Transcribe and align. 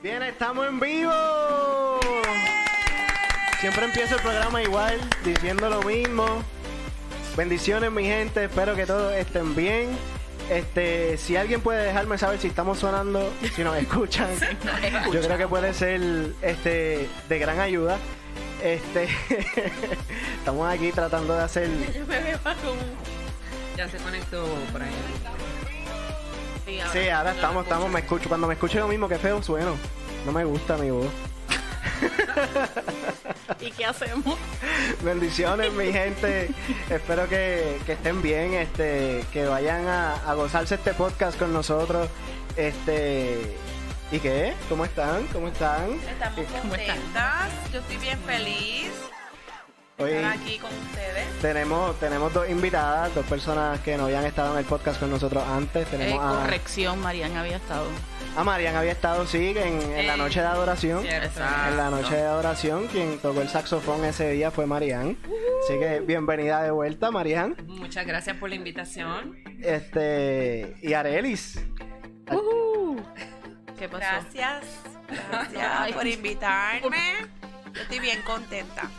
Bien, 0.00 0.22
estamos 0.22 0.64
en 0.68 0.78
vivo. 0.78 1.12
Siempre 3.58 3.84
empiezo 3.84 4.14
el 4.14 4.20
programa 4.20 4.62
igual, 4.62 4.96
diciendo 5.24 5.68
lo 5.68 5.82
mismo. 5.82 6.24
Bendiciones, 7.36 7.90
mi 7.90 8.04
gente. 8.04 8.44
Espero 8.44 8.76
que 8.76 8.86
todos 8.86 9.12
estén 9.14 9.56
bien. 9.56 9.98
Este, 10.50 11.18
si 11.18 11.36
alguien 11.36 11.60
puede 11.60 11.84
dejarme 11.84 12.16
saber 12.16 12.38
si 12.38 12.46
estamos 12.46 12.78
sonando, 12.78 13.32
si 13.56 13.64
nos 13.64 13.76
escuchan, 13.76 14.28
yo 15.12 15.20
creo 15.20 15.36
que 15.36 15.48
puede 15.48 15.74
ser 15.74 16.00
este 16.42 17.08
de 17.28 17.38
gran 17.40 17.58
ayuda. 17.58 17.98
Este, 18.62 19.08
estamos 20.38 20.72
aquí 20.72 20.92
tratando 20.92 21.34
de 21.34 21.42
hacer. 21.42 21.68
Yo 21.92 22.06
me 22.06 22.20
veo 22.20 22.38
como... 22.44 22.80
Ya 23.76 23.88
se 23.88 23.96
conectó 23.98 24.44
por 24.72 24.80
ahí. 24.82 24.90
Sí, 26.68 26.80
ahora, 26.80 26.92
Sí, 26.92 27.08
ahora 27.08 27.30
estamos, 27.32 27.62
estamos, 27.64 27.90
me 27.90 28.00
escucho. 28.00 28.28
Cuando 28.28 28.46
me 28.46 28.54
escucho 28.54 28.78
lo 28.78 28.88
mismo, 28.88 29.08
que 29.08 29.16
feo 29.18 29.42
sueno. 29.42 29.74
No 30.26 30.32
me 30.32 30.44
gusta 30.44 30.76
mi 30.76 30.90
voz. 30.90 31.06
¿Y 33.60 33.70
qué 33.72 33.86
hacemos? 33.86 34.38
Bendiciones, 35.02 35.72
mi 35.72 35.92
gente. 35.92 36.50
Espero 36.90 37.28
que, 37.28 37.80
que 37.86 37.92
estén 37.92 38.20
bien, 38.22 38.52
este, 38.54 39.24
que 39.32 39.46
vayan 39.46 39.86
a, 39.86 40.14
a 40.14 40.34
gozarse 40.34 40.74
este 40.74 40.92
podcast 40.94 41.38
con 41.38 41.52
nosotros. 41.52 42.08
Este, 42.56 43.56
¿y 44.12 44.18
qué? 44.18 44.54
¿Cómo 44.68 44.84
están? 44.84 45.26
¿Cómo 45.28 45.48
están? 45.48 45.92
Estamos 46.08 46.44
¿Cómo 46.46 46.74
están? 46.74 46.96
contentas. 46.98 47.48
Yo 47.72 47.80
estoy 47.80 47.96
bien 47.96 48.18
feliz 48.26 48.90
Hoy 50.00 50.12
estar 50.12 50.32
aquí 50.32 50.58
con 50.58 50.70
ustedes. 50.72 51.26
tenemos, 51.42 51.98
tenemos 51.98 52.32
dos 52.32 52.48
invitadas, 52.48 53.12
dos 53.16 53.26
personas 53.26 53.80
que 53.80 53.96
no 53.96 54.04
habían 54.04 54.24
estado 54.24 54.52
en 54.52 54.60
el 54.60 54.64
podcast 54.64 55.00
con 55.00 55.10
nosotros 55.10 55.42
antes. 55.44 55.86
Eh, 55.88 55.90
Tenemos 55.90 56.24
a, 56.24 56.40
corrección, 56.42 57.00
Marian 57.00 57.36
había 57.36 57.56
estado. 57.56 57.84
a 58.36 58.44
Marian, 58.44 58.76
había 58.76 58.92
estado, 58.92 59.26
sí, 59.26 59.54
en, 59.56 59.82
en 59.98 60.06
la 60.06 60.14
Eh, 60.14 60.18
noche 60.18 60.40
de 60.40 60.46
adoración. 60.46 61.02
Cierto. 61.02 61.40
En 61.68 61.76
la 61.76 61.90
noche 61.90 62.14
de 62.14 62.22
adoración, 62.22 62.86
quien 62.86 63.18
tocó 63.18 63.40
el 63.42 63.48
saxofón 63.48 64.04
ese 64.04 64.30
día 64.30 64.52
fue 64.52 64.66
Marian. 64.66 65.16
Así 65.64 65.78
que 65.80 65.98
bienvenida 66.00 66.62
de 66.62 66.70
vuelta, 66.70 67.10
Marian. 67.10 67.56
Muchas 67.66 68.06
gracias 68.06 68.36
por 68.36 68.50
la 68.50 68.54
invitación. 68.54 69.36
Este, 69.60 70.76
y 70.80 70.92
Arelis. 70.92 71.60
¿Qué 73.76 73.88
pasó? 73.88 73.98
Gracias. 73.98 74.64
Gracias 75.52 75.92
por 75.92 76.06
invitarme. 76.06 77.37
Yo 77.78 77.82
estoy 77.84 78.00
bien 78.00 78.20
contenta. 78.22 78.90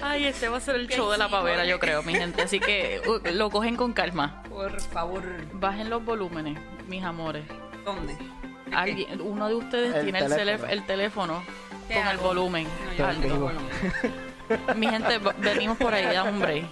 Ay, 0.00 0.26
este 0.26 0.48
va 0.48 0.58
a 0.58 0.60
ser 0.60 0.76
el 0.76 0.86
show 0.88 1.10
de 1.10 1.18
la 1.18 1.28
pavera, 1.28 1.64
yo 1.64 1.80
creo, 1.80 2.02
mi 2.04 2.14
gente. 2.14 2.42
Así 2.42 2.60
que 2.60 3.00
uh, 3.06 3.18
lo 3.34 3.50
cogen 3.50 3.74
con 3.76 3.92
calma. 3.92 4.42
Por 4.48 4.80
favor, 4.80 5.22
Bajen 5.54 5.90
los 5.90 6.04
volúmenes, 6.04 6.58
mis 6.86 7.02
amores. 7.02 7.44
¿dónde? 7.84 8.16
Alguien, 8.72 9.20
uno 9.20 9.48
de 9.48 9.54
ustedes 9.54 9.94
El 9.94 10.02
tiene 10.04 10.18
el, 10.20 10.28
teléfono. 10.34 10.72
el 10.72 10.86
teléfono 10.86 11.42
¿Qué 11.88 11.94
con 11.94 12.08
el 12.08 12.16
volumen. 12.18 12.68
No, 12.98 13.36
volumen. 13.38 13.56
Mi 14.76 14.88
gente, 14.88 15.18
venimos 15.38 15.76
por 15.78 15.94
ahí, 15.94 16.04
da 16.04 16.24
un 16.24 16.40
break. 16.40 16.64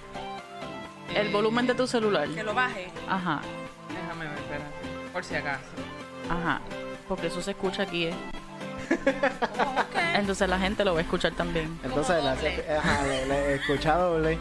El 1.14 1.30
volumen 1.30 1.66
de 1.66 1.74
tu 1.74 1.86
celular. 1.86 2.28
Que 2.28 2.42
lo 2.42 2.54
baje. 2.54 2.88
Ajá, 3.08 3.40
Déjame 3.88 4.26
ver, 4.28 4.38
espera. 4.38 4.64
Por 5.12 5.24
si 5.24 5.34
acaso. 5.36 5.64
ajá. 6.28 6.60
Porque 7.08 7.26
eso 7.26 7.42
se 7.42 7.50
escucha 7.52 7.82
aquí, 7.82 8.06
¿eh? 8.06 8.14
¿Cómo 8.88 9.88
que? 9.90 10.18
Entonces 10.18 10.48
la 10.48 10.58
gente 10.58 10.84
lo 10.84 10.94
va 10.94 11.00
a 11.00 11.02
escuchar 11.02 11.32
también. 11.32 11.78
Entonces, 11.82 12.22
la, 12.22 12.32
ajá, 12.32 13.02
le, 13.06 13.26
le 13.26 13.34
he 13.34 13.54
escuchado 13.56 14.14
doble. 14.14 14.38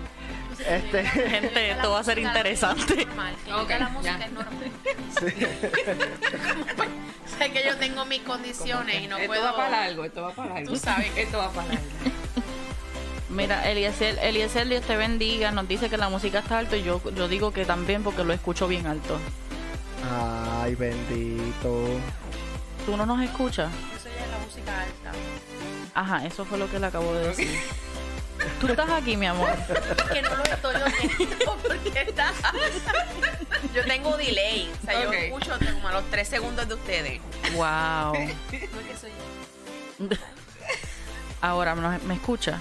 Este, 0.67 1.03
Gente, 1.05 1.71
esto 1.71 1.91
va 1.91 1.99
a 1.99 2.03
ser 2.03 2.19
interesante. 2.19 3.05
Normal, 3.05 3.35
que 3.67 3.79
la 3.79 3.89
música 3.89 4.19
ya. 4.19 4.25
es 4.25 4.31
normal. 4.31 4.71
sí. 5.19 5.25
Sé 7.39 7.51
que 7.51 7.63
yo 7.65 7.75
tengo 7.77 8.05
mis 8.05 8.21
condiciones 8.21 9.01
y 9.01 9.07
no 9.07 9.17
esto 9.17 9.27
puedo. 9.27 9.43
va 9.43 9.55
para 9.55 9.69
largo, 9.87 10.05
esto 10.05 10.21
va 10.21 10.31
para 10.31 10.53
largo. 10.53 10.69
Tú 10.69 10.75
sabes. 10.77 11.11
Esto 11.17 11.39
va 11.39 11.49
para 11.49 11.67
largo. 11.69 11.83
Mira, 13.29 13.67
Eliezer, 13.69 14.19
Eliezer, 14.21 14.67
Dios 14.67 14.83
te 14.83 14.95
bendiga, 14.95 15.49
nos 15.51 15.67
dice 15.67 15.89
que 15.89 15.97
la 15.97 16.07
música 16.09 16.39
está 16.39 16.59
alto 16.59 16.75
y 16.75 16.83
yo, 16.83 17.01
yo 17.15 17.27
digo 17.27 17.51
que 17.51 17.65
también 17.65 18.03
porque 18.03 18.23
lo 18.23 18.31
escucho 18.31 18.67
bien 18.67 18.85
alto. 18.85 19.17
Ay, 20.61 20.75
bendito. 20.75 21.87
¿Tú 22.85 22.95
no 22.95 23.07
nos 23.07 23.21
escuchas? 23.23 23.71
Es 24.21 24.29
la 24.31 24.37
música 24.39 24.81
alta. 24.81 25.11
Ajá, 25.93 26.25
eso 26.25 26.45
fue 26.45 26.57
lo 26.57 26.69
que 26.69 26.79
le 26.79 26.87
acabo 26.87 27.13
de 27.13 27.27
decir. 27.29 27.59
Tú 28.59 28.67
estás 28.67 28.89
aquí, 28.89 29.15
mi 29.15 29.25
amor. 29.27 29.49
que 30.11 30.21
no 30.21 30.35
lo 30.35 30.43
estoy 30.43 30.75
oyendo 30.75 31.57
porque 31.67 32.01
está 32.01 32.31
yo 33.73 33.83
tengo 33.85 34.17
delay 34.17 34.69
o 34.81 34.85
sea 34.85 34.99
Ok. 34.99 35.05
yo 35.05 35.13
escucho 35.13 35.51
como 35.73 35.87
a 35.87 35.93
los 35.93 36.03
tres 36.11 36.27
segundos 36.27 36.67
de 36.67 36.73
ustedes 36.73 37.21
Wow. 37.55 38.13
no 38.13 38.19
es 38.19 38.33
que 38.51 38.67
soy 38.99 39.11
yo 39.99 40.17
Ahora, 41.41 41.75
¿me, 41.75 41.97
me 41.99 42.13
escucha? 42.15 42.59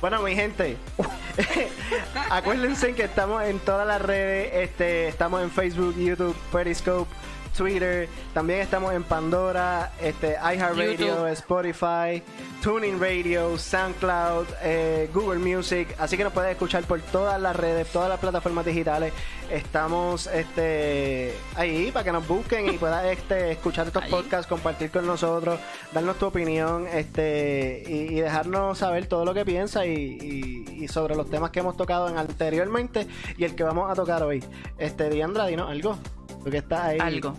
Bueno, 0.00 0.22
mi 0.22 0.34
gente, 0.34 0.76
acuérdense 2.30 2.94
que 2.94 3.02
estamos 3.04 3.42
en 3.44 3.58
todas 3.58 3.86
las 3.86 4.00
redes. 4.00 4.50
Este, 4.54 5.08
estamos 5.08 5.42
en 5.42 5.50
Facebook, 5.50 5.96
YouTube, 5.96 6.36
Periscope, 6.52 7.10
Twitter. 7.58 8.08
También 8.32 8.60
estamos 8.60 8.94
en 8.94 9.02
Pandora, 9.04 9.92
este, 10.00 10.36
iHeartRadio. 10.42 11.26
Spotify, 11.26 12.22
Tuning 12.62 12.98
Radio, 13.00 13.58
SoundCloud, 13.58 14.46
eh, 14.62 15.10
Google 15.12 15.38
Music. 15.40 15.94
Así 15.98 16.16
que 16.16 16.24
nos 16.24 16.32
puedes 16.32 16.52
escuchar 16.52 16.84
por 16.84 17.00
todas 17.02 17.38
las 17.40 17.54
redes, 17.54 17.86
todas 17.88 18.08
las 18.08 18.18
plataformas 18.18 18.64
digitales. 18.64 19.12
Estamos 19.50 20.26
este, 20.28 21.34
ahí 21.56 21.90
para 21.92 22.04
que 22.04 22.12
nos 22.12 22.26
busquen 22.28 22.68
y 22.72 22.78
puedas 22.78 23.04
este, 23.18 23.52
escuchar 23.52 23.86
estos 23.88 24.02
Ahí. 24.04 24.10
podcasts, 24.10 24.46
compartir 24.46 24.90
con 24.90 25.06
nosotros, 25.06 25.58
darnos 25.92 26.16
tu 26.18 26.26
opinión 26.26 26.86
este, 26.86 27.82
y, 27.86 27.92
y 28.18 28.20
dejarnos 28.20 28.78
saber 28.78 29.06
todo 29.06 29.24
lo 29.24 29.34
que 29.34 29.44
piensas 29.44 29.84
y, 29.86 29.88
y- 29.90 30.64
y 30.78 30.86
sobre 30.88 31.16
los 31.16 31.28
temas 31.28 31.50
que 31.50 31.58
hemos 31.60 31.76
tocado 31.76 32.08
en 32.08 32.16
anteriormente 32.18 33.08
y 33.36 33.44
el 33.44 33.54
que 33.56 33.64
vamos 33.64 33.90
a 33.90 33.94
tocar 33.94 34.22
hoy. 34.22 34.44
Este, 34.78 35.10
Diandra, 35.10 35.46
dinos 35.46 35.68
algo. 35.70 35.98
Tú 36.44 36.50
que 36.50 36.58
estás 36.58 36.80
ahí. 36.84 36.98
Algo. 37.00 37.34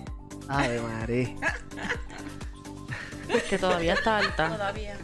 Ave 0.47 0.81
María. 0.81 1.35
Que 3.49 3.57
todavía 3.59 3.93
está 3.93 4.17
alta. 4.17 4.49
todavía 4.49 4.97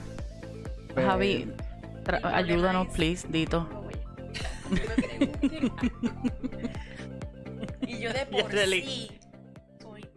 Pues, 0.94 1.06
Javi, 1.06 1.46
tra- 2.04 2.20
problema 2.22 2.38
ayúdanos, 2.38 2.88
es- 2.88 2.94
please, 2.94 3.28
Dito. 3.30 3.70
y 7.82 8.00
yo 8.00 8.12
de 8.14 8.26
por 8.32 8.52
Really. 8.52 8.82
sí 8.82 9.20
soy 9.82 10.10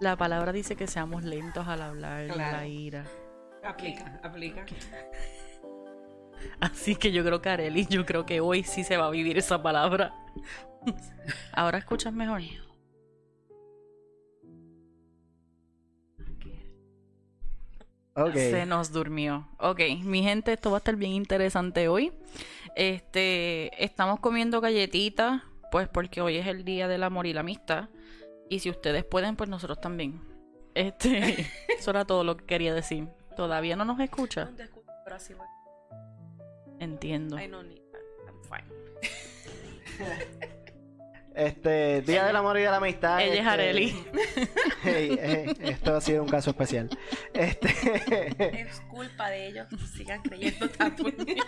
La 0.00 0.16
palabra 0.16 0.52
dice 0.52 0.76
que 0.76 0.86
seamos 0.86 1.24
lentos 1.24 1.66
al 1.66 1.82
hablar, 1.82 2.26
Claro. 2.28 2.58
la 2.58 2.66
ira. 2.66 3.04
Aplica, 3.64 4.20
aplica. 4.22 4.64
Así 6.60 6.96
que 6.96 7.12
yo 7.12 7.24
creo 7.24 7.40
que 7.40 7.48
Arely, 7.50 7.86
yo 7.86 8.04
creo 8.06 8.26
que 8.26 8.40
hoy 8.40 8.62
sí 8.64 8.82
se 8.84 8.96
va 8.96 9.06
a 9.06 9.10
vivir 9.10 9.38
esa 9.38 9.62
palabra. 9.62 10.12
Ahora 11.52 11.78
escuchas 11.78 12.12
mejor. 12.12 12.42
Ok. 18.14 18.34
Se 18.34 18.66
nos 18.66 18.92
durmió. 18.92 19.48
Ok, 19.58 19.80
mi 20.02 20.22
gente, 20.22 20.52
esto 20.52 20.70
va 20.70 20.76
a 20.76 20.78
estar 20.78 20.96
bien 20.96 21.12
interesante 21.12 21.88
hoy. 21.88 22.12
Este, 22.76 23.82
estamos 23.82 24.20
comiendo 24.20 24.60
galletitas, 24.60 25.42
pues 25.70 25.88
porque 25.88 26.20
hoy 26.20 26.36
es 26.36 26.46
el 26.46 26.64
día 26.64 26.88
del 26.88 27.04
amor 27.04 27.26
y 27.26 27.32
la 27.32 27.40
amistad. 27.40 27.88
Y 28.50 28.58
si 28.58 28.68
ustedes 28.68 29.04
pueden, 29.04 29.36
pues 29.36 29.48
nosotros 29.48 29.80
también. 29.80 30.20
Este, 30.74 31.46
eso 31.78 31.90
era 31.90 32.04
todo 32.04 32.22
lo 32.22 32.36
que 32.36 32.44
quería 32.44 32.74
decir. 32.74 33.08
Todavía 33.34 33.76
no 33.76 33.86
nos 33.86 33.98
escucha. 33.98 34.44
no 34.44 34.56
te 34.56 34.64
escucho 34.64 34.82
pero 35.04 35.16
así 35.16 35.34
voy 35.34 35.46
Entiendo. 36.78 37.38
I 37.38 37.46
don't 37.46 37.68
need 37.68 37.82
that. 37.92 38.02
I'm 38.26 38.42
fine 38.42 38.66
Este, 41.34 42.02
Día 42.02 42.26
del 42.26 42.36
Amor 42.36 42.58
y 42.58 42.62
de 42.62 42.70
la 42.70 42.76
Amistad. 42.76 43.20
Ella 43.20 43.32
es 43.32 43.38
este, 43.38 43.48
Arely. 43.48 44.04
hey, 44.82 45.18
eh, 45.20 45.54
esto 45.60 45.96
ha 45.96 46.00
sido 46.00 46.22
un 46.22 46.28
caso 46.28 46.50
especial. 46.50 46.90
Este, 47.32 47.68
es 48.62 48.80
culpa 48.82 49.30
de 49.30 49.48
ellos 49.48 49.66
que 49.68 49.78
sigan 49.78 50.22
creyendo 50.22 50.68
tanto 50.70 51.08
en 51.08 51.16
mí 51.24 51.36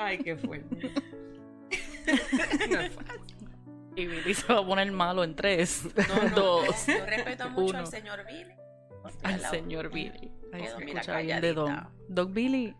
Ay, 0.00 0.18
qué 0.18 0.36
fuerte. 0.36 0.92
No 2.70 2.80
es 2.80 2.92
fácil. 2.92 3.20
Y 3.94 4.06
Billy 4.06 4.34
se 4.34 4.52
va 4.52 4.60
a 4.60 4.66
poner 4.66 4.90
malo 4.90 5.22
en 5.22 5.36
tres, 5.36 5.84
No, 6.08 6.28
no, 6.30 6.34
dos, 6.34 6.86
yo 6.86 7.04
respeto 7.04 7.50
mucho 7.50 7.70
uno. 7.70 7.78
al 7.80 7.86
señor 7.86 8.24
Billy 8.26 8.62
al 9.22 9.40
señor 9.40 9.90
Billy. 9.90 10.32
Ay, 10.52 10.66
se 10.66 10.84
escucha 10.84 11.18
bien 11.18 11.40
de 11.40 11.52
Don. 11.54 11.66
calladita. 11.66 11.92
Doc 12.08 12.32
Billy. 12.32 12.74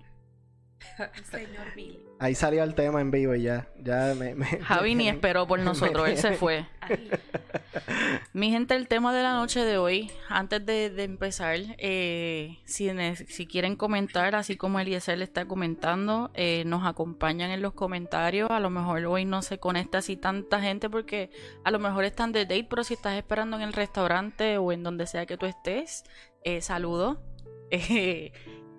Señor 1.31 1.75
Billy. 1.75 1.99
Ahí 2.19 2.35
salió 2.35 2.63
el 2.63 2.75
tema 2.75 3.01
en 3.01 3.11
vivo 3.11 3.35
y 3.35 3.43
ya. 3.43 3.69
ya 3.81 4.15
me, 4.17 4.35
me- 4.35 4.47
Javi 4.47 4.95
ni 4.95 5.09
esperó 5.09 5.47
por 5.47 5.59
nosotros, 5.59 6.09
él 6.09 6.17
se 6.17 6.33
fue. 6.33 6.67
Ay, 6.81 7.11
Mi 8.33 8.51
gente, 8.51 8.75
el 8.77 8.87
tema 8.89 9.15
de 9.15 9.23
la 9.23 9.35
noche 9.35 9.65
de 9.65 9.79
hoy, 9.79 10.11
antes 10.29 10.65
de, 10.65 10.91
de 10.91 11.05
empezar, 11.05 11.59
eh, 11.79 12.59
si 12.65 13.47
quieren 13.47 13.77
comentar, 13.77 14.35
así 14.35 14.57
como 14.57 14.79
Eliezer 14.81 15.19
le 15.19 15.25
está 15.25 15.47
comentando, 15.47 16.31
eh, 16.35 16.63
nos 16.67 16.87
acompañan 16.87 17.51
en 17.51 17.63
los 17.63 17.73
comentarios. 17.73 18.51
A 18.51 18.61
lo 18.61 18.71
mejor 18.71 19.05
hoy 19.07 19.25
no 19.25 19.43
se 19.43 19.59
conecta 19.59 19.99
así 19.99 20.17
tanta 20.17 20.61
gente 20.61 20.89
porque 20.91 21.31
a 21.65 21.71
lo 21.71 21.79
mejor 21.79 22.05
están 22.05 22.33
de 22.33 22.45
date, 22.45 22.67
pero 22.69 22.85
si 22.85 22.95
estás 22.95 23.17
esperando 23.17 23.57
en 23.57 23.63
el 23.63 23.73
restaurante 23.73 24.59
o 24.59 24.73
en 24.73 24.83
donde 24.83 25.07
sea 25.07 25.27
que 25.27 25.37
tú 25.37 25.47
estés, 25.47 26.05
eh, 26.45 26.61
saludo. 26.61 27.21
Eh, 27.75 28.33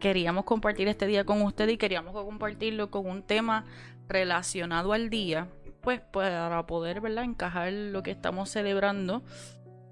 queríamos 0.04 0.44
compartir 0.44 0.90
este 0.90 1.08
día 1.08 1.24
con 1.24 1.42
usted 1.44 1.70
y 1.70 1.78
queríamos 1.78 2.12
compartirlo 2.12 2.92
con 2.92 3.06
un 3.10 3.24
tema 3.24 3.64
relacionado 4.10 4.92
al 4.92 5.10
día, 5.10 5.48
pues 5.80 6.02
para 6.02 6.68
poder. 6.68 7.02
Encajar 7.06 7.72
lo 7.72 8.04
que 8.04 8.12
estamos 8.12 8.50
celebrando, 8.50 9.24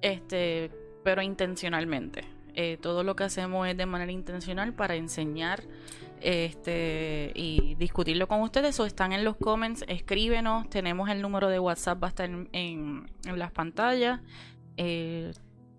este, 0.02 0.70
pero 1.06 1.22
intencionalmente. 1.22 2.26
Eh, 2.56 2.78
todo 2.82 3.06
lo 3.06 3.16
que 3.16 3.24
hacemos 3.24 3.66
es 3.70 3.78
de 3.78 3.86
manera 3.86 4.12
intencional 4.12 4.74
para 4.74 4.96
enseñar 4.96 5.64
este 6.20 7.32
y 7.34 7.76
discutirlo 7.76 8.28
con 8.28 8.42
ustedes 8.42 8.78
o 8.82 8.86
están 8.86 9.14
en 9.14 9.24
los 9.24 9.38
comments, 9.38 9.86
escríbenos, 9.88 10.70
tenemos 10.70 11.10
el 11.10 11.22
número 11.22 11.48
de 11.48 11.58
WhatsApp, 11.58 12.04
va 12.04 12.08
a 12.08 12.10
estar 12.10 12.30
en 12.30 13.08
las 13.24 13.52
pantallas. 13.54 14.20
Eh, 14.76 15.32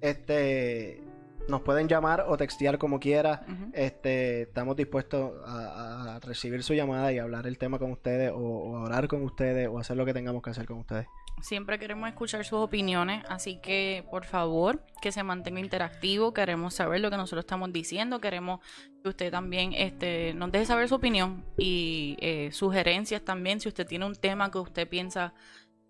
Este, 0.00 1.02
nos 1.48 1.62
pueden 1.62 1.88
llamar 1.88 2.24
o 2.28 2.36
textear 2.36 2.78
como 2.78 3.00
quiera. 3.00 3.44
Este, 3.72 4.42
estamos 4.42 4.76
dispuestos 4.76 5.32
a, 5.46 6.16
a 6.16 6.20
recibir 6.20 6.62
su 6.62 6.74
llamada 6.74 7.12
y 7.12 7.18
hablar 7.18 7.46
el 7.46 7.58
tema 7.58 7.78
con 7.78 7.90
ustedes 7.92 8.30
o, 8.30 8.36
o 8.36 8.82
orar 8.82 9.08
con 9.08 9.22
ustedes 9.22 9.68
o 9.68 9.78
hacer 9.78 9.96
lo 9.96 10.04
que 10.04 10.14
tengamos 10.14 10.42
que 10.42 10.50
hacer 10.50 10.66
con 10.66 10.78
ustedes. 10.78 11.06
Siempre 11.42 11.78
queremos 11.78 12.08
escuchar 12.08 12.44
sus 12.44 12.60
opiniones, 12.60 13.24
así 13.28 13.60
que 13.60 14.06
por 14.10 14.24
favor 14.24 14.84
que 15.02 15.12
se 15.12 15.22
mantenga 15.22 15.60
interactivo. 15.60 16.32
Queremos 16.32 16.74
saber 16.74 17.00
lo 17.00 17.10
que 17.10 17.16
nosotros 17.16 17.44
estamos 17.44 17.72
diciendo. 17.72 18.20
Queremos 18.20 18.60
que 19.02 19.08
usted 19.08 19.30
también 19.30 19.72
este, 19.74 20.32
nos 20.34 20.52
deje 20.52 20.64
saber 20.64 20.88
su 20.88 20.94
opinión 20.94 21.44
y 21.58 22.16
eh, 22.20 22.50
sugerencias 22.52 23.22
también. 23.22 23.60
Si 23.60 23.68
usted 23.68 23.86
tiene 23.86 24.06
un 24.06 24.14
tema 24.14 24.50
que 24.50 24.58
usted 24.58 24.88
piensa 24.88 25.34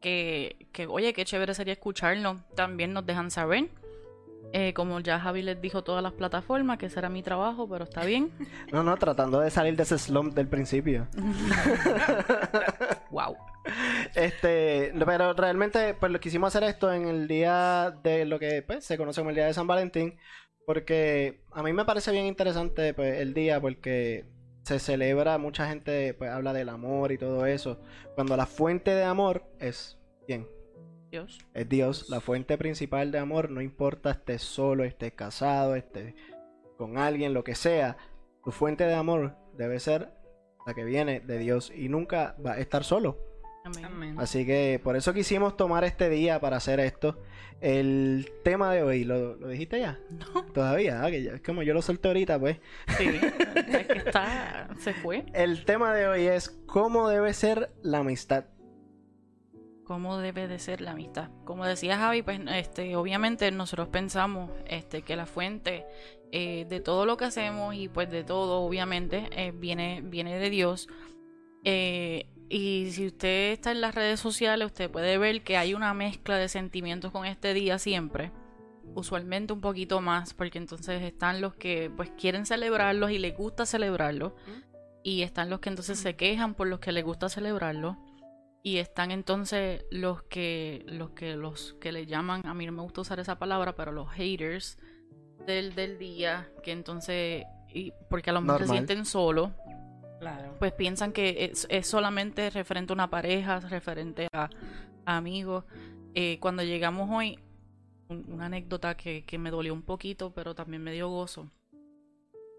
que, 0.00 0.68
que, 0.72 0.86
oye, 0.86 1.12
qué 1.12 1.24
chévere 1.24 1.54
sería 1.54 1.74
escucharlo, 1.74 2.36
también 2.56 2.92
nos 2.92 3.06
dejan 3.06 3.30
saber. 3.30 3.68
Eh, 4.56 4.72
como 4.72 5.00
ya 5.00 5.18
Javi 5.18 5.42
les 5.42 5.60
dijo 5.60 5.82
todas 5.82 6.00
las 6.00 6.12
plataformas, 6.12 6.78
que 6.78 6.88
será 6.88 7.08
mi 7.08 7.24
trabajo, 7.24 7.68
pero 7.68 7.82
está 7.82 8.04
bien. 8.04 8.30
No, 8.72 8.84
no, 8.84 8.96
tratando 8.96 9.40
de 9.40 9.50
salir 9.50 9.74
de 9.74 9.82
ese 9.82 9.98
slump 9.98 10.32
del 10.32 10.46
principio. 10.46 11.08
wow. 13.10 13.36
Este, 14.14 14.92
pero 15.04 15.32
realmente, 15.32 15.94
pues 15.94 16.12
lo 16.12 16.20
quisimos 16.20 16.54
hacer 16.54 16.68
esto 16.68 16.92
en 16.92 17.08
el 17.08 17.26
día 17.26 17.98
de 18.04 18.26
lo 18.26 18.38
que 18.38 18.62
pues, 18.62 18.84
se 18.84 18.96
conoce 18.96 19.22
como 19.22 19.30
el 19.30 19.36
día 19.36 19.46
de 19.46 19.54
San 19.54 19.66
Valentín, 19.66 20.16
porque 20.66 21.42
a 21.50 21.64
mí 21.64 21.72
me 21.72 21.84
parece 21.84 22.12
bien 22.12 22.26
interesante 22.26 22.94
pues, 22.94 23.18
el 23.18 23.34
día 23.34 23.60
porque 23.60 24.24
se 24.62 24.78
celebra, 24.78 25.36
mucha 25.36 25.68
gente 25.68 26.14
pues 26.14 26.30
habla 26.30 26.52
del 26.52 26.68
amor 26.68 27.10
y 27.10 27.18
todo 27.18 27.44
eso, 27.44 27.80
cuando 28.14 28.36
la 28.36 28.46
fuente 28.46 28.92
de 28.92 29.02
amor 29.02 29.44
es 29.58 29.98
bien, 30.28 30.46
Dios. 31.14 31.38
es 31.54 31.68
Dios, 31.68 32.08
la 32.10 32.20
fuente 32.20 32.58
principal 32.58 33.10
de 33.12 33.18
amor, 33.18 33.50
no 33.50 33.60
importa 33.60 34.10
estés 34.10 34.42
solo, 34.42 34.82
estés 34.84 35.12
casado, 35.12 35.76
estés 35.76 36.14
con 36.76 36.98
alguien, 36.98 37.32
lo 37.34 37.44
que 37.44 37.54
sea, 37.54 37.96
tu 38.44 38.50
fuente 38.50 38.84
de 38.84 38.94
amor 38.94 39.36
debe 39.56 39.78
ser 39.78 40.10
la 40.66 40.74
que 40.74 40.84
viene 40.84 41.20
de 41.20 41.38
Dios 41.38 41.72
y 41.74 41.88
nunca 41.88 42.34
va 42.44 42.52
a 42.54 42.58
estar 42.58 42.82
solo. 42.84 43.18
Amén. 43.64 43.84
Amén. 43.84 44.14
Así 44.18 44.44
que 44.44 44.80
por 44.82 44.96
eso 44.96 45.14
quisimos 45.14 45.56
tomar 45.56 45.84
este 45.84 46.08
día 46.10 46.40
para 46.40 46.56
hacer 46.58 46.80
esto. 46.80 47.22
El 47.60 48.30
tema 48.42 48.70
de 48.74 48.82
hoy, 48.82 49.04
¿lo, 49.04 49.36
lo 49.36 49.48
dijiste 49.48 49.78
ya? 49.80 49.98
No, 50.34 50.44
Todavía, 50.52 51.02
ah, 51.02 51.10
que 51.10 51.22
ya- 51.22 51.34
es 51.34 51.40
como 51.42 51.62
yo 51.62 51.72
lo 51.74 51.80
solté 51.80 52.08
ahorita, 52.08 52.38
pues. 52.38 52.58
sí. 52.98 53.08
Es 53.54 53.86
que 53.86 53.98
está, 53.98 54.68
se 54.78 54.92
fue. 54.94 55.24
El 55.32 55.64
tema 55.64 55.94
de 55.94 56.06
hoy 56.08 56.26
es 56.26 56.50
cómo 56.66 57.08
debe 57.08 57.32
ser 57.32 57.70
la 57.82 57.98
amistad. 57.98 58.44
Cómo 59.84 60.18
debe 60.18 60.48
de 60.48 60.58
ser 60.58 60.80
la 60.80 60.92
amistad. 60.92 61.28
Como 61.44 61.64
decía 61.64 61.98
Javi, 61.98 62.22
pues 62.22 62.40
este, 62.52 62.96
obviamente 62.96 63.50
nosotros 63.50 63.88
pensamos 63.88 64.50
este, 64.66 65.02
que 65.02 65.16
la 65.16 65.26
fuente 65.26 65.86
eh, 66.32 66.66
de 66.68 66.80
todo 66.80 67.06
lo 67.06 67.16
que 67.16 67.26
hacemos 67.26 67.74
y 67.74 67.88
pues 67.88 68.10
de 68.10 68.24
todo, 68.24 68.62
obviamente, 68.62 69.28
eh, 69.30 69.52
viene, 69.54 70.02
viene 70.04 70.36
de 70.38 70.50
Dios. 70.50 70.88
Eh, 71.62 72.26
y 72.48 72.90
si 72.92 73.06
usted 73.06 73.52
está 73.52 73.70
en 73.70 73.80
las 73.80 73.94
redes 73.94 74.20
sociales, 74.20 74.66
usted 74.66 74.90
puede 74.90 75.16
ver 75.18 75.42
que 75.42 75.56
hay 75.56 75.74
una 75.74 75.94
mezcla 75.94 76.36
de 76.36 76.48
sentimientos 76.48 77.12
con 77.12 77.24
este 77.24 77.54
día 77.54 77.78
siempre. 77.78 78.32
Usualmente 78.94 79.52
un 79.52 79.60
poquito 79.60 80.00
más, 80.00 80.34
porque 80.34 80.58
entonces 80.58 81.02
están 81.02 81.40
los 81.40 81.54
que 81.54 81.90
pues 81.96 82.10
quieren 82.18 82.46
celebrarlos 82.46 83.10
y 83.10 83.18
les 83.18 83.36
gusta 83.36 83.64
celebrarlo. 83.64 84.36
Y 85.02 85.22
están 85.22 85.50
los 85.50 85.60
que 85.60 85.68
entonces 85.68 85.98
se 85.98 86.16
quejan 86.16 86.54
por 86.54 86.66
los 86.66 86.80
que 86.80 86.92
les 86.92 87.04
gusta 87.04 87.28
celebrarlo. 87.28 87.98
Y 88.66 88.78
están 88.78 89.10
entonces 89.10 89.84
los 89.90 90.22
que 90.22 90.82
los 90.88 91.10
que 91.10 91.36
los 91.36 91.74
que 91.80 91.92
le 91.92 92.06
llaman, 92.06 92.40
a 92.46 92.54
mí 92.54 92.64
no 92.64 92.72
me 92.72 92.80
gusta 92.82 93.02
usar 93.02 93.20
esa 93.20 93.38
palabra, 93.38 93.74
pero 93.76 93.92
los 93.92 94.10
haters 94.12 94.78
del, 95.46 95.74
del 95.74 95.98
día, 95.98 96.48
que 96.62 96.72
entonces, 96.72 97.44
y 97.74 97.92
porque 98.08 98.30
a 98.30 98.32
lo 98.32 98.40
mejor 98.40 98.62
se 98.62 98.68
sienten 98.68 99.04
solos, 99.04 99.50
Claro. 100.18 100.56
pues 100.58 100.72
piensan 100.72 101.12
que 101.12 101.44
es, 101.44 101.66
es 101.68 101.86
solamente 101.86 102.48
referente 102.48 102.92
a 102.92 102.94
una 102.94 103.10
pareja, 103.10 103.60
referente 103.60 104.28
a, 104.32 104.48
a 105.04 105.16
amigos. 105.18 105.64
Eh, 106.14 106.38
cuando 106.40 106.62
llegamos 106.62 107.10
hoy, 107.12 107.38
un- 108.08 108.24
una 108.32 108.46
anécdota 108.46 108.96
que, 108.96 109.24
que 109.26 109.36
me 109.36 109.50
dolió 109.50 109.74
un 109.74 109.82
poquito, 109.82 110.32
pero 110.32 110.54
también 110.54 110.82
me 110.82 110.92
dio 110.92 111.10
gozo. 111.10 111.50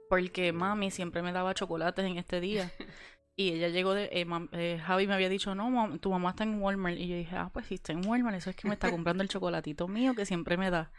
Porque 0.07 0.51
mami 0.53 0.91
siempre 0.91 1.23
me 1.23 1.31
daba 1.31 1.55
chocolates 1.55 2.05
en 2.05 2.17
este 2.19 2.39
día. 2.39 2.71
Y 3.37 3.49
ella 3.51 3.67
llegó 3.69 3.93
de. 3.93 4.09
eh, 4.13 4.25
mam- 4.25 4.49
eh, 4.53 4.79
Javi 4.85 5.07
me 5.07 5.13
había 5.13 5.27
dicho, 5.29 5.55
no, 5.55 5.69
mam- 5.69 5.99
tu 5.99 6.09
mamá 6.09 6.29
está 6.31 6.43
en 6.43 6.61
Walmart. 6.61 6.97
Y 6.97 7.07
yo 7.07 7.15
dije, 7.17 7.35
ah, 7.35 7.49
pues 7.51 7.65
si 7.67 7.75
está 7.75 7.91
en 7.91 8.05
Walmart, 8.07 8.37
eso 8.37 8.49
es 8.49 8.55
que 8.55 8.67
me 8.67 8.73
está 8.75 8.89
comprando 8.89 9.23
el 9.23 9.29
chocolatito 9.29 9.87
mío 9.87 10.15
que 10.15 10.25
siempre 10.25 10.55
me 10.57 10.69
da. 10.71 10.91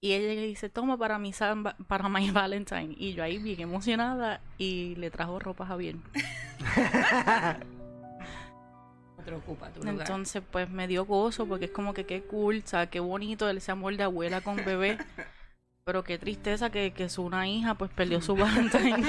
Y 0.00 0.12
ella 0.14 0.34
le 0.34 0.46
dice, 0.46 0.68
toma 0.68 0.96
para 0.98 1.18
mi, 1.18 1.32
San 1.32 1.62
para 1.62 2.08
my 2.08 2.30
Valentine. 2.32 2.94
Y 2.96 3.12
yo 3.14 3.22
ahí 3.22 3.38
bien 3.38 3.60
emocionada 3.60 4.40
y 4.58 4.94
le 4.96 5.10
trajo 5.10 5.38
ropa 5.38 5.64
a 5.64 5.68
Javier. 5.68 5.96
Preocupa, 9.24 9.68
tu. 9.70 9.86
Entonces, 9.86 10.42
pues 10.50 10.68
me 10.68 10.88
dio 10.88 11.04
gozo 11.04 11.46
porque 11.46 11.66
es 11.66 11.70
como 11.70 11.94
que 11.94 12.04
qué 12.06 12.22
cool, 12.22 12.62
o 12.64 12.68
sea, 12.68 12.88
qué 12.90 12.98
bonito 12.98 13.48
ese 13.48 13.70
amor 13.70 13.96
de 13.96 14.02
abuela 14.02 14.40
con 14.40 14.56
bebé. 14.56 14.98
Pero 15.84 16.02
qué 16.04 16.16
tristeza 16.18 16.70
que, 16.70 16.92
que 16.92 17.08
su 17.08 17.22
una 17.24 17.46
hija 17.48 17.74
pues 17.74 17.90
perdió 17.92 18.20
su 18.20 18.34
Valentine. 18.36 19.04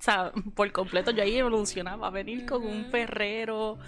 o 0.00 0.02
sea, 0.02 0.32
por 0.54 0.70
completo 0.72 1.10
yo 1.10 1.22
ahí 1.22 1.36
evolucionaba 1.36 2.10
venir 2.10 2.46
con 2.46 2.64
un 2.66 2.86
ferrero. 2.86 3.78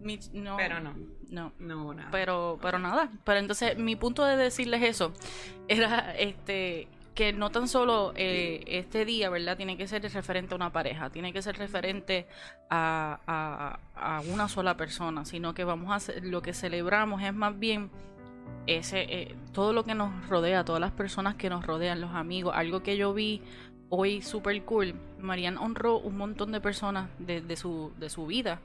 mi- 0.00 0.20
no, 0.32 0.56
Pero 0.56 0.80
no. 0.80 0.94
No. 1.28 1.52
No, 1.58 1.92
nada. 1.92 2.08
Pero, 2.12 2.58
pero 2.62 2.78
nada. 2.78 3.10
Pero 3.24 3.40
entonces 3.40 3.76
mi 3.76 3.96
punto 3.96 4.24
de 4.24 4.36
decirles 4.36 4.82
eso 4.82 5.12
era 5.68 6.14
este 6.16 6.88
que 7.16 7.32
no 7.32 7.50
tan 7.50 7.66
solo 7.66 8.12
eh, 8.14 8.62
este 8.66 9.06
día, 9.06 9.30
¿verdad? 9.30 9.56
Tiene 9.56 9.78
que 9.78 9.86
ser 9.88 10.02
referente 10.02 10.52
a 10.52 10.56
una 10.56 10.70
pareja, 10.70 11.08
tiene 11.08 11.32
que 11.32 11.40
ser 11.40 11.56
referente 11.56 12.26
a, 12.68 13.18
a, 13.26 14.16
a 14.18 14.20
una 14.20 14.48
sola 14.48 14.76
persona, 14.76 15.24
sino 15.24 15.54
que 15.54 15.64
vamos 15.64 15.90
a 15.92 15.94
hacer, 15.94 16.22
lo 16.26 16.42
que 16.42 16.52
celebramos 16.52 17.22
es 17.22 17.32
más 17.32 17.58
bien 17.58 17.90
ese 18.66 19.02
eh, 19.08 19.34
todo 19.54 19.72
lo 19.72 19.84
que 19.84 19.94
nos 19.94 20.28
rodea, 20.28 20.64
todas 20.66 20.80
las 20.80 20.92
personas 20.92 21.36
que 21.36 21.48
nos 21.48 21.64
rodean, 21.64 22.02
los 22.02 22.10
amigos, 22.14 22.52
algo 22.54 22.82
que 22.82 22.98
yo 22.98 23.14
vi 23.14 23.40
hoy 23.88 24.22
super 24.22 24.62
cool. 24.64 24.94
Marian 25.18 25.58
honró 25.58 25.98
un 25.98 26.16
montón 26.16 26.52
de 26.52 26.60
personas 26.60 27.08
de, 27.18 27.40
de 27.40 27.56
su, 27.56 27.92
de 27.98 28.10
su 28.10 28.26
vida 28.26 28.60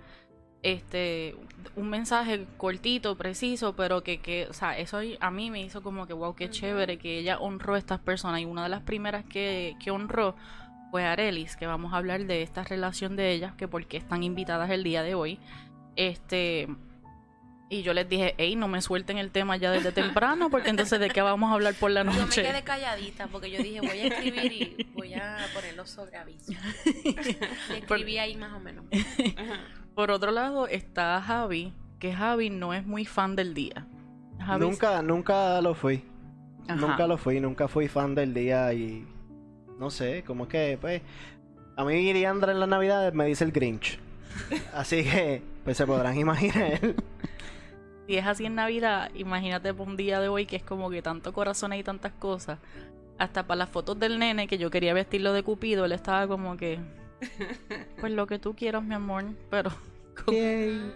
este 0.63 1.35
un 1.75 1.89
mensaje 1.89 2.45
cortito, 2.57 3.15
preciso, 3.17 3.75
pero 3.75 4.03
que, 4.03 4.19
que 4.19 4.47
o 4.49 4.53
sea, 4.53 4.77
eso 4.77 4.99
a 5.19 5.31
mí 5.31 5.49
me 5.49 5.61
hizo 5.61 5.81
como 5.81 6.05
que 6.05 6.13
wow, 6.13 6.35
qué 6.35 6.49
chévere 6.49 6.97
que 6.97 7.19
ella 7.19 7.39
honró 7.39 7.75
a 7.75 7.77
estas 7.77 7.99
personas 7.99 8.41
y 8.41 8.45
una 8.45 8.63
de 8.63 8.69
las 8.69 8.81
primeras 8.81 9.25
que, 9.25 9.75
que 9.83 9.91
honró 9.91 10.35
fue 10.91 11.05
Arelis, 11.05 11.55
que 11.55 11.67
vamos 11.67 11.93
a 11.93 11.97
hablar 11.97 12.25
de 12.25 12.41
esta 12.41 12.63
relación 12.63 13.15
de 13.15 13.31
ellas, 13.31 13.55
que 13.55 13.67
por 13.67 13.85
qué 13.87 13.97
están 13.97 14.23
invitadas 14.23 14.69
el 14.69 14.83
día 14.83 15.03
de 15.03 15.15
hoy. 15.15 15.39
Este 15.95 16.67
Y 17.73 17.83
yo 17.83 17.93
les 17.93 18.09
dije, 18.09 18.35
hey, 18.37 18.57
no 18.57 18.67
me 18.67 18.81
suelten 18.81 19.17
el 19.17 19.31
tema 19.31 19.55
ya 19.55 19.71
desde 19.71 19.93
temprano, 19.93 20.49
porque 20.49 20.69
entonces 20.69 20.99
de 20.99 21.09
qué 21.09 21.21
vamos 21.21 21.49
a 21.49 21.53
hablar 21.53 21.73
por 21.73 21.89
la 21.89 22.03
Yo 22.03 22.11
me 22.11 22.17
noche. 22.19 22.43
quedé 22.43 22.63
calladita 22.63 23.27
porque 23.27 23.49
yo 23.49 23.63
dije, 23.63 23.79
voy 23.79 23.97
a 23.97 24.07
escribir 24.07 24.51
y 24.51 24.87
voy 24.93 25.13
a 25.13 25.37
ponerlo 25.53 25.85
sobre 25.87 26.17
aviso. 26.17 26.51
Y 27.71 27.77
escribí 27.77 28.17
ahí 28.17 28.35
más 28.35 28.51
o 28.53 28.59
menos. 28.59 28.83
Por 29.95 30.11
otro 30.11 30.31
lado 30.31 30.67
está 30.67 31.21
Javi, 31.21 31.71
que 31.99 32.13
Javi 32.13 32.49
no 32.49 32.73
es 32.73 32.85
muy 32.85 33.05
fan 33.05 33.37
del 33.37 33.53
día. 33.53 33.87
Javi- 34.39 34.59
Nunca, 34.59 35.01
nunca 35.01 35.61
lo 35.61 35.73
fui. 35.73 36.03
Ajá. 36.67 36.75
Nunca 36.75 37.07
lo 37.07 37.17
fui, 37.17 37.39
nunca 37.39 37.67
fui 37.69 37.87
fan 37.87 38.15
del 38.15 38.33
día 38.33 38.73
y 38.73 39.05
no 39.79 39.89
sé, 39.89 40.23
como 40.27 40.47
que 40.49 40.77
pues 40.79 41.01
a 41.77 41.83
mí 41.85 41.93
Iriandra 41.95 42.51
en 42.51 42.59
las 42.59 42.67
navidades 42.69 43.13
me 43.13 43.25
dice 43.25 43.45
el 43.45 43.51
Grinch. 43.53 43.97
Así 44.73 45.03
que 45.03 45.41
pues 45.63 45.77
se 45.77 45.85
podrán 45.87 46.17
imaginar. 46.17 46.79
Si 48.11 48.17
es 48.17 48.27
así 48.27 48.45
en 48.45 48.55
Navidad, 48.55 49.09
imagínate 49.15 49.73
por 49.73 49.87
un 49.87 49.95
día 49.95 50.19
de 50.19 50.27
hoy 50.27 50.45
que 50.45 50.57
es 50.57 50.63
como 50.63 50.89
que 50.89 51.01
tanto 51.01 51.31
corazones 51.31 51.79
y 51.79 51.83
tantas 51.85 52.11
cosas. 52.11 52.59
Hasta 53.17 53.47
para 53.47 53.59
las 53.59 53.69
fotos 53.69 53.97
del 53.97 54.19
nene 54.19 54.49
que 54.49 54.57
yo 54.57 54.69
quería 54.69 54.93
vestirlo 54.93 55.31
de 55.31 55.43
Cupido, 55.43 55.85
él 55.85 55.93
estaba 55.93 56.27
como 56.27 56.57
que. 56.57 56.77
Pues 58.01 58.11
lo 58.11 58.27
que 58.27 58.37
tú 58.37 58.53
quieras, 58.53 58.83
mi 58.83 58.95
amor. 58.95 59.23
Pero 59.49 59.71
Yay. 60.27 60.93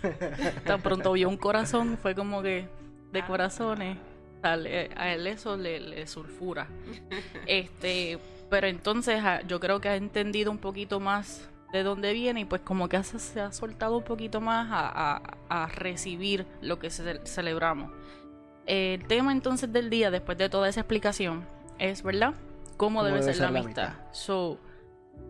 tan 0.64 0.80
pronto 0.80 1.12
vio 1.12 1.28
un 1.28 1.36
corazón, 1.36 1.98
fue 2.00 2.14
como 2.14 2.40
que 2.40 2.66
de 3.12 3.22
corazones. 3.26 3.98
A 4.42 4.54
él, 4.54 4.90
a 4.96 5.12
él 5.12 5.26
eso 5.26 5.58
le, 5.58 5.78
le 5.78 6.06
sulfura. 6.06 6.68
Este, 7.46 8.18
pero 8.48 8.66
entonces 8.66 9.20
ah, 9.22 9.42
yo 9.46 9.60
creo 9.60 9.82
que 9.82 9.90
ha 9.90 9.96
entendido 9.96 10.50
un 10.50 10.58
poquito 10.58 11.00
más 11.00 11.50
de 11.72 11.82
dónde 11.82 12.12
viene 12.12 12.40
y 12.40 12.44
pues 12.44 12.62
como 12.62 12.88
que 12.88 13.02
se, 13.02 13.18
se 13.18 13.40
ha 13.40 13.52
soltado 13.52 13.96
un 13.98 14.04
poquito 14.04 14.40
más 14.40 14.68
a, 14.70 15.16
a- 15.16 15.64
a 15.64 15.66
recibir 15.66 16.46
lo 16.62 16.78
que 16.78 16.90
ce- 16.90 17.20
celebramos. 17.26 17.92
El 18.66 19.04
tema 19.06 19.32
entonces 19.32 19.72
del 19.72 19.90
día, 19.90 20.10
después 20.10 20.38
de 20.38 20.48
toda 20.48 20.68
esa 20.68 20.80
explicación, 20.80 21.44
es, 21.78 22.02
¿verdad? 22.02 22.34
¿Cómo, 22.76 23.04
debe, 23.04 23.22
ser, 23.22 23.38
la 23.38 23.48
amistad? 23.48 23.94
So, 24.12 24.58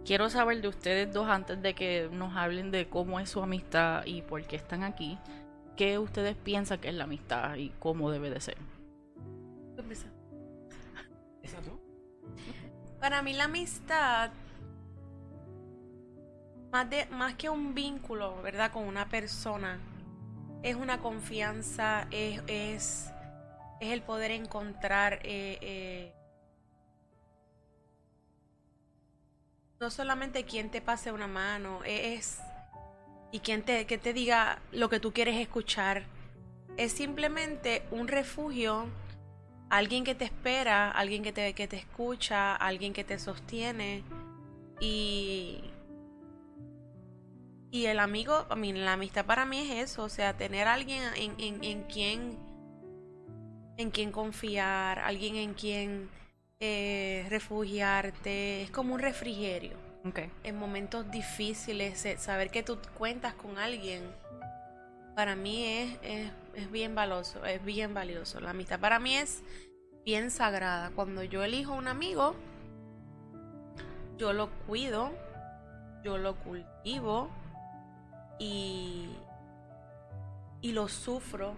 quiero 0.05 0.31
saber 0.31 0.61
de 0.63 0.69
ustedes 0.69 1.13
dos 1.13 1.29
antes 1.29 1.61
de 1.63 1.75
que 1.75 2.09
nos 2.13 2.35
hablen 2.37 2.71
de 2.71 2.89
cómo 2.89 3.21
es 3.21 3.29
su 3.31 3.43
amistad 3.43 4.05
y 4.07 4.23
por 4.23 4.43
qué 4.45 4.57
están 4.57 4.83
aquí. 4.85 5.19
¿Qué 5.77 5.99
ustedes 5.99 6.35
piensan 6.37 6.79
que 6.81 6.89
es 6.89 6.95
la 6.95 7.05
amistad 7.05 7.57
y 7.57 7.71
cómo 7.79 8.11
debe 8.11 8.31
de 8.31 8.41
ser? 8.41 8.57
¿Esa 11.43 11.61
tú? 11.61 11.79
Para 13.01 13.23
mí 13.23 13.33
la 13.35 13.45
amistad, 13.45 14.31
más, 16.73 16.89
de, 16.91 17.07
más 17.07 17.35
que 17.35 17.49
un 17.49 17.75
vínculo, 17.75 18.41
¿verdad? 18.43 18.73
Con 18.73 18.85
una 18.85 19.09
persona, 19.09 19.79
es 20.63 20.77
una 20.77 20.99
confianza, 20.99 22.07
es, 22.11 22.41
es, 22.47 23.11
es 23.81 23.93
el 23.93 24.03
poder 24.03 24.31
encontrar 24.31 25.21
eh, 25.23 25.59
eh, 25.61 26.13
no 29.81 29.91
solamente 29.91 30.45
quien 30.45 30.71
te 30.71 30.81
pase 30.81 31.13
una 31.13 31.27
mano, 31.27 31.81
es 31.85 32.39
y 33.31 33.41
quien 33.41 33.63
te, 33.63 33.87
que 33.87 33.99
te 33.99 34.13
diga 34.13 34.61
lo 34.73 34.89
que 34.89 35.01
tú 35.01 35.13
quieres 35.13 35.37
escuchar. 35.37 36.05
Es 36.77 36.93
simplemente 36.93 37.83
un 37.91 38.09
refugio 38.09 38.87
alguien 39.69 40.05
que 40.05 40.15
te 40.15 40.25
espera, 40.25 40.91
alguien 40.91 41.23
que 41.23 41.33
te, 41.33 41.53
que 41.55 41.67
te 41.67 41.77
escucha, 41.77 42.55
alguien 42.55 42.93
que 42.93 43.05
te 43.05 43.19
sostiene 43.19 44.05
y 44.81 45.65
y 47.71 47.87
el 47.87 47.99
amigo, 47.99 48.47
a 48.49 48.57
mí, 48.57 48.73
la 48.73 48.95
amistad 48.95 49.27
para 49.27 49.45
mí 49.45 49.59
es 49.59 49.91
eso, 49.91 50.05
o 50.05 50.09
sea, 50.09 50.37
tener 50.37 50.69
alguien 50.69 51.03
en, 51.17 51.35
en, 51.39 51.65
en 51.65 51.83
quien 51.85 52.39
en 53.79 53.91
quien 53.91 54.11
confiar, 54.11 54.99
alguien 55.01 55.37
en 55.37 55.53
quien 55.53 56.09
eh, 56.61 57.27
refugiarte, 57.29 58.63
es 58.63 58.71
como 58.71 58.95
un 58.95 59.01
refrigerio. 59.01 59.77
Okay. 60.05 60.31
En 60.45 60.57
momentos 60.57 61.11
difíciles, 61.11 62.07
saber 62.19 62.51
que 62.51 62.63
tú 62.63 62.79
cuentas 62.97 63.35
con 63.35 63.59
alguien, 63.59 64.03
para 65.17 65.35
mí 65.35 65.65
es, 65.65 65.99
es, 66.03 66.31
es 66.55 66.71
bien 66.71 66.95
valioso, 66.95 67.45
es 67.45 67.63
bien 67.65 67.93
valioso. 67.93 68.41
La 68.41 68.51
amistad 68.51 68.79
para 68.79 68.99
mí 68.99 69.17
es 69.17 69.43
bien 70.05 70.31
sagrada. 70.31 70.91
Cuando 70.95 71.25
yo 71.25 71.43
elijo 71.43 71.75
un 71.75 71.89
amigo, 71.89 72.37
yo 74.17 74.33
lo 74.33 74.49
cuido, 74.67 75.13
yo 76.05 76.19
lo 76.19 76.37
cultivo 76.37 77.29
y, 78.39 79.09
y 80.61 80.73
lo 80.73 80.89
sufro 80.89 81.55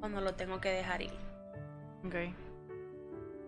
cuando 0.00 0.20
lo 0.20 0.34
tengo 0.34 0.60
que 0.60 0.70
dejar 0.70 1.02
ir. 1.02 1.12
Okay. 2.06 2.34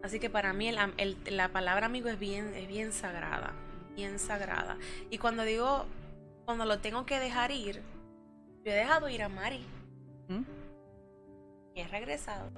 Así 0.03 0.21
que 0.21 0.31
para 0.31 0.53
mí 0.53 0.69
el 0.69 1.17
la 1.37 1.49
palabra 1.49 1.87
amigo 1.87 2.09
es 2.09 2.19
bien, 2.19 2.55
es 2.55 2.69
bien 2.69 2.93
sagrada, 2.93 3.53
bien 3.97 4.19
sagrada. 4.19 4.77
Y 5.11 5.19
cuando 5.19 5.45
digo, 5.45 5.87
cuando 6.45 6.65
lo 6.65 6.79
tengo 6.79 7.05
que 7.05 7.19
dejar 7.19 7.51
ir, 7.51 7.83
yo 8.65 8.73
he 8.73 8.75
dejado 8.75 9.09
ir 9.09 9.23
a 9.23 9.29
Mari 9.29 9.65
¿Mm? 10.29 10.43
y 11.75 11.81
he 11.81 11.89
regresado. 11.89 12.51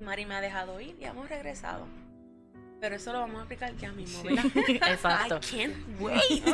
Mari 0.00 0.26
me 0.26 0.34
ha 0.34 0.40
dejado 0.40 0.80
ir 0.80 0.96
y 1.00 1.04
hemos 1.04 1.28
regresado. 1.28 1.86
Pero 2.80 2.94
eso 2.94 3.12
lo 3.12 3.20
vamos 3.20 3.38
a 3.38 3.40
explicar 3.40 3.74
ya 3.76 3.90
mismo, 3.90 4.22
¿verdad? 4.22 4.44
Exacto. 4.90 5.36
I 5.36 5.40
can't 5.40 6.00
wait. 6.00 6.44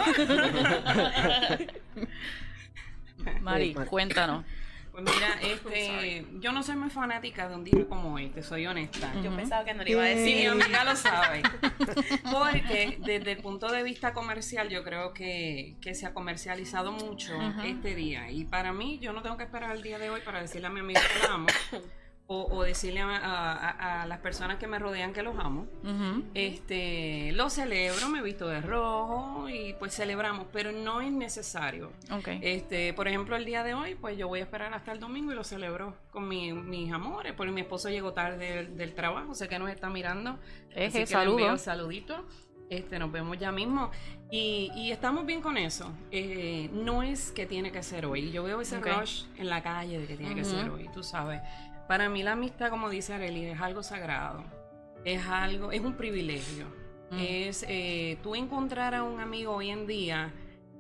Mari, 3.41 3.75
Sí, 3.75 3.85
cuéntanos. 3.89 4.45
Pues 4.93 5.03
mira, 5.05 5.41
este, 5.43 6.25
yo 6.39 6.53
no 6.53 6.63
soy 6.63 6.77
muy 6.77 6.89
fanática 6.91 7.49
de 7.49 7.57
un 7.57 7.65
día 7.65 7.85
como 7.89 8.15
hoy, 8.15 8.29
te 8.29 8.43
soy 8.45 8.67
honesta. 8.67 9.13
Yo 9.23 9.35
pensaba 9.35 9.65
que 9.65 9.75
no 9.75 9.83
le 9.83 9.91
iba 9.91 10.05
a 10.05 10.07
Sí, 10.09 10.15
mi 10.15 10.33
decir. 10.35 10.49
amiga 10.51 10.85
lo 10.85 10.95
sabe. 10.95 11.43
Porque 12.31 12.99
desde 13.01 13.33
el 13.33 13.39
punto 13.39 13.71
de 13.73 13.83
vista 13.83 14.13
comercial, 14.13 14.69
yo 14.69 14.85
creo 14.85 15.13
que, 15.13 15.75
que 15.81 15.95
se 15.95 16.07
ha 16.07 16.15
comercializado 16.15 16.93
mucho 16.93 17.39
Ajá. 17.41 17.67
este 17.67 17.95
día. 17.97 18.31
Y 18.31 18.45
para 18.45 18.73
mí, 18.73 18.99
yo 19.01 19.13
no 19.13 19.23
tengo 19.23 19.37
que 19.37 19.43
esperar 19.45 19.75
el 19.75 19.83
día 19.83 19.99
de 19.99 20.11
hoy 20.11 20.21
para 20.25 20.41
decirle 20.41 20.69
a 20.69 20.71
mi 20.71 20.81
amiga 20.81 21.01
que 21.01 21.27
la 21.29 21.35
amo. 21.35 21.47
O, 22.27 22.45
o 22.51 22.63
decirle 22.63 23.01
a, 23.03 23.17
a- 23.19 24.03
a 24.03 24.07
las 24.07 24.19
personas 24.21 24.57
que 24.57 24.67
me 24.67 24.79
rodean 24.79 25.13
que 25.13 25.23
los 25.23 25.39
amo. 25.39 25.67
Este, 26.33 27.33
lo 27.33 27.51
celebro, 27.51 28.09
me 28.09 28.23
visto 28.23 28.49
de 28.49 28.61
rojo 28.63 29.47
y 29.49 29.75
pues 29.75 29.95
celebramos, 29.95 30.47
pero 30.53 30.73
no 30.73 31.01
es 31.03 31.13
necesario. 31.13 31.93
Okay. 32.11 32.39
Este, 32.43 32.95
por 32.95 33.09
ejemplo, 33.09 33.37
el 33.37 33.45
día 33.45 33.63
de 33.63 33.75
hoy, 33.75 33.95
pues 33.95 34.17
yo 34.17 34.27
voy 34.29 34.41
a 34.41 34.43
esperar 34.45 34.73
hasta 34.73 34.93
el 34.93 35.01
domingo 35.01 35.33
y 35.33 35.35
lo 35.35 35.45
celebro 35.45 35.95
con 36.11 36.27
mi- 36.27 36.53
mis 36.55 36.91
amores, 36.93 37.35
porque 37.37 37.53
mi 37.53 37.61
esposo 37.61 37.91
llegó 37.91 38.13
tarde 38.15 38.55
del, 38.57 38.77
del 38.79 38.95
trabajo, 38.95 39.35
sé 39.35 39.47
que 39.49 39.59
nos 39.59 39.69
está 39.71 39.91
mirando. 39.91 40.39
Eje, 40.71 40.87
así 40.87 40.93
que 40.95 41.01
le 41.01 41.07
saludo. 41.07 41.39
envío 41.41 41.59
saludito. 41.59 42.25
Este, 42.71 42.99
nos 42.99 43.13
vemos 43.13 43.39
ya 43.39 43.53
mismo. 43.53 43.91
Y, 44.31 44.71
y 44.75 44.91
estamos 44.91 45.27
bien 45.27 45.43
con 45.43 45.59
eso. 45.59 45.93
Eh, 46.11 46.71
no 46.73 47.03
es 47.03 47.31
que 47.31 47.45
tiene 47.45 47.71
que 47.71 47.83
ser 47.83 48.07
hoy. 48.07 48.31
Yo 48.33 48.43
veo 48.43 48.63
ese 48.63 48.79
Ok. 48.79 48.87
rush 48.87 49.25
en 49.37 49.51
la 49.51 49.63
calle 49.63 49.99
de 50.01 50.07
que 50.07 50.17
tiene 50.17 50.35
que 50.35 50.45
ser 50.45 50.71
hoy, 50.71 50.89
tú 50.93 51.03
sabes. 51.03 51.41
Para 51.89 52.09
mí 52.09 52.23
la 52.23 52.33
amistad, 52.33 52.71
como 52.71 52.89
dice 52.89 53.15
Arely, 53.15 53.47
es 53.47 53.61
algo 53.61 53.83
sagrado. 53.83 54.45
Es 55.05 55.27
algo, 55.27 55.73
es 55.73 55.81
un 55.81 55.95
privilegio. 55.95 56.67
Mm. 57.11 57.19
Es 57.19 57.65
eh, 57.69 58.19
tú 58.23 58.35
encontrar 58.35 58.95
a 58.95 59.03
un 59.03 59.21
amigo 59.21 59.53
hoy 59.53 59.71
en 59.71 59.87
día 59.87 60.33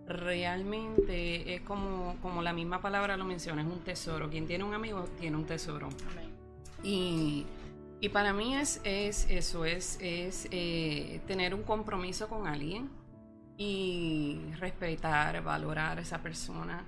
realmente 0.07 1.55
es 1.55 1.63
como, 1.63 2.17
como 2.21 2.43
la 2.43 2.53
misma 2.53 2.81
palabra 2.81 3.17
lo 3.17 3.25
menciona, 3.25 3.63
es 3.63 3.69
un 3.69 3.81
tesoro. 3.81 4.31
Quien 4.31 4.47
tiene 4.47 4.65
un 4.65 4.75
amigo 4.75 5.05
tiene 5.19 5.37
un 5.37 5.47
tesoro. 5.47 5.89
Y, 6.83 7.47
y 8.01 8.09
para 8.11 8.33
mí 8.33 8.55
es, 8.55 8.81
es 8.85 9.27
eso, 9.31 9.65
es, 9.65 9.99
es 10.01 10.49
eh, 10.51 11.21
tener 11.27 11.55
un 11.55 11.63
compromiso 11.63 12.29
con 12.29 12.47
alguien 12.47 12.91
y 13.57 14.41
respetar, 14.59 15.43
valorar 15.43 15.99
a 15.99 16.03
esa 16.03 16.19
persona. 16.19 16.85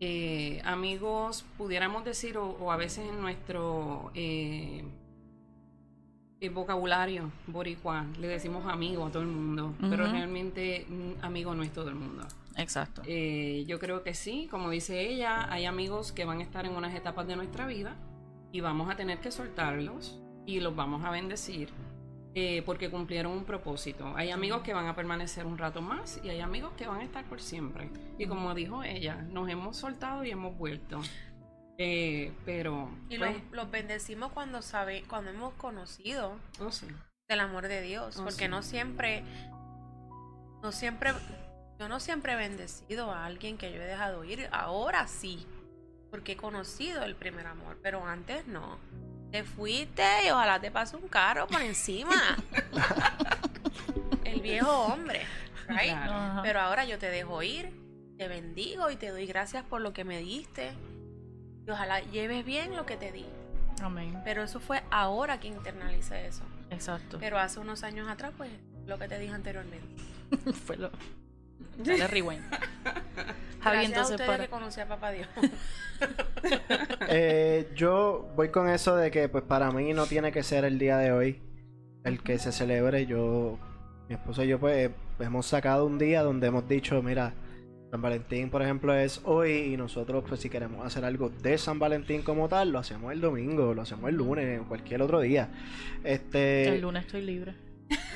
Eh, 0.00 0.60
amigos, 0.64 1.44
pudiéramos 1.56 2.04
decir, 2.04 2.36
o, 2.36 2.50
o 2.50 2.70
a 2.70 2.76
veces 2.76 3.08
en 3.08 3.20
nuestro 3.20 4.10
eh, 4.14 4.84
eh, 6.38 6.50
vocabulario 6.50 7.32
boricua 7.46 8.04
le 8.20 8.28
decimos 8.28 8.66
amigo 8.66 9.06
a 9.06 9.10
todo 9.10 9.22
el 9.22 9.28
mundo, 9.28 9.74
pero 9.80 10.06
realmente 10.06 10.84
mm, 10.86 11.24
amigo 11.24 11.54
no 11.54 11.62
es 11.62 11.72
todo 11.72 11.88
el 11.88 11.94
mundo. 11.94 12.26
Exacto. 12.56 13.00
Eh, 13.06 13.64
yo 13.66 13.78
creo 13.78 14.02
que 14.02 14.12
sí, 14.12 14.46
como 14.50 14.68
dice 14.68 15.08
ella, 15.08 15.50
hay 15.50 15.64
amigos 15.64 16.12
que 16.12 16.26
van 16.26 16.40
a 16.40 16.42
estar 16.42 16.66
en 16.66 16.72
unas 16.72 16.94
etapas 16.94 17.26
de 17.26 17.36
nuestra 17.36 17.66
vida 17.66 17.96
y 18.52 18.60
vamos 18.60 18.90
a 18.90 18.96
tener 18.96 19.20
que 19.20 19.30
soltarlos 19.30 20.20
y 20.44 20.60
los 20.60 20.76
vamos 20.76 21.04
a 21.06 21.10
bendecir 21.10 21.70
eh, 22.38 22.62
porque 22.66 22.90
cumplieron 22.90 23.32
un 23.32 23.44
propósito. 23.46 24.12
Hay 24.14 24.30
amigos 24.30 24.60
que 24.62 24.74
van 24.74 24.86
a 24.86 24.94
permanecer 24.94 25.46
un 25.46 25.56
rato 25.56 25.80
más 25.80 26.20
y 26.22 26.28
hay 26.28 26.40
amigos 26.40 26.72
que 26.76 26.86
van 26.86 27.00
a 27.00 27.02
estar 27.02 27.24
por 27.24 27.40
siempre. 27.40 27.88
Y 28.18 28.26
como 28.26 28.52
dijo 28.54 28.82
ella, 28.84 29.14
nos 29.30 29.48
hemos 29.48 29.78
soltado 29.78 30.22
y 30.22 30.30
hemos 30.32 30.54
vuelto. 30.58 31.00
Eh, 31.78 32.32
pero, 32.44 32.90
Y 33.08 33.16
pues, 33.16 33.32
los, 33.34 33.52
los 33.52 33.70
bendecimos 33.70 34.32
cuando 34.32 34.60
sabe, 34.60 35.02
cuando 35.08 35.30
hemos 35.30 35.54
conocido 35.54 36.36
no 36.60 36.70
sé. 36.72 36.86
del 37.26 37.40
amor 37.40 37.68
de 37.68 37.80
Dios, 37.80 38.18
Oh, 38.18 38.24
porque 38.24 38.44
sí. 38.44 38.48
no 38.50 38.62
siempre, 38.62 39.24
no 40.62 40.72
siempre, 40.72 41.12
yo 41.78 41.88
no 41.88 42.00
siempre 42.00 42.34
he 42.34 42.36
bendecido 42.36 43.12
a 43.12 43.24
alguien 43.24 43.56
que 43.56 43.72
yo 43.72 43.80
he 43.80 43.86
dejado 43.86 44.24
ir. 44.24 44.46
Ahora 44.52 45.06
sí, 45.08 45.46
porque 46.10 46.32
he 46.32 46.36
conocido 46.36 47.02
el 47.04 47.14
primer 47.16 47.46
amor, 47.46 47.78
pero 47.82 48.04
antes 48.06 48.46
no. 48.46 48.78
Te 49.30 49.44
fuiste 49.44 50.02
y 50.26 50.30
ojalá 50.30 50.60
te 50.60 50.70
pase 50.70 50.96
un 50.96 51.08
carro 51.08 51.46
por 51.46 51.60
encima. 51.60 52.36
el 54.24 54.40
viejo 54.40 54.70
hombre, 54.70 55.22
right? 55.68 55.90
Claro. 55.90 56.12
Ajá. 56.12 56.42
Pero 56.42 56.60
ahora 56.60 56.84
yo 56.84 56.98
te 56.98 57.10
dejo 57.10 57.42
ir, 57.42 57.72
te 58.16 58.28
bendigo 58.28 58.90
y 58.90 58.96
te 58.96 59.10
doy 59.10 59.26
gracias 59.26 59.64
por 59.64 59.80
lo 59.80 59.92
que 59.92 60.04
me 60.04 60.18
diste. 60.18 60.72
Y 61.66 61.70
ojalá 61.70 62.00
lleves 62.00 62.44
bien 62.44 62.76
lo 62.76 62.86
que 62.86 62.96
te 62.96 63.12
di. 63.12 63.26
Amén. 63.82 64.20
Pero 64.24 64.42
eso 64.42 64.60
fue 64.60 64.82
ahora 64.90 65.40
que 65.40 65.48
internalicé 65.48 66.26
eso. 66.26 66.42
Exacto. 66.70 67.18
Pero 67.18 67.38
hace 67.38 67.60
unos 67.60 67.82
años 67.82 68.08
atrás, 68.08 68.32
pues, 68.36 68.50
lo 68.86 68.98
que 68.98 69.08
te 69.08 69.18
dije 69.18 69.34
anteriormente. 69.34 70.02
Fue 70.66 70.76
lo. 70.76 70.90
Dale 71.78 72.06
rewind. 72.06 72.42
Javi, 73.66 73.78
Gracias 73.78 73.96
a 73.96 74.00
entonces 74.00 74.10
ustedes 74.12 74.30
para. 74.30 74.44
que 74.44 74.50
conocí 74.50 74.80
a 74.80 74.88
papá 74.88 75.10
Dios. 75.12 75.28
Eh, 77.08 77.68
yo 77.74 78.28
voy 78.36 78.48
con 78.50 78.68
eso 78.68 78.96
de 78.96 79.10
que 79.10 79.28
pues 79.28 79.44
para 79.44 79.70
mí 79.70 79.92
no 79.92 80.06
tiene 80.06 80.32
que 80.32 80.42
ser 80.42 80.64
el 80.64 80.78
día 80.78 80.98
de 80.98 81.12
hoy 81.12 81.40
el 82.04 82.22
que 82.22 82.38
se 82.38 82.52
celebre. 82.52 83.06
Yo, 83.06 83.58
mi 84.08 84.14
esposa 84.14 84.44
y 84.44 84.48
yo 84.48 84.58
pues 84.58 84.90
hemos 85.20 85.46
sacado 85.46 85.86
un 85.86 85.98
día 85.98 86.22
donde 86.22 86.48
hemos 86.48 86.68
dicho, 86.68 87.02
mira, 87.02 87.32
San 87.90 88.02
Valentín 88.02 88.50
por 88.50 88.62
ejemplo 88.62 88.94
es 88.94 89.20
hoy 89.24 89.72
y 89.72 89.76
nosotros 89.76 90.24
pues 90.28 90.40
si 90.40 90.50
queremos 90.50 90.84
hacer 90.84 91.04
algo 91.04 91.30
de 91.30 91.56
San 91.58 91.78
Valentín 91.78 92.22
como 92.22 92.48
tal, 92.48 92.70
lo 92.70 92.78
hacemos 92.78 93.12
el 93.12 93.20
domingo, 93.20 93.72
lo 93.74 93.82
hacemos 93.82 94.10
el 94.10 94.16
lunes, 94.16 94.60
o 94.60 94.64
cualquier 94.64 95.02
otro 95.02 95.20
día. 95.20 95.48
Este... 96.04 96.68
El 96.68 96.82
lunes 96.82 97.06
estoy 97.06 97.22
libre. 97.22 97.54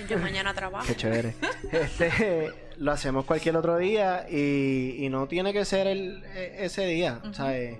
Yo 0.09 0.19
mañana 0.19 0.53
trabajo. 0.53 0.87
Qué 0.87 0.97
chévere. 0.97 1.35
Este, 1.73 2.51
lo 2.81 2.93
hacemos 2.93 3.27
cualquier 3.27 3.57
otro 3.59 3.77
día 3.77 4.27
y, 4.31 4.97
y 5.05 5.09
no 5.11 5.29
tiene 5.29 5.53
que 5.53 5.65
ser 5.67 5.87
el, 5.87 6.25
e- 6.35 6.65
ese 6.65 6.87
día. 6.87 7.21
O 7.31 7.35
sea, 7.35 7.57
es, 7.57 7.79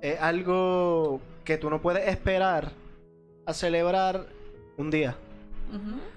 es 0.00 0.20
algo 0.20 1.20
que 1.44 1.58
tú 1.58 1.68
no 1.70 1.82
puedes 1.82 2.06
esperar 2.08 2.70
a 3.46 3.52
celebrar 3.52 4.26
un 4.76 4.90
día. 4.92 5.16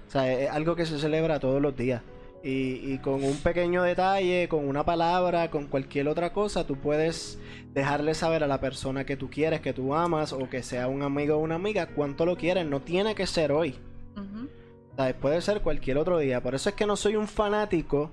O 0.06 0.10
sea, 0.10 0.32
es 0.32 0.48
algo 0.50 0.76
que 0.76 0.86
se 0.86 0.98
celebra 1.00 1.40
todos 1.40 1.60
los 1.60 1.76
días. 1.76 2.00
Y, 2.44 2.92
y 2.92 2.98
con 2.98 3.22
un 3.24 3.36
pequeño 3.38 3.82
detalle, 3.82 4.48
con 4.48 4.66
una 4.68 4.84
palabra, 4.84 5.50
con 5.50 5.66
cualquier 5.66 6.06
otra 6.08 6.32
cosa, 6.32 6.64
tú 6.66 6.76
puedes 6.76 7.38
dejarle 7.74 8.14
saber 8.14 8.44
a 8.44 8.46
la 8.46 8.60
persona 8.60 9.04
que 9.04 9.16
tú 9.16 9.28
quieres, 9.28 9.60
que 9.60 9.72
tú 9.72 9.94
amas, 9.96 10.32
o 10.32 10.48
que 10.48 10.62
sea 10.62 10.86
un 10.86 11.02
amigo 11.02 11.34
o 11.36 11.38
una 11.40 11.56
amiga, 11.56 11.86
cuánto 11.88 12.24
lo 12.24 12.36
quieres. 12.36 12.64
No 12.66 12.80
tiene 12.80 13.16
que 13.16 13.26
ser 13.26 13.50
hoy. 13.50 13.74
¿Sabes? 15.00 15.14
Puede 15.14 15.40
ser 15.40 15.62
cualquier 15.62 15.96
otro 15.96 16.18
día. 16.18 16.42
Por 16.42 16.54
eso 16.54 16.68
es 16.68 16.74
que 16.74 16.84
no 16.84 16.94
soy 16.94 17.16
un 17.16 17.26
fanático 17.26 18.10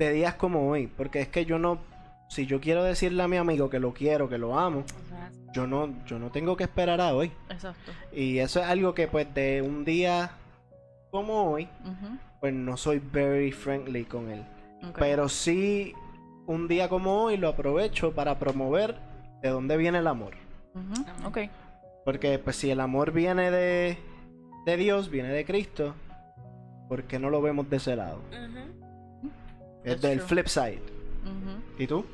de 0.00 0.10
días 0.10 0.34
como 0.34 0.68
hoy. 0.68 0.88
Porque 0.88 1.20
es 1.20 1.28
que 1.28 1.44
yo 1.44 1.60
no. 1.60 1.78
Si 2.28 2.44
yo 2.44 2.60
quiero 2.60 2.82
decirle 2.82 3.22
a 3.22 3.28
mi 3.28 3.36
amigo 3.36 3.70
que 3.70 3.78
lo 3.78 3.94
quiero, 3.94 4.28
que 4.28 4.36
lo 4.36 4.58
amo, 4.58 4.82
yo 5.52 5.68
no, 5.68 5.94
yo 6.06 6.18
no 6.18 6.32
tengo 6.32 6.56
que 6.56 6.64
esperar 6.64 7.00
a 7.00 7.14
hoy. 7.14 7.30
Exacto. 7.48 7.92
Y 8.12 8.38
eso 8.38 8.58
es 8.58 8.66
algo 8.66 8.94
que, 8.94 9.06
pues, 9.06 9.32
de 9.32 9.62
un 9.62 9.84
día 9.84 10.32
como 11.12 11.52
hoy, 11.52 11.68
pues 12.40 12.52
no 12.52 12.76
soy 12.76 12.98
very 12.98 13.52
friendly 13.52 14.04
con 14.04 14.28
él. 14.28 14.44
Ok. 14.88 14.98
Pero 14.98 15.28
sí, 15.28 15.94
un 16.48 16.66
día 16.66 16.88
como 16.88 17.22
hoy 17.22 17.36
lo 17.36 17.46
aprovecho 17.46 18.12
para 18.12 18.40
promover 18.40 18.96
de 19.40 19.50
dónde 19.50 19.76
viene 19.76 19.98
el 19.98 20.08
amor. 20.08 20.34
Ok. 21.24 21.38
Porque, 22.04 22.40
pues, 22.40 22.56
si 22.56 22.72
el 22.72 22.80
amor 22.80 23.12
viene 23.12 23.52
de, 23.52 23.98
de 24.66 24.76
Dios, 24.76 25.10
viene 25.10 25.28
de 25.28 25.44
Cristo, 25.44 25.94
¿por 26.88 27.04
qué 27.04 27.18
no 27.18 27.30
lo 27.30 27.40
vemos 27.42 27.68
de 27.68 27.76
ese 27.76 27.96
lado? 27.96 28.20
Es 29.84 29.92
That's 29.92 30.02
del 30.02 30.18
true. 30.18 30.28
flip 30.28 30.46
side. 30.46 30.82
¿Y 31.78 31.86
tú? 31.86 32.04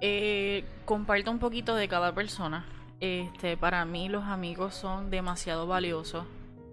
Eh, 0.00 0.64
comparto 0.84 1.30
un 1.30 1.38
poquito 1.38 1.74
de 1.74 1.88
cada 1.88 2.12
persona. 2.14 2.66
Este, 3.00 3.56
para 3.56 3.84
mí 3.84 4.08
los 4.08 4.24
amigos 4.24 4.74
son 4.74 5.10
demasiado 5.10 5.66
valiosos. 5.66 6.24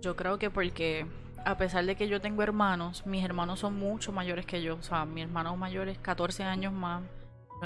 Yo 0.01 0.15
creo 0.15 0.38
que 0.39 0.50
porque 0.50 1.05
a 1.46 1.58
pesar 1.58 1.86
de 1.86 1.96
que 1.96 2.08
yo 2.08 2.22
tengo 2.22 2.43
hermanos, 2.43 3.05
mis 3.05 3.24
hermanos 3.24 3.60
son 3.60 3.77
mucho 3.77 4.12
mayores 4.12 4.46
que 4.46 4.62
yo. 4.62 4.75
O 4.75 4.84
sea, 4.84 5.05
mi 5.05 5.22
hermano 5.22 5.55
mayor 5.58 5.89
es 5.89 5.98
14 6.00 6.43
años 6.43 6.74
más. 6.74 7.03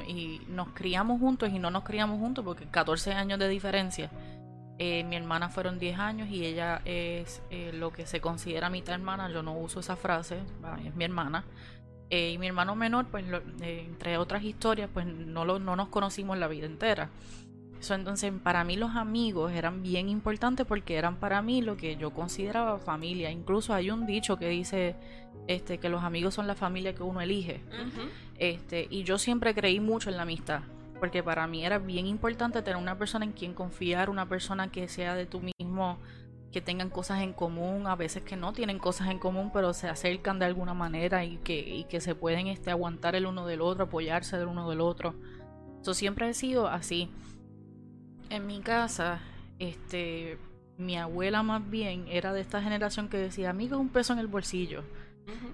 Y 0.08 0.42
nos 0.48 0.70
criamos 0.70 1.20
juntos 1.20 1.50
y 1.52 1.60
no 1.60 1.70
nos 1.70 1.84
criamos 1.84 2.20
juntos 2.20 2.44
porque 2.44 2.66
14 2.66 3.14
años 3.14 3.40
de 3.40 3.48
diferencia. 3.48 4.10
Eh, 4.80 5.04
mi 5.04 5.16
hermana 5.16 5.50
fueron 5.50 5.78
10 5.80 6.00
años 6.00 6.30
y 6.30 6.46
ella 6.46 6.82
es 6.86 7.42
eh, 7.52 7.72
lo 7.74 7.92
que 7.92 8.06
se 8.06 8.20
considera 8.22 8.70
mitad 8.70 8.96
hermana. 8.96 9.30
Yo 9.32 9.44
no 9.44 9.56
uso 9.58 9.80
esa 9.80 9.96
frase, 9.96 10.40
es 10.86 10.96
mi 10.96 11.04
hermana. 11.06 11.46
Eh, 12.10 12.32
y 12.32 12.38
mi 12.38 12.48
hermano 12.48 12.76
menor, 12.76 13.06
pues 13.08 13.26
lo- 13.28 13.42
entre 13.62 14.18
otras 14.18 14.44
historias, 14.44 14.90
pues 14.94 15.06
no, 15.06 15.46
lo, 15.46 15.60
no 15.60 15.76
nos 15.76 15.90
conocimos 15.90 16.38
la 16.38 16.48
vida 16.48 16.66
entera. 16.66 17.10
So, 17.80 17.96
entonces, 17.96 18.32
para 18.44 18.64
mí 18.64 18.78
los 18.78 18.96
amigos 18.96 19.52
eran 19.52 19.84
bien 19.84 20.08
importantes 20.10 20.66
porque 20.66 20.96
eran 20.96 21.18
para 21.18 21.42
mí 21.42 21.62
lo 21.62 21.76
que 21.76 21.96
yo 21.98 22.12
consideraba 22.12 22.80
familia. 22.80 23.30
Incluso 23.30 23.74
hay 23.74 23.92
un 23.92 24.06
dicho 24.06 24.38
que 24.38 24.48
dice 24.48 24.96
este, 25.48 25.80
que 25.80 25.90
los 25.90 26.04
amigos 26.04 26.34
son 26.34 26.48
la 26.48 26.56
familia 26.56 26.94
que 26.96 27.04
uno 27.04 27.20
elige. 27.22 27.62
Este, 28.40 28.88
y 28.90 29.04
yo 29.04 29.18
siempre 29.18 29.54
creí 29.54 29.80
mucho 29.82 30.10
en 30.10 30.16
la 30.18 30.24
amistad, 30.24 30.62
porque 31.04 31.22
para 31.22 31.48
mí 31.48 31.66
era 31.66 31.80
bien 31.80 32.08
importante 32.08 32.62
tener 32.62 32.78
una 32.78 32.98
persona 32.98 33.26
en 33.26 33.34
quien 33.34 33.54
confiar, 33.54 34.10
una 34.10 34.30
persona 34.30 34.72
que 34.72 34.88
sea 34.88 35.16
de 35.16 35.26
tu 35.26 35.42
mismo, 35.42 35.98
que 36.50 36.62
tengan 36.62 36.90
cosas 36.90 37.24
en 37.24 37.34
común, 37.34 37.88
a 37.88 37.98
veces 37.98 38.24
que 38.24 38.38
no 38.38 38.54
tienen 38.54 38.80
cosas 38.80 39.10
en 39.10 39.20
común, 39.20 39.52
pero 39.52 39.74
se 39.74 39.90
acercan 39.90 40.40
de 40.40 40.46
alguna 40.46 40.74
manera 40.74 41.26
y 41.26 41.40
que, 41.40 41.60
y 41.60 41.84
que 41.90 42.00
se 42.00 42.16
pueden 42.16 42.48
este, 42.48 42.72
aguantar 42.72 43.16
el 43.16 43.26
uno 43.26 43.46
del 43.46 43.60
otro, 43.60 43.84
apoyarse 43.84 44.38
del 44.38 44.48
uno 44.48 44.70
del 44.70 44.80
otro. 44.80 45.14
Eso 45.82 45.94
siempre 45.94 46.30
he 46.30 46.34
sido 46.34 46.70
así. 46.70 47.12
En 48.30 48.48
mi 48.48 48.62
casa, 48.62 49.20
este, 49.60 50.38
mi 50.78 50.96
abuela 50.96 51.44
más 51.44 51.70
bien 51.70 52.06
era 52.08 52.32
de 52.32 52.40
esta 52.40 52.62
generación 52.62 53.10
que 53.10 53.18
decía, 53.18 53.50
amigo, 53.50 53.78
un 53.78 53.90
peso 53.90 54.14
en 54.14 54.20
el 54.20 54.28
bolsillo. 54.28 54.86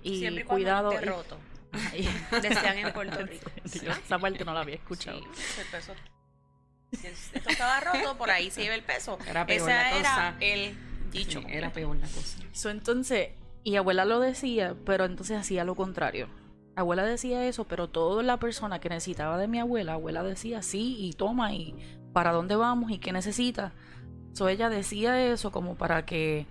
Y 0.03 0.19
Siempre 0.19 0.43
y 0.43 0.45
cuando 0.45 0.63
cuidado. 0.63 0.91
esté 0.91 1.05
roto. 1.07 1.37
Decían 2.41 2.77
en 2.77 2.93
Puerto 2.93 3.23
Rico. 3.25 3.51
Yo 3.83 3.91
esa 3.91 4.19
parte 4.19 4.43
no 4.45 4.53
la 4.53 4.61
había 4.61 4.75
escuchado. 4.75 5.19
Sí, 5.33 5.61
el 5.61 5.67
peso. 5.67 5.93
Si 6.93 7.07
el- 7.07 7.13
esto 7.13 7.49
estaba 7.49 7.79
roto, 7.79 8.17
por 8.17 8.29
ahí 8.31 8.49
se 8.49 8.61
lleva 8.63 8.75
el 8.75 8.83
peso. 8.83 9.17
Era 9.27 9.45
peor 9.45 9.61
Ese 9.61 9.69
la 9.69 9.89
era 9.91 9.99
cosa. 9.99 10.35
el 10.39 10.77
dicho. 11.11 11.41
Sí, 11.41 11.45
era 11.49 11.71
peor 11.71 11.95
la 11.97 12.07
cosa. 12.07 12.39
So, 12.51 12.69
entonces, 12.69 13.29
y 13.63 13.75
abuela 13.75 14.05
lo 14.05 14.19
decía, 14.19 14.75
pero 14.85 15.05
entonces 15.05 15.37
hacía 15.37 15.63
lo 15.63 15.75
contrario. 15.75 16.27
Abuela 16.75 17.03
decía 17.03 17.45
eso, 17.45 17.65
pero 17.67 17.89
toda 17.89 18.23
la 18.23 18.37
persona 18.37 18.79
que 18.79 18.89
necesitaba 18.89 19.37
de 19.37 19.47
mi 19.47 19.59
abuela, 19.59 19.93
abuela 19.93 20.23
decía 20.23 20.61
sí 20.61 20.95
y 20.99 21.13
toma 21.13 21.53
y 21.53 21.75
para 22.13 22.31
dónde 22.31 22.55
vamos 22.55 22.89
y 22.91 22.99
qué 22.99 23.11
necesita. 23.11 23.73
So, 24.33 24.47
ella 24.47 24.69
decía 24.69 25.21
eso 25.31 25.51
como 25.51 25.75
para 25.75 26.05
que 26.05 26.45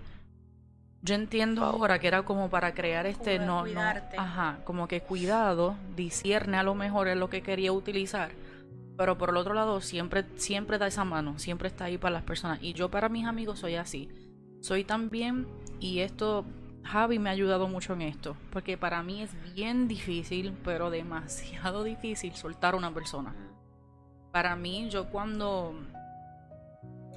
yo 1.01 1.15
entiendo 1.15 1.63
ahora 1.63 1.99
que 1.99 2.07
era 2.07 2.23
como 2.23 2.49
para 2.49 2.73
crear 2.73 3.05
este 3.05 3.37
Como 3.37 3.65
no, 3.65 3.65
no, 3.65 3.81
ajá, 4.17 4.59
como 4.65 4.87
que 4.87 5.01
cuidado, 5.01 5.75
discierne 5.95 6.57
a 6.57 6.63
lo 6.63 6.75
mejor 6.75 7.07
es 7.07 7.17
lo 7.17 7.29
que 7.29 7.41
quería 7.41 7.71
utilizar. 7.71 8.31
Pero 8.97 9.17
por 9.17 9.29
el 9.29 9.37
otro 9.37 9.53
lado, 9.53 9.79
siempre, 9.79 10.25
siempre 10.35 10.77
da 10.77 10.87
esa 10.87 11.05
mano, 11.05 11.39
siempre 11.39 11.69
está 11.69 11.85
ahí 11.85 11.97
para 11.97 12.15
las 12.15 12.23
personas. 12.23 12.59
Y 12.61 12.73
yo 12.73 12.91
para 12.91 13.07
mis 13.07 13.25
amigos 13.25 13.59
soy 13.59 13.75
así. 13.75 14.09
Soy 14.59 14.83
también, 14.83 15.47
y 15.79 15.99
esto, 15.99 16.43
Javi 16.83 17.17
me 17.17 17.29
ha 17.29 17.31
ayudado 17.31 17.69
mucho 17.69 17.93
en 17.93 18.01
esto, 18.01 18.35
porque 18.51 18.77
para 18.77 19.01
mí 19.01 19.21
es 19.21 19.31
bien 19.55 19.87
difícil, 19.87 20.53
pero 20.65 20.89
demasiado 20.89 21.83
difícil 21.85 22.35
soltar 22.35 22.73
a 22.73 22.77
una 22.77 22.93
persona. 22.93 23.33
Para 24.33 24.57
mí, 24.57 24.89
yo 24.89 25.09
cuando 25.09 25.75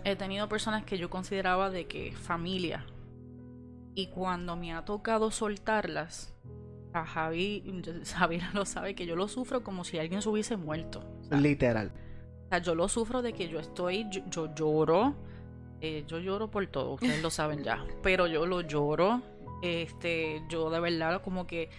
he 0.04 0.14
tenido 0.14 0.48
personas 0.48 0.84
que 0.84 0.98
yo 0.98 1.10
consideraba 1.10 1.68
de 1.68 1.88
que 1.88 2.12
familia, 2.12 2.86
y 3.94 4.06
cuando 4.08 4.56
me 4.56 4.72
ha 4.72 4.84
tocado 4.84 5.30
soltarlas, 5.30 6.32
a 6.92 7.04
Javi, 7.04 7.82
Javi 8.14 8.40
lo 8.52 8.64
sabe 8.64 8.94
que 8.94 9.06
yo 9.06 9.16
lo 9.16 9.28
sufro 9.28 9.62
como 9.62 9.84
si 9.84 9.98
alguien 9.98 10.22
se 10.22 10.28
hubiese 10.28 10.56
muerto. 10.56 11.02
O 11.20 11.24
sea, 11.24 11.38
Literal. 11.38 11.92
o 12.46 12.48
sea, 12.50 12.58
yo 12.58 12.74
lo 12.74 12.88
sufro 12.88 13.22
de 13.22 13.32
que 13.32 13.48
yo 13.48 13.58
estoy, 13.58 14.06
yo, 14.10 14.22
yo 14.28 14.54
lloro, 14.54 15.14
eh, 15.80 16.04
yo 16.06 16.18
lloro 16.18 16.50
por 16.50 16.66
todo, 16.66 16.94
ustedes 16.94 17.22
lo 17.22 17.30
saben 17.30 17.62
ya, 17.64 17.84
pero 18.02 18.26
yo 18.26 18.46
lo 18.46 18.60
lloro, 18.60 19.22
este, 19.62 20.42
yo 20.48 20.70
de 20.70 20.80
verdad 20.80 21.22
como 21.22 21.46
que 21.46 21.70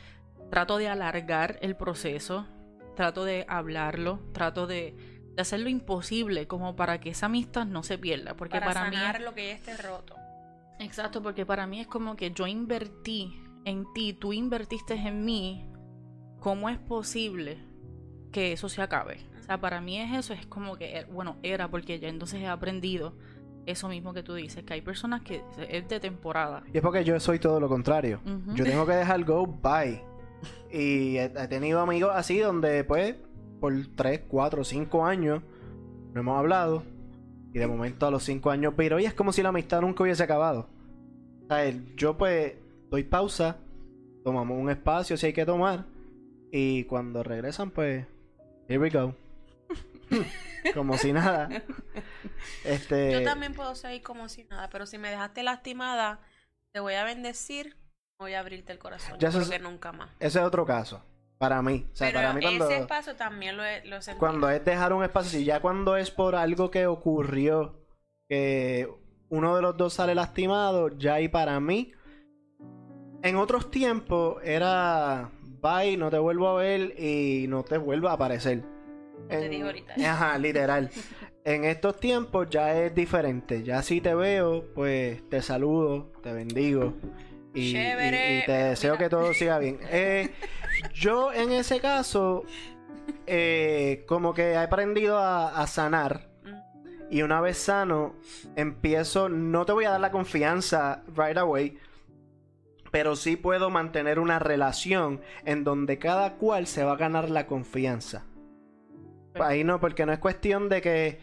trato 0.50 0.78
de 0.78 0.90
alargar 0.90 1.58
el 1.62 1.76
proceso, 1.76 2.46
trato 2.96 3.24
de 3.24 3.46
hablarlo, 3.48 4.20
trato 4.34 4.68
de, 4.68 4.96
de 5.36 5.42
hacer 5.42 5.62
lo 5.62 5.70
imposible 5.70 6.48
como 6.48 6.76
para 6.76 7.00
que 7.00 7.10
esa 7.10 7.28
amistad 7.28 7.66
no 7.66 7.84
se 7.84 7.98
pierda, 7.98 8.36
porque 8.36 8.60
para, 8.60 8.74
para, 8.74 8.90
mí... 8.90 8.96
sanar 8.96 9.22
lo 9.22 9.34
que 9.34 9.48
ya 9.48 9.54
esté 9.54 9.78
roto. 9.78 10.16
Exacto, 10.84 11.22
porque 11.22 11.46
para 11.46 11.66
mí 11.66 11.80
es 11.80 11.88
como 11.88 12.16
que 12.16 12.32
yo 12.32 12.46
invertí 12.46 13.42
en 13.66 13.86
ti, 13.94 14.14
tú 14.14 14.34
invertiste 14.34 14.96
en 14.96 15.24
mí, 15.24 15.66
¿cómo 16.40 16.70
es 16.70 16.78
posible 16.78 17.58
que 18.32 18.52
eso 18.52 18.68
se 18.68 18.82
acabe? 18.82 19.20
O 19.40 19.44
sea, 19.44 19.60
para 19.60 19.82
mí 19.82 20.00
es 20.00 20.18
eso, 20.18 20.34
es 20.34 20.46
como 20.46 20.76
que, 20.76 21.00
eh, 21.00 21.06
bueno, 21.12 21.38
era 21.44 21.70
porque 21.70 22.00
ya 22.00 22.10
entonces 22.10 22.42
he 22.42 22.48
aprendido 22.48 23.16
eso 23.66 23.88
mismo 23.88 24.14
que 24.14 24.24
tú 24.24 24.34
dices, 24.34 24.64
que 24.64 24.74
hay 24.74 24.82
personas 24.82 25.22
que 25.22 25.42
es 25.70 25.88
de 25.88 26.00
temporada. 26.00 26.64
Y 26.74 26.78
es 26.78 26.84
porque 26.84 27.04
yo 27.04 27.18
soy 27.20 27.40
todo 27.40 27.60
lo 27.62 27.70
contrario. 27.70 28.20
Yo 28.54 28.66
tengo 28.66 28.86
que 28.86 28.94
dejar 28.94 29.24
go, 29.24 29.48
bye. 29.48 30.04
Y 30.70 31.18
he, 31.18 31.26
he 31.26 31.48
tenido 31.48 31.80
amigos 31.80 32.12
así 32.14 32.40
donde, 32.40 32.84
pues, 32.84 33.16
por 33.62 33.74
3, 33.96 34.24
4, 34.28 34.64
5 34.66 35.06
años, 35.06 35.42
no 36.14 36.20
hemos 36.20 36.38
hablado, 36.38 36.84
y 37.54 37.60
de 37.60 37.68
momento 37.68 38.08
a 38.08 38.12
los 38.12 38.24
5 38.24 38.50
años 38.50 38.74
pero 38.76 39.00
y 39.00 39.06
es 39.06 39.14
como 39.14 39.32
si 39.32 39.44
la 39.44 39.50
amistad 39.50 39.82
nunca 39.82 40.04
hubiese 40.04 40.24
acabado. 40.24 40.68
Yo 41.96 42.18
pues 42.18 42.54
doy 42.90 43.04
pausa, 43.04 43.58
tomamos 44.24 44.58
un 44.60 44.70
espacio 44.70 45.18
si 45.18 45.28
hay 45.28 45.34
que 45.34 45.46
tomar, 45.46 45.86
y 46.52 46.84
cuando 46.86 47.24
regresan 47.24 47.72
pues, 47.72 48.06
here 48.68 48.80
we 48.80 48.90
go. 48.90 49.16
como 50.74 50.98
si 50.98 51.14
nada. 51.14 51.50
Este, 52.64 53.12
Yo 53.12 53.24
también 53.24 53.54
puedo 53.54 53.76
seguir 53.76 54.02
como 54.02 54.30
si 54.30 54.44
nada, 54.46 54.70
pero 54.70 54.86
si 54.86 54.98
me 54.98 55.10
dejaste 55.10 55.44
lastimada, 55.44 56.20
te 56.72 56.80
voy 56.80 56.94
a 56.94 57.04
bendecir, 57.04 57.76
voy 58.20 58.34
a 58.34 58.40
abrirte 58.40 58.72
el 58.72 58.80
corazón. 58.80 59.14
Ya 59.20 59.20
Yo 59.20 59.28
eso 59.30 59.38
creo 59.40 59.44
es- 59.44 59.58
que 59.58 59.60
nunca 59.60 59.92
más. 59.92 60.10
ese 60.20 60.40
es 60.40 60.46
otro 60.46 60.66
caso. 60.66 61.04
Para 61.40 61.62
mí. 61.62 61.88
O 61.92 61.96
sea, 61.96 62.08
pero 62.08 62.20
para 62.20 62.34
mí 62.34 62.42
cuando... 62.42 62.70
ese 62.70 62.78
espacio 62.82 63.16
también 63.16 63.58
lo 63.58 63.66
he, 63.66 63.84
lo 63.86 64.02
sentido. 64.02 64.20
Cuando 64.20 64.50
es 64.50 64.64
dejar 64.64 64.94
un 64.94 65.04
espacio, 65.04 65.32
si 65.32 65.44
ya 65.44 65.60
cuando 65.60 65.98
es 65.98 66.10
por 66.10 66.36
algo 66.36 66.72
que 66.72 66.86
ocurrió, 66.88 67.82
que 68.30 68.88
uno 69.34 69.56
de 69.56 69.62
los 69.64 69.76
dos 69.76 69.94
sale 69.94 70.14
lastimado, 70.14 70.90
ya 70.90 71.16
ahí 71.16 71.28
para 71.28 71.60
mí. 71.60 71.92
En 73.24 73.36
otros 73.38 73.72
tiempos 73.72 74.38
era 74.44 75.32
bye, 75.62 75.98
no 75.98 76.10
te 76.12 76.20
vuelvo 76.20 76.50
a 76.50 76.56
ver 76.62 76.94
y 77.00 77.46
no 77.48 77.64
te 77.64 77.78
vuelvo 77.80 78.10
a 78.10 78.14
aparecer. 78.14 78.64
Te 79.30 79.46
En- 79.46 79.50
digo 79.52 79.66
ahorita. 79.68 79.94
Ajá, 80.12 80.38
literal. 80.38 80.90
en 81.46 81.64
estos 81.66 82.00
tiempos 82.00 82.48
ya 82.52 82.80
es 82.80 82.94
diferente. 82.94 83.64
Ya 83.64 83.82
si 83.82 84.02
te 84.02 84.14
veo, 84.14 84.66
pues 84.76 85.28
te 85.30 85.42
saludo, 85.42 86.12
te 86.22 86.32
bendigo. 86.32 86.94
Y, 87.56 87.70
y- 87.70 87.72
Chévere. 87.74 88.38
y 88.40 88.46
te 88.46 88.52
deseo 88.52 88.94
Mira. 88.94 89.04
que 89.04 89.10
todo 89.10 89.34
siga 89.34 89.58
bien. 89.58 89.80
Eh, 89.92 90.30
yo 90.94 91.32
en 91.34 91.52
ese 91.54 91.80
caso, 91.80 92.44
eh, 93.26 94.04
como 94.08 94.34
que 94.36 94.52
he 94.52 94.58
aprendido 94.58 95.18
a, 95.18 95.60
a 95.60 95.66
sanar. 95.66 96.30
Y 97.14 97.22
una 97.22 97.42
vez 97.42 97.60
sano, 97.60 98.16
empiezo, 98.56 99.30
no 99.30 99.68
te 99.68 99.72
voy 99.72 99.86
a 99.86 99.92
dar 99.92 100.02
la 100.02 100.10
confianza 100.10 101.04
right 101.16 101.38
away, 101.38 101.78
pero 102.90 103.16
sí 103.16 103.36
puedo 103.36 103.70
mantener 103.70 104.18
una 104.18 104.40
relación 104.40 105.22
en 105.46 105.64
donde 105.64 106.00
cada 106.00 106.38
cual 106.38 106.66
se 106.66 106.84
va 106.84 106.94
a 106.94 106.98
ganar 106.98 107.30
la 107.30 107.46
confianza. 107.46 108.26
Ahí 109.36 109.64
no, 109.64 109.80
porque 109.80 110.08
no 110.08 110.12
es 110.12 110.18
cuestión 110.18 110.70
de 110.70 110.82
que 110.82 111.20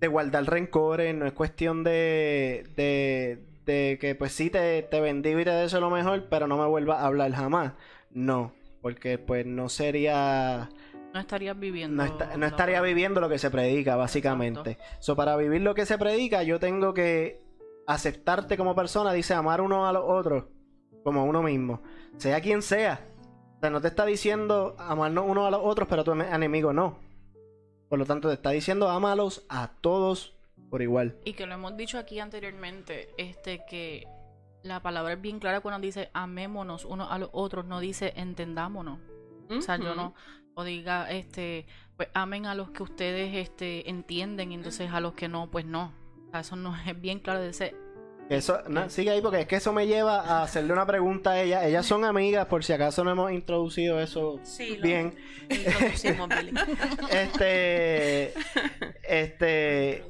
de 0.00 0.08
guardar 0.08 0.46
rencores, 0.46 1.14
no 1.14 1.26
es 1.26 1.32
cuestión 1.32 1.84
de, 1.84 2.66
de, 2.74 3.38
de 3.66 3.98
que 4.00 4.16
pues 4.16 4.32
sí 4.32 4.50
te, 4.50 4.82
te 4.82 5.00
bendigo 5.00 5.38
y 5.38 5.44
te 5.44 5.50
deseo 5.50 5.78
lo 5.78 5.90
mejor, 5.90 6.26
pero 6.28 6.48
no 6.48 6.56
me 6.56 6.66
vuelvas 6.66 6.98
a 6.98 7.06
hablar 7.06 7.30
jamás. 7.30 7.74
No, 8.10 8.52
porque 8.82 9.16
pues 9.18 9.46
no 9.46 9.68
sería 9.68 10.70
No 11.12 11.20
estarías 11.20 11.58
viviendo. 11.58 12.04
no, 12.04 12.18
la- 12.36 12.46
estaría 12.46 12.80
viviendo 12.80 13.20
lo 13.20 13.28
que 13.28 13.38
se 13.38 13.50
predica, 13.50 13.96
básicamente. 13.96 14.78
So, 15.00 15.16
para 15.16 15.36
vivir 15.36 15.60
lo 15.62 15.74
que 15.74 15.86
se 15.86 15.98
predica, 15.98 16.42
yo 16.42 16.60
tengo 16.60 16.94
que 16.94 17.42
aceptarte 17.86 18.56
como 18.56 18.74
persona, 18.74 19.12
dice 19.12 19.34
amar 19.34 19.60
uno 19.60 19.86
a 19.86 19.92
los 19.92 20.04
otros, 20.06 20.44
como 21.02 21.20
a 21.20 21.24
uno 21.24 21.42
mismo, 21.42 21.82
sea 22.16 22.40
quien 22.40 22.62
sea. 22.62 23.06
O 23.56 23.60
sea, 23.60 23.70
no 23.70 23.80
te 23.80 23.88
está 23.88 24.06
diciendo 24.06 24.76
amarnos 24.78 25.24
uno 25.26 25.46
a 25.46 25.50
los 25.50 25.60
otros, 25.62 25.88
pero 25.88 26.04
tu 26.04 26.12
ene- 26.12 26.32
enemigo 26.34 26.72
no. 26.72 26.98
Por 27.88 27.98
lo 27.98 28.06
tanto, 28.06 28.28
te 28.28 28.34
está 28.34 28.50
diciendo 28.50 28.88
ámalos 28.88 29.44
a 29.48 29.72
todos 29.80 30.36
por 30.70 30.80
igual. 30.82 31.18
Y 31.24 31.32
que 31.32 31.46
lo 31.46 31.54
hemos 31.54 31.76
dicho 31.76 31.98
aquí 31.98 32.20
anteriormente, 32.20 33.08
este 33.18 33.64
que 33.68 34.06
la 34.62 34.80
palabra 34.80 35.14
es 35.14 35.20
bien 35.20 35.40
clara 35.40 35.60
cuando 35.60 35.80
dice 35.84 36.10
amémonos 36.12 36.84
unos 36.84 37.10
a 37.10 37.18
los 37.18 37.30
otros, 37.32 37.66
no 37.66 37.80
dice 37.80 38.12
entendámonos. 38.16 39.00
O 39.50 39.60
sea, 39.62 39.78
yo 39.78 39.96
no, 39.96 40.14
o 40.60 40.64
diga, 40.64 41.10
este, 41.10 41.66
pues 41.96 42.08
amen 42.14 42.46
a 42.46 42.54
los 42.54 42.70
que 42.70 42.82
ustedes 42.82 43.34
este, 43.36 43.88
entienden, 43.90 44.52
y 44.52 44.54
entonces 44.54 44.90
a 44.92 45.00
los 45.00 45.14
que 45.14 45.28
no, 45.28 45.50
pues 45.50 45.64
no. 45.66 45.92
O 46.28 46.30
sea, 46.30 46.40
eso 46.40 46.56
no 46.56 46.74
es 46.76 47.00
bien 47.00 47.18
claro 47.18 47.40
de 47.40 47.50
ese. 47.50 47.74
Eso, 48.28 48.60
no, 48.68 48.88
sigue 48.88 49.10
ahí 49.10 49.20
porque 49.20 49.40
es 49.40 49.46
que 49.48 49.56
eso 49.56 49.72
me 49.72 49.88
lleva 49.88 50.20
a 50.20 50.44
hacerle 50.44 50.72
una 50.72 50.86
pregunta 50.86 51.32
a 51.32 51.40
ella. 51.42 51.66
Ellas 51.66 51.84
son 51.84 52.04
amigas, 52.04 52.46
por 52.46 52.62
si 52.62 52.72
acaso 52.72 53.02
no 53.02 53.10
hemos 53.10 53.32
introducido 53.32 54.00
eso 54.00 54.38
Sí, 54.44 54.76
lo 54.76 54.82
bien. 54.82 55.16
introducimos, 55.50 56.28
Billy. 56.28 56.52
Este. 57.10 58.32
Este. 59.02 60.04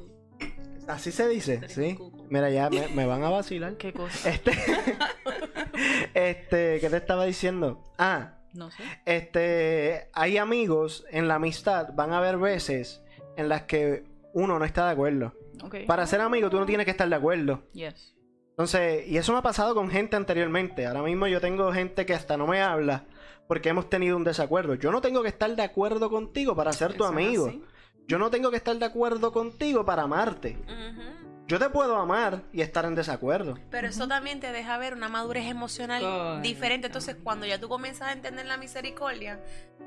Así 0.87 1.11
se 1.11 1.27
dice, 1.29 1.67
¿sí? 1.67 1.97
Mira, 2.29 2.51
ya 2.51 2.69
me, 2.69 2.87
me 2.89 3.07
van 3.07 3.23
a 3.23 3.29
vacilar. 3.29 3.75
¿Qué 3.77 3.91
cosa? 3.91 4.29
Este. 4.29 4.51
Este. 6.13 6.79
¿Qué 6.79 6.89
te 6.91 6.97
estaba 6.97 7.25
diciendo? 7.25 7.83
Ah, 7.97 8.35
No 8.53 8.71
sé. 8.71 8.83
este. 9.05 10.09
Hay 10.13 10.37
amigos 10.37 11.05
en 11.09 11.27
la 11.27 11.35
amistad, 11.35 11.89
van 11.93 12.13
a 12.13 12.17
haber 12.17 12.37
veces 12.37 13.01
en 13.37 13.49
las 13.49 13.63
que 13.63 14.03
uno 14.33 14.59
no 14.59 14.65
está 14.65 14.85
de 14.85 14.91
acuerdo. 14.91 15.33
Ok. 15.63 15.75
Para 15.87 16.07
ser 16.07 16.21
amigo, 16.21 16.49
tú 16.49 16.59
no 16.59 16.65
tienes 16.65 16.85
que 16.85 16.91
estar 16.91 17.07
de 17.07 17.15
acuerdo. 17.15 17.63
Yes. 17.73 18.15
Entonces, 18.51 19.07
y 19.07 19.17
eso 19.17 19.31
me 19.31 19.39
ha 19.39 19.41
pasado 19.41 19.73
con 19.73 19.89
gente 19.89 20.15
anteriormente. 20.15 20.85
Ahora 20.85 21.01
mismo 21.01 21.27
yo 21.27 21.39
tengo 21.41 21.71
gente 21.71 22.05
que 22.05 22.13
hasta 22.13 22.37
no 22.37 22.47
me 22.47 22.61
habla 22.61 23.05
porque 23.47 23.69
hemos 23.69 23.89
tenido 23.89 24.15
un 24.17 24.23
desacuerdo. 24.23 24.75
Yo 24.75 24.91
no 24.91 25.01
tengo 25.01 25.21
que 25.23 25.29
estar 25.29 25.53
de 25.55 25.61
acuerdo 25.61 26.09
contigo 26.09 26.55
para 26.55 26.71
ser 26.73 26.93
tu 26.93 27.03
amigo. 27.05 27.47
así. 27.47 27.63
Yo 28.07 28.17
no 28.17 28.29
tengo 28.29 28.49
que 28.51 28.57
estar 28.57 28.75
de 28.75 28.85
acuerdo 28.85 29.31
contigo 29.31 29.85
para 29.85 30.03
amarte. 30.03 30.57
Yo 31.51 31.59
te 31.59 31.69
puedo 31.69 31.97
amar 31.97 32.43
y 32.53 32.61
estar 32.61 32.85
en 32.85 32.95
desacuerdo. 32.95 33.57
Pero 33.69 33.89
eso 33.89 34.07
también 34.07 34.39
te 34.39 34.53
deja 34.53 34.77
ver 34.77 34.93
una 34.93 35.09
madurez 35.09 35.47
emocional 35.47 36.01
Correcto. 36.01 36.41
diferente. 36.47 36.87
Entonces, 36.87 37.17
cuando 37.21 37.45
ya 37.45 37.59
tú 37.59 37.67
comienzas 37.67 38.07
a 38.07 38.13
entender 38.13 38.45
la 38.45 38.55
misericordia 38.55 39.37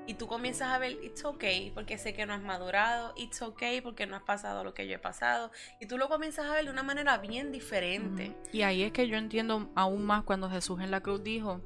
y 0.06 0.12
tú 0.12 0.26
comienzas 0.26 0.68
a 0.68 0.78
ver, 0.78 0.98
it's 1.02 1.24
okay, 1.24 1.70
porque 1.70 1.96
sé 1.96 2.12
que 2.12 2.26
no 2.26 2.34
has 2.34 2.42
madurado, 2.42 3.14
it's 3.16 3.40
okay, 3.40 3.80
porque 3.80 4.06
no 4.06 4.14
has 4.14 4.22
pasado 4.22 4.62
lo 4.62 4.74
que 4.74 4.86
yo 4.86 4.96
he 4.96 4.98
pasado, 4.98 5.50
y 5.80 5.86
tú 5.86 5.96
lo 5.96 6.10
comienzas 6.10 6.44
a 6.44 6.52
ver 6.52 6.66
de 6.66 6.70
una 6.70 6.82
manera 6.82 7.16
bien 7.16 7.50
diferente. 7.50 8.36
Y 8.52 8.60
ahí 8.60 8.82
es 8.82 8.92
que 8.92 9.08
yo 9.08 9.16
entiendo 9.16 9.70
aún 9.74 10.04
más 10.04 10.22
cuando 10.22 10.50
Jesús 10.50 10.82
en 10.82 10.90
la 10.90 11.00
cruz 11.00 11.24
dijo, 11.24 11.62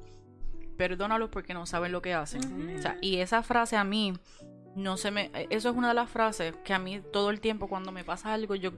perdónalos 0.77 1.29
porque 1.29 1.53
no 1.53 1.65
saben 1.65 1.91
lo 1.91 2.01
que 2.01 2.13
hacen. 2.13 2.77
O 2.77 2.81
sea, 2.81 2.97
y 3.01 3.17
esa 3.17 3.43
frase 3.43 3.75
a 3.75 3.83
mí, 3.83 4.13
no 4.77 4.95
se 4.95 5.11
me... 5.11 5.29
Eso 5.49 5.69
es 5.69 5.75
una 5.75 5.89
de 5.89 5.95
las 5.95 6.09
frases 6.09 6.55
que 6.63 6.73
a 6.73 6.79
mí 6.79 7.01
todo 7.11 7.31
el 7.31 7.41
tiempo 7.41 7.67
cuando 7.67 7.91
me 7.91 8.05
pasa 8.05 8.31
algo, 8.31 8.55
yo... 8.55 8.71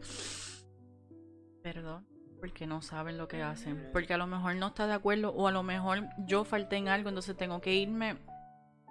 Perdón, 1.64 2.06
porque 2.40 2.66
no 2.66 2.82
saben 2.82 3.18
lo 3.18 3.28
que 3.28 3.42
hacen. 3.44 3.90
Porque 3.94 4.14
a 4.14 4.18
lo 4.18 4.28
mejor 4.28 4.56
no 4.56 4.68
está 4.68 4.88
de 4.88 4.94
acuerdo 4.94 5.32
o 5.32 5.48
a 5.48 5.52
lo 5.52 5.64
mejor 5.64 6.08
yo 6.26 6.44
falté 6.44 6.78
en 6.78 6.88
algo, 6.88 7.10
entonces 7.10 7.36
tengo 7.38 7.62
que 7.62 7.74
irme 7.76 8.18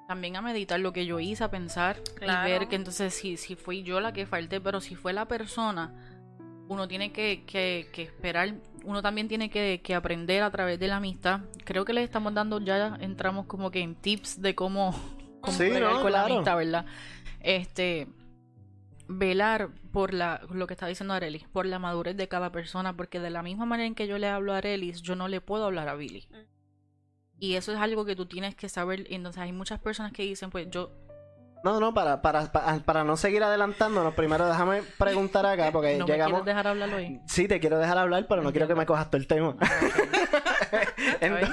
también 0.09 0.37
a 0.37 0.42
meditar 0.42 0.80
lo 0.80 0.92
que 0.92 1.06
yo 1.06 1.20
hice, 1.20 1.44
a 1.44 1.50
pensar 1.50 2.00
Claro. 2.16 2.48
y 2.48 2.50
ver 2.52 2.68
que 2.68 2.76
entonces 2.76 3.14
si, 3.14 3.37
si 3.37 3.54
fui 3.54 3.83
yo 3.83 4.00
la 4.00 4.12
que 4.12 4.26
falté, 4.26 4.61
pero 4.61 4.80
si 4.80 4.94
fue 4.96 5.12
la 5.12 5.26
persona, 5.26 5.92
uno 6.68 6.87
tiene 6.88 7.12
que, 7.12 7.44
que, 7.46 7.88
que 7.92 8.02
esperar, 8.02 8.54
uno 8.85 9.02
también 9.02 9.28
tiene 9.28 9.50
que, 9.50 9.80
que 9.83 9.94
aprender 9.94 10.42
a 10.42 10.50
través 10.50 10.78
de 10.80 10.88
la 10.88 10.96
amistad. 10.96 11.40
Creo 11.64 11.85
que 11.85 11.92
le 11.92 12.02
estamos 12.02 12.35
dando, 12.35 12.61
ya 12.61 12.96
entramos 13.00 13.46
como 13.46 13.70
que 13.70 13.80
en 13.80 13.94
tips 13.96 14.40
de 14.40 14.54
cómo, 14.54 14.94
cómo 15.40 15.56
Sí, 15.56 15.68
bregar 15.70 15.94
no, 15.94 16.02
con 16.02 16.12
la 16.12 16.24
amistad, 16.24 16.56
¿verdad? 16.56 16.87
Este, 17.40 18.09
velar 19.11 19.70
por 19.92 20.14
la, 20.14 20.40
lo 20.51 20.66
que 20.66 20.75
está 20.75 20.87
diciendo 20.87 21.14
Arelis, 21.14 21.44
por 21.49 21.66
la 21.66 21.79
madurez 21.79 22.16
de 22.16 22.29
cada 22.29 22.53
persona, 22.53 22.96
porque 22.96 23.18
de 23.18 23.31
la 23.31 23.42
misma 23.42 23.66
manera 23.66 23.87
en 23.87 23.94
que 23.94 24.07
yo 24.07 24.18
le 24.18 24.29
hablo 24.29 24.53
a 24.53 24.59
Arelis, 24.59 25.03
yo 25.03 25.16
no 25.16 25.29
le 25.29 25.40
puedo 25.40 25.64
hablar 25.64 25.88
a 25.88 25.96
Billy. 25.96 26.29
Y 27.38 27.55
eso 27.55 27.73
es 27.73 27.79
algo 27.79 28.05
que 28.05 28.14
tú 28.14 28.27
tienes 28.27 28.55
que 28.55 28.68
saber. 28.68 29.11
y 29.11 29.14
Entonces 29.16 29.42
hay 29.42 29.53
muchas 29.53 29.81
personas 29.81 30.12
que 30.12 30.23
dicen, 30.23 30.51
pues 30.51 30.68
yo, 30.70 30.92
No, 31.64 31.81
no, 31.81 31.92
para, 31.92 32.23
para, 32.23 32.53
para, 32.53 32.79
para 32.79 33.05
no 33.05 33.16
seguir 33.16 33.42
adelantándonos, 33.42 34.14
primero 34.14 34.46
déjame 34.46 34.83
preguntar 34.99 35.44
acá 35.44 35.73
porque 35.73 35.96
no 35.99 36.07
llegamos... 36.07 36.31
quieres 36.31 36.46
dejar 36.46 36.68
hablar 36.68 36.94
hoy. 36.94 37.20
Sí, 37.27 37.49
te 37.49 37.59
quiero 37.59 37.79
dejar 37.79 37.99
hablar, 37.99 38.27
pero 38.29 38.42
no 38.42 38.53
quiero 38.53 38.68
que 38.68 38.75
me 38.75 38.87
cojas 38.87 39.11
todo 39.11 39.20
el 39.20 39.27
tema. 39.27 39.57
Entonces, 41.20 41.51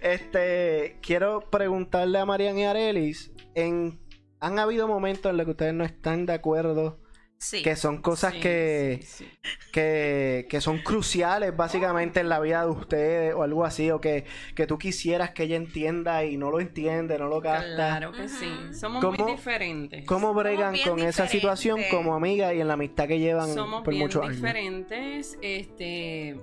este, 0.00 0.98
quiero 1.02 1.50
preguntarle 1.50 2.18
a 2.18 2.24
Marian 2.24 2.56
y 2.56 2.64
Arelis, 2.64 3.32
en, 3.54 4.00
¿han 4.44 4.58
habido 4.58 4.86
momentos 4.88 5.30
en 5.30 5.36
los 5.36 5.44
que 5.46 5.50
ustedes 5.52 5.74
no 5.74 5.84
están 5.84 6.26
de 6.26 6.32
acuerdo? 6.34 7.00
Sí. 7.36 7.62
Que 7.62 7.76
son 7.76 8.00
cosas 8.00 8.32
Sí, 8.32 8.40
que, 8.40 9.00
sí, 9.02 9.24
sí. 9.42 9.50
que, 9.72 10.46
que 10.48 10.60
son 10.62 10.78
cruciales 10.78 11.54
básicamente 11.54 12.20
en 12.20 12.30
la 12.30 12.40
vida 12.40 12.64
de 12.64 12.70
ustedes 12.70 13.34
o 13.34 13.42
algo 13.42 13.64
así, 13.66 13.90
o 13.90 14.00
que, 14.00 14.24
que 14.54 14.66
tú 14.66 14.78
quisieras 14.78 15.32
que 15.32 15.42
ella 15.42 15.56
entienda 15.56 16.24
y 16.24 16.38
no 16.38 16.50
lo 16.50 16.60
entiende, 16.60 17.18
no 17.18 17.26
lo 17.28 17.42
capta. 17.42 17.74
Claro 17.74 18.12
que 18.12 18.28
sí. 18.28 18.50
Somos 18.72 19.04
¿Cómo- 19.04 19.24
muy 19.24 19.32
diferentes. 19.32 20.06
¿Cómo 20.06 20.32
bregan 20.32 20.74
con 20.84 21.00
esa 21.00 21.26
situación 21.28 21.80
como 21.90 22.14
amiga 22.14 22.54
y 22.54 22.60
en 22.62 22.68
la 22.68 22.74
amistad 22.74 23.08
que 23.08 23.18
llevan 23.18 23.52
Somos 23.52 23.82
por 23.82 23.92
bien 23.92 24.04
muchos 24.04 24.22
años? 24.22 24.36
diferentes. 24.36 25.36
Este, 25.42 26.40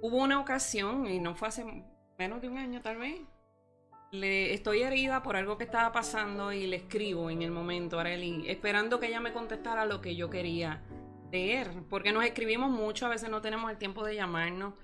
hubo 0.00 0.16
una 0.18 0.40
ocasión, 0.40 1.06
y 1.08 1.18
no 1.18 1.34
fue 1.34 1.48
hace 1.48 1.64
menos 2.18 2.40
de 2.40 2.48
un 2.48 2.56
año 2.56 2.80
tal 2.80 2.96
vez. 2.98 3.20
Le 4.12 4.52
estoy 4.54 4.82
herida 4.82 5.22
por 5.22 5.36
algo 5.36 5.56
que 5.56 5.62
estaba 5.62 5.92
pasando 5.92 6.52
y 6.52 6.66
le 6.66 6.76
escribo 6.76 7.30
en 7.30 7.42
el 7.42 7.52
momento 7.52 7.96
a 7.96 8.00
Arely, 8.00 8.50
esperando 8.50 8.98
que 8.98 9.06
ella 9.06 9.20
me 9.20 9.32
contestara 9.32 9.84
lo 9.84 10.00
que 10.00 10.16
yo 10.16 10.28
quería 10.28 10.82
leer, 11.30 11.70
porque 11.88 12.10
nos 12.10 12.24
escribimos 12.24 12.70
mucho, 12.70 13.06
a 13.06 13.10
veces 13.10 13.30
no 13.30 13.40
tenemos 13.40 13.70
el 13.70 13.78
tiempo 13.78 14.04
de 14.04 14.16
llamarnos. 14.16 14.74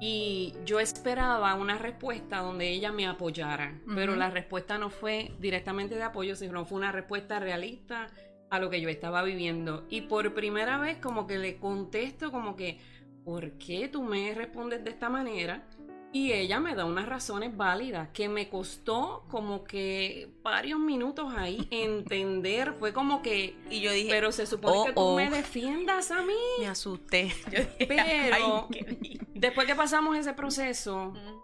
Y 0.00 0.54
yo 0.64 0.80
esperaba 0.80 1.54
una 1.54 1.78
respuesta 1.78 2.38
donde 2.38 2.68
ella 2.68 2.90
me 2.90 3.06
apoyara, 3.06 3.80
pero 3.94 4.16
la 4.16 4.30
respuesta 4.30 4.76
no 4.76 4.90
fue 4.90 5.30
directamente 5.38 5.94
de 5.94 6.02
apoyo, 6.02 6.34
sino 6.34 6.64
fue 6.64 6.78
una 6.78 6.90
respuesta 6.90 7.38
realista 7.38 8.08
a 8.50 8.58
lo 8.58 8.70
que 8.70 8.80
yo 8.80 8.88
estaba 8.88 9.22
viviendo. 9.22 9.86
Y 9.88 10.00
por 10.00 10.34
primera 10.34 10.78
vez 10.78 10.96
como 10.98 11.28
que 11.28 11.38
le 11.38 11.58
contesto 11.58 12.32
como 12.32 12.56
que, 12.56 12.80
¿por 13.24 13.52
qué 13.52 13.86
tú 13.86 14.02
me 14.02 14.34
respondes 14.34 14.82
de 14.82 14.90
esta 14.90 15.08
manera? 15.08 15.62
Y 16.14 16.32
ella 16.32 16.60
me 16.60 16.76
da 16.76 16.84
unas 16.84 17.06
razones 17.06 17.56
válidas 17.56 18.08
que 18.12 18.28
me 18.28 18.48
costó 18.48 19.24
como 19.30 19.64
que 19.64 20.30
varios 20.44 20.78
minutos 20.78 21.34
ahí 21.36 21.66
entender. 21.72 22.72
Fue 22.78 22.92
como 22.92 23.20
que, 23.20 23.56
Y 23.68 23.80
yo 23.80 23.90
dije, 23.90 24.10
pero 24.10 24.30
se 24.30 24.46
supone 24.46 24.76
oh, 24.78 24.84
que 24.84 24.92
tú 24.92 25.00
oh. 25.00 25.16
me 25.16 25.28
defiendas 25.28 26.12
a 26.12 26.22
mí. 26.22 26.32
me 26.60 26.68
asusté. 26.68 27.32
Yo 27.50 27.58
dije, 27.58 27.86
Pero-. 27.88 28.68
Después 29.34 29.66
que 29.66 29.74
pasamos 29.74 30.16
ese 30.16 30.32
proceso, 30.34 31.12
Mm. 31.14 31.40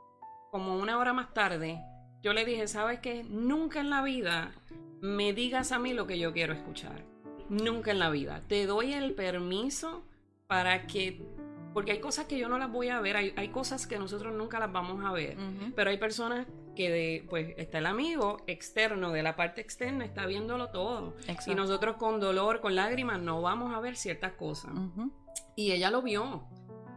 como 0.52 0.76
una 0.78 0.98
hora 0.98 1.12
más 1.12 1.34
tarde, 1.34 1.80
yo 2.22 2.32
le 2.32 2.44
dije, 2.44 2.68
¿sabes 2.68 3.00
qué? 3.00 3.24
Nunca 3.24 3.80
en 3.80 3.90
la 3.90 4.02
vida 4.02 4.52
me 5.00 5.32
digas 5.32 5.72
a 5.72 5.80
mí 5.80 5.94
lo 5.94 6.06
que 6.06 6.18
yo 6.18 6.32
quiero 6.32 6.52
escuchar. 6.52 7.04
Nunca 7.48 7.90
en 7.90 7.98
la 7.98 8.10
vida. 8.10 8.42
Te 8.46 8.66
doy 8.66 8.92
el 8.92 9.14
permiso 9.14 10.04
para 10.46 10.86
que... 10.86 11.20
Porque 11.72 11.92
hay 11.92 12.00
cosas 12.00 12.26
que 12.26 12.38
yo 12.38 12.48
no 12.48 12.58
las 12.58 12.70
voy 12.70 12.88
a 12.88 13.00
ver, 13.00 13.16
hay, 13.16 13.32
hay 13.36 13.48
cosas 13.48 13.86
que 13.86 13.98
nosotros 13.98 14.34
nunca 14.34 14.58
las 14.58 14.72
vamos 14.72 15.04
a 15.04 15.12
ver. 15.12 15.36
Pero 15.76 15.90
hay 15.90 15.98
personas 15.98 16.46
que, 16.74 16.90
de, 16.90 17.26
pues, 17.28 17.54
está 17.58 17.78
el 17.78 17.86
amigo 17.86 18.42
externo, 18.46 19.12
de 19.12 19.22
la 19.22 19.36
parte 19.36 19.60
externa, 19.60 20.04
está 20.04 20.26
viéndolo 20.26 20.70
todo. 20.70 21.14
Exacto. 21.20 21.52
Y 21.52 21.54
nosotros 21.54 21.96
con 21.96 22.18
dolor, 22.18 22.60
con 22.60 22.74
lágrimas, 22.74 23.20
no 23.20 23.40
vamos 23.40 23.72
a 23.74 23.80
ver 23.80 23.96
ciertas 23.96 24.32
cosas. 24.32 24.72
Y 25.54 25.72
ella 25.72 25.90
lo 25.90 26.02
vio 26.02 26.44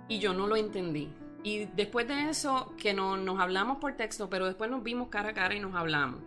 y 0.07 0.19
yo 0.19 0.33
no 0.33 0.47
lo 0.47 0.55
entendí. 0.55 1.13
Y 1.43 1.65
después 1.65 2.07
de 2.07 2.29
eso, 2.29 2.73
que 2.77 2.93
no, 2.93 3.17
nos 3.17 3.39
hablamos 3.39 3.77
por 3.77 3.95
texto, 3.95 4.29
pero 4.29 4.45
después 4.45 4.71
nos 4.71 4.81
vimos 4.81 5.09
cara 5.09 5.29
a 5.29 5.33
cara 5.33 5.53
y 5.53 5.59
nos 5.59 5.75
hablamos. 5.75 6.21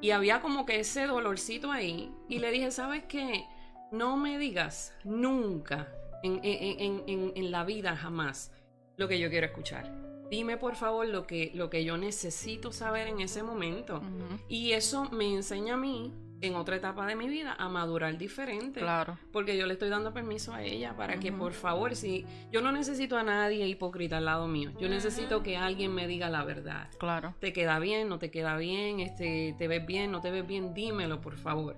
Y 0.00 0.12
había 0.12 0.40
como 0.40 0.64
que 0.64 0.80
ese 0.80 1.06
dolorcito 1.06 1.70
ahí. 1.70 2.10
Y 2.28 2.38
le 2.38 2.50
dije, 2.50 2.70
¿sabes 2.70 3.04
qué? 3.04 3.44
No 3.92 4.16
me 4.16 4.38
digas 4.38 4.94
nunca 5.04 5.88
en, 6.22 6.40
en- 6.42 7.02
en- 7.06 7.32
en- 7.34 7.50
la 7.50 7.64
vida 7.64 7.96
jamás 7.96 8.52
lo 8.96 9.08
que 9.08 9.18
yo 9.18 9.30
quiero 9.30 9.46
escuchar. 9.46 9.90
Dime 10.30 10.56
por 10.56 10.76
favor 10.76 11.06
lo 11.08 11.26
que, 11.26 11.50
lo 11.54 11.70
que 11.70 11.84
yo 11.84 11.96
necesito 11.96 12.70
saber 12.72 13.08
en 13.08 13.20
ese 13.20 13.42
momento. 13.42 14.00
Y 14.48 14.72
eso 14.72 15.10
me 15.10 15.32
enseña 15.34 15.74
a 15.74 15.76
mí, 15.76 16.14
en 16.42 16.54
otra 16.54 16.76
etapa 16.76 17.04
de 17.06 17.16
mi 17.16 17.28
vida, 17.28 17.54
a 17.58 17.68
madurar 17.68 18.16
diferente. 18.16 18.80
Claro. 18.80 19.18
Porque 19.32 19.58
yo 19.58 19.66
le 19.66 19.72
estoy 19.74 19.88
dando 19.90 20.14
permiso 20.14 20.54
a 20.54 20.62
ella 20.62 20.96
para 20.96 21.18
que, 21.18 21.32
por 21.32 21.52
favor, 21.52 21.96
si 21.96 22.24
yo 22.52 22.60
no 22.62 22.70
necesito 22.72 23.16
a 23.18 23.22
nadie 23.24 23.66
hipócrita 23.66 24.18
al 24.18 24.24
lado 24.26 24.46
mío, 24.46 24.70
yo 24.78 24.88
necesito 24.88 25.42
que 25.42 25.56
alguien 25.56 25.92
me 25.94 26.06
diga 26.06 26.30
la 26.30 26.44
verdad. 26.44 26.88
Claro. 26.98 27.34
¿Te 27.40 27.52
queda 27.52 27.78
bien? 27.80 28.08
¿No 28.08 28.18
te 28.20 28.30
queda 28.30 28.56
bien? 28.56 29.00
Este, 29.00 29.54
¿Te 29.58 29.66
ves 29.68 29.84
bien? 29.84 30.12
¿No 30.12 30.20
te 30.20 30.30
ves 30.30 30.46
bien? 30.46 30.72
Dímelo, 30.74 31.20
por 31.20 31.36
favor. 31.36 31.76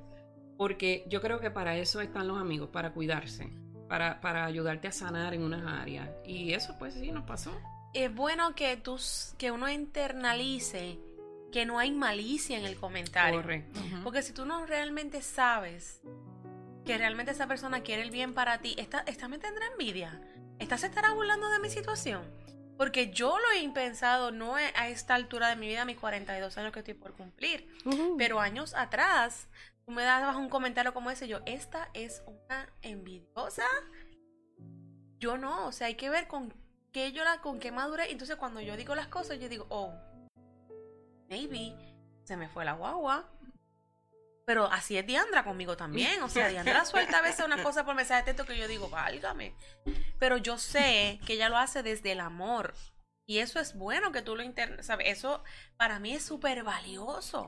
Porque 0.58 1.04
yo 1.08 1.20
creo 1.20 1.40
que 1.40 1.50
para 1.50 1.76
eso 1.78 2.00
están 2.00 2.28
los 2.28 2.38
amigos, 2.38 2.68
para 2.68 2.92
cuidarse, 2.92 3.50
para, 3.92 4.22
para 4.22 4.46
ayudarte 4.46 4.88
a 4.88 4.92
sanar 4.92 5.34
en 5.34 5.42
unas 5.42 5.70
áreas. 5.70 6.08
Y 6.24 6.54
eso, 6.54 6.78
pues 6.78 6.94
sí, 6.94 7.12
nos 7.12 7.24
pasó. 7.24 7.52
Es 7.92 8.14
bueno 8.14 8.54
que, 8.54 8.78
tú, 8.78 8.98
que 9.36 9.50
uno 9.50 9.68
internalice 9.68 10.98
que 11.52 11.66
no 11.66 11.78
hay 11.78 11.90
malicia 11.90 12.56
en 12.56 12.64
el 12.64 12.76
comentario. 12.76 13.42
Correcto. 13.42 13.80
Porque 14.02 14.22
si 14.22 14.32
tú 14.32 14.46
no 14.46 14.64
realmente 14.64 15.20
sabes 15.20 16.00
que 16.86 16.96
realmente 16.96 17.32
esa 17.32 17.46
persona 17.46 17.82
quiere 17.82 18.00
el 18.00 18.10
bien 18.10 18.32
para 18.32 18.62
ti, 18.62 18.74
esta, 18.78 19.00
esta 19.00 19.28
me 19.28 19.38
tendrá 19.38 19.66
envidia. 19.66 20.22
Esta 20.58 20.78
se 20.78 20.86
estará 20.86 21.12
burlando 21.12 21.50
de 21.50 21.58
mi 21.58 21.68
situación. 21.68 22.22
Porque 22.78 23.10
yo 23.10 23.38
lo 23.38 23.60
he 23.60 23.68
pensado 23.74 24.30
no 24.30 24.56
a 24.56 24.88
esta 24.88 25.14
altura 25.14 25.50
de 25.50 25.56
mi 25.56 25.68
vida, 25.68 25.84
mis 25.84 25.98
42 25.98 26.56
años 26.56 26.72
que 26.72 26.78
estoy 26.78 26.94
por 26.94 27.12
cumplir. 27.12 27.68
Pero 28.16 28.40
años 28.40 28.72
atrás, 28.74 29.48
tú 29.84 29.92
me 29.92 30.04
dabas 30.04 30.36
un 30.36 30.48
comentario 30.48 30.94
como 30.94 31.10
ese, 31.10 31.28
yo, 31.28 31.40
esta 31.46 31.90
es 31.94 32.22
una 32.26 32.72
envidiosa. 32.82 33.66
Yo 35.18 35.38
no, 35.38 35.66
o 35.68 35.72
sea, 35.72 35.86
hay 35.86 35.94
que 35.94 36.10
ver 36.10 36.26
con 36.26 36.52
qué 36.92 37.12
yo 37.12 37.24
la, 37.24 37.40
con 37.40 37.58
qué 37.58 37.72
madurez. 37.72 38.08
Entonces 38.10 38.36
cuando 38.36 38.60
yo 38.60 38.76
digo 38.76 38.94
las 38.94 39.08
cosas, 39.08 39.38
yo 39.38 39.48
digo, 39.48 39.66
oh, 39.70 39.94
maybe 41.28 41.74
se 42.24 42.36
me 42.36 42.48
fue 42.48 42.64
la 42.64 42.72
guagua. 42.72 43.28
Pero 44.44 44.66
así 44.66 44.98
es 44.98 45.06
Diandra 45.06 45.44
conmigo 45.44 45.76
también. 45.76 46.22
O 46.22 46.28
sea, 46.28 46.48
Diandra 46.48 46.84
suelta 46.84 47.18
a 47.18 47.22
veces 47.22 47.46
una 47.46 47.62
cosa 47.62 47.84
por 47.84 47.94
mensaje 47.94 48.22
de 48.22 48.26
texto 48.26 48.44
que 48.44 48.58
yo 48.58 48.66
digo, 48.66 48.90
válgame. 48.90 49.54
Pero 50.18 50.36
yo 50.36 50.58
sé 50.58 51.20
que 51.26 51.34
ella 51.34 51.48
lo 51.48 51.58
hace 51.58 51.82
desde 51.82 52.12
el 52.12 52.20
amor. 52.20 52.74
Y 53.32 53.38
eso 53.38 53.58
es 53.60 53.74
bueno 53.74 54.12
que 54.12 54.20
tú 54.20 54.36
lo 54.36 54.42
internes, 54.42 54.84
¿sabes? 54.84 55.06
Eso 55.08 55.42
para 55.78 55.98
mí 55.98 56.12
es 56.12 56.22
súper 56.22 56.64
valioso. 56.64 57.46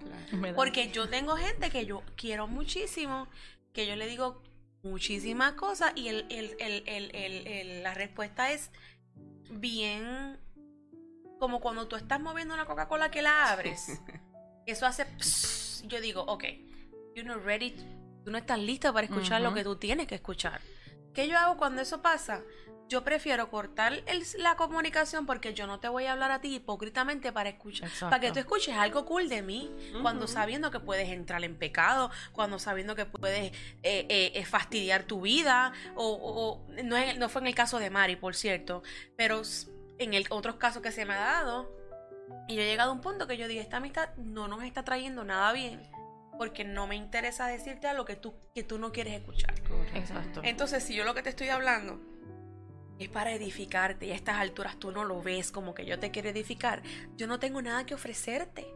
Porque 0.54 0.90
yo 0.90 1.10
tengo 1.10 1.36
gente 1.36 1.68
que 1.68 1.84
yo 1.84 2.02
quiero 2.16 2.46
muchísimo, 2.48 3.28
que 3.74 3.86
yo 3.86 3.94
le 3.94 4.06
digo 4.06 4.42
muchísimas 4.82 5.52
cosas 5.52 5.92
y 5.94 6.08
el, 6.08 6.24
el- 6.30 6.56
el- 6.58 6.84
el- 6.86 7.14
el- 7.14 7.46
el- 7.46 7.82
la 7.82 7.92
respuesta 7.92 8.50
es 8.50 8.70
bien 9.50 10.38
como 11.38 11.60
cuando 11.60 11.86
tú 11.86 11.96
estás 11.96 12.18
moviendo 12.18 12.54
una 12.54 12.64
Coca-Cola 12.64 13.10
que 13.10 13.20
la 13.20 13.50
abres. 13.52 14.00
Eso 14.66 14.86
hace... 14.86 15.04
pss, 15.04 15.82
yo 15.86 16.00
digo, 16.00 16.22
ok, 16.22 16.44
you're 17.14 17.24
not 17.28 17.44
ready, 17.44 17.72
tú 18.24 18.30
no 18.30 18.38
estás 18.38 18.58
lista 18.58 18.90
para 18.90 19.06
escuchar 19.06 19.42
lo 19.42 19.52
que 19.52 19.64
tú 19.64 19.76
tienes 19.76 20.06
que 20.06 20.14
escuchar. 20.14 20.62
¿Qué 21.12 21.28
yo 21.28 21.38
hago 21.38 21.58
cuando 21.58 21.82
eso 21.82 22.00
pasa? 22.00 22.42
Yo 22.88 23.02
prefiero 23.02 23.50
cortar 23.50 23.94
el- 24.06 24.24
la 24.38 24.56
comunicación 24.56 25.24
porque 25.26 25.54
yo 25.54 25.66
no 25.66 25.80
te 25.80 25.88
voy 25.88 26.04
a 26.04 26.12
hablar 26.12 26.30
a 26.30 26.40
ti 26.40 26.54
hipócritamente 26.56 27.32
para 27.32 27.48
escuchar, 27.48 27.88
Exacto. 27.88 28.10
para 28.10 28.20
que 28.20 28.30
tú 28.30 28.38
escuches 28.38 28.76
algo 28.76 29.06
cool 29.06 29.28
de 29.28 29.40
mí, 29.42 29.74
cuando 30.02 30.26
sabiendo 30.26 30.70
que 30.70 30.80
puedes 30.80 31.08
entrar 31.08 31.42
en 31.44 31.56
pecado, 31.56 32.10
cuando 32.32 32.58
sabiendo 32.58 32.94
que 32.94 33.06
puedes 33.06 33.52
eh, 33.82 34.06
eh, 34.08 34.32
eh, 34.34 34.44
fastidiar 34.44 35.04
tu 35.04 35.22
vida, 35.22 35.72
o, 35.94 36.06
o- 36.06 36.52
o- 36.52 36.66
no, 36.84 36.96
es- 36.96 37.16
no 37.18 37.28
fue 37.30 37.40
en 37.40 37.46
el 37.48 37.54
caso 37.54 37.78
de 37.78 37.88
Mari, 37.90 38.16
por 38.16 38.34
cierto, 38.36 38.82
pero 39.16 39.42
en 39.98 40.12
el 40.14 40.26
otros 40.30 40.56
casos 40.56 40.82
que 40.82 40.92
se 40.92 41.06
me 41.06 41.14
ha 41.14 41.20
dado, 41.20 41.72
y 42.48 42.56
yo 42.56 42.62
he 42.62 42.66
llegado 42.66 42.90
a 42.90 42.94
un 42.94 43.00
punto 43.00 43.26
que 43.26 43.36
yo 43.38 43.48
digo, 43.48 43.62
esta 43.62 43.78
amistad 43.78 44.10
no 44.16 44.46
nos 44.46 44.62
está 44.62 44.84
trayendo 44.84 45.24
nada 45.24 45.52
bien, 45.52 45.80
porque 46.36 46.64
no 46.64 46.86
me 46.86 46.96
interesa 46.96 47.46
decirte 47.46 47.86
a 47.86 47.94
lo 47.94 48.04
que 48.04 48.16
tú, 48.16 48.34
que 48.54 48.62
tú 48.62 48.78
no 48.78 48.92
quieres 48.92 49.14
escuchar. 49.14 49.54
Exacto. 49.94 50.40
Entonces, 50.44 50.82
si 50.82 50.94
yo 50.94 51.04
lo 51.04 51.14
que 51.14 51.22
te 51.22 51.30
estoy 51.30 51.48
hablando 51.48 52.00
es 52.98 53.08
para 53.08 53.32
edificarte 53.32 54.06
y 54.06 54.12
a 54.12 54.14
estas 54.14 54.36
alturas 54.36 54.78
tú 54.78 54.90
no 54.92 55.04
lo 55.04 55.22
ves 55.22 55.50
como 55.50 55.74
que 55.74 55.84
yo 55.84 55.98
te 55.98 56.10
quiero 56.10 56.28
edificar, 56.28 56.82
yo 57.16 57.26
no 57.26 57.38
tengo 57.38 57.60
nada 57.60 57.84
que 57.86 57.94
ofrecerte. 57.94 58.66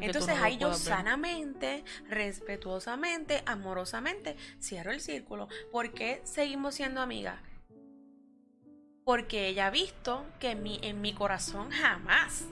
Entonces 0.00 0.36
no 0.36 0.44
ahí 0.44 0.58
yo 0.58 0.70
ver. 0.70 0.78
sanamente, 0.78 1.84
respetuosamente, 2.08 3.42
amorosamente 3.46 4.36
cierro 4.60 4.92
el 4.92 5.00
círculo. 5.00 5.48
¿Por 5.72 5.92
qué 5.92 6.20
seguimos 6.24 6.74
siendo 6.74 7.00
amigas? 7.00 7.40
Porque 9.04 9.48
ella 9.48 9.68
ha 9.68 9.70
visto 9.70 10.26
que 10.38 10.50
en 10.50 10.62
mi, 10.62 10.78
en 10.82 11.00
mi 11.00 11.14
corazón 11.14 11.70
jamás 11.70 12.44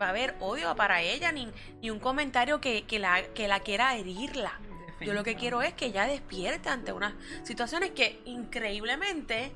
va 0.00 0.06
a 0.06 0.10
haber 0.10 0.36
odio 0.40 0.74
para 0.76 1.02
ella 1.02 1.32
ni, 1.32 1.50
ni 1.80 1.90
un 1.90 1.98
comentario 1.98 2.60
que, 2.60 2.84
que 2.84 2.98
la, 2.98 3.22
que 3.34 3.48
la 3.48 3.60
quiera 3.60 3.96
herirla. 3.96 4.60
Yo 5.00 5.12
lo 5.12 5.24
que 5.24 5.36
quiero 5.36 5.60
es 5.62 5.74
que 5.74 5.86
ella 5.86 6.06
despierte 6.06 6.68
ante 6.68 6.92
unas 6.92 7.14
situaciones 7.42 7.90
que 7.90 8.22
increíblemente, 8.24 9.52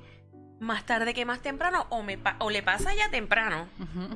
más 0.60 0.84
tarde 0.84 1.14
que 1.14 1.24
más 1.24 1.40
temprano, 1.40 1.86
o, 1.88 2.02
me, 2.02 2.16
pa- 2.18 2.36
o 2.38 2.50
le 2.50 2.62
pasa 2.62 2.90
a 2.90 2.92
ella 2.92 3.10
temprano, 3.10 3.66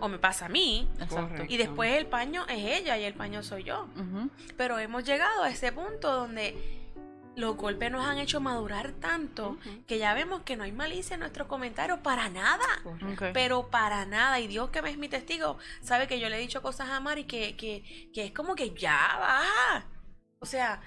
o 0.01 0.09
me 0.09 0.19
pasa 0.19 0.47
a 0.47 0.49
mí, 0.49 0.89
Exacto. 1.01 1.43
Y 1.49 1.57
después 1.57 1.93
el 1.95 2.07
paño 2.07 2.45
es 2.49 2.81
ella 2.81 2.97
y 2.99 3.05
el 3.05 3.15
paño 3.15 3.43
soy 3.43 3.65
yo. 3.65 3.89
Pero 4.57 4.79
hemos 4.79 5.05
llegado 5.05 5.43
a 5.43 5.49
ese 5.51 5.73
punto 5.73 6.13
donde 6.13 6.81
los 7.37 7.57
golpes 7.57 7.91
nos 7.91 8.07
han 8.07 8.19
hecho 8.19 8.41
madurar 8.41 8.93
tanto 8.93 9.59
que 9.89 9.99
ya 9.99 10.15
vemos 10.15 10.43
que 10.43 10.57
no 10.57 10.63
hay 10.63 10.71
malicia 10.71 11.15
en 11.15 11.21
nuestros 11.21 11.49
comentarios 11.49 11.99
para 11.99 12.29
nada. 12.29 12.65
Pero 13.33 13.71
para 13.71 14.07
nada, 14.07 14.39
y 14.39 14.47
Dios 14.47 14.71
que 14.71 14.83
me 14.83 14.91
es 14.91 14.99
mi 14.99 15.09
testigo, 15.09 15.59
sabe 15.81 16.07
que 16.07 16.21
yo 16.21 16.29
le 16.29 16.37
he 16.37 16.41
dicho 16.41 16.63
cosas 16.63 16.91
a 16.91 17.01
Mari 17.01 17.25
que, 17.25 17.57
que, 17.57 18.11
que 18.15 18.27
es 18.27 18.33
como 18.33 18.55
que 18.55 18.71
ya 18.75 19.17
baja. 19.19 19.87
O 20.39 20.47
sea, 20.47 20.81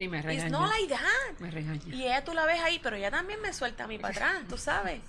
Sí, 0.00 0.08
me 0.08 0.16
it's 0.16 0.26
regaña. 0.26 0.48
not 0.48 0.70
like 0.70 0.88
that. 0.94 1.38
Me 1.40 1.50
regaña. 1.50 1.94
Y 1.94 2.04
ella 2.04 2.24
tú 2.24 2.32
la 2.32 2.46
ves 2.46 2.58
ahí, 2.60 2.80
pero 2.82 2.96
ella 2.96 3.10
también 3.10 3.38
me 3.42 3.52
suelta 3.52 3.84
a 3.84 3.86
mí 3.86 3.98
para 3.98 4.14
atrás, 4.14 4.42
tú 4.48 4.56
sabes. 4.56 5.00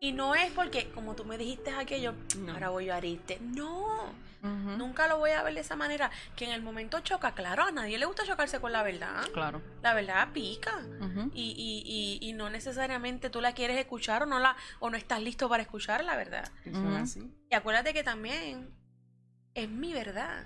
Y 0.00 0.12
no 0.12 0.34
es 0.34 0.50
porque, 0.52 0.90
como 0.92 1.14
tú 1.14 1.26
me 1.26 1.36
dijiste 1.36 1.70
aquello, 1.72 2.14
No. 2.38 2.54
ahora 2.54 2.70
voy 2.70 2.88
a 2.88 2.96
herirte. 2.96 3.38
No, 3.42 4.14
nunca 4.42 5.08
lo 5.08 5.18
voy 5.18 5.32
a 5.32 5.42
ver 5.42 5.52
de 5.52 5.60
esa 5.60 5.76
manera. 5.76 6.10
Que 6.36 6.46
en 6.46 6.52
el 6.52 6.62
momento 6.62 7.00
choca, 7.00 7.34
claro, 7.34 7.64
a 7.64 7.70
nadie 7.70 7.98
le 7.98 8.06
gusta 8.06 8.24
chocarse 8.24 8.60
con 8.60 8.72
la 8.72 8.82
verdad. 8.82 9.28
Claro. 9.34 9.60
La 9.82 9.92
verdad 9.92 10.28
pica. 10.32 10.72
Y, 11.34 11.50
y, 11.50 12.18
y, 12.24 12.30
y 12.30 12.32
no 12.32 12.48
necesariamente 12.48 13.28
tú 13.28 13.42
la 13.42 13.52
quieres 13.52 13.76
escuchar 13.76 14.22
o 14.22 14.26
no 14.26 14.38
la 14.38 14.56
o 14.78 14.88
no 14.88 14.96
estás 14.96 15.20
listo 15.20 15.50
para 15.50 15.62
escuchar 15.62 16.02
la 16.02 16.16
verdad. 16.16 16.50
Eso 16.64 16.88
es 16.92 16.96
así. 17.02 17.30
Y 17.50 17.54
acuérdate 17.54 17.92
que 17.92 18.02
también 18.02 18.70
es 19.54 19.68
mi 19.68 19.92
verdad. 19.92 20.44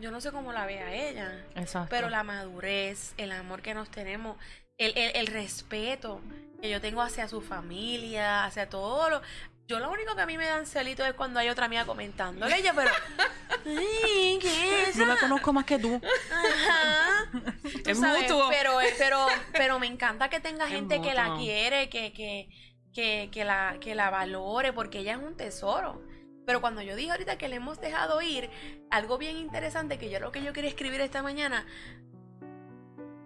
Yo 0.00 0.10
no 0.12 0.20
sé 0.20 0.30
cómo 0.30 0.52
la 0.52 0.64
vea 0.66 0.94
ella. 0.94 1.44
Exacto. 1.56 1.88
Pero 1.90 2.08
la 2.08 2.22
madurez, 2.22 3.14
el 3.16 3.32
amor 3.32 3.62
que 3.62 3.74
nos 3.74 3.90
tenemos, 3.90 4.36
el, 4.78 4.96
el- 4.96 5.16
el 5.16 5.26
respeto 5.26 6.20
que 6.62 6.70
yo 6.70 6.80
tengo 6.80 7.02
hacia 7.02 7.26
su 7.28 7.40
familia, 7.40 8.44
hacia 8.44 8.68
todo 8.68 9.10
lo... 9.10 9.22
Yo 9.66 9.78
lo 9.78 9.88
único 9.90 10.16
que 10.16 10.22
a 10.22 10.26
mí 10.26 10.36
me 10.36 10.46
dan 10.46 10.66
celito 10.66 11.04
es 11.04 11.14
cuando 11.14 11.38
hay 11.38 11.48
otra 11.48 11.66
amiga 11.66 11.84
comentándole 11.84 12.56
ella, 12.58 12.72
pero... 12.74 12.90
¿qué 13.64 14.82
es 14.88 14.96
Yo 14.96 15.06
la 15.06 15.16
conozco 15.16 15.52
más 15.52 15.64
que 15.64 15.78
tú. 15.78 16.00
Ajá. 16.32 17.30
Tú 17.84 17.90
Es 17.90 17.98
sabes, 18.00 18.22
mutuo. 18.22 18.48
Pero, 18.50 18.78
pero, 18.98 19.26
pero 19.52 19.78
me 19.78 19.86
encanta 19.86 20.28
que 20.28 20.40
tenga 20.40 20.64
Es 20.66 20.70
gente 20.72 21.00
que 21.00 21.14
la 21.14 21.36
quiere, 21.36 21.88
que, 21.88 22.12
que, 22.12 22.48
que, 22.92 23.28
que 23.32 23.44
la, 23.44 23.76
que 23.80 23.94
la 23.94 24.10
valore, 24.10 24.72
porque 24.72 24.98
ella 25.00 25.12
es 25.12 25.18
un 25.22 25.36
tesoro. 25.36 26.02
Pero 26.50 26.60
cuando 26.60 26.82
yo 26.82 26.96
dije 26.96 27.12
ahorita 27.12 27.38
que 27.38 27.46
le 27.48 27.54
hemos 27.54 27.80
dejado 27.80 28.20
ir, 28.22 28.50
algo 28.90 29.18
bien 29.18 29.36
interesante 29.36 29.98
que 29.98 30.10
yo 30.10 30.18
lo 30.18 30.32
que 30.32 30.42
yo 30.42 30.52
quería 30.52 30.68
escribir 30.68 31.00
esta 31.00 31.22
mañana, 31.22 31.64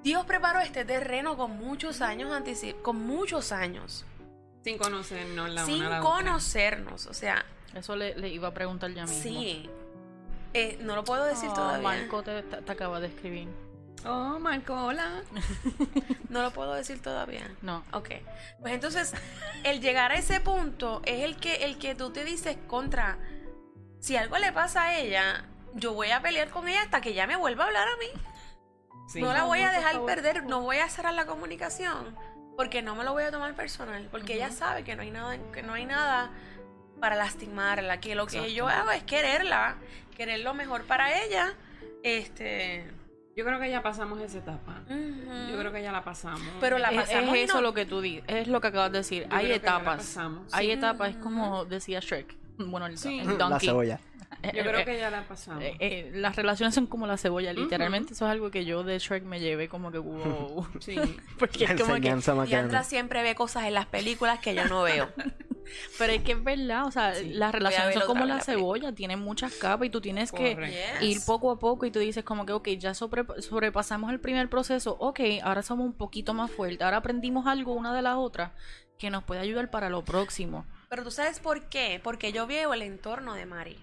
Dios 0.02 0.26
preparó 0.26 0.60
este 0.60 0.84
terreno 0.84 1.34
con 1.34 1.52
muchos 1.52 2.02
años 2.02 2.30
anteci- 2.32 2.78
con 2.82 2.96
muchos 3.06 3.50
años, 3.50 4.04
Sin 4.62 4.76
conocernos 4.76 5.48
la 5.48 5.64
sin 5.64 5.76
una 5.76 5.88
la 5.88 6.00
conocernos, 6.00 7.06
o 7.06 7.14
sea, 7.14 7.46
Eso 7.74 7.96
le, 7.96 8.14
le 8.14 8.28
iba 8.28 8.48
a 8.48 8.52
preguntar 8.52 8.92
ya 8.92 9.06
mismo. 9.06 9.22
sí. 9.22 9.70
Eh, 10.52 10.76
no 10.82 10.94
lo 10.94 11.02
puedo 11.02 11.24
decir 11.24 11.48
Oh, 11.50 11.54
todavía. 11.54 11.82
Marco 11.82 12.22
te, 12.22 12.42
te- 12.42 12.60
te 12.60 12.72
acaba 12.72 13.00
de 13.00 13.06
escribir. 13.06 13.48
Oh, 14.04 14.38
Marco, 14.38 14.74
hola. 14.74 15.22
No 16.28 16.42
lo 16.42 16.50
puedo 16.52 16.74
decir 16.74 17.00
todavía. 17.00 17.48
No. 17.62 17.84
Ok. 17.92 18.10
Pues 18.60 18.74
entonces, 18.74 19.12
el 19.62 19.80
llegar 19.80 20.10
a 20.10 20.16
ese 20.16 20.40
punto 20.40 21.00
es 21.04 21.22
el 21.22 21.36
que, 21.36 21.64
el 21.64 21.78
que 21.78 21.94
tú 21.94 22.10
te 22.10 22.24
dices 22.24 22.56
contra. 22.66 23.18
Si 24.00 24.16
algo 24.16 24.36
le 24.38 24.52
pasa 24.52 24.82
a 24.82 24.98
ella, 24.98 25.44
yo 25.74 25.92
voy 25.94 26.10
a 26.10 26.20
pelear 26.20 26.50
con 26.50 26.68
ella 26.68 26.82
hasta 26.82 27.00
que 27.00 27.10
ella 27.10 27.26
me 27.26 27.36
vuelva 27.36 27.64
a 27.64 27.66
hablar 27.68 27.88
a 27.88 27.96
mí. 27.96 28.20
Sí. 29.08 29.20
No 29.20 29.32
la 29.32 29.44
voy 29.44 29.60
a 29.60 29.70
dejar 29.70 29.92
favor. 29.92 30.06
perder, 30.06 30.44
no 30.44 30.60
voy 30.60 30.78
a 30.78 30.88
cerrar 30.88 31.14
la 31.14 31.26
comunicación, 31.26 32.16
porque 32.56 32.82
no 32.82 32.94
me 32.96 33.04
lo 33.04 33.12
voy 33.12 33.22
a 33.22 33.30
tomar 33.30 33.54
personal, 33.54 34.08
porque 34.10 34.34
ella 34.34 34.50
sabe 34.50 34.82
que 34.82 34.96
no 34.96 35.02
hay 35.02 35.10
nada, 35.10 35.38
que 35.52 35.62
no 35.62 35.74
hay 35.74 35.86
nada 35.86 36.30
para 37.00 37.16
lastimarla, 37.16 38.00
que 38.00 38.14
lo 38.14 38.26
que 38.26 38.38
Exacto. 38.38 38.54
yo 38.54 38.68
hago 38.68 38.90
es 38.90 39.04
quererla, 39.04 39.76
querer 40.16 40.40
lo 40.40 40.52
mejor 40.54 40.84
para 40.84 41.22
ella. 41.22 41.54
Este. 42.02 42.90
Yo 43.36 43.44
creo 43.44 43.58
que 43.58 43.68
ya 43.68 43.82
pasamos 43.82 44.20
esa 44.20 44.38
etapa. 44.38 44.82
Yo 44.88 45.58
creo 45.58 45.72
que 45.72 45.82
ya 45.82 45.90
la 45.92 46.04
pasamos. 46.04 46.40
Pero 46.60 46.78
la 46.78 46.90
pasamos 46.92 47.34
es 47.36 47.44
eso 47.50 47.54
no- 47.56 47.62
lo 47.62 47.74
que 47.74 47.84
tú 47.84 48.00
dices, 48.00 48.22
es 48.28 48.46
lo 48.48 48.60
que 48.60 48.68
acabas 48.68 48.92
de 48.92 48.98
decir. 48.98 49.22
Yo 49.28 49.34
Hay 49.36 49.46
creo 49.46 49.58
que 49.60 49.64
ya 49.66 49.72
la 49.72 49.78
etapas. 49.78 49.96
pasamos. 49.98 50.54
Hay 50.54 50.66
Sí. 50.66 50.72
etapas, 50.72 51.10
es 51.10 51.16
como 51.16 51.64
decía 51.64 51.98
Shrek. 52.00 52.36
Bueno, 52.58 52.86
el, 52.86 52.96
Sí. 52.96 53.18
el 53.18 53.26
La 53.26 53.34
donkey. 53.34 53.68
cebolla. 53.68 53.98
Eh, 54.44 54.52
Yo 54.56 54.62
creo 54.62 54.78
eh, 54.80 54.84
que 54.84 54.98
ya 54.98 55.10
la 55.10 55.26
pasamos. 55.26 55.62
eh, 55.62 55.76
eh, 55.80 56.10
las 56.14 56.36
relaciones 56.36 56.74
son 56.74 56.86
como 56.86 57.06
la 57.06 57.16
cebolla, 57.16 57.52
literalmente. 57.52 58.12
Eso 58.14 58.26
es 58.26 58.30
algo 58.32 58.50
que 58.50 58.64
yo 58.64 58.82
de 58.82 58.98
Shrek 58.98 59.24
me 59.24 59.40
llevé 59.40 59.68
como 59.68 59.90
que 59.90 59.98
wow. 59.98 60.66
Sí. 60.80 60.96
Porque 61.38 61.64
es 61.64 61.80
como 61.80 61.96
Enseñanza 61.96 62.82
siempre 62.84 63.22
ve 63.22 63.34
cosas 63.34 63.64
en 63.64 63.74
las 63.74 63.86
películas 63.86 64.38
que 64.40 64.54
yo 64.54 64.64
no 64.66 64.82
veo. 64.82 65.08
Pero 65.98 66.12
es 66.12 66.22
que 66.22 66.32
es 66.32 66.44
verdad, 66.44 66.84
o 66.86 66.90
sea, 66.90 67.14
Sí. 67.14 67.32
las 67.32 67.50
relaciones 67.52 67.94
son 67.94 68.02
otra 68.02 68.06
como 68.14 68.26
la 68.26 68.34
la 68.36 68.40
cebolla, 68.42 68.92
tienen 68.92 69.18
muchas 69.20 69.54
capas 69.54 69.86
y 69.86 69.90
tú 69.90 70.00
tienes 70.02 70.30
que 70.30 70.58
ir 71.00 71.18
poco 71.24 71.50
a 71.50 71.58
poco 71.58 71.86
y 71.86 71.90
tú 71.90 72.00
dices 72.00 72.22
como 72.22 72.44
que, 72.44 72.52
ok, 72.52 72.68
ya 72.78 72.92
sobre- 72.92 73.24
sobrepasamos 73.40 74.12
el 74.12 74.20
primer 74.20 74.50
proceso, 74.50 74.94
ok, 75.00 75.20
ahora 75.42 75.62
somos 75.62 75.86
un 75.86 75.94
poquito 75.94 76.34
más 76.34 76.50
fuertes, 76.50 76.82
ahora 76.82 76.98
aprendimos 76.98 77.46
algo 77.46 77.72
una 77.72 77.94
de 77.94 78.02
las 78.02 78.16
otras 78.16 78.52
que 78.98 79.08
nos 79.08 79.24
puede 79.24 79.40
ayudar 79.40 79.70
para 79.70 79.88
lo 79.88 80.04
próximo. 80.04 80.66
Pero 80.90 81.02
tú 81.02 81.10
sabes 81.10 81.40
por 81.40 81.62
qué? 81.70 81.98
Porque 82.04 82.30
yo 82.30 82.46
veo 82.46 82.74
el 82.74 82.82
entorno 82.82 83.32
de 83.34 83.46
Mari. 83.46 83.78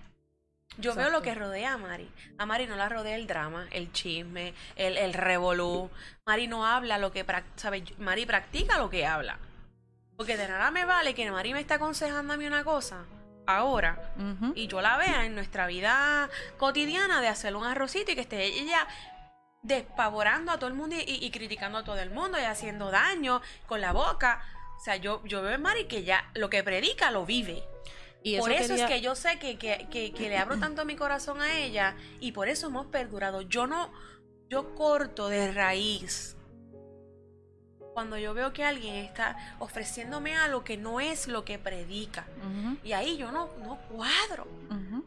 Yo 0.77 0.95
veo 0.95 1.09
lo 1.09 1.21
que 1.21 1.35
rodea 1.35 1.73
a 1.73 1.77
Mari. 1.77 2.09
A 2.37 2.45
Mari 2.45 2.65
no 2.65 2.75
la 2.75 2.87
rodea 2.89 3.15
el 3.15 3.27
drama, 3.27 3.67
el 3.71 3.91
chisme, 3.91 4.53
el, 4.75 4.97
el 4.97 5.13
revolú. 5.13 5.89
Mari 6.25 6.47
no 6.47 6.65
habla 6.65 6.97
lo 6.97 7.11
que 7.11 7.25
¿sabes? 7.55 7.83
Mari 7.99 8.25
practica 8.25 8.77
lo 8.77 8.89
que 8.89 9.05
habla. 9.05 9.37
Porque 10.17 10.37
de 10.37 10.47
nada 10.47 10.71
me 10.71 10.85
vale 10.85 11.13
que 11.13 11.29
Mari 11.29 11.53
me 11.53 11.59
está 11.59 11.75
aconsejando 11.75 12.33
a 12.33 12.37
mí 12.37 12.45
una 12.47 12.63
cosa 12.63 13.05
ahora 13.47 14.13
y 14.55 14.67
yo 14.67 14.81
la 14.81 14.95
vea 14.97 15.25
en 15.25 15.33
nuestra 15.35 15.65
vida 15.67 16.29
cotidiana 16.57 17.21
de 17.21 17.27
hacer 17.27 17.55
un 17.55 17.65
arrocito 17.65 18.11
y 18.11 18.15
que 18.15 18.21
esté 18.21 18.43
ella 18.45 18.87
despavorando 19.63 20.51
a 20.51 20.57
todo 20.57 20.67
el 20.69 20.73
mundo 20.75 20.95
y, 20.95 20.99
y- 20.99 21.25
y 21.25 21.31
criticando 21.31 21.79
a 21.79 21.83
todo 21.83 21.99
el 21.99 22.11
mundo 22.11 22.39
y 22.39 22.43
haciendo 22.43 22.91
daño 22.91 23.41
con 23.67 23.81
la 23.81 23.91
boca. 23.93 24.41
O 24.77 24.83
sea, 24.83 24.95
yo, 24.95 25.21
yo 25.25 25.41
veo 25.41 25.53
en 25.53 25.61
Mari 25.61 25.85
que 25.85 26.03
ya 26.03 26.29
lo 26.33 26.49
que 26.49 26.63
predica 26.63 27.11
lo 27.11 27.25
vive. 27.25 27.63
Y 28.23 28.37
por 28.37 28.51
eso 28.51 28.69
quería- 28.69 28.85
es 28.85 28.91
que 28.91 29.01
yo 29.01 29.15
sé 29.15 29.39
que, 29.39 29.57
que, 29.57 29.87
que- 29.89 30.11
que 30.13 30.29
le 30.29 30.37
abro 30.37 30.59
tanto 30.59 30.85
mi 30.85 30.95
corazón 30.95 31.41
a 31.41 31.57
ella 31.59 31.95
y 32.19 32.31
por 32.33 32.47
eso 32.49 32.67
hemos 32.67 32.85
perdurado. 32.87 33.41
Yo 33.41 33.65
no, 33.67 33.91
yo 34.49 34.75
corto 34.75 35.27
de 35.29 35.51
raíz. 35.51 36.35
Cuando 37.93 38.17
yo 38.17 38.33
veo 38.33 38.53
que 38.53 38.63
alguien 38.63 38.95
está 38.95 39.35
ofreciéndome 39.59 40.33
algo 40.37 40.63
que 40.63 40.77
no 40.77 41.01
es 41.01 41.27
lo 41.27 41.43
que 41.43 41.59
predica. 41.59 42.25
Y 42.85 42.93
ahí 42.93 43.17
yo 43.17 43.31
no, 43.33 43.49
no 43.63 43.79
cuadro. 43.89 44.47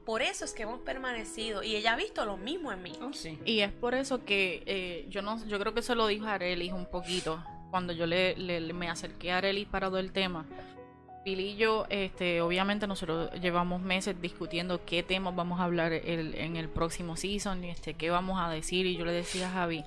Por 0.04 0.20
eso 0.20 0.44
es 0.44 0.52
que 0.52 0.64
hemos 0.64 0.80
permanecido. 0.80 1.62
Y 1.62 1.76
ella 1.76 1.94
ha 1.94 1.96
visto 1.96 2.26
lo 2.26 2.36
mismo 2.36 2.72
en 2.72 2.82
mí. 2.82 2.92
Oh, 3.00 3.12
sí. 3.14 3.38
Y 3.46 3.60
es 3.60 3.72
por 3.72 3.94
eso 3.94 4.24
que 4.26 4.62
eh, 4.66 5.06
yo 5.08 5.22
no 5.22 5.42
yo 5.46 5.58
creo 5.58 5.72
que 5.72 5.80
se 5.80 5.94
lo 5.94 6.06
dijo 6.08 6.26
a 6.26 6.34
Arelis 6.34 6.72
un 6.74 6.84
poquito 6.84 7.42
cuando 7.70 7.94
yo 7.94 8.04
le, 8.06 8.36
le- 8.36 8.60
le- 8.60 8.72
me 8.74 8.90
acerqué 8.90 9.32
a 9.32 9.38
Arelis 9.38 9.66
para 9.66 9.86
todo 9.86 9.98
el 9.98 10.12
tema. 10.12 10.44
Pili 11.24 11.52
y 11.52 11.56
yo, 11.56 11.86
este, 11.88 12.42
obviamente 12.42 12.86
nosotros 12.86 13.30
llevamos 13.40 13.80
meses 13.80 14.20
discutiendo 14.20 14.84
qué 14.84 15.02
temas 15.02 15.34
vamos 15.34 15.58
a 15.58 15.64
hablar 15.64 15.92
en 15.92 16.56
el 16.56 16.68
próximo 16.68 17.16
season 17.16 17.64
este, 17.64 17.94
qué 17.94 18.10
vamos 18.10 18.38
a 18.38 18.50
decir. 18.50 18.84
Y 18.84 18.96
yo 18.96 19.06
le 19.06 19.12
decía 19.12 19.48
a 19.48 19.52
Javi, 19.52 19.84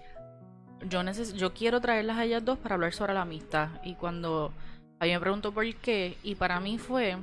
yo, 0.90 1.04
neces 1.04 1.36
yo 1.36 1.54
quiero 1.54 1.80
traerlas 1.80 2.18
a 2.18 2.26
ellas 2.26 2.44
dos 2.44 2.58
para 2.58 2.76
hablar 2.76 2.94
sobre 2.94 3.14
la 3.14 3.22
amistad. 3.22 3.70
Y 3.84 3.94
cuando 3.94 4.52
Javi 5.00 5.12
me 5.12 5.20
preguntó 5.20 5.52
por 5.52 5.76
qué, 5.76 6.18
y 6.24 6.36
para 6.36 6.60
mí 6.60 6.80
fue 6.80 7.18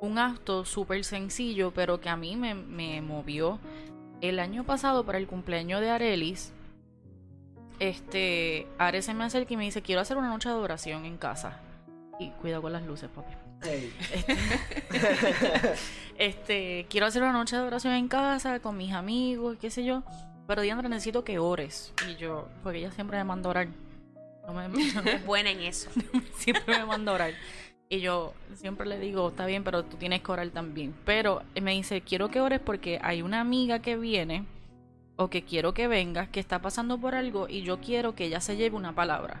un 0.00 0.18
acto 0.18 0.64
súper 0.64 1.04
sencillo, 1.04 1.70
pero 1.72 2.00
que 2.00 2.08
a 2.08 2.16
mí 2.16 2.36
me, 2.36 2.54
me 2.54 3.02
movió. 3.02 3.58
El 4.22 4.38
año 4.38 4.64
pasado, 4.64 5.04
para 5.04 5.18
el 5.18 5.26
cumpleaños 5.26 5.82
de 5.82 5.90
Arelis, 5.90 6.54
este, 7.78 8.66
Are 8.78 9.02
se 9.02 9.12
me 9.12 9.24
acerca 9.24 9.52
y 9.52 9.56
me 9.58 9.64
dice, 9.64 9.82
quiero 9.82 10.00
hacer 10.00 10.16
una 10.16 10.28
noche 10.28 10.48
de 10.48 10.54
adoración 10.54 11.04
en 11.04 11.18
casa. 11.18 11.60
Y 12.18 12.30
cuidado 12.30 12.62
con 12.62 12.72
las 12.72 12.84
luces, 12.84 13.10
papi. 13.10 13.34
Este, 16.16 16.86
quiero 16.88 17.06
hacer 17.06 17.22
una 17.22 17.32
noche 17.32 17.56
de 17.56 17.62
adoración 17.62 17.94
en 17.94 18.06
casa 18.06 18.60
con 18.60 18.76
mis 18.76 18.92
amigos, 18.92 19.56
qué 19.60 19.70
sé 19.70 19.84
yo. 19.84 20.04
Pero 20.46 20.62
Diandra, 20.62 20.88
necesito 20.88 21.24
que 21.24 21.40
ores. 21.40 21.92
Y 22.08 22.14
yo, 22.16 22.48
porque 22.62 22.78
ella 22.78 22.92
siempre 22.92 23.18
me 23.18 23.24
manda 23.24 23.48
a 23.48 23.50
orar. 23.50 23.68
No 24.46 24.52
me, 24.52 24.66
Es 25.12 25.26
buena 25.26 25.50
en 25.50 25.60
eso. 25.60 25.90
siempre 26.36 26.78
me 26.78 26.84
manda 26.84 27.12
a 27.12 27.14
orar. 27.16 27.34
Y 27.88 28.00
yo 28.00 28.34
siempre 28.54 28.86
le 28.86 28.98
digo, 28.98 29.28
está 29.28 29.46
bien, 29.46 29.64
pero 29.64 29.84
tú 29.84 29.96
tienes 29.96 30.22
que 30.22 30.32
orar 30.32 30.48
también. 30.50 30.94
Pero 31.04 31.42
me 31.60 31.72
dice, 31.72 32.00
quiero 32.00 32.28
que 32.28 32.40
ores 32.40 32.60
porque 32.60 32.98
hay 33.02 33.22
una 33.22 33.40
amiga 33.40 33.80
que 33.80 33.96
viene 33.96 34.44
o 35.16 35.30
que 35.30 35.44
quiero 35.44 35.74
que 35.74 35.88
venga, 35.88 36.28
que 36.28 36.40
está 36.40 36.60
pasando 36.60 36.98
por 36.98 37.14
algo 37.14 37.48
y 37.48 37.62
yo 37.62 37.80
quiero 37.80 38.14
que 38.14 38.26
ella 38.26 38.40
se 38.40 38.56
lleve 38.56 38.76
una 38.76 38.94
palabra. 38.94 39.40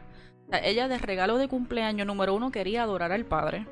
Ella 0.58 0.88
de 0.88 0.98
regalo 0.98 1.38
de 1.38 1.48
cumpleaños, 1.48 2.06
número 2.06 2.34
uno, 2.34 2.50
quería 2.50 2.82
adorar 2.82 3.12
al 3.12 3.24
Padre. 3.24 3.66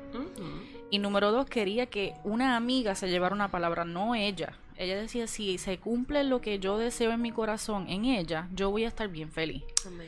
Y 0.89 0.99
número 0.99 1.31
dos, 1.31 1.47
quería 1.47 1.87
que 1.87 2.13
una 2.23 2.55
amiga 2.55 2.93
se 2.95 3.09
llevara 3.09 3.33
una 3.33 3.49
palabra, 3.49 3.83
no 3.85 4.13
ella. 4.15 4.53
Ella 4.77 4.95
decía, 4.95 5.27
si 5.27 5.57
se 5.57 5.77
cumple 5.79 6.23
lo 6.23 6.41
que 6.41 6.59
yo 6.59 6.77
deseo 6.77 7.11
en 7.11 7.21
mi 7.21 7.31
corazón, 7.31 7.85
en 7.89 8.05
ella, 8.05 8.47
yo 8.53 8.69
voy 8.71 8.85
a 8.85 8.87
estar 8.87 9.07
bien 9.07 9.31
feliz. 9.31 9.63
Amén. 9.85 10.07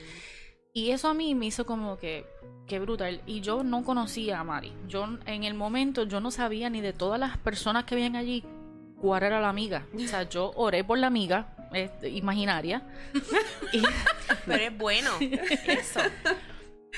Y 0.73 0.91
eso 0.91 1.07
a 1.07 1.13
mí 1.13 1.33
me 1.35 1.45
hizo 1.47 1.65
como 1.65 1.97
que, 1.97 2.25
qué 2.67 2.79
brutal. 2.79 3.21
Y 3.25 3.41
yo 3.41 3.63
no 3.63 3.83
conocía 3.83 4.39
a 4.39 4.43
Mari. 4.43 4.73
Yo 4.87 5.07
en 5.25 5.43
el 5.43 5.53
momento, 5.53 6.03
yo 6.03 6.19
no 6.19 6.31
sabía 6.31 6.69
ni 6.69 6.81
de 6.81 6.93
todas 6.93 7.19
las 7.19 7.37
personas 7.37 7.85
que 7.85 7.95
habían 7.95 8.15
allí 8.15 8.43
cuál 8.99 9.23
era 9.23 9.39
la 9.39 9.49
amiga. 9.49 9.85
O 9.95 9.99
sea, 10.07 10.23
yo 10.23 10.51
oré 10.55 10.83
por 10.83 10.97
la 10.97 11.07
amiga 11.07 11.53
este, 11.73 12.09
imaginaria. 12.09 12.83
Y- 13.71 13.81
Pero 14.45 14.63
es 14.63 14.77
bueno. 14.77 15.11
Eso. 15.19 15.99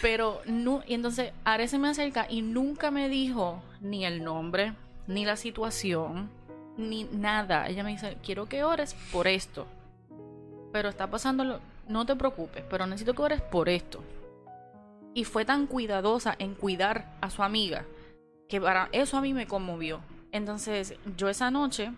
Pero 0.01 0.41
no, 0.45 0.83
y 0.87 0.93
entonces 0.93 1.33
Are 1.43 1.67
se 1.67 1.79
me 1.79 1.89
acerca 1.89 2.27
y 2.29 2.41
nunca 2.41 2.91
me 2.91 3.09
dijo 3.09 3.61
ni 3.81 4.05
el 4.05 4.23
nombre, 4.23 4.73
ni 5.07 5.25
la 5.25 5.35
situación, 5.35 6.29
ni 6.77 7.05
nada. 7.05 7.67
Ella 7.67 7.83
me 7.83 7.91
dice, 7.91 8.17
quiero 8.23 8.47
que 8.47 8.63
ores 8.63 8.95
por 9.11 9.27
esto. 9.27 9.65
Pero 10.71 10.89
está 10.89 11.09
pasando, 11.09 11.59
no 11.87 12.05
te 12.05 12.15
preocupes, 12.15 12.63
pero 12.69 12.85
necesito 12.85 13.13
que 13.13 13.21
ores 13.21 13.41
por 13.41 13.69
esto. 13.69 14.03
Y 15.13 15.23
fue 15.23 15.45
tan 15.45 15.65
cuidadosa 15.65 16.35
en 16.37 16.53
cuidar 16.53 17.15
a 17.21 17.29
su 17.29 17.41
amiga 17.41 17.85
que 18.47 18.61
para 18.61 18.89
eso 18.91 19.17
a 19.17 19.21
mí 19.21 19.33
me 19.33 19.47
conmovió. 19.47 19.99
Entonces, 20.31 20.95
yo 21.15 21.29
esa 21.29 21.51
noche, 21.51 21.91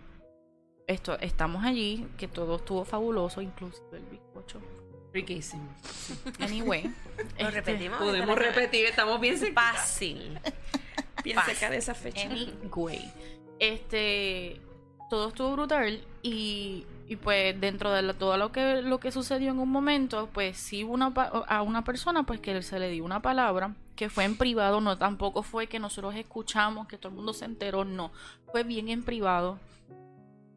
esto, 0.88 1.20
estamos 1.20 1.64
allí, 1.64 2.08
que 2.18 2.28
todo 2.28 2.56
estuvo 2.56 2.86
fabuloso, 2.86 3.42
inclusive 3.42 3.98
el 3.98 4.06
bizcocho. 4.06 4.62
Riquísimo. 5.14 5.68
Anyway. 6.40 6.84
Lo 6.84 7.48
este, 7.48 7.52
repetimos. 7.52 7.98
Podemos 8.00 8.38
repetir, 8.38 8.86
estamos 8.86 9.20
bien 9.20 9.38
cerca, 9.38 9.74
Fácil. 9.74 10.40
bien 11.24 11.36
fácil. 11.36 11.56
cerca 11.56 11.72
de 11.72 11.78
esa 11.78 11.94
fecha. 11.96 12.22
Anyway. 12.30 13.12
Este. 13.60 14.62
Todo 15.10 15.30
estuvo 15.30 15.54
brutal 15.54 16.06
y, 16.22 16.86
Y 17.08 17.16
pues 17.16 17.60
dentro 17.60 17.92
de 17.92 18.14
todo 18.14 18.38
lo 18.38 18.52
que, 18.52 18.84
lo 18.84 19.00
que 19.00 19.12
sucedió 19.12 19.50
en 19.50 19.58
un 19.58 19.70
momento, 19.70 20.30
pues 20.32 20.56
sí 20.58 20.84
hubo 20.84 20.94
una, 20.94 21.12
pa- 21.16 21.44
a 21.48 21.64
una 21.64 21.84
persona 21.84 22.22
pues 22.24 22.40
que 22.40 22.62
se 22.62 22.78
le 22.78 22.90
dio 22.92 23.04
una 23.04 23.20
palabra 23.20 23.74
que 23.96 24.10
fue 24.10 24.24
en 24.26 24.38
privado, 24.38 24.80
no 24.82 25.00
tampoco 25.00 25.42
fue 25.42 25.66
que 25.66 25.80
nosotros 25.80 26.14
escuchamos, 26.16 26.88
que 26.88 26.98
todo 27.00 27.10
el 27.10 27.16
mundo 27.16 27.34
se 27.34 27.46
enteró, 27.46 27.84
no, 27.86 28.12
fue 28.52 28.64
bien 28.64 28.88
en 28.90 29.02
privado. 29.04 29.60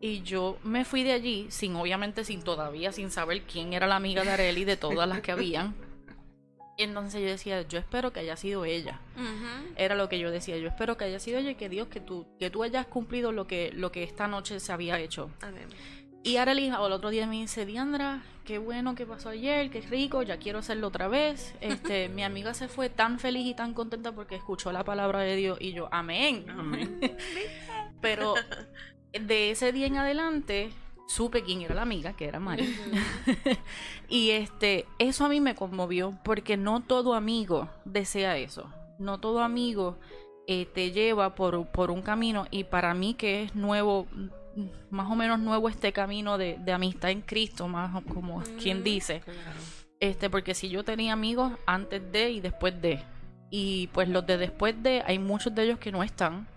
Y 0.04 0.22
yo 0.22 0.58
me 0.64 0.84
fui 0.84 1.04
de 1.04 1.12
allí, 1.12 1.46
sin 1.50 1.76
obviamente, 1.76 2.24
sin 2.24 2.42
todavía, 2.42 2.90
sin 2.90 3.12
saber 3.12 3.42
quién 3.42 3.72
era 3.72 3.86
la 3.86 3.94
amiga 3.94 4.24
de 4.24 4.30
Areli 4.30 4.64
de 4.64 4.76
todas 4.76 5.08
las 5.08 5.20
que 5.20 5.30
habían. 5.30 5.76
Y 6.76 6.82
entonces 6.82 7.20
yo 7.20 7.28
decía, 7.28 7.62
yo 7.62 7.78
espero 7.78 8.12
que 8.12 8.18
haya 8.18 8.36
sido 8.36 8.64
ella. 8.64 9.00
Era 9.76 9.94
lo 9.94 10.08
que 10.08 10.18
yo 10.18 10.32
decía, 10.32 10.58
yo 10.58 10.66
espero 10.66 10.96
que 10.96 11.04
haya 11.04 11.20
sido 11.20 11.38
ella 11.38 11.52
y 11.52 11.54
que 11.54 11.68
Dios, 11.68 11.86
que 11.86 12.00
tú, 12.00 12.26
que 12.40 12.50
tú 12.50 12.64
hayas 12.64 12.86
cumplido 12.86 13.30
lo 13.30 13.46
que, 13.46 13.70
lo 13.72 13.92
que 13.92 14.02
esta 14.02 14.26
noche 14.26 14.58
se 14.58 14.72
había 14.72 14.98
hecho. 14.98 15.30
Amén. 15.40 15.68
Y 16.24 16.36
Arely 16.36 16.70
al 16.70 16.90
otro 16.90 17.10
día 17.10 17.28
me 17.28 17.36
dice, 17.36 17.64
Diandra, 17.64 18.24
qué 18.44 18.58
bueno 18.58 18.96
que 18.96 19.06
pasó 19.06 19.28
ayer, 19.28 19.70
qué 19.70 19.82
rico, 19.82 20.24
ya 20.24 20.38
quiero 20.38 20.58
hacerlo 20.58 20.88
otra 20.88 21.06
vez. 21.06 21.54
Este, 21.60 22.08
mi 22.08 22.24
amiga 22.24 22.54
se 22.54 22.66
fue 22.66 22.90
tan 22.90 23.20
feliz 23.20 23.46
y 23.46 23.54
tan 23.54 23.72
contenta 23.72 24.10
porque 24.10 24.34
escuchó 24.34 24.72
la 24.72 24.82
palabra 24.82 25.20
de 25.20 25.36
Dios 25.36 25.58
y 25.60 25.72
yo, 25.72 25.88
amén. 25.92 26.46
Amén. 26.48 26.98
Pero 28.00 28.34
de 29.12 29.50
ese 29.50 29.72
día 29.72 29.86
en 29.86 29.96
adelante 29.96 30.70
supe 31.06 31.42
quién 31.42 31.62
era 31.62 31.74
la 31.74 31.82
amiga, 31.82 32.14
que 32.14 32.26
era 32.26 32.40
Mari. 32.40 32.74
y 34.08 34.30
este, 34.30 34.86
eso 34.98 35.24
a 35.24 35.28
mí 35.28 35.40
me 35.40 35.54
conmovió 35.54 36.18
porque 36.24 36.56
no 36.56 36.82
todo 36.82 37.14
amigo 37.14 37.68
desea 37.84 38.36
eso. 38.38 38.72
No 38.98 39.18
todo 39.18 39.42
amigo 39.42 39.98
eh, 40.46 40.66
te 40.66 40.92
lleva 40.92 41.34
por, 41.34 41.66
por 41.66 41.90
un 41.90 42.02
camino 42.02 42.46
y 42.50 42.64
para 42.64 42.94
mí 42.94 43.14
que 43.14 43.44
es 43.44 43.54
nuevo, 43.54 44.06
mm, 44.12 44.66
más 44.90 45.10
o 45.10 45.14
menos 45.14 45.38
nuevo 45.38 45.68
este 45.68 45.92
camino 45.92 46.38
de, 46.38 46.56
de 46.58 46.72
amistad 46.72 47.10
en 47.10 47.20
Cristo, 47.20 47.68
más 47.68 48.02
como 48.04 48.42
quien 48.60 48.82
dice. 48.82 49.20
Claro. 49.20 49.60
Este, 50.00 50.28
porque 50.30 50.54
si 50.54 50.68
yo 50.68 50.84
tenía 50.84 51.12
amigos 51.12 51.52
antes 51.64 52.02
de 52.10 52.30
y 52.30 52.40
después 52.40 52.80
de. 52.82 53.00
Y 53.50 53.86
pues 53.88 54.08
los 54.08 54.26
de 54.26 54.36
después 54.38 54.82
de, 54.82 55.02
hay 55.06 55.18
muchos 55.18 55.54
de 55.54 55.62
ellos 55.62 55.78
que 55.78 55.92
no 55.92 56.02
están. 56.02 56.48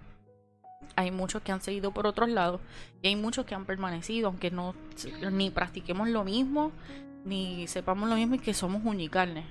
Hay 0.95 1.11
muchos 1.11 1.41
que 1.41 1.51
han 1.51 1.61
seguido 1.61 1.91
por 1.91 2.07
otros 2.07 2.29
lados. 2.29 2.61
Y 3.01 3.07
hay 3.07 3.15
muchos 3.15 3.45
que 3.45 3.55
han 3.55 3.65
permanecido, 3.65 4.27
aunque 4.27 4.51
no 4.51 4.75
ni 5.31 5.49
practiquemos 5.49 6.09
lo 6.09 6.23
mismo, 6.23 6.71
ni 7.25 7.67
sepamos 7.67 8.09
lo 8.09 8.15
mismo 8.15 8.35
y 8.35 8.39
que 8.39 8.53
somos 8.53 8.83
unicarnes. 8.85 9.45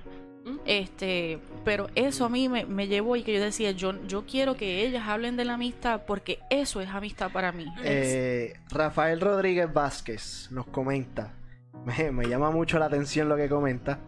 Este, 0.66 1.38
pero 1.64 1.88
eso 1.94 2.26
a 2.26 2.28
mí 2.28 2.48
me, 2.48 2.66
me 2.66 2.86
llevó 2.86 3.16
y 3.16 3.22
que 3.22 3.32
yo 3.32 3.40
decía, 3.40 3.70
yo, 3.70 3.94
yo 4.06 4.24
quiero 4.26 4.56
que 4.56 4.86
ellas 4.86 5.08
hablen 5.08 5.36
de 5.36 5.44
la 5.44 5.54
amistad 5.54 6.02
porque 6.06 6.40
eso 6.50 6.80
es 6.80 6.88
amistad 6.88 7.32
para 7.32 7.52
mí. 7.52 7.66
Eh, 7.82 8.54
Rafael 8.70 9.20
Rodríguez 9.20 9.72
Vázquez 9.72 10.48
nos 10.50 10.66
comenta. 10.66 11.32
Me, 11.84 12.10
me 12.12 12.26
llama 12.26 12.50
mucho 12.50 12.78
la 12.78 12.86
atención 12.86 13.28
lo 13.28 13.36
que 13.36 13.48
comenta. 13.48 13.98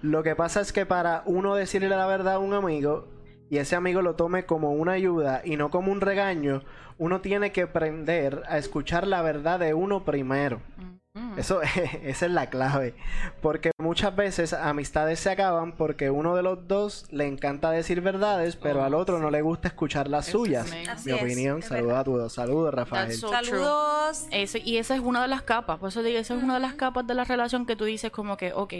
Lo 0.00 0.22
que 0.22 0.34
pasa 0.34 0.60
es 0.62 0.72
que 0.72 0.86
para 0.86 1.22
uno 1.26 1.54
decirle 1.54 1.90
la 1.90 2.06
verdad 2.06 2.34
a 2.34 2.38
un 2.38 2.54
amigo 2.54 3.06
y 3.50 3.58
ese 3.58 3.76
amigo 3.76 4.02
lo 4.02 4.14
tome 4.14 4.44
como 4.46 4.72
una 4.72 4.92
ayuda 4.92 5.42
y 5.44 5.56
no 5.56 5.70
como 5.70 5.90
un 5.92 6.00
regaño, 6.00 6.62
uno 6.98 7.20
tiene 7.20 7.52
que 7.52 7.62
aprender 7.62 8.42
a 8.48 8.58
escuchar 8.58 9.06
la 9.06 9.22
verdad 9.22 9.58
de 9.60 9.74
uno 9.74 10.04
primero. 10.04 10.60
Mm. 11.14 11.38
Eso, 11.38 11.60
esa 12.02 12.26
es 12.26 12.32
la 12.32 12.48
clave. 12.50 12.94
Porque 13.40 13.70
muchas 13.78 14.14
veces 14.14 14.52
amistades 14.52 15.18
se 15.18 15.30
acaban 15.30 15.72
porque 15.72 16.10
uno 16.10 16.36
de 16.36 16.42
los 16.42 16.68
dos 16.68 17.06
le 17.10 17.26
encanta 17.26 17.70
decir 17.70 18.00
verdades, 18.02 18.54
pero 18.56 18.80
Oh, 18.80 18.84
al 18.84 18.94
otro 18.94 19.16
sí. 19.16 19.22
no 19.22 19.30
le 19.30 19.42
gusta 19.42 19.68
escuchar 19.68 20.08
las 20.08 20.28
Eso 20.28 20.38
suyas. 20.38 20.70
Así 20.88 21.10
Mi 21.10 21.16
es, 21.16 21.22
opinión, 21.22 21.58
es 21.60 21.64
saludos 21.66 21.94
a 21.98 22.04
todos. 22.04 22.32
Saludos, 22.32 22.74
Rafael. 22.74 23.12
So. 23.12 23.28
Saludos. 23.30 24.26
Eso- 24.30 24.58
y 24.62 24.76
esa 24.76 24.94
es 24.94 25.00
una 25.00 25.22
de 25.22 25.28
las 25.28 25.42
capas, 25.42 25.78
por 25.78 25.88
eso 25.88 26.02
digo, 26.02 26.18
esa 26.18 26.36
es 26.36 26.42
una 26.42 26.54
de 26.54 26.60
las 26.60 26.74
capas 26.74 27.06
de 27.06 27.14
la 27.14 27.24
relación 27.24 27.66
que 27.66 27.74
tú 27.76 27.84
dices 27.84 28.10
como 28.12 28.36
que, 28.36 28.52
ok, 28.52 28.74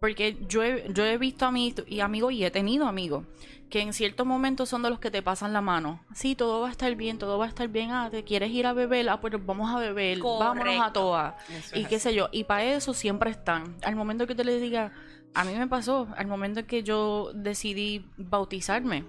porque 0.00 0.38
yo 0.48 0.64
he, 0.64 0.90
yo 0.92 1.04
he 1.04 1.18
visto 1.18 1.44
a 1.44 1.52
mí 1.52 1.74
y 1.86 2.00
amigos 2.00 2.32
y 2.32 2.44
he 2.44 2.50
tenido 2.50 2.86
amigos 2.86 3.24
que 3.68 3.82
en 3.82 3.92
ciertos 3.92 4.26
momentos 4.26 4.68
son 4.68 4.82
de 4.82 4.90
los 4.90 4.98
que 4.98 5.10
te 5.12 5.22
pasan 5.22 5.52
la 5.52 5.60
mano. 5.60 6.00
Sí, 6.12 6.34
todo 6.34 6.62
va 6.62 6.68
a 6.68 6.70
estar 6.72 6.92
bien, 6.96 7.18
todo 7.18 7.38
va 7.38 7.44
a 7.44 7.48
estar 7.48 7.68
bien. 7.68 7.92
Ah, 7.92 8.08
¿te 8.10 8.24
quieres 8.24 8.50
ir 8.50 8.66
a 8.66 8.72
beber? 8.72 9.08
Ah, 9.08 9.20
pues 9.20 9.34
vamos 9.46 9.70
a 9.72 9.78
beber, 9.78 10.18
vámonos 10.18 10.48
a 10.52 10.58
Correcto. 10.58 10.92
todas. 10.92 11.34
Y 11.74 11.84
qué 11.84 11.96
así. 11.96 12.08
sé 12.08 12.14
yo, 12.14 12.28
y 12.32 12.44
para 12.44 12.64
eso 12.64 12.94
siempre 12.94 13.30
están. 13.30 13.76
Al 13.84 13.94
momento 13.94 14.26
que 14.26 14.34
te 14.34 14.42
les 14.42 14.60
diga, 14.60 14.92
a 15.34 15.44
mí 15.44 15.52
me 15.52 15.68
pasó, 15.68 16.08
al 16.16 16.26
momento 16.26 16.66
que 16.66 16.82
yo 16.82 17.30
decidí 17.32 18.04
bautizarme, 18.16 19.04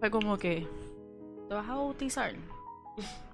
fue 0.00 0.10
como 0.10 0.36
que, 0.36 0.66
¿te 1.48 1.54
vas 1.54 1.68
a 1.68 1.74
bautizar? 1.76 2.34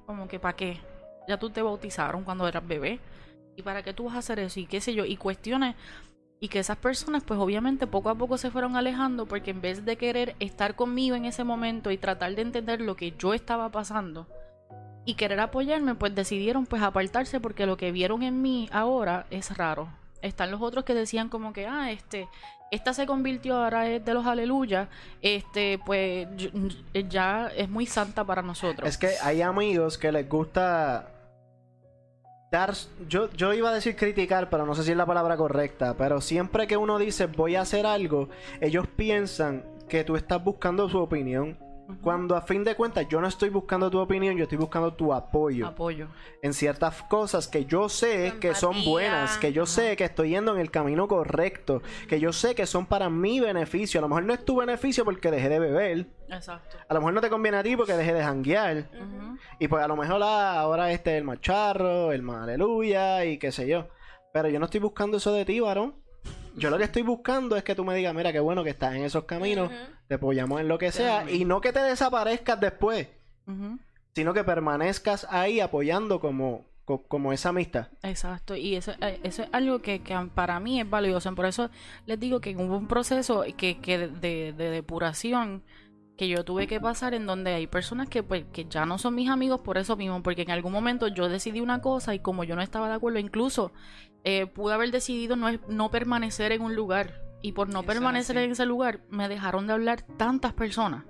Como 0.04 0.28
que, 0.28 0.38
¿para 0.38 0.54
qué? 0.54 0.80
Ya 1.28 1.38
tú 1.38 1.48
te 1.48 1.62
bautizaron 1.62 2.24
cuando 2.24 2.46
eras 2.46 2.66
bebé. 2.66 3.00
¿Y 3.56 3.62
para 3.62 3.82
qué 3.82 3.92
tú 3.92 4.04
vas 4.04 4.14
a 4.14 4.18
hacer 4.18 4.38
eso? 4.38 4.60
Y 4.60 4.66
qué 4.66 4.80
sé 4.80 4.94
yo, 4.94 5.04
y 5.04 5.16
cuestiones. 5.16 5.74
Y 6.40 6.48
que 6.48 6.60
esas 6.60 6.76
personas, 6.76 7.24
pues 7.24 7.40
obviamente 7.40 7.86
poco 7.86 8.10
a 8.10 8.14
poco 8.14 8.38
se 8.38 8.50
fueron 8.50 8.76
alejando 8.76 9.26
porque 9.26 9.50
en 9.50 9.60
vez 9.60 9.84
de 9.84 9.96
querer 9.96 10.36
estar 10.38 10.76
conmigo 10.76 11.16
en 11.16 11.24
ese 11.24 11.42
momento 11.42 11.90
y 11.90 11.98
tratar 11.98 12.34
de 12.34 12.42
entender 12.42 12.80
lo 12.80 12.94
que 12.94 13.12
yo 13.18 13.34
estaba 13.34 13.70
pasando 13.70 14.26
y 15.04 15.14
querer 15.14 15.40
apoyarme, 15.40 15.94
pues 15.94 16.14
decidieron 16.14 16.66
pues 16.66 16.82
apartarse 16.82 17.40
porque 17.40 17.64
lo 17.66 17.76
que 17.76 17.92
vieron 17.92 18.22
en 18.22 18.42
mí 18.42 18.68
ahora 18.72 19.26
es 19.30 19.56
raro. 19.56 19.88
Están 20.20 20.50
los 20.50 20.60
otros 20.60 20.84
que 20.84 20.94
decían 20.94 21.28
como 21.28 21.52
que, 21.52 21.66
ah, 21.66 21.90
este, 21.90 22.28
esta 22.70 22.92
se 22.92 23.06
convirtió 23.06 23.56
ahora 23.56 23.88
es 23.88 24.04
de 24.04 24.14
los 24.14 24.26
aleluya, 24.26 24.88
este, 25.22 25.80
pues 25.86 26.28
ya 27.08 27.48
es 27.56 27.68
muy 27.68 27.86
santa 27.86 28.24
para 28.24 28.42
nosotros. 28.42 28.88
Es 28.88 28.98
que 28.98 29.12
hay 29.22 29.40
amigos 29.40 29.96
que 29.96 30.12
les 30.12 30.28
gusta 30.28 31.08
dar. 32.50 32.74
Yo, 33.08 33.30
yo 33.32 33.52
iba 33.52 33.70
a 33.70 33.74
decir 33.74 33.96
criticar, 33.96 34.50
pero 34.50 34.66
no 34.66 34.74
sé 34.74 34.82
si 34.82 34.90
es 34.90 34.96
la 34.96 35.06
palabra 35.06 35.36
correcta. 35.36 35.94
Pero 35.96 36.20
siempre 36.20 36.66
que 36.66 36.76
uno 36.76 36.98
dice 36.98 37.26
voy 37.26 37.56
a 37.56 37.62
hacer 37.62 37.86
algo, 37.86 38.28
ellos 38.60 38.86
piensan 38.96 39.64
que 39.88 40.04
tú 40.04 40.16
estás 40.16 40.42
buscando 40.42 40.88
su 40.88 40.98
opinión. 40.98 41.58
Cuando 42.02 42.36
a 42.36 42.42
fin 42.42 42.64
de 42.64 42.74
cuentas 42.74 43.08
yo 43.08 43.20
no 43.20 43.26
estoy 43.26 43.48
buscando 43.48 43.90
tu 43.90 43.98
opinión, 43.98 44.36
yo 44.36 44.42
estoy 44.42 44.58
buscando 44.58 44.92
tu 44.92 45.14
apoyo 45.14 45.66
Apoyo. 45.66 46.08
en 46.42 46.52
ciertas 46.52 47.02
cosas 47.04 47.48
que 47.48 47.64
yo 47.64 47.88
sé 47.88 48.34
que 48.40 48.54
son 48.54 48.84
buenas, 48.84 49.38
que 49.38 49.52
yo 49.52 49.64
sé 49.64 49.96
que 49.96 50.04
estoy 50.04 50.30
yendo 50.30 50.54
en 50.54 50.60
el 50.60 50.70
camino 50.70 51.08
correcto, 51.08 51.82
que 52.06 52.20
yo 52.20 52.32
sé 52.32 52.54
que 52.54 52.66
son 52.66 52.84
para 52.84 53.08
mi 53.08 53.40
beneficio. 53.40 54.00
A 54.00 54.02
lo 54.02 54.08
mejor 54.08 54.24
no 54.24 54.34
es 54.34 54.44
tu 54.44 54.56
beneficio 54.56 55.04
porque 55.04 55.30
dejé 55.30 55.48
de 55.48 55.58
beber, 55.58 56.06
Exacto. 56.28 56.76
a 56.86 56.94
lo 56.94 57.00
mejor 57.00 57.14
no 57.14 57.20
te 57.22 57.30
conviene 57.30 57.56
a 57.56 57.62
ti 57.62 57.74
porque 57.74 57.94
dejé 57.94 58.12
de 58.12 58.22
janguear. 58.22 58.90
Y 59.58 59.68
pues 59.68 59.82
a 59.82 59.88
lo 59.88 59.96
mejor 59.96 60.22
ah, 60.22 60.60
ahora 60.60 60.92
este 60.92 61.12
es 61.12 61.18
el 61.18 61.24
macharro, 61.24 62.12
el 62.12 62.22
más 62.22 62.42
aleluya 62.42 63.24
y 63.24 63.38
qué 63.38 63.50
sé 63.50 63.66
yo. 63.66 63.88
Pero 64.32 64.48
yo 64.50 64.58
no 64.58 64.66
estoy 64.66 64.80
buscando 64.80 65.16
eso 65.16 65.32
de 65.32 65.46
ti, 65.46 65.58
varón. 65.60 65.94
Yo 66.58 66.70
lo 66.70 66.78
que 66.78 66.84
estoy 66.84 67.02
buscando 67.02 67.56
es 67.56 67.62
que 67.64 67.74
tú 67.74 67.84
me 67.84 67.94
digas, 67.94 68.14
mira, 68.14 68.32
qué 68.32 68.40
bueno 68.40 68.62
que 68.64 68.70
estás 68.70 68.94
en 68.94 69.04
esos 69.04 69.24
caminos, 69.24 69.70
te 70.08 70.14
apoyamos 70.14 70.60
en 70.60 70.68
lo 70.68 70.78
que 70.78 70.92
sea, 70.92 71.24
y 71.30 71.44
no 71.44 71.60
que 71.60 71.72
te 71.72 71.80
desaparezcas 71.80 72.58
después, 72.60 73.08
sino 74.14 74.34
que 74.34 74.44
permanezcas 74.44 75.26
ahí 75.30 75.60
apoyando 75.60 76.18
como, 76.20 76.64
co- 76.84 77.02
como 77.06 77.32
esa 77.32 77.50
amistad. 77.50 77.88
Exacto, 78.02 78.56
y 78.56 78.74
eso, 78.76 78.92
eh, 79.00 79.20
eso 79.22 79.42
es 79.44 79.48
algo 79.52 79.80
que, 79.80 80.02
que 80.02 80.14
para 80.34 80.58
mí 80.60 80.80
es 80.80 80.88
valioso. 80.90 81.34
Por 81.34 81.46
eso 81.46 81.70
les 82.06 82.18
digo 82.18 82.40
que 82.40 82.56
hubo 82.56 82.76
un 82.76 82.88
proceso 82.88 83.44
que, 83.56 83.78
que 83.80 83.98
de, 83.98 84.08
de- 84.08 84.52
de 84.52 84.70
depuración 84.70 85.62
que 86.18 86.28
yo 86.28 86.44
tuve 86.44 86.66
que 86.66 86.80
pasar 86.80 87.14
en 87.14 87.26
donde 87.26 87.54
hay 87.54 87.68
personas 87.68 88.08
que 88.08 88.24
pues 88.24 88.44
que 88.52 88.64
ya 88.64 88.84
no 88.84 88.98
son 88.98 89.14
mis 89.14 89.30
amigos 89.30 89.60
por 89.60 89.78
eso 89.78 89.96
mismo, 89.96 90.20
porque 90.20 90.42
en 90.42 90.50
algún 90.50 90.72
momento 90.72 91.06
yo 91.06 91.28
decidí 91.28 91.60
una 91.60 91.80
cosa 91.80 92.12
y 92.12 92.18
como 92.18 92.42
yo 92.42 92.56
no 92.56 92.62
estaba 92.62 92.88
de 92.88 92.96
acuerdo, 92.96 93.20
incluso 93.20 93.72
eh, 94.24 94.46
pude 94.46 94.74
haber 94.74 94.90
decidido 94.90 95.36
no, 95.36 95.48
no 95.68 95.90
permanecer 95.92 96.50
en 96.50 96.62
un 96.62 96.74
lugar 96.74 97.22
y 97.40 97.52
por 97.52 97.68
no 97.68 97.80
Eso 97.80 97.86
permanecer 97.86 98.36
en 98.38 98.50
ese 98.50 98.66
lugar 98.66 99.00
me 99.08 99.28
dejaron 99.28 99.68
de 99.68 99.74
hablar 99.74 100.02
tantas 100.02 100.52
personas, 100.54 101.04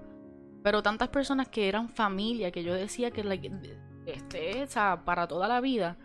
pero 0.62 0.82
tantas 0.82 1.09
personas 1.09 1.48
que 1.48 1.70
eran 1.70 1.88
familia, 1.88 2.50
que 2.50 2.62
yo 2.62 2.74
decía 2.74 3.11
que 3.11 3.24
like, 3.24 3.50
este, 4.04 4.62
o 4.62 4.66
sea, 4.66 5.06
para 5.06 5.26
toda 5.26 5.48
la 5.48 5.62
vida. 5.62 5.96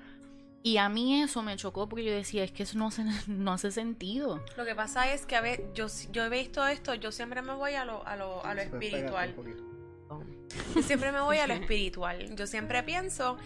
Y 0.66 0.78
a 0.78 0.88
mí 0.88 1.22
eso 1.22 1.43
me 1.43 1.57
chocó 1.57 1.89
porque 1.89 2.05
yo 2.05 2.14
decía, 2.14 2.43
es 2.45 2.51
que 2.53 2.64
eso 2.64 2.78
no 2.78 2.88
hace, 2.88 3.03
no 3.28 3.51
hace 3.51 3.70
sentido. 3.72 4.43
Lo 4.57 4.66
que 4.66 4.74
pasa 4.76 5.11
es 5.14 5.26
que 5.26 5.36
a 5.36 5.41
ver, 5.41 5.74
yo, 5.74 5.88
yo 6.11 6.24
he 6.26 6.30
visto 6.30 6.66
esto, 6.66 6.93
yo 6.95 7.11
siempre 7.11 7.41
me 7.41 7.53
voy 7.53 7.74
a 7.74 7.84
lo, 7.86 8.05
a 8.07 8.16
lo, 8.16 8.43
a 8.45 8.53
lo 8.55 8.61
espiritual. 8.61 9.36
Yo 10.76 10.82
siempre 10.84 11.11
me 11.11 11.20
voy 11.22 11.38
a 11.38 11.47
lo 11.47 11.53
espiritual. 11.53 12.36
Yo 12.36 12.47
siempre 12.47 12.82
pienso 12.84 13.38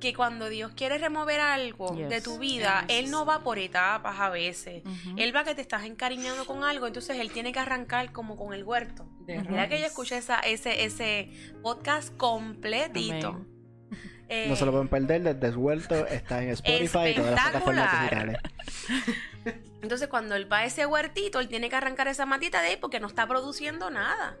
que 0.00 0.14
cuando 0.14 0.48
Dios 0.48 0.72
quiere 0.76 0.98
remover 0.98 1.40
algo 1.40 1.94
Yes. 1.96 2.08
de 2.10 2.20
tu 2.20 2.38
vida, 2.38 2.84
Yes. 2.86 2.98
Él 2.98 3.10
no 3.10 3.24
va 3.26 3.42
por 3.42 3.58
etapas 3.58 4.18
a 4.20 4.28
veces. 4.30 4.82
Él 5.16 5.34
va 5.34 5.42
que 5.44 5.54
te 5.54 5.62
estás 5.62 5.84
encariñando 5.84 6.44
con 6.46 6.64
algo, 6.64 6.86
entonces 6.86 7.18
Él 7.18 7.30
tiene 7.32 7.52
que 7.52 7.58
arrancar 7.58 8.12
como 8.12 8.36
con 8.36 8.54
el 8.54 8.62
huerto. 8.64 9.06
Mira 9.26 9.68
que 9.68 9.80
yo 9.80 9.86
escuché 9.86 10.18
esa, 10.18 10.38
ese, 10.40 10.84
ese 10.84 11.30
podcast 11.62 12.14
completito. 12.16 13.28
Amén. 13.28 13.55
Eh, 14.28 14.46
No 14.48 14.56
se 14.56 14.64
lo 14.64 14.72
pueden 14.72 14.88
perder, 14.88 15.22
desde 15.22 15.38
Desvuelto 15.38 16.06
está 16.06 16.42
en 16.42 16.50
Spotify 16.50 17.10
y 17.10 17.14
todas 17.14 17.32
las 17.32 17.42
plataformas 17.50 18.00
digitales. 18.00 18.38
Entonces, 19.82 20.08
cuando 20.08 20.34
él 20.34 20.50
va 20.52 20.58
a 20.58 20.64
ese 20.64 20.84
huertito, 20.84 21.38
él 21.38 21.46
tiene 21.46 21.68
que 21.68 21.76
arrancar 21.76 22.08
esa 22.08 22.26
matita 22.26 22.60
de 22.60 22.68
ahí 22.68 22.76
porque 22.76 22.98
no 22.98 23.06
está 23.06 23.28
produciendo 23.28 23.88
nada. 23.88 24.36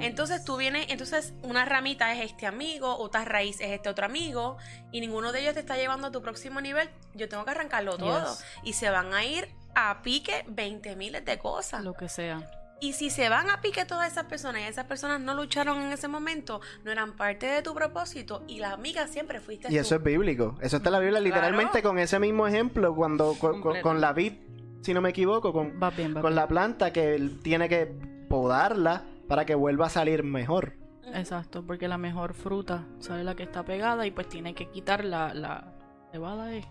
Entonces 0.00 0.42
tú 0.42 0.56
vienes, 0.56 0.86
entonces 0.88 1.34
una 1.42 1.66
ramita 1.66 2.14
es 2.14 2.30
este 2.30 2.46
amigo, 2.46 2.96
otra 2.96 3.26
raíz 3.26 3.60
es 3.60 3.72
este 3.72 3.90
otro 3.90 4.06
amigo, 4.06 4.56
y 4.92 5.02
ninguno 5.02 5.32
de 5.32 5.40
ellos 5.40 5.52
te 5.52 5.60
está 5.60 5.76
llevando 5.76 6.06
a 6.06 6.12
tu 6.12 6.22
próximo 6.22 6.62
nivel. 6.62 6.88
Yo 7.12 7.28
tengo 7.28 7.44
que 7.44 7.50
arrancarlo 7.50 7.98
todo. 7.98 8.26
Yes. 8.26 8.44
Y 8.62 8.72
se 8.72 8.88
van 8.88 9.12
a 9.12 9.22
ir 9.22 9.48
a 9.74 10.00
pique 10.02 10.44
20 10.48 10.96
miles 10.96 11.24
de 11.26 11.38
cosas. 11.38 11.84
Lo 11.84 11.92
que 11.92 12.08
sea. 12.08 12.48
Y 12.78 12.92
si 12.92 13.08
se 13.08 13.28
van 13.30 13.48
a 13.48 13.62
pique 13.62 13.86
todas 13.86 14.12
esas 14.12 14.24
personas 14.26 14.60
y 14.60 14.64
esas 14.64 14.84
personas 14.84 15.18
no 15.20 15.32
lucharon 15.34 15.80
en 15.80 15.92
ese 15.92 16.08
momento, 16.08 16.60
no 16.84 16.90
eran 16.92 17.12
parte 17.16 17.46
de 17.46 17.62
tu 17.62 17.74
propósito 17.74 18.44
y 18.46 18.58
la 18.58 18.72
amiga 18.72 19.06
siempre 19.06 19.40
fuiste 19.40 19.72
Y 19.72 19.78
eso 19.78 19.94
es 19.96 20.02
bíblico. 20.02 20.56
Eso 20.60 20.76
está 20.76 20.90
en 20.90 20.92
la 20.92 20.98
Biblia 21.00 21.20
literalmente 21.20 21.82
con 21.82 21.98
ese 21.98 22.18
mismo 22.18 22.46
ejemplo 22.46 22.94
cuando 22.94 23.32
con, 23.34 23.52
con- 23.52 23.62
Completo. 23.62 23.82
con 23.88 24.00
la 24.02 24.12
vid, 24.12 24.34
si 24.82 24.92
no 24.92 25.00
me 25.00 25.08
equivoco, 25.08 25.54
con, 25.54 25.80
Va 25.82 25.88
bien, 25.90 26.10
va 26.14 26.20
con 26.20 26.30
bien. 26.30 26.36
la 26.36 26.48
planta 26.48 26.92
que 26.92 27.14
él 27.14 27.40
tiene 27.42 27.68
que 27.70 27.86
podarla 28.28 29.04
para 29.26 29.46
que 29.46 29.54
vuelva 29.54 29.86
a 29.86 29.90
salir 29.90 30.22
mejor. 30.22 30.74
Exacto, 31.14 31.64
porque 31.66 31.88
la 31.88 31.96
mejor 31.98 32.34
fruta 32.34 32.84
sale 32.98 33.24
la 33.24 33.34
que 33.34 33.44
está 33.44 33.64
pegada 33.64 34.06
y 34.06 34.10
pues 34.10 34.28
tiene 34.28 34.54
que 34.54 34.68
quitar 34.70 35.02
la, 35.04 35.32
la 35.32 35.72
cebada. 36.12 36.52
eh. 36.54 36.64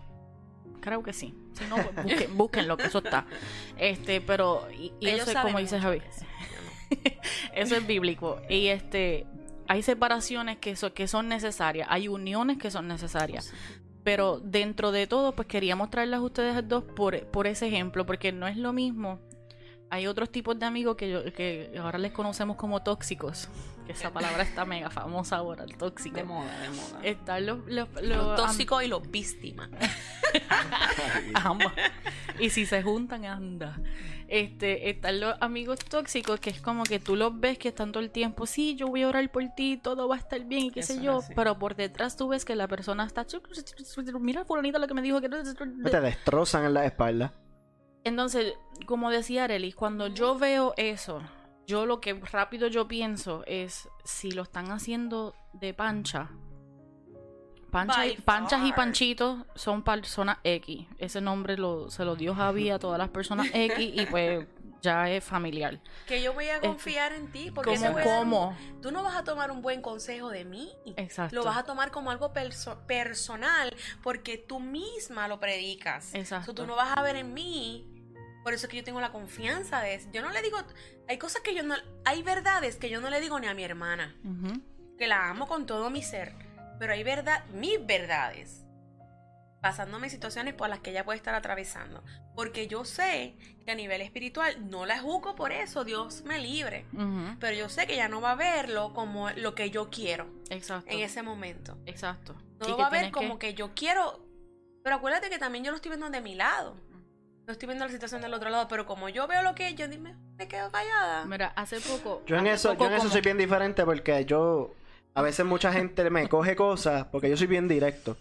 Creo 0.80 1.02
que 1.02 1.12
sí. 1.12 1.34
Si 1.54 1.64
no, 1.66 1.76
pues 1.76 1.94
busquen, 2.04 2.36
búsquenlo, 2.36 2.76
que 2.76 2.84
eso 2.86 2.98
está. 2.98 3.26
Este, 3.76 4.20
pero, 4.20 4.68
y, 4.72 4.92
y 5.00 5.08
eso 5.08 5.30
es 5.30 5.36
como 5.38 5.58
dice 5.58 5.76
mucho 5.76 5.86
Javi. 5.88 6.00
de 6.00 6.06
eso, 6.08 6.20
yo 6.20 7.10
no. 7.14 7.22
Eso 7.54 7.76
es 7.76 7.86
bíblico. 7.86 8.40
Y 8.48 8.66
este, 8.68 9.26
hay 9.68 9.82
separaciones 9.82 10.58
que, 10.58 10.76
so- 10.76 10.92
que 10.94 11.08
son 11.08 11.28
necesarias, 11.28 11.88
hay 11.90 12.08
uniones 12.08 12.58
que 12.58 12.70
son 12.70 12.86
necesarias. 12.88 13.52
Pero 14.04 14.38
dentro 14.38 14.92
de 14.92 15.06
todo, 15.08 15.34
pues 15.34 15.48
queríamos 15.48 15.90
traerlas 15.90 16.20
a 16.20 16.22
ustedes 16.22 16.68
dos 16.68 16.84
por, 16.84 17.26
por 17.26 17.46
ese 17.48 17.66
ejemplo, 17.66 18.06
porque 18.06 18.30
no 18.30 18.46
es 18.46 18.56
lo 18.56 18.72
mismo. 18.72 19.18
Hay 19.88 20.06
otros 20.06 20.30
tipos 20.30 20.58
de 20.58 20.66
amigos 20.66 20.96
que, 20.96 21.10
yo, 21.10 21.32
que 21.32 21.72
ahora 21.80 21.98
les 21.98 22.12
conocemos 22.12 22.56
como 22.56 22.82
tóxicos. 22.82 23.48
Que 23.86 23.92
esa 23.92 24.12
palabra 24.12 24.42
está 24.42 24.64
mega 24.64 24.90
famosa 24.90 25.36
ahora, 25.36 25.62
el 25.62 25.76
tóxico. 25.76 26.16
De 26.16 26.24
moda, 26.24 26.60
de 26.60 26.70
moda. 26.70 27.00
Están 27.04 27.46
los, 27.46 27.58
los, 27.66 27.88
los 28.02 28.36
tóxicos 28.36 28.82
y 28.82 28.88
los 28.88 29.08
víctimas. 29.08 29.68
Ambas. 31.34 31.72
Y 32.40 32.50
si 32.50 32.66
se 32.66 32.82
juntan, 32.82 33.24
anda. 33.24 33.78
Este, 34.28 34.90
están 34.90 35.20
los 35.20 35.36
amigos 35.40 35.78
tóxicos 35.78 36.40
que 36.40 36.50
es 36.50 36.60
como 36.60 36.82
que 36.82 36.98
tú 36.98 37.14
los 37.14 37.38
ves 37.38 37.58
que 37.58 37.68
están 37.68 37.92
todo 37.92 38.02
el 38.02 38.10
tiempo, 38.10 38.44
sí, 38.44 38.74
yo 38.74 38.88
voy 38.88 39.04
a 39.04 39.08
orar 39.08 39.30
por 39.30 39.44
ti, 39.54 39.78
todo 39.80 40.08
va 40.08 40.16
a 40.16 40.18
estar 40.18 40.42
bien 40.44 40.64
y 40.64 40.70
qué 40.72 40.80
Eso 40.80 40.94
sé 40.94 41.00
yo, 41.00 41.18
así. 41.18 41.32
pero 41.36 41.60
por 41.60 41.76
detrás 41.76 42.16
tú 42.16 42.26
ves 42.26 42.44
que 42.44 42.56
la 42.56 42.66
persona 42.66 43.06
está, 43.06 43.24
mira 44.18 44.44
fulanita 44.44 44.80
lo 44.80 44.88
que 44.88 44.94
me 44.94 45.02
dijo 45.02 45.20
que 45.20 45.28
Te 45.28 46.00
destrozan 46.00 46.64
en 46.64 46.74
la 46.74 46.84
espalda. 46.86 47.32
Entonces, 48.06 48.54
como 48.86 49.10
decía 49.10 49.44
Arelis, 49.44 49.74
cuando 49.74 50.06
yo 50.08 50.38
veo 50.38 50.74
eso, 50.76 51.20
yo 51.66 51.86
lo 51.86 52.00
que 52.00 52.14
rápido 52.14 52.68
yo 52.68 52.86
pienso 52.88 53.42
es 53.46 53.88
si 54.04 54.30
lo 54.30 54.42
están 54.42 54.70
haciendo 54.70 55.34
de 55.52 55.74
pancha. 55.74 56.30
Pancha 57.70 58.06
y- 58.06 58.16
panchas 58.16 58.64
y 58.64 58.72
panchitos 58.72 59.44
son 59.54 59.82
personas 59.82 60.38
X. 60.44 60.86
Ese 60.98 61.20
nombre 61.20 61.56
lo, 61.58 61.90
se 61.90 62.04
lo 62.04 62.14
dio 62.16 62.34
Javi 62.34 62.70
a 62.70 62.78
todas 62.78 62.98
las 62.98 63.08
personas 63.10 63.48
X 63.52 63.76
y 63.94 64.06
pues 64.06 64.46
ya 64.80 65.10
es 65.10 65.24
familiar. 65.24 65.80
Que 66.06 66.22
yo 66.22 66.32
voy 66.32 66.48
a 66.48 66.60
confiar 66.60 67.12
en 67.12 67.30
ti. 67.32 67.50
Porque 67.50 67.74
¿Cómo? 67.74 67.92
voy 67.92 68.00
a 68.02 68.04
¿Cómo? 68.04 68.56
Tú 68.80 68.92
no 68.92 69.02
vas 69.02 69.16
a 69.16 69.24
tomar 69.24 69.50
un 69.50 69.62
buen 69.62 69.82
consejo 69.82 70.30
de 70.30 70.44
mí. 70.44 70.72
Exacto. 70.96 71.34
Lo 71.34 71.44
vas 71.44 71.56
a 71.58 71.64
tomar 71.64 71.90
como 71.90 72.10
algo 72.12 72.32
perso- 72.32 72.78
personal 72.86 73.74
porque 74.02 74.38
tú 74.38 74.60
misma 74.60 75.26
lo 75.26 75.40
predicas. 75.40 76.14
Exacto. 76.14 76.54
Tú 76.54 76.66
no 76.66 76.76
vas 76.76 76.96
a 76.96 77.02
ver 77.02 77.16
en 77.16 77.34
mí. 77.34 77.92
Por 78.46 78.54
eso 78.54 78.66
es 78.66 78.70
que 78.70 78.76
yo 78.76 78.84
tengo 78.84 79.00
la 79.00 79.10
confianza 79.10 79.80
de 79.80 79.94
eso. 79.94 80.08
Yo 80.12 80.22
no 80.22 80.30
le 80.30 80.40
digo. 80.40 80.56
Hay 81.08 81.18
cosas 81.18 81.42
que 81.42 81.52
yo 81.52 81.64
no. 81.64 81.74
Hay 82.04 82.22
verdades 82.22 82.76
que 82.76 82.88
yo 82.88 83.00
no 83.00 83.10
le 83.10 83.20
digo 83.20 83.40
ni 83.40 83.48
a 83.48 83.54
mi 83.54 83.64
hermana. 83.64 84.14
Que 84.96 85.08
la 85.08 85.30
amo 85.30 85.48
con 85.48 85.66
todo 85.66 85.90
mi 85.90 86.00
ser. 86.00 86.32
Pero 86.78 86.92
hay 86.92 87.02
verdad. 87.02 87.44
Mis 87.46 87.84
verdades. 87.84 88.64
Pasándome 89.60 90.10
situaciones 90.10 90.54
por 90.54 90.68
las 90.68 90.78
que 90.78 90.90
ella 90.90 91.04
puede 91.04 91.16
estar 91.16 91.34
atravesando. 91.34 92.04
Porque 92.36 92.68
yo 92.68 92.84
sé 92.84 93.36
que 93.64 93.72
a 93.72 93.74
nivel 93.74 94.00
espiritual 94.00 94.70
no 94.70 94.86
la 94.86 95.00
juzgo 95.00 95.34
por 95.34 95.50
eso. 95.50 95.82
Dios 95.82 96.22
me 96.22 96.38
libre. 96.38 96.86
Pero 97.40 97.56
yo 97.56 97.68
sé 97.68 97.88
que 97.88 97.94
ella 97.94 98.08
no 98.08 98.20
va 98.20 98.30
a 98.30 98.36
verlo 98.36 98.94
como 98.94 99.28
lo 99.30 99.56
que 99.56 99.70
yo 99.70 99.90
quiero 99.90 100.30
Exacto. 100.50 100.88
en 100.88 101.00
ese 101.00 101.24
momento. 101.24 101.78
Exacto. 101.84 102.36
No 102.60 102.68
lo 102.68 102.78
va 102.78 102.86
a 102.86 102.90
ver 102.90 103.10
como 103.10 103.40
que... 103.40 103.54
yo 103.54 103.74
quiero. 103.74 104.24
Pero 104.84 104.94
acuérdate 104.94 105.30
que 105.30 105.40
también 105.40 105.64
yo 105.64 105.72
lo 105.72 105.78
estoy 105.78 105.88
viendo 105.88 106.08
de 106.10 106.20
mi 106.20 106.36
lado. 106.36 106.76
No 107.46 107.52
estoy 107.52 107.66
viendo 107.68 107.84
la 107.84 107.90
situación 107.90 108.20
del 108.22 108.34
otro 108.34 108.50
lado. 108.50 108.66
Pero 108.68 108.86
como 108.86 109.08
yo 109.08 109.26
veo 109.26 109.42
lo 109.42 109.54
que 109.54 109.74
yo 109.74 109.86
dime, 109.88 110.14
me 110.36 110.48
quedo 110.48 110.70
callada. 110.70 111.24
Mira, 111.26 111.48
hace 111.56 111.80
poco. 111.80 112.22
Yo 112.26 112.36
en 112.36 112.46
eso, 112.48 112.70
poco 112.72 112.84
yo 112.84 112.86
en 112.88 112.92
eso 112.94 113.02
como- 113.04 113.12
soy 113.12 113.20
bien 113.22 113.38
diferente 113.38 113.84
porque 113.84 114.24
yo 114.24 114.74
a 115.14 115.22
veces 115.22 115.46
mucha 115.46 115.72
gente 115.72 116.08
me 116.10 116.28
coge 116.28 116.56
cosas 116.56 117.06
porque 117.06 117.30
yo 117.30 117.36
soy 117.36 117.46
bien 117.46 117.68
directo. 117.68 118.16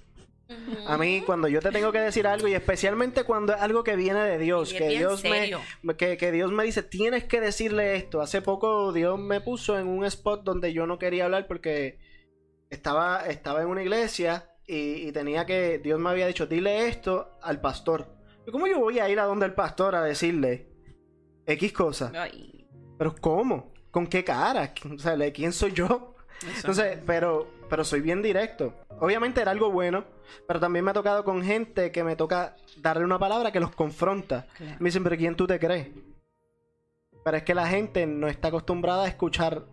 A 0.88 0.96
mí 1.00 1.24
cuando 1.26 1.48
yo 1.48 1.60
te 1.60 1.72
tengo 1.72 1.92
que 1.92 2.00
decir 2.00 2.28
algo 2.28 2.48
y 2.48 2.54
especialmente 2.54 3.24
cuando 3.24 3.56
es 3.56 3.60
algo 3.62 3.84
que 3.84 3.96
viene 3.96 4.20
de 4.24 4.38
Dios, 4.38 4.72
que 4.74 4.90
Dios 4.90 5.22
serio. 5.22 5.60
me 5.82 5.98
que, 5.98 6.18
que 6.18 6.32
Dios 6.32 6.52
me 6.52 6.64
dice, 6.64 6.84
"Tienes 6.84 7.24
que 7.24 7.42
decirle 7.42 7.96
esto." 7.96 8.22
Hace 8.22 8.44
poco 8.44 8.94
Dios 8.94 9.18
me 9.18 9.42
puso 9.42 9.80
en 9.80 9.88
un 9.88 10.06
spot 10.06 10.44
donde 10.44 10.72
yo 10.72 10.86
no 10.86 11.00
quería 11.00 11.26
hablar 11.26 11.48
porque 11.48 11.98
estaba 12.70 13.26
estaba 13.26 13.64
en 13.64 13.70
una 13.70 13.82
iglesia 13.82 14.48
y, 14.68 15.08
y 15.08 15.12
tenía 15.12 15.48
que 15.48 15.80
Dios 15.80 16.00
me 16.00 16.12
había 16.12 16.28
dicho, 16.28 16.46
"Dile 16.46 16.90
esto 16.90 17.40
al 17.42 17.60
pastor." 17.60 18.15
¿Y 18.48 18.52
¿Cómo 18.52 18.68
yo 18.68 18.80
voy 18.80 19.00
a 19.00 19.10
ir 19.10 19.20
a 19.20 19.24
donde 19.26 19.46
el 19.46 19.54
pastor 19.54 19.96
a 19.96 20.04
decirle 20.04 20.68
X 21.46 21.74
cosas? 21.74 22.14
Ay, 22.16 22.68
Pero 22.98 23.16
¿cómo? 23.20 23.74
¿Con 23.92 24.08
qué 24.08 24.24
cara? 24.24 24.74
O 24.94 25.00
sea, 25.00 25.16
¿de 25.16 25.32
¿quién 25.32 25.54
soy 25.54 25.72
yo? 25.72 26.16
Entonces, 26.58 27.00
pero, 27.06 27.48
pero 27.70 27.84
soy 27.84 28.02
bien 28.02 28.22
directo. 28.22 28.74
Obviamente 29.00 29.42
era 29.42 29.52
algo 29.52 29.72
bueno, 29.72 30.04
pero 30.48 30.60
también 30.60 30.84
me 30.84 30.92
ha 30.92 30.94
tocado 30.94 31.24
con 31.24 31.42
gente 31.44 31.92
que 31.92 32.04
me 32.04 32.16
toca 32.16 32.56
darle 32.78 33.06
una 33.06 33.18
palabra 33.20 33.52
que 33.52 33.60
los 33.60 33.74
confronta. 33.74 34.48
Claro. 34.58 34.76
Me 34.80 34.90
dicen, 34.90 35.04
pero 35.04 35.16
¿quién 35.18 35.36
tú 35.36 35.48
te 35.48 35.60
crees? 35.60 35.88
Pero 37.24 37.38
es 37.38 37.44
que 37.44 37.56
la 37.56 37.68
gente 37.68 38.06
no 38.06 38.28
está 38.28 38.50
acostumbrada 38.50 39.06
a 39.06 39.08
escuchar 39.08 39.64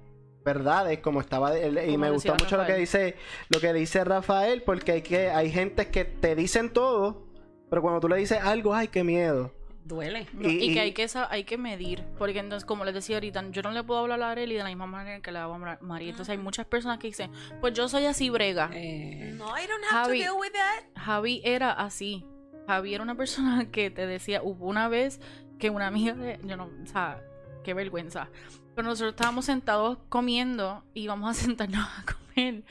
verdades 0.45 0.99
como 1.01 1.21
estaba 1.21 1.57
él- 1.57 1.79
y 1.79 1.87
Como 1.93 1.99
me 1.99 2.11
gustó 2.11 2.33
mucho 2.35 2.57
lo 2.57 2.67
que 2.67 2.75
dice 2.75 3.17
lo 3.49 3.61
que 3.61 3.73
dice 3.73 4.03
Rafael 4.03 4.63
porque 4.63 4.91
hay 4.93 5.03
que 5.03 5.31
hay 5.31 5.51
gente 5.53 5.89
que 5.89 6.05
te 6.05 6.35
dicen 6.35 6.71
todo 6.73 7.29
pero 7.73 7.81
cuando 7.81 8.01
tú 8.01 8.09
le 8.09 8.17
dices 8.17 8.39
algo 8.43 8.75
ay 8.75 8.89
qué 8.89 9.03
miedo 9.03 9.51
Duele. 9.85 10.27
Y- 10.39 10.47
y, 10.47 10.71
y- 10.71 10.75
que 10.75 10.81
hay 10.81 10.93
que 10.93 11.09
hay 11.31 11.45
que 11.45 11.57
medir, 11.57 12.05
porque 12.19 12.39
entonces, 12.39 12.65
como 12.67 12.85
les 12.85 12.93
decía 12.95 13.17
ahorita, 13.17 13.45
yo 13.51 13.63
no 13.63 13.71
le 13.73 13.83
puedo 13.83 13.99
hablar 14.01 14.23
a 14.23 14.31
Arely 14.31 14.55
de 14.55 14.63
la 14.63 14.69
misma 14.69 14.87
manera 14.87 15.21
que 15.21 15.33
le 15.33 15.39
hago 15.41 15.55
a 15.55 15.79
María. 15.81 16.11
Entonces 16.11 16.31
hay 16.31 16.39
muchas 16.39 16.67
personas 16.67 16.99
que 16.99 17.09
dicen, 17.09 17.33
pues 17.61 17.73
yo 17.75 17.89
soy 17.89 18.05
así 18.05 18.31
brega. 18.31 18.71
Eh, 18.75 19.33
No, 19.37 19.47
I 19.59 19.67
don't 19.67 19.83
have 19.91 20.05
Javi. 20.05 20.19
to 20.19 20.25
deal 20.25 20.35
with 20.39 20.53
that. 20.53 21.03
Javi 21.03 21.41
era 21.45 21.73
así. 21.73 22.25
Javi 22.69 22.95
era 22.95 23.03
una 23.03 23.17
persona 23.17 23.67
que 23.73 23.91
te 23.91 24.07
decía, 24.07 24.41
hubo 24.45 24.67
una 24.67 24.87
vez 24.89 25.21
que 25.59 25.69
una 25.71 25.89
amiga 25.89 26.15
de, 26.15 26.39
yo 26.45 26.57
no, 26.57 26.67
o 26.85 26.87
sea, 26.87 27.21
qué 27.65 27.75
vergüenza. 27.75 28.29
Pero 28.77 28.87
nosotros 28.87 29.15
estábamos 29.15 29.47
sentados 29.47 29.99
comiendo 30.09 30.85
y 30.95 31.03
íbamos 31.03 31.29
a 31.29 31.35
sentarnos 31.43 31.85
a 31.99 32.05
comer. 32.05 32.63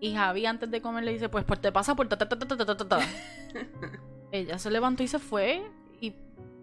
Y 0.00 0.14
Javi 0.14 0.46
antes 0.46 0.70
de 0.70 0.80
comer 0.80 1.04
le 1.04 1.12
dice, 1.12 1.28
pues, 1.28 1.44
pues 1.44 1.60
te 1.60 1.70
pasa 1.72 1.94
por 1.94 2.08
ta 2.08 2.16
ta 2.16 2.26
ta 2.26 2.38
ta 2.38 2.46
ta 2.56 2.64
ta 2.64 2.74
ta, 2.76 2.88
ta". 2.88 3.00
Ella 4.34 4.58
se 4.58 4.70
levantó 4.70 5.02
y 5.04 5.06
se 5.06 5.18
fue 5.20 5.62
y 6.00 6.12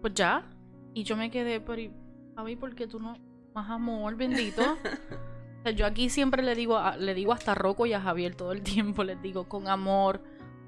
pues 0.00 0.12
ya. 0.14 0.44
Y 0.94 1.04
yo 1.04 1.16
me 1.16 1.30
quedé, 1.30 1.58
pero 1.60 1.80
y, 1.80 1.90
Javi, 2.36 2.54
¿por 2.56 2.74
qué 2.74 2.86
tú 2.86 3.00
no 3.00 3.16
más 3.54 3.70
amor, 3.70 4.14
bendito? 4.16 4.62
O 5.60 5.64
sea, 5.64 5.70
yo 5.72 5.86
aquí 5.86 6.08
siempre 6.10 6.42
le 6.42 6.56
digo, 6.56 6.76
a- 6.76 6.96
le 6.96 7.14
digo 7.14 7.32
hasta 7.32 7.52
a 7.52 7.54
Rocco 7.54 7.86
y 7.86 7.92
a 7.92 8.00
Javier 8.00 8.34
todo 8.34 8.50
el 8.50 8.62
tiempo, 8.62 9.04
les 9.04 9.22
digo 9.22 9.48
con 9.48 9.68
amor, 9.68 10.20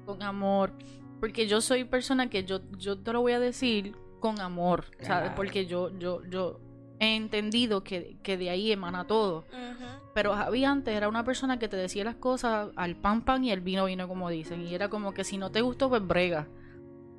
con 0.05 0.23
amor. 0.23 0.71
Porque 1.19 1.47
yo 1.47 1.59
soy 1.59 1.83
persona 1.83 2.29
que 2.29 2.45
yo, 2.45 2.61
yo 2.77 2.97
te 2.97 3.11
lo 3.11 3.19
voy 3.19 3.33
a 3.33 3.39
decir 3.41 3.93
con 4.21 4.39
amor, 4.39 4.85
¿sabes? 5.01 5.05
Claro. 5.07 5.35
Porque 5.35 5.65
yo, 5.65 5.89
yo, 5.99 6.23
yo 6.29 6.61
he 7.01 7.17
entendido 7.17 7.83
que, 7.83 8.15
que 8.23 8.37
de 8.37 8.49
ahí 8.49 8.71
emana 8.71 9.05
todo. 9.05 9.43
Pero 10.13 10.33
Javi 10.33 10.63
antes 10.63 10.95
era 10.95 11.09
una 11.09 11.25
persona 11.25 11.59
que 11.59 11.67
te 11.67 11.75
decía 11.75 12.05
las 12.05 12.15
cosas 12.15 12.69
al 12.77 12.95
pan 12.95 13.21
pan 13.25 13.43
y 13.43 13.51
el 13.51 13.59
vino 13.59 13.83
vino, 13.83 14.07
como 14.07 14.29
dicen. 14.29 14.61
Y 14.65 14.73
era 14.73 14.87
como 14.87 15.13
que 15.13 15.25
si 15.25 15.37
no 15.37 15.51
te 15.51 15.59
gustó, 15.59 15.89
pues 15.89 16.07
brega. 16.07 16.47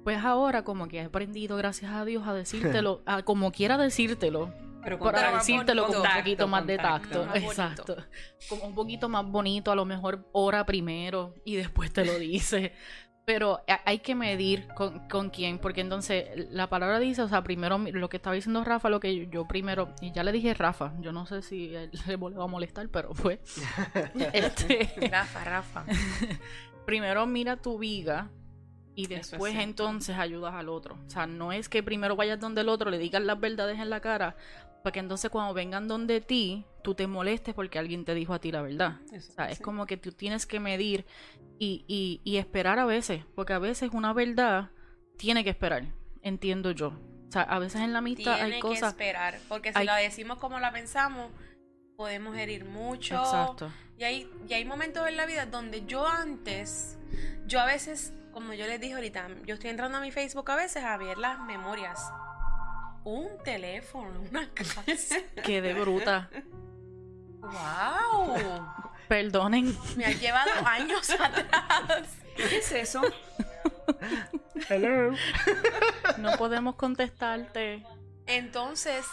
Pues 0.07 0.25
ahora 0.25 0.63
como 0.63 0.87
que 0.87 0.99
he 0.99 1.03
aprendido, 1.05 1.57
gracias 1.57 1.91
a 1.91 2.05
Dios, 2.05 2.29
a 2.29 2.33
decírtelo, 2.33 3.03
a 3.07 3.25
como 3.25 3.51
quiera 3.51 3.77
decírtelo. 3.77 4.55
pero 4.85 5.01
Para 5.01 5.33
decírtelo 5.33 5.85
con 5.89 5.97
un 5.97 6.03
poquito 6.17 6.47
más 6.47 6.65
de 6.65 6.77
tacto. 6.77 7.25
Más. 7.27 7.35
Exacto. 7.39 7.97
Como 8.49 8.67
un 8.69 8.75
poquito 8.77 9.09
más 9.09 9.27
bonito, 9.27 9.73
a 9.73 9.75
lo 9.75 9.85
mejor 9.85 10.29
ora 10.31 10.65
primero 10.65 11.35
y 11.45 11.57
después 11.57 11.93
te 11.93 12.05
lo 12.05 12.17
dice. 12.21 12.73
Pero 13.25 13.63
ha- 13.67 13.81
hay 13.85 13.99
que 13.99 14.15
medir 14.15 14.69
con, 14.77 15.09
con 15.09 15.31
quién, 15.31 15.59
porque 15.59 15.81
entonces 15.81 16.29
la 16.53 16.69
palabra 16.69 17.01
dice, 17.01 17.23
o 17.23 17.29
sea, 17.29 17.43
primero 17.43 17.77
lo 17.77 18.09
que 18.09 18.19
estaba 18.19 18.35
diciendo 18.37 18.63
Rafa, 18.63 18.89
lo 18.89 19.01
que 19.01 19.13
yo, 19.17 19.25
yo 19.29 19.49
primero, 19.49 19.93
y 20.01 20.13
ya 20.13 20.23
le 20.23 20.31
dije 20.31 20.55
Rafa, 20.55 20.93
yo 21.01 21.11
no 21.11 21.27
sé 21.27 21.43
si 21.43 21.75
él 21.75 21.91
le 22.07 22.15
va 22.17 22.45
a 22.45 22.47
molestar, 22.47 22.89
pero 22.91 23.13
fue. 23.13 23.41
este, 24.33 24.89
Rafa, 25.11 25.43
Rafa. 25.45 25.85
primero 26.85 27.27
mira 27.27 27.57
tu 27.57 27.77
viga 27.79 28.31
y 28.97 29.03
es 29.05 29.31
después 29.31 29.55
entonces 29.55 30.17
ayudas 30.17 30.55
al 30.55 30.69
otro. 30.69 30.99
O 31.07 31.11
sea, 31.11 31.27
no 31.27 31.53
es 31.53 31.69
que 31.69 31.83
primero 31.83 32.17
vayas 32.17 32.41
donde 32.41 32.63
el 32.63 32.69
otro, 32.69 32.91
le 32.91 32.99
digas 32.99 33.23
las 33.23 33.39
verdades 33.39 33.79
en 33.79 33.91
la 33.91 34.01
cara, 34.01 34.37
para 34.83 34.93
que 34.93 35.01
entonces 35.01 35.31
cuando 35.31 35.53
vengan 35.55 35.87
donde 35.89 36.21
ti, 36.21 36.65
tú 36.83 36.95
te 36.95 37.07
molestes 37.07 37.55
porque 37.55 37.79
alguien 37.79 38.05
te 38.05 38.15
dijo 38.15 38.33
a 38.35 38.39
ti 38.41 38.51
la 38.53 38.63
verdad. 38.63 38.97
Eso 39.13 39.33
O 39.33 39.35
sea, 39.35 39.51
es 39.51 39.61
como 39.61 39.87
que 39.87 39.97
tú 39.97 40.13
tienes 40.13 40.47
que 40.47 40.59
medir 40.61 41.05
y, 41.59 41.85
y, 41.87 42.21
y 42.25 42.37
esperar 42.39 42.79
a 42.79 42.85
veces, 42.87 43.23
porque 43.35 43.53
a 43.53 43.59
veces 43.59 43.91
una 43.93 44.13
verdad 44.13 44.71
tiene 45.17 45.45
que 45.45 45.51
esperar, 45.51 45.85
entiendo 46.23 46.71
yo. 46.71 46.89
O 47.29 47.33
sea, 47.33 47.43
a 47.43 47.59
veces 47.59 47.81
en 47.81 47.93
la 47.93 47.99
amistad 47.99 48.35
Tiene 48.37 48.43
hay 48.43 48.53
que 48.53 48.61
cosas... 48.61 48.91
esperar, 48.93 49.39
porque 49.49 49.73
si 49.73 49.79
hay- 49.81 49.87
la 49.87 49.97
decimos 49.97 50.39
como 50.39 50.59
la 50.61 50.71
pensamos, 50.73 51.31
podemos 51.97 52.37
herir 52.37 52.65
mucho. 52.65 53.17
Exacto. 53.17 53.71
Y 53.99 54.05
hay, 54.05 54.31
y 54.49 54.55
hay 54.55 54.65
momentos 54.65 55.09
en 55.09 55.17
la 55.17 55.27
vida 55.27 55.47
donde 55.47 55.87
yo 55.87 56.07
antes, 56.07 56.99
yo 57.47 57.61
a 57.61 57.65
veces, 57.65 58.13
como 58.33 58.53
yo 58.53 58.67
les 58.67 58.81
dije 58.81 58.95
ahorita, 58.95 59.29
yo 59.45 59.55
estoy 59.55 59.71
entrando 59.71 59.99
a 59.99 60.01
mi 60.01 60.11
Facebook 60.13 60.51
a 60.51 60.57
veces 60.57 60.85
a 60.85 60.97
ver 60.97 61.17
las 61.19 61.41
memorias. 61.41 62.01
Un 63.05 63.29
teléfono, 63.45 64.21
una 64.31 64.49
casa. 64.55 64.85
Que 65.43 65.63
de 65.63 65.75
bruta. 65.75 66.29
¡Wow! 67.41 68.37
Perdonen. 69.09 69.77
Me 69.97 70.05
ha 70.05 70.11
llevado 70.11 70.51
años 70.67 71.09
atrás. 71.21 72.17
¿Qué 72.37 72.59
es 72.59 72.73
eso? 72.73 73.03
Hello. 74.69 75.15
No 76.19 76.33
podemos 76.37 76.75
contestarte. 76.75 77.87
Entonces, 78.27 79.07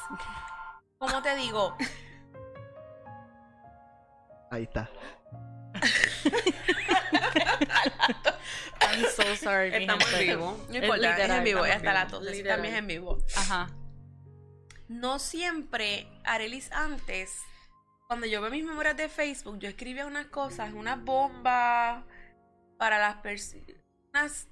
¿cómo 0.98 1.22
te 1.22 1.36
digo? 1.36 1.78
Ahí 4.54 4.64
está. 4.66 4.88
I'm 8.82 9.04
so 9.16 9.36
sorry, 9.36 9.72
mi 9.72 9.78
Estamos 9.78 10.14
en 10.14 10.20
vivo. 10.28 10.66
No 10.70 10.76
importa, 10.76 11.10
es 11.10 11.18
literal, 11.18 11.38
en 11.40 11.44
vivo, 11.44 11.66
estamos 11.66 11.76
hasta 11.78 11.94
la 11.94 12.08
tos, 12.08 12.26
también 12.26 12.66
es 12.74 12.80
en 12.80 12.86
vivo. 12.88 13.18
Ajá. 13.36 13.72
No 14.88 15.18
siempre, 15.18 16.08
Arelis 16.24 16.72
antes, 16.72 17.40
cuando 18.08 18.28
yo 18.28 18.42
veo 18.42 18.52
mis 18.52 18.64
memorias 18.64 18.96
de 18.96 19.10
Facebook, 19.10 19.58
yo 19.58 19.70
escribía 19.70 20.06
unas 20.06 20.28
cosas, 20.28 20.72
unas 20.74 21.04
bombas 21.04 22.04
para 22.78 23.00
las 23.00 23.16
personas 23.16 24.48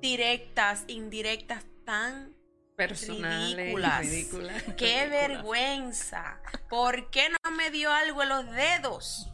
directas, 0.00 0.82
indirectas, 0.88 1.64
tan 1.84 2.34
Personales, 2.76 3.56
Ridículas. 3.56 4.00
ridículas. 4.00 4.62
¡Qué 4.76 5.06
ridículas. 5.06 5.10
vergüenza! 5.10 6.40
¿Por 6.68 7.10
qué 7.10 7.28
no 7.30 7.50
me 7.52 7.70
dio 7.70 7.92
algo 7.92 8.22
en 8.24 8.28
los 8.28 8.50
dedos? 8.50 9.32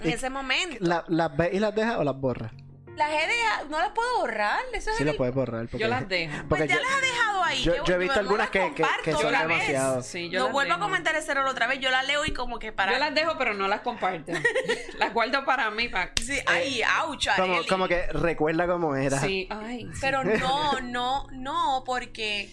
En 0.00 0.10
ese 0.10 0.30
momento. 0.30 0.76
La- 0.80 1.04
¿Las 1.08 1.36
ves 1.36 1.54
y 1.54 1.58
las 1.60 1.74
dejas 1.74 1.96
o 1.96 2.04
las 2.04 2.16
borras? 2.18 2.52
Las 2.96 3.10
he 3.10 3.26
dejado, 3.26 3.68
no 3.70 3.78
las 3.78 3.90
puedo 3.90 4.18
borrar. 4.20 4.60
Eso 4.72 4.90
es 4.90 4.96
Sí, 4.96 5.02
el- 5.02 5.08
las 5.08 5.16
puedes 5.16 5.34
borrar. 5.34 5.62
Porque, 5.62 5.78
Yo 5.78 5.88
las 5.88 6.08
dejo. 6.08 6.32
Pues 6.32 6.44
porque 6.48 6.68
ya 6.68 6.74
yo- 6.76 6.80
las 6.82 6.92
he 6.92 7.00
dejado 7.06 7.42
ahí. 7.42 7.62
yo- 7.62 7.72
¿qué- 7.72 7.80
yo 7.86 7.94
he 7.94 7.98
visto 7.98 8.20
algunas 8.20 8.38
las 8.38 8.50
que- 8.50 8.58
que- 8.60 8.82
comparto 8.82 9.02
que 9.02 9.12
son 9.12 9.26
otra 9.26 9.46
vez. 9.46 9.58
demasiado. 9.58 10.02
Sí, 10.02 10.28
yo 10.30 10.38
no 10.38 10.44
las 10.44 10.52
vuelvo 10.52 10.74
dejo. 10.74 10.84
a 10.84 10.86
comentar 10.86 11.16
ese 11.16 11.32
error 11.32 11.46
otra 11.48 11.66
vez. 11.66 11.80
Yo 11.80 11.90
la 11.90 12.04
leo 12.04 12.24
y 12.24 12.32
como 12.32 12.60
que 12.60 12.70
para. 12.70 12.92
Yo 12.92 12.98
las 13.00 13.12
dejo, 13.12 13.36
pero 13.36 13.52
no 13.54 13.66
las 13.66 13.80
comparto. 13.80 14.30
las 14.98 15.12
guardo 15.12 15.44
para 15.44 15.70
mí. 15.72 15.88
Para... 15.88 16.12
Sí, 16.22 16.38
ay, 16.46 16.82
ouch, 17.04 17.26
como, 17.68 17.88
que 17.88 18.06
recuerda 18.12 18.66
cómo 18.68 18.94
era. 18.94 19.18
Sí, 19.18 19.48
ay. 19.50 19.88
sí. 19.92 19.98
Pero 20.00 20.22
no, 20.22 20.80
no, 20.80 21.26
no, 21.32 21.82
porque 21.84 22.48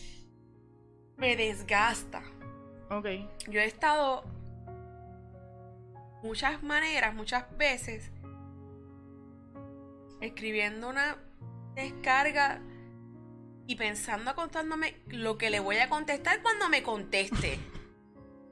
me 1.17 1.35
desgasta. 1.35 2.23
Ok. 2.89 3.05
Yo 3.47 3.59
he 3.59 3.65
estado 3.65 4.23
muchas 6.23 6.61
maneras, 6.63 7.13
muchas 7.13 7.45
veces, 7.57 8.11
escribiendo 10.21 10.89
una 10.89 11.17
descarga 11.75 12.61
y 13.67 13.75
pensando, 13.75 14.31
acostándome 14.31 15.01
lo 15.07 15.37
que 15.37 15.49
le 15.49 15.59
voy 15.59 15.77
a 15.77 15.89
contestar 15.89 16.41
cuando 16.41 16.69
me 16.69 16.83
conteste. 16.83 17.59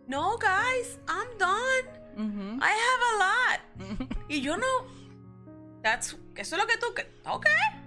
No, 0.08 0.40
guys, 0.40 0.98
I'm 1.08 1.38
done. 1.38 2.60
I 2.60 2.72
have 2.72 3.04
a 3.12 3.18
lot. 3.20 4.10
Y 4.28 4.42
yo 4.42 4.58
no. 4.58 4.66
That's, 5.84 6.18
eso 6.36 6.56
es 6.56 6.62
lo 6.62 6.66
que 6.66 6.78
tú. 6.78 6.88
Ok. 7.30 7.46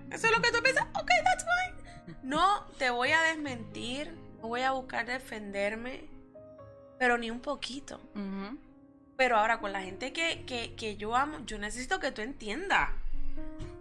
Eso 0.08 0.28
es 0.28 0.32
lo 0.32 0.40
que 0.40 0.52
tú 0.52 0.62
piensas. 0.62 0.86
Ok, 0.94 1.10
that's 1.24 1.44
fine. 1.44 2.16
No 2.22 2.64
te 2.78 2.90
voy 2.90 3.10
a 3.10 3.20
desmentir. 3.22 4.16
No 4.40 4.46
voy 4.46 4.60
a 4.60 4.70
buscar 4.70 5.04
defenderme. 5.04 6.08
Pero 6.96 7.18
ni 7.18 7.28
un 7.28 7.40
poquito. 7.40 7.96
Ujú. 8.14 8.56
Pero 9.16 9.36
ahora 9.36 9.60
con 9.60 9.72
la 9.72 9.82
gente 9.82 10.12
que, 10.12 10.44
que, 10.46 10.74
que 10.74 10.96
yo 10.96 11.14
amo, 11.14 11.38
yo 11.46 11.58
necesito 11.58 12.00
que 12.00 12.10
tú 12.12 12.22
entiendas. 12.22 12.90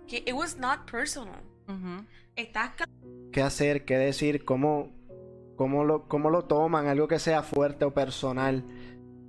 Que 0.08 0.18
it 0.18 0.34
was 0.34 0.58
not 0.58 0.90
personal. 0.90 1.42
Ujú. 1.68 2.06
Estás 2.36 2.72
cla- 2.78 2.88
¿Qué 3.32 3.42
hacer? 3.42 3.86
¿Qué 3.86 3.98
decir? 3.98 4.44
¿Cómo, 4.46 4.90
cómo, 5.56 5.84
lo, 5.84 6.08
¿Cómo 6.08 6.30
lo 6.30 6.44
toman? 6.46 6.88
Algo 6.88 7.08
que 7.08 7.20
sea 7.20 7.44
fuerte 7.44 7.86
o 7.86 7.94
personal. 7.94 8.64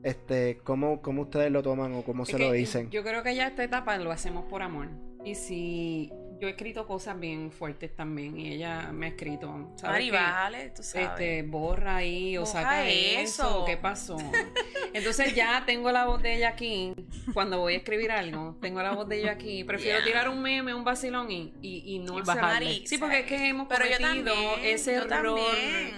Este, 0.03 0.59
¿cómo, 0.64 1.00
cómo 1.00 1.22
ustedes 1.22 1.53
lo 1.53 1.62
toman 1.62 1.94
o 1.94 2.03
cómo 2.03 2.24
Es 2.24 2.30
se 2.30 2.38
lo 2.38 2.50
dicen? 2.50 2.90
Yo 2.90 3.05
creo 3.05 3.22
que 3.22 3.36
ya 3.36 3.46
esta 3.46 3.62
etapa 3.62 3.96
lo 3.98 4.11
hacemos 4.11 4.44
por 4.46 4.62
amor. 4.62 4.88
Y 5.24 5.36
si 5.36 6.12
yo 6.43 6.49
he 6.49 6.51
escrito 6.51 6.88
cosas 6.88 7.20
bien 7.20 7.53
fuertes 7.53 7.95
también 7.95 8.36
y 8.36 8.53
ella 8.53 8.90
me 8.93 9.07
ha 9.07 9.09
escrito, 9.11 9.70
¿sabes 9.76 9.93
Mari, 9.93 10.11
bájale, 10.11 10.70
tú 10.70 10.82
sabes. 10.82 11.11
Este, 11.11 11.43
borra 11.45 11.95
ahí 11.97 12.36
o 12.36 12.45
saca 12.45 12.84
eso. 12.88 13.20
eso. 13.45 13.64
¿Qué 13.64 13.76
pasó? 13.76 14.16
Entonces 14.93 15.36
ya 15.36 15.62
tengo 15.64 15.93
la 15.93 16.05
voz 16.07 16.20
de 16.20 16.34
ella 16.38 16.49
aquí. 16.49 16.95
Cuando 17.32 17.61
voy 17.61 17.74
a 17.74 17.76
escribir 17.76 18.11
algo, 18.11 18.57
tengo 18.61 18.82
la 18.82 18.90
voz 18.90 19.09
de 19.09 19.20
ella 19.20 19.30
aquí. 19.30 19.62
Prefiero 19.62 19.99
Yeah. 19.99 20.05
tirar 20.07 20.28
un 20.30 20.43
meme, 20.43 20.74
un 20.74 20.82
vacilón 20.82 21.30
y, 21.30 21.53
y, 21.62 21.95
y 21.95 21.99
no 22.01 22.18
Y 22.18 22.22
bajarle. 22.22 22.82
Sí, 22.86 22.99
porque 22.99 23.20
es 23.20 23.26
que 23.26 23.49
hemos 23.49 23.68
Pero 23.68 23.84
cometido 23.84 24.34
también, 24.34 24.64
ese 24.64 24.95
error. 24.95 25.38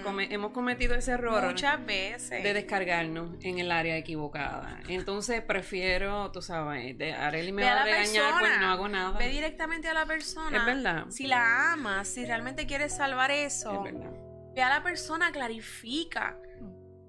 come- 0.03 0.27
hemos 0.31 0.51
cometido 0.51 0.93
ese 0.93 1.13
error 1.13 1.43
Muchas 1.43 1.83
veces. 1.87 2.43
de 2.43 2.53
descargarnos 2.53 3.31
en 3.43 3.57
el 3.57 3.71
área 3.71 3.97
equivocada. 3.97 4.79
Entonces 4.89 5.41
prefiero, 5.41 6.29
tú 6.31 6.43
sabes, 6.43 6.95
de 6.99 7.13
Areli 7.13 7.51
me 7.51 7.63
Ve 7.63 7.69
va 7.69 7.81
a 7.81 7.83
regañar, 7.83 8.33
pues 8.39 8.51
no 8.59 8.67
hago 8.67 8.87
nada. 8.89 9.17
Ve 9.17 9.29
directamente 9.29 9.87
a 9.87 9.93
la 9.95 10.05
persona. 10.05 10.34
Es 10.51 10.65
verdad. 10.65 11.05
Si 11.09 11.27
la 11.27 11.73
amas, 11.73 12.07
si 12.07 12.25
realmente 12.25 12.65
quieres 12.67 12.95
salvar 12.95 13.31
eso, 13.31 13.71
Es 13.73 13.93
verdad. 13.93 14.11
ve 14.55 14.61
a 14.61 14.69
la 14.69 14.83
persona, 14.83 15.31
clarifica. 15.31 16.37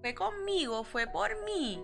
Fue 0.01 0.15
conmigo, 0.15 0.85
fue 0.85 1.07
por 1.07 1.31
mí. 1.45 1.83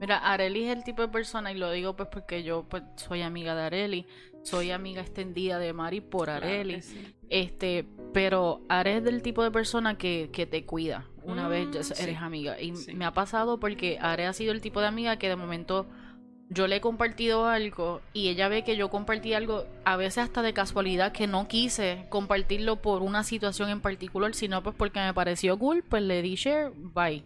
Mira, 0.00 0.18
Areli 0.18 0.64
es 0.64 0.76
el 0.76 0.82
tipo 0.84 1.00
de 1.02 1.08
persona, 1.08 1.52
y 1.52 1.56
lo 1.56 1.70
digo 1.70 1.94
pues 1.94 2.08
porque 2.10 2.42
yo 2.42 2.64
pues, 2.68 2.82
soy 2.96 3.22
amiga 3.22 3.54
de 3.54 3.62
Areli, 3.62 4.06
soy 4.42 4.72
amiga 4.72 5.00
extendida 5.00 5.58
de 5.60 5.72
Mari 5.72 6.00
por 6.00 6.28
Areli. 6.28 6.82
sí. 6.82 7.14
Este, 7.30 7.86
pero 8.12 8.60
Are 8.68 8.96
es 8.98 9.04
del 9.04 9.22
tipo 9.22 9.42
de 9.44 9.50
persona 9.50 9.96
que, 9.96 10.28
que 10.32 10.44
te 10.44 10.66
cuida 10.66 11.06
una 11.22 11.46
Mm, 11.46 11.50
vez 11.50 11.70
ya 11.70 11.82
sí. 11.84 12.02
eres 12.02 12.18
amiga. 12.18 12.60
Y 12.60 12.74
Sí. 12.76 12.92
me 12.94 13.04
ha 13.04 13.12
pasado 13.14 13.58
porque 13.60 13.96
Are 14.00 14.26
ha 14.26 14.32
sido 14.32 14.52
el 14.52 14.60
tipo 14.60 14.80
de 14.80 14.88
amiga 14.88 15.16
que 15.18 15.28
de 15.28 15.36
momento 15.36 15.86
yo 16.52 16.66
le 16.66 16.76
he 16.76 16.80
compartido 16.80 17.46
algo 17.46 18.00
y 18.12 18.28
ella 18.28 18.48
ve 18.48 18.64
que 18.64 18.76
yo 18.76 18.90
compartí 18.90 19.34
algo, 19.34 19.64
a 19.84 19.96
veces 19.96 20.18
hasta 20.18 20.42
de 20.42 20.52
casualidad, 20.52 21.12
que 21.12 21.26
no 21.26 21.48
quise 21.48 22.06
compartirlo 22.08 22.76
por 22.76 23.02
una 23.02 23.24
situación 23.24 23.70
en 23.70 23.80
particular, 23.80 24.34
sino 24.34 24.62
pues 24.62 24.76
porque 24.76 25.00
me 25.00 25.14
pareció 25.14 25.58
cool, 25.58 25.82
pues 25.82 26.02
le 26.02 26.22
di 26.22 26.34
share, 26.34 26.72
bye. 26.74 27.24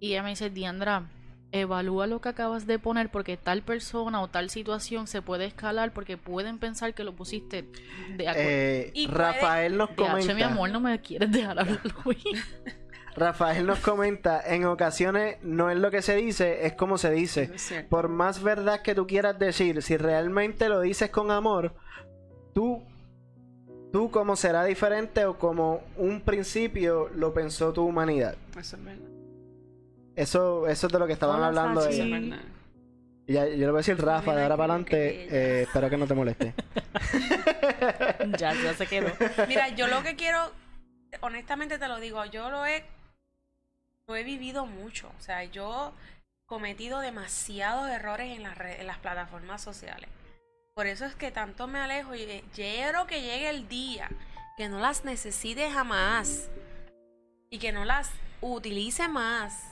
Y 0.00 0.12
ella 0.12 0.22
me 0.22 0.30
dice, 0.30 0.50
Diandra, 0.50 1.08
evalúa 1.52 2.06
lo 2.06 2.20
que 2.20 2.30
acabas 2.30 2.66
de 2.66 2.78
poner 2.78 3.10
porque 3.10 3.36
tal 3.36 3.62
persona 3.62 4.22
o 4.22 4.28
tal 4.28 4.50
situación 4.50 5.06
se 5.06 5.22
puede 5.22 5.44
escalar 5.44 5.92
porque 5.92 6.16
pueden 6.16 6.58
pensar 6.58 6.94
que 6.94 7.04
lo 7.04 7.14
pusiste 7.14 7.68
de 8.16 8.28
acuerdo. 8.28 8.50
Eh, 8.50 9.06
Rafael 9.08 9.76
nos 9.76 9.90
comenta. 9.90 10.34
mi 10.34 10.42
amor, 10.42 10.70
no 10.70 10.80
me 10.80 11.00
quieres 11.00 11.30
dejar 11.30 11.60
hablar 11.60 11.80
hoy. 12.04 12.18
Rafael 13.16 13.66
nos 13.66 13.78
comenta, 13.78 14.42
en 14.44 14.64
ocasiones 14.64 15.36
no 15.42 15.70
es 15.70 15.78
lo 15.78 15.90
que 15.90 16.02
se 16.02 16.16
dice, 16.16 16.66
es 16.66 16.74
como 16.74 16.98
se 16.98 17.10
dice. 17.10 17.50
Por 17.88 18.08
más 18.08 18.42
verdad 18.42 18.82
que 18.82 18.94
tú 18.94 19.06
quieras 19.06 19.38
decir, 19.38 19.82
si 19.82 19.96
realmente 19.96 20.68
lo 20.68 20.80
dices 20.80 21.10
con 21.10 21.30
amor, 21.30 21.74
tú, 22.54 22.82
tú 23.92 24.10
como 24.10 24.36
será 24.36 24.64
diferente 24.64 25.24
o 25.26 25.38
como 25.38 25.82
un 25.96 26.20
principio 26.22 27.08
lo 27.14 27.32
pensó 27.32 27.72
tu 27.72 27.84
humanidad. 27.84 28.36
Eso 28.58 28.76
es 28.76 28.84
verdad. 28.84 29.08
Eso, 30.16 30.66
eso 30.68 30.86
es 30.86 30.92
de 30.92 30.98
lo 30.98 31.06
que 31.06 31.12
estaban 31.12 31.36
Hola, 31.36 31.48
hablando. 31.48 31.80
Sachi. 31.80 31.94
Eso 31.94 32.04
es 32.04 32.10
verdad. 32.10 32.44
Ya, 33.26 33.46
yo 33.46 33.56
le 33.56 33.66
voy 33.66 33.76
a 33.76 33.78
decir 33.78 33.96
Rafa, 33.98 34.34
de 34.34 34.42
ahora 34.42 34.56
para 34.56 34.74
adelante, 34.74 35.28
eh, 35.30 35.62
espero 35.62 35.88
que 35.88 35.96
no 35.96 36.06
te 36.06 36.14
moleste. 36.14 36.52
ya, 38.38 38.52
ya 38.52 38.74
se 38.74 38.86
quedó. 38.86 39.08
Mira, 39.48 39.70
yo 39.70 39.86
lo 39.86 40.02
que 40.02 40.14
quiero, 40.14 40.52
honestamente 41.22 41.78
te 41.78 41.88
lo 41.88 42.00
digo, 42.00 42.22
yo 42.26 42.50
lo 42.50 42.66
he, 42.66 42.84
lo 44.06 44.16
he 44.16 44.24
vivido 44.24 44.66
mucho. 44.66 45.10
O 45.18 45.20
sea, 45.22 45.44
yo 45.44 45.92
he 46.18 46.46
cometido 46.46 47.00
demasiados 47.00 47.88
errores 47.88 48.36
en 48.36 48.42
las, 48.42 48.56
re- 48.56 48.80
en 48.80 48.86
las 48.86 48.98
plataformas 48.98 49.62
sociales. 49.62 50.08
Por 50.74 50.86
eso 50.86 51.04
es 51.04 51.14
que 51.14 51.30
tanto 51.30 51.66
me 51.66 51.78
alejo 51.78 52.14
y 52.14 52.22
eh, 52.22 52.44
quiero 52.54 53.06
que 53.06 53.22
llegue 53.22 53.48
el 53.48 53.68
día 53.68 54.08
que 54.56 54.68
no 54.68 54.80
las 54.80 55.04
necesite 55.04 55.70
jamás 55.70 56.48
y 57.50 57.58
que 57.58 57.72
no 57.72 57.84
las 57.84 58.10
utilice 58.40 59.08
más. 59.08 59.70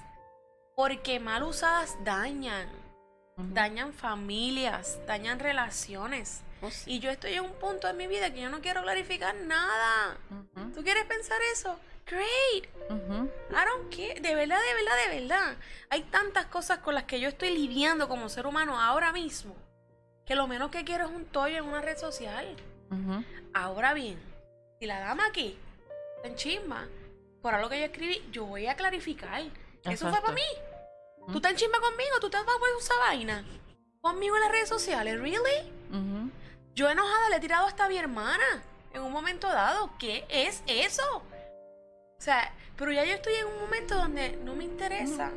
Porque 0.77 1.21
mal 1.21 1.43
usadas 1.43 1.97
dañan. 2.05 2.69
dañan 3.37 3.93
familias, 3.93 4.99
dañan 5.07 5.39
relaciones. 5.41 6.43
Oh, 6.63 6.69
y 6.87 7.01
yo 7.01 7.11
estoy 7.11 7.35
en 7.35 7.45
un 7.45 7.53
punto 7.55 7.89
de 7.89 7.93
mi 7.95 8.07
vida 8.07 8.33
que 8.33 8.41
yo 8.41 8.49
no 8.49 8.61
quiero 8.61 8.83
clarificar 8.83 9.35
nada. 9.35 10.17
¿Tú 10.75 10.83
quieres 10.85 11.05
pensar 11.07 11.39
eso? 11.53 11.79
Great. 12.07 12.69
I 12.91 13.65
don't 13.65 13.95
care. 13.95 14.21
De 14.21 14.35
verdad, 14.35 14.59
de 14.61 14.75
verdad, 14.75 14.97
de 15.09 15.21
verdad. 15.21 15.57
Hay 15.91 16.03
tantas 16.05 16.47
cosas 16.47 16.79
con 16.79 16.95
las 16.95 17.05
que 17.05 17.21
yo 17.21 17.29
estoy 17.29 17.51
lidiando 17.51 18.09
como 18.09 18.29
ser 18.29 18.47
humano 18.47 18.81
ahora 18.81 19.13
mismo 19.13 19.57
que 20.27 20.35
lo 20.37 20.47
menos 20.47 20.71
que 20.71 20.85
quiero 20.85 21.07
es 21.07 21.11
un 21.11 21.25
toyo 21.27 21.59
en 21.59 21.65
una 21.65 21.81
red 21.81 21.97
social. 21.99 22.57
Ahora 23.55 23.95
bien, 23.95 24.19
si 24.79 24.87
la 24.87 25.01
dama 25.01 25.27
aquí 25.27 25.59
está 26.17 26.29
en 26.29 26.37
chisma 26.37 26.89
por 27.41 27.55
algo 27.55 27.69
que 27.69 27.79
yo 27.79 27.87
escribí, 27.87 28.23
yo 28.31 28.45
voy 28.45 28.67
a 28.67 28.77
clarificar. 28.77 29.43
Eso 29.85 30.11
fue 30.11 30.21
para 30.21 30.35
mí. 30.35 30.43
Tú 31.29 31.37
estás 31.37 31.53
en 31.53 31.57
chisma 31.57 31.81
conmigo, 31.81 32.21
tú 32.21 32.29
te 32.31 32.37
vas 32.37 32.47
a 32.47 32.79
usar 32.79 32.99
vaina 32.99 33.45
conmigo 34.01 34.37
en 34.37 34.43
las 34.43 34.51
redes 34.51 34.69
sociales, 34.69 35.19
¿really? 35.19 36.31
Yo 36.75 36.89
enojada 36.89 37.31
le 37.31 37.37
he 37.37 37.41
tirado 37.41 37.67
hasta 37.67 37.85
a 37.85 37.89
mi 37.89 37.97
hermana 37.99 38.63
en 38.93 39.03
un 39.03 39.13
momento 39.13 39.49
dado. 39.49 39.91
¿Qué 39.99 40.25
es 40.29 40.63
eso? 40.67 41.23
O 42.23 42.25
sea, 42.25 42.53
pero 42.77 42.93
ya 42.93 43.05
yo 43.05 43.15
estoy 43.15 43.35
en 43.35 43.47
un 43.47 43.59
momento 43.59 43.97
donde 43.97 44.37
no 44.45 44.55
me 44.55 44.63
interesa. 44.63 45.33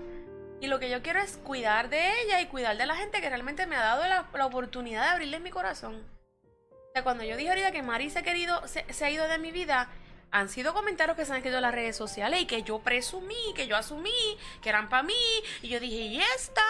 Y 0.62 0.68
lo 0.68 0.78
que 0.80 0.88
yo 0.88 1.02
quiero 1.02 1.20
es 1.20 1.38
cuidar 1.38 1.90
de 1.90 2.22
ella 2.22 2.40
y 2.42 2.46
cuidar 2.46 2.78
de 2.78 2.86
la 2.86 2.96
gente 2.96 3.22
que 3.22 3.28
realmente 3.28 3.66
me 3.66 3.76
ha 3.76 3.82
dado 3.82 4.04
la, 4.08 4.46
oportunidad 4.46 5.02
de 5.02 5.10
abrirle 5.10 5.40
mi 5.40 5.50
corazón. 5.50 5.96
O 6.44 6.92
sea, 6.94 7.04
cuando 7.04 7.24
yo 7.24 7.38
dije 7.38 7.50
ahorita 7.50 7.72
que 7.72 7.82
Mari 7.82 8.12
se 8.12 8.20
ha, 8.20 8.22
querido, 8.22 8.62
se, 8.68 8.86
ha 9.04 9.10
ido 9.10 9.28
de 9.28 9.40
mi 9.40 9.52
vida, 9.52 9.90
han 10.30 10.48
sido 10.48 10.76
comentarios 10.76 11.18
que 11.18 11.26
se 11.26 11.32
han 11.32 11.38
escrito 11.38 11.58
en 11.58 11.64
las 11.64 11.74
redes 11.74 11.96
sociales 11.96 12.40
y 12.40 12.46
que 12.46 12.62
yo 12.62 12.78
presumí, 12.78 13.56
que 13.56 13.66
yo 13.66 13.76
asumí, 13.76 14.38
que 14.62 14.70
eran 14.70 14.88
para 14.88 15.02
mí. 15.02 15.16
Y 15.64 15.70
yo 15.70 15.80
dije, 15.80 15.96
¿y 15.96 16.22
esta? 16.36 16.62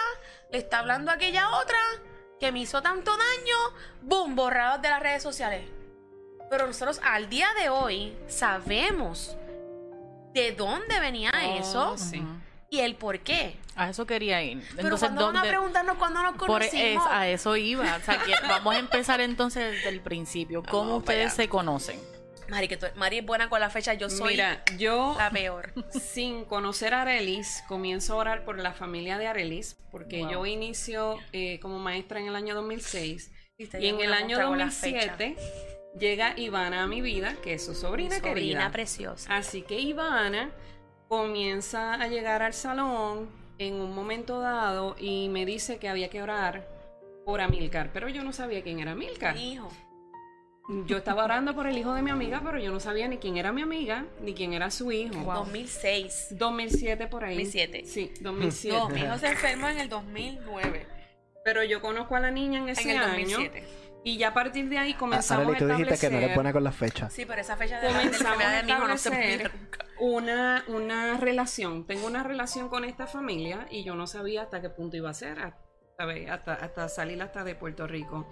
Le 0.50 0.56
está 0.56 0.78
hablando 0.78 1.10
a 1.10 1.16
aquella 1.16 1.50
otra 1.58 1.78
que 2.40 2.52
me 2.52 2.60
hizo 2.60 2.80
tanto 2.80 3.10
daño. 3.10 3.56
¡Boom! 4.00 4.34
Borrados 4.34 4.80
de 4.80 4.88
las 4.88 5.02
redes 5.02 5.22
sociales. 5.22 5.68
Pero 6.48 6.66
nosotros 6.66 7.02
al 7.04 7.28
día 7.28 7.48
de 7.60 7.68
hoy 7.68 8.16
sabemos 8.28 9.36
de 10.40 10.52
dónde 10.52 11.00
venía 11.00 11.32
oh, 11.34 11.60
eso. 11.60 11.98
Sí 11.98 12.22
y 12.70 12.80
el 12.80 12.96
por 12.96 13.20
qué. 13.20 13.56
A 13.74 13.90
eso 13.90 14.06
quería 14.06 14.42
ir. 14.42 14.62
Pero 14.76 14.96
cuando 14.98 15.26
van 15.26 15.36
a 15.36 15.42
preguntarnos 15.42 15.96
cuándo 15.98 16.22
nos 16.22 16.36
conocimos. 16.36 17.04
a 17.08 17.28
eso 17.28 17.56
iba. 17.56 17.96
O 17.96 18.00
sea, 18.00 18.18
vamos 18.48 18.74
a 18.74 18.78
empezar 18.78 19.20
entonces 19.20 19.72
desde 19.72 19.88
el 19.90 20.00
principio. 20.00 20.62
¿Cómo 20.62 20.96
ustedes 20.96 21.34
se 21.34 21.48
conocen? 21.48 22.00
Mari, 22.48 22.68
que 22.68 22.78
Mari 22.94 23.18
es 23.18 23.26
buena 23.26 23.48
con 23.48 23.58
la 23.58 23.70
fecha, 23.70 23.94
yo 23.94 24.08
soy 24.08 24.34
Mira, 24.34 24.62
yo, 24.78 25.16
la 25.18 25.30
peor. 25.30 25.72
Sin 26.00 26.44
conocer 26.44 26.94
a 26.94 27.02
Arelis, 27.02 27.64
comienzo 27.66 28.14
a 28.14 28.16
orar 28.16 28.44
por 28.44 28.58
la 28.58 28.72
familia 28.72 29.18
de 29.18 29.26
Arelis, 29.26 29.76
porque 29.90 30.20
yo 30.30 30.46
inicio 30.46 31.18
eh, 31.32 31.58
como 31.60 31.80
maestra 31.80 32.20
en 32.20 32.28
el 32.28 32.36
año 32.36 32.54
2006. 32.54 33.32
Y, 33.58 33.86
en 33.86 34.00
el 34.00 34.12
año 34.12 34.38
2007 34.38 35.36
llega 35.98 36.34
Ivana 36.38 36.82
a 36.82 36.86
mi 36.86 37.00
vida, 37.00 37.36
que 37.42 37.54
es 37.54 37.64
su 37.64 37.74
sobrina, 37.74 38.16
sobrina 38.16 38.34
querida. 38.34 38.70
preciosa. 38.72 39.34
Así 39.36 39.62
que 39.62 39.78
Ivana 39.78 40.50
comienza 41.08 41.94
a 41.94 42.08
llegar 42.08 42.42
al 42.42 42.52
salón 42.54 43.28
en 43.58 43.74
un 43.74 43.94
momento 43.94 44.40
dado 44.40 44.96
y 44.98 45.28
me 45.28 45.46
dice 45.46 45.78
que 45.78 45.88
había 45.88 46.08
que 46.10 46.22
orar 46.22 46.68
por 47.24 47.40
Amilcar, 47.40 47.90
pero 47.92 48.08
yo 48.08 48.22
no 48.22 48.32
sabía 48.32 48.62
quién 48.62 48.80
era 48.80 48.92
Amilcar. 48.92 49.36
hijo. 49.36 49.68
Yo 50.86 50.96
estaba 50.96 51.24
orando 51.24 51.54
por 51.54 51.68
el 51.68 51.78
hijo 51.78 51.94
de 51.94 52.02
mi 52.02 52.10
amiga, 52.10 52.40
pero 52.44 52.58
yo 52.58 52.72
no 52.72 52.80
sabía 52.80 53.06
ni 53.06 53.18
quién 53.18 53.36
era 53.36 53.52
mi 53.52 53.62
amiga, 53.62 54.04
ni 54.20 54.34
quién 54.34 54.52
era 54.52 54.72
su 54.72 54.90
hijo. 54.90 55.32
2006. 55.32 56.28
2007 56.32 57.06
por 57.06 57.22
ahí. 57.24 57.36
2007. 57.36 57.84
Sí, 57.86 58.12
2007. 58.20 58.76
No, 58.76 58.88
mi 58.88 59.00
hijo 59.00 59.16
se 59.18 59.28
enfermó 59.28 59.68
en 59.68 59.78
el 59.78 59.88
2009. 59.88 60.86
Pero 61.44 61.62
yo 61.62 61.80
conozco 61.80 62.16
a 62.16 62.20
la 62.20 62.32
niña 62.32 62.58
en 62.58 62.68
ese 62.68 62.90
en 62.90 62.96
el 63.00 63.06
2007. 63.06 63.64
Y 64.06 64.18
ya 64.18 64.28
a 64.28 64.34
partir 64.34 64.68
de 64.68 64.78
ahí 64.78 64.94
comenzamos 64.94 65.56
a, 65.56 65.58
tú 65.58 65.66
dijiste 65.66 65.98
que 65.98 66.14
no 66.14 66.20
le 66.20 66.32
pone 66.32 66.52
con 66.52 66.62
las 66.62 66.76
fechas. 66.76 67.12
Sí, 67.12 67.26
pero 67.26 67.40
esa 67.40 67.56
fecha 67.56 67.80
de 67.80 67.88
comenzamos 67.88 68.40
a 68.40 68.60
establecer 68.60 69.50
una, 69.98 70.62
una 70.68 71.16
relación. 71.16 71.88
Tengo 71.88 72.06
una 72.06 72.22
relación 72.22 72.68
con 72.68 72.84
esta 72.84 73.08
familia 73.08 73.66
y 73.68 73.82
yo 73.82 73.96
no 73.96 74.06
sabía 74.06 74.42
hasta 74.42 74.62
qué 74.62 74.70
punto 74.70 74.96
iba 74.96 75.10
a 75.10 75.12
ser, 75.12 75.40
hasta, 75.40 76.54
hasta 76.54 76.88
salir 76.88 77.20
hasta 77.20 77.42
de 77.42 77.56
Puerto 77.56 77.88
Rico. 77.88 78.28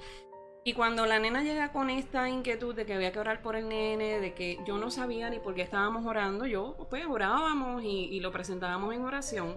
Y 0.62 0.75
cuando 0.75 1.07
la 1.07 1.18
nena 1.18 1.43
llega 1.43 1.72
con 1.72 1.91
esta 1.91 2.29
inquietud 2.29 2.72
de 2.77 2.87
que 2.87 2.95
había 2.95 3.11
que 3.11 3.18
orar 3.18 3.43
por 3.43 3.57
el 3.57 3.68
nene, 3.68 4.20
de 4.20 4.33
que 4.33 4.61
yo 4.64 4.79
no 4.79 4.93
sabía 4.93 5.29
ni 5.29 5.41
por 5.41 5.57
qué 5.57 5.62
estábamos 5.62 6.07
orando, 6.07 6.47
yo 6.47 6.87
pues 6.89 7.05
orábamos 7.05 7.83
y, 7.83 8.11
y 8.12 8.20
lo 8.20 8.31
presentábamos 8.31 8.95
en 8.95 9.03
oración. 9.03 9.57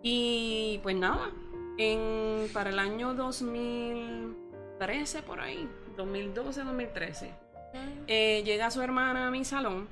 Y 0.00 0.78
pues 0.84 0.94
nada, 0.94 1.32
en, 1.76 2.46
para 2.52 2.70
el 2.70 2.78
año 2.78 3.14
2000 3.14 4.43
13 4.78 5.22
por 5.22 5.40
ahí, 5.40 5.68
2012, 5.96 6.64
2013. 6.64 7.30
Eh, 8.06 8.42
llega 8.44 8.70
su 8.70 8.82
hermana 8.82 9.28
a 9.28 9.30
mi 9.30 9.44
salón 9.44 9.88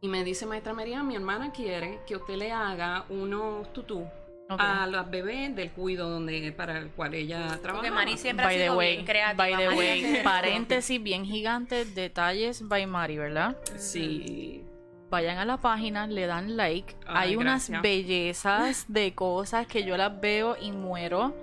y 0.00 0.08
me 0.08 0.24
dice, 0.24 0.46
maestra 0.46 0.72
María, 0.72 1.02
mi 1.02 1.14
hermana 1.14 1.52
quiere 1.52 2.00
que 2.06 2.16
usted 2.16 2.36
le 2.36 2.52
haga 2.52 3.04
unos 3.08 3.72
tutú 3.72 4.06
a 4.48 4.86
las 4.86 5.10
bebés 5.10 5.54
del 5.56 5.70
cuido 5.72 6.08
donde 6.08 6.52
para 6.52 6.78
el 6.78 6.90
cual 6.90 7.14
ella 7.14 7.58
trabaja. 7.62 7.74
Porque 7.74 7.90
Mari 7.90 8.16
siempre 8.16 8.46
ha 8.46 8.50
sido 8.50 8.78
bien 8.78 9.04
creativa. 9.04 9.34
By 9.34 9.56
the 9.56 9.68
way, 9.74 10.20
paréntesis 10.24 11.02
bien 11.02 11.24
gigante, 11.24 11.84
detalles 11.84 12.66
by 12.66 12.86
Mari, 12.86 13.18
¿verdad? 13.18 13.56
Sí. 13.76 14.62
Vayan 15.10 15.38
a 15.38 15.44
la 15.44 15.56
página, 15.58 16.06
le 16.06 16.26
dan 16.26 16.56
like. 16.56 16.94
Hay 17.06 17.36
unas 17.36 17.70
bellezas 17.80 18.86
de 18.88 19.14
cosas 19.14 19.66
que 19.66 19.84
yo 19.84 19.96
las 19.96 20.20
veo 20.20 20.56
y 20.60 20.72
muero 20.72 21.34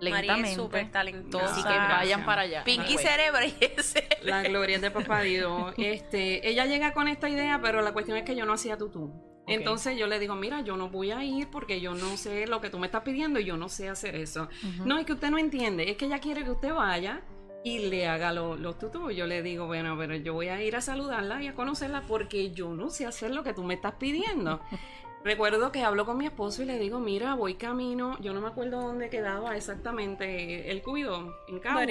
lentamente. 0.00 0.32
María 0.32 0.50
es 0.50 0.56
súper 0.56 0.90
talentosa. 0.90 1.46
Así 1.46 1.62
que 1.62 1.68
vayan 1.68 2.24
para 2.24 2.42
allá. 2.42 2.64
Pinky 2.64 2.98
cerebro 2.98 3.44
y 3.44 3.54
ese. 3.60 4.08
La 4.22 4.42
gloria 4.42 4.78
de 4.78 4.90
papá 4.90 5.22
Dios. 5.22 5.74
Este, 5.76 6.48
ella 6.48 6.66
llega 6.66 6.92
con 6.92 7.08
esta 7.08 7.28
idea, 7.28 7.60
pero 7.62 7.82
la 7.82 7.92
cuestión 7.92 8.16
es 8.18 8.24
que 8.24 8.36
yo 8.36 8.44
no 8.44 8.52
hacía 8.54 8.76
tutú. 8.76 9.12
Entonces 9.46 9.96
yo 9.96 10.06
le 10.06 10.18
digo, 10.18 10.34
mira, 10.34 10.60
yo 10.60 10.76
no 10.76 10.90
voy 10.90 11.10
a 11.10 11.24
ir 11.24 11.48
porque 11.48 11.80
yo 11.80 11.94
no 11.94 12.16
sé 12.16 12.46
lo 12.46 12.60
que 12.60 12.70
tú 12.70 12.78
me 12.78 12.86
estás 12.86 13.02
pidiendo 13.02 13.40
y 13.40 13.44
yo 13.44 13.56
no 13.56 13.68
sé 13.68 13.88
hacer 13.88 14.14
eso. 14.14 14.48
No, 14.84 14.98
es 14.98 15.06
que 15.06 15.14
usted 15.14 15.30
no 15.30 15.38
entiende, 15.38 15.90
es 15.90 15.96
que 15.96 16.04
ella 16.04 16.18
quiere 16.18 16.44
que 16.44 16.50
usted 16.50 16.72
vaya 16.72 17.22
y 17.64 17.88
le 17.88 18.06
haga 18.06 18.32
los 18.32 18.60
lo 18.60 18.74
tutú. 18.74 19.10
Yo 19.10 19.26
le 19.26 19.42
digo, 19.42 19.66
bueno, 19.66 19.96
pero 19.98 20.14
yo 20.16 20.34
voy 20.34 20.48
a 20.48 20.62
ir 20.62 20.76
a 20.76 20.80
saludarla 20.80 21.42
y 21.42 21.48
a 21.48 21.54
conocerla 21.54 22.02
porque 22.06 22.52
yo 22.52 22.74
no 22.74 22.90
sé 22.90 23.06
hacer 23.06 23.30
lo 23.34 23.42
que 23.42 23.54
tú 23.54 23.64
me 23.64 23.74
estás 23.74 23.94
pidiendo. 23.94 24.60
Recuerdo 25.24 25.72
que 25.72 25.82
hablo 25.82 26.06
con 26.06 26.16
mi 26.16 26.26
esposo 26.26 26.62
y 26.62 26.66
le 26.66 26.78
digo, 26.78 27.00
mira, 27.00 27.34
voy 27.34 27.54
camino, 27.54 28.16
yo 28.20 28.32
no 28.32 28.40
me 28.40 28.48
acuerdo 28.48 28.80
dónde 28.80 29.10
quedaba 29.10 29.56
exactamente 29.56 30.70
el 30.70 30.82
cuido, 30.82 31.36
en 31.48 31.58
Cagua. 31.58 31.82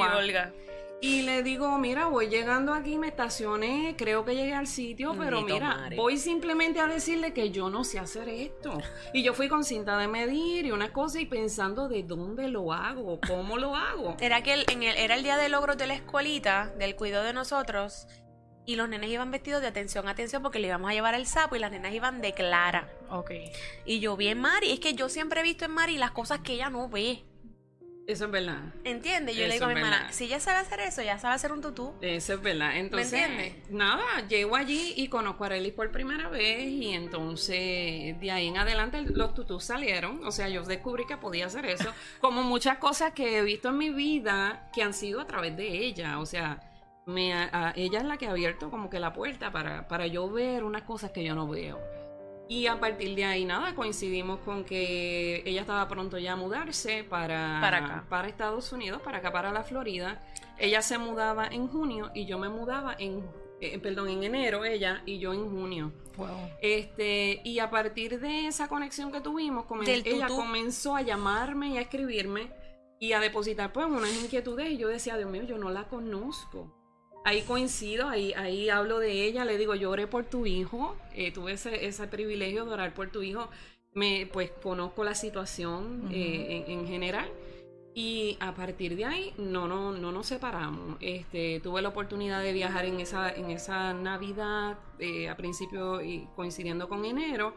Y 1.00 1.22
le 1.22 1.44
digo, 1.44 1.78
mira, 1.78 2.08
voy 2.08 2.28
llegando 2.28 2.74
aquí, 2.74 2.98
me 2.98 3.10
estacioné, 3.10 3.94
creo 3.96 4.26
que 4.26 4.34
llegué 4.34 4.56
al 4.56 4.66
sitio, 4.66 5.14
pero 5.16 5.42
mira, 5.42 5.90
voy 5.96 6.18
simplemente 6.18 6.80
a 6.80 6.88
decirle 6.88 7.34
que 7.34 7.52
yo 7.52 7.70
no 7.70 7.84
sé 7.84 8.00
hacer 8.00 8.28
esto. 8.30 8.80
Y 9.14 9.22
yo 9.22 9.36
fui 9.36 9.48
con 9.48 9.64
cinta 9.64 9.96
de 10.00 10.08
medir 10.08 10.66
y 10.66 10.72
una 10.72 10.92
cosa 10.92 11.22
y 11.22 11.28
pensando 11.28 11.88
de 11.88 12.02
dónde 12.02 12.48
lo 12.48 12.74
hago, 12.74 13.20
cómo 13.28 13.60
lo 13.60 13.76
hago. 13.76 14.18
Era 14.20 14.42
que 14.42 14.66
en 14.72 14.82
el, 14.82 14.98
era 14.98 15.14
el 15.14 15.22
día 15.22 15.38
de 15.38 15.50
logros 15.50 15.78
de 15.78 15.86
la 15.86 15.94
escuelita, 15.94 16.74
del 16.80 16.96
cuidado 16.96 17.26
de 17.26 17.34
nosotros, 17.34 18.08
y 18.68 18.76
los 18.76 18.90
nenes 18.90 19.10
iban 19.10 19.32
vestidos 19.32 19.62
de 19.62 19.68
atención, 19.68 20.08
atención, 20.10 20.44
porque 20.44 20.60
le 20.60 20.68
íbamos 20.68 20.92
a 20.92 20.94
llevar 20.94 21.16
el 21.16 21.26
sapo 21.26 21.56
y 21.56 21.60
las 21.60 21.72
nenas 21.72 21.94
iban 21.94 22.22
de 22.22 22.34
clara. 22.34 22.92
Ok. 23.10 23.32
Y 23.86 24.02
yo 24.02 24.18
vi 24.18 24.28
en 24.28 24.42
Mari, 24.42 24.74
es 24.74 24.82
que 24.82 24.94
yo 24.94 25.08
siempre 25.08 25.40
he 25.40 25.44
visto 25.44 25.64
en 25.64 25.72
Mari 25.72 25.98
las 25.98 26.12
cosas 26.12 26.42
que 26.42 26.54
ella 26.54 26.70
no 26.70 26.90
ve. 26.90 27.24
Eso 28.08 28.26
es 28.26 28.32
verdad. 28.32 28.74
¿Entiendes? 28.84 29.36
Yo 29.36 29.48
le 29.48 29.54
digo 29.54 29.66
a 29.66 29.68
mi 29.70 29.76
hermana, 29.76 30.12
si 30.14 30.26
ella 30.26 30.40
sabe 30.40 30.60
hacer 30.60 30.82
eso, 30.82 31.02
ya 31.02 31.18
sabe 31.18 31.36
hacer 31.36 31.52
un 31.52 31.62
tutú. 31.62 31.94
Eso 32.02 32.34
es 32.34 32.42
verdad. 32.42 32.78
Entonces, 32.78 33.54
nada, 33.70 34.26
llego 34.28 34.56
allí 34.56 34.94
y 34.98 35.10
conozco 35.10 35.44
a 35.44 35.48
Arelis 35.48 35.74
por 35.74 35.92
primera 35.92 36.30
vez 36.30 36.68
y 36.68 36.94
entonces 36.94 38.20
de 38.20 38.32
ahí 38.32 38.48
en 38.48 38.58
adelante 38.58 39.02
los 39.02 39.34
tutús 39.34 39.66
salieron. 39.66 40.26
O 40.26 40.32
sea, 40.32 40.48
yo 40.48 40.64
descubrí 40.64 41.06
que 41.06 41.18
podía 41.18 41.48
hacer 41.48 41.66
eso. 41.66 41.94
como 42.22 42.44
muchas 42.44 42.78
cosas 42.78 43.12
que 43.14 43.40
he 43.40 43.42
visto 43.44 43.70
en 43.70 43.78
mi 43.78 43.90
vida 43.90 44.70
que 44.74 44.84
han 44.84 44.94
sido 44.94 45.20
a 45.20 45.28
través 45.28 45.56
de 45.58 45.68
ella. 45.68 46.20
O 46.20 46.26
sea, 46.26 46.67
me, 47.08 47.32
ella 47.76 48.00
es 48.00 48.06
la 48.06 48.18
que 48.18 48.28
ha 48.28 48.32
abierto 48.32 48.70
como 48.70 48.90
que 48.90 49.00
la 49.00 49.14
puerta 49.14 49.52
para, 49.52 49.88
para 49.88 50.08
yo 50.08 50.30
ver 50.30 50.64
unas 50.64 50.84
cosas 50.84 51.12
que 51.12 51.24
yo 51.24 51.34
no 51.34 51.48
veo. 51.48 51.80
Y 52.50 52.68
a 52.68 52.80
partir 52.80 53.16
de 53.16 53.26
ahí, 53.26 53.44
nada, 53.44 53.76
coincidimos 53.76 54.40
con 54.40 54.64
que 54.64 55.42
ella 55.46 55.62
estaba 55.62 55.88
pronto 55.88 56.18
ya 56.18 56.34
a 56.34 56.36
mudarse 56.36 57.04
para, 57.04 57.60
para, 57.62 58.06
para 58.08 58.28
Estados 58.28 58.72
Unidos, 58.72 59.02
para 59.02 59.18
acá, 59.18 59.32
para 59.32 59.52
la 59.52 59.64
Florida. 59.64 60.22
Ella 60.58 60.82
se 60.82 60.98
mudaba 60.98 61.48
en 61.48 61.68
junio 61.68 62.12
y 62.14 62.26
yo 62.26 62.40
me 62.40 62.48
mudaba 62.48 62.96
en, 63.00 63.26
eh, 63.60 63.80
perdón, 63.80 64.10
en 64.10 64.24
enero, 64.24 64.64
ella 64.64 65.02
y 65.06 65.20
yo 65.20 65.34
en 65.34 65.50
junio. 65.50 65.92
Este, 66.62 67.42
y 67.44 67.60
a 67.60 67.70
partir 67.70 68.20
de 68.20 68.48
esa 68.48 68.68
conexión 68.68 69.12
que 69.12 69.22
tuvimos, 69.22 69.66
ella 69.86 70.28
comenzó 70.28 70.96
a 70.96 71.02
llamarme 71.02 71.70
y 71.70 71.78
a 71.78 71.82
escribirme 71.82 72.52
y 73.00 73.12
a 73.14 73.20
depositar 73.20 73.72
pues 73.72 73.86
unas 73.86 74.16
inquietudes 74.24 74.72
y 74.72 74.78
yo 74.78 74.88
decía, 74.88 75.18
Dios 75.18 75.30
mío, 75.30 75.44
yo 75.44 75.58
no 75.58 75.70
la 75.70 75.88
conozco 75.88 76.77
ahí 77.28 77.42
coincido, 77.42 78.08
ahí, 78.08 78.32
ahí 78.38 78.70
hablo 78.70 79.00
de 79.00 79.26
ella, 79.26 79.44
le 79.44 79.58
digo, 79.58 79.76
yo 79.76 79.92
oré 79.92 80.08
por 80.08 80.24
tu 80.24 80.46
hijo, 80.46 80.96
eh, 81.14 81.34
tuve 81.34 81.52
ese, 81.52 81.86
ese, 81.86 82.08
privilegio 82.08 82.64
de 82.64 82.72
orar 82.72 82.94
por 82.94 83.10
tu 83.10 83.22
hijo, 83.22 83.50
me, 83.94 84.30
pues 84.32 84.50
conozco 84.64 85.04
la 85.04 85.14
situación 85.14 86.08
eh, 86.10 86.64
en, 86.68 86.88
general. 86.88 87.30
Y 87.94 88.38
a 88.40 88.54
partir 88.54 88.96
de 88.96 89.04
ahí 89.04 89.34
no, 89.38 89.68
no, 89.68 89.92
no 89.92 90.12
nos 90.14 90.28
separamos. 90.28 90.98
Este, 91.02 91.60
tuve 91.60 91.82
la 91.82 91.90
oportunidad 91.90 92.42
de 92.44 92.54
viajar 92.54 92.86
en 92.86 93.02
esa, 93.02 93.30
en 93.30 93.50
esa 93.50 93.92
Navidad 93.94 94.78
eh, 95.00 95.28
a 95.28 95.36
principio 95.36 96.02
y 96.02 96.30
coincidiendo 96.36 96.88
con 96.88 97.04
enero. 97.04 97.56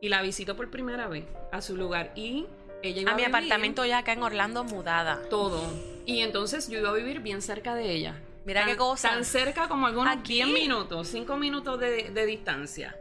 Y 0.00 0.08
la 0.08 0.22
visito 0.22 0.56
por 0.56 0.70
primera 0.70 1.08
vez 1.08 1.26
a 1.52 1.60
su 1.60 1.76
lugar. 1.76 2.12
Y 2.16 2.46
ella 2.82 3.02
iba 3.02 3.12
A 3.12 3.14
mi 3.14 3.22
vivir 3.22 3.36
apartamento 3.36 3.84
ya 3.84 3.98
acá 3.98 4.14
en 4.14 4.22
Orlando 4.22 4.64
mudada. 4.64 5.20
Todo. 5.28 5.62
Y 6.06 6.20
entonces 6.22 6.68
yo 6.68 6.78
iba 6.78 6.88
a 6.88 6.94
vivir 6.94 7.20
bien 7.20 7.42
cerca 7.42 7.74
de 7.74 7.92
ella. 7.92 8.22
Mira 8.46 8.60
Tan- 8.60 8.70
qué 8.70 8.76
cosa. 8.76 9.10
Tan 9.10 9.24
cerca 9.24 9.68
como 9.68 9.86
algunos 9.86 10.16
Aquí. 10.16 10.34
10 10.36 10.48
minutos, 10.48 11.08
5 11.08 11.36
minutos 11.36 11.78
de, 11.80 12.10
de 12.10 12.26
distancia. 12.26 12.96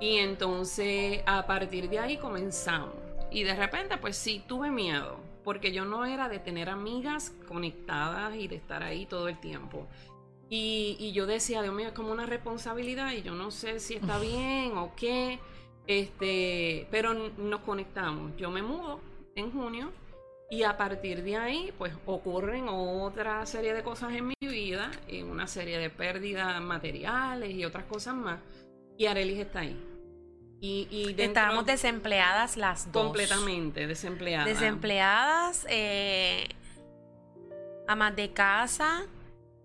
Y 0.00 0.18
entonces 0.18 1.20
a 1.26 1.46
partir 1.46 1.90
de 1.90 1.98
ahí 1.98 2.16
comenzamos. 2.18 2.94
Y 3.30 3.42
de 3.42 3.54
repente, 3.54 3.98
pues 3.98 4.16
sí, 4.16 4.42
tuve 4.46 4.70
miedo. 4.70 5.18
Porque 5.42 5.72
yo 5.72 5.84
no 5.84 6.04
era 6.06 6.28
de 6.28 6.38
tener 6.38 6.68
amigas 6.70 7.32
conectadas 7.48 8.34
y 8.36 8.48
de 8.48 8.56
estar 8.56 8.82
ahí 8.82 9.06
todo 9.06 9.28
el 9.28 9.38
tiempo. 9.40 9.86
Y, 10.48 10.96
y 11.00 11.12
yo 11.12 11.26
decía, 11.26 11.62
Dios 11.62 11.74
mío, 11.74 11.88
es 11.88 11.92
como 11.92 12.12
una 12.12 12.24
responsabilidad 12.26 13.12
y 13.12 13.22
yo 13.22 13.34
no 13.34 13.50
sé 13.50 13.80
si 13.80 13.94
está 13.94 14.18
bien 14.20 14.76
o 14.76 14.92
qué. 14.96 15.38
Este, 15.86 16.86
pero 16.90 17.14
nos 17.14 17.60
conectamos. 17.60 18.36
Yo 18.36 18.50
me 18.50 18.62
mudo 18.62 19.00
en 19.34 19.50
junio 19.52 19.90
y 20.50 20.62
a 20.62 20.76
partir 20.76 21.22
de 21.22 21.36
ahí, 21.36 21.72
pues 21.76 21.92
ocurren 22.06 22.68
otra 22.68 23.44
serie 23.46 23.74
de 23.74 23.82
cosas 23.82 24.12
en 24.14 24.28
mi 24.28 24.34
vida, 24.40 24.90
y 25.08 25.22
una 25.22 25.46
serie 25.46 25.78
de 25.78 25.90
pérdidas 25.90 26.60
materiales 26.62 27.50
y 27.50 27.64
otras 27.64 27.84
cosas 27.84 28.14
más. 28.14 28.38
Y 28.96 29.06
Arelis 29.06 29.38
está 29.40 29.60
ahí. 29.60 29.76
Y, 30.60 30.88
y 30.90 31.04
dentro- 31.12 31.24
Estábamos 31.26 31.66
desempleadas 31.66 32.56
las 32.56 32.90
dos. 32.92 33.04
completamente 33.04 33.86
desempleada. 33.86 34.44
Desempleadas, 34.46 35.66
eh, 35.68 36.48
amas 37.88 38.16
de 38.16 38.32
casa, 38.32 39.04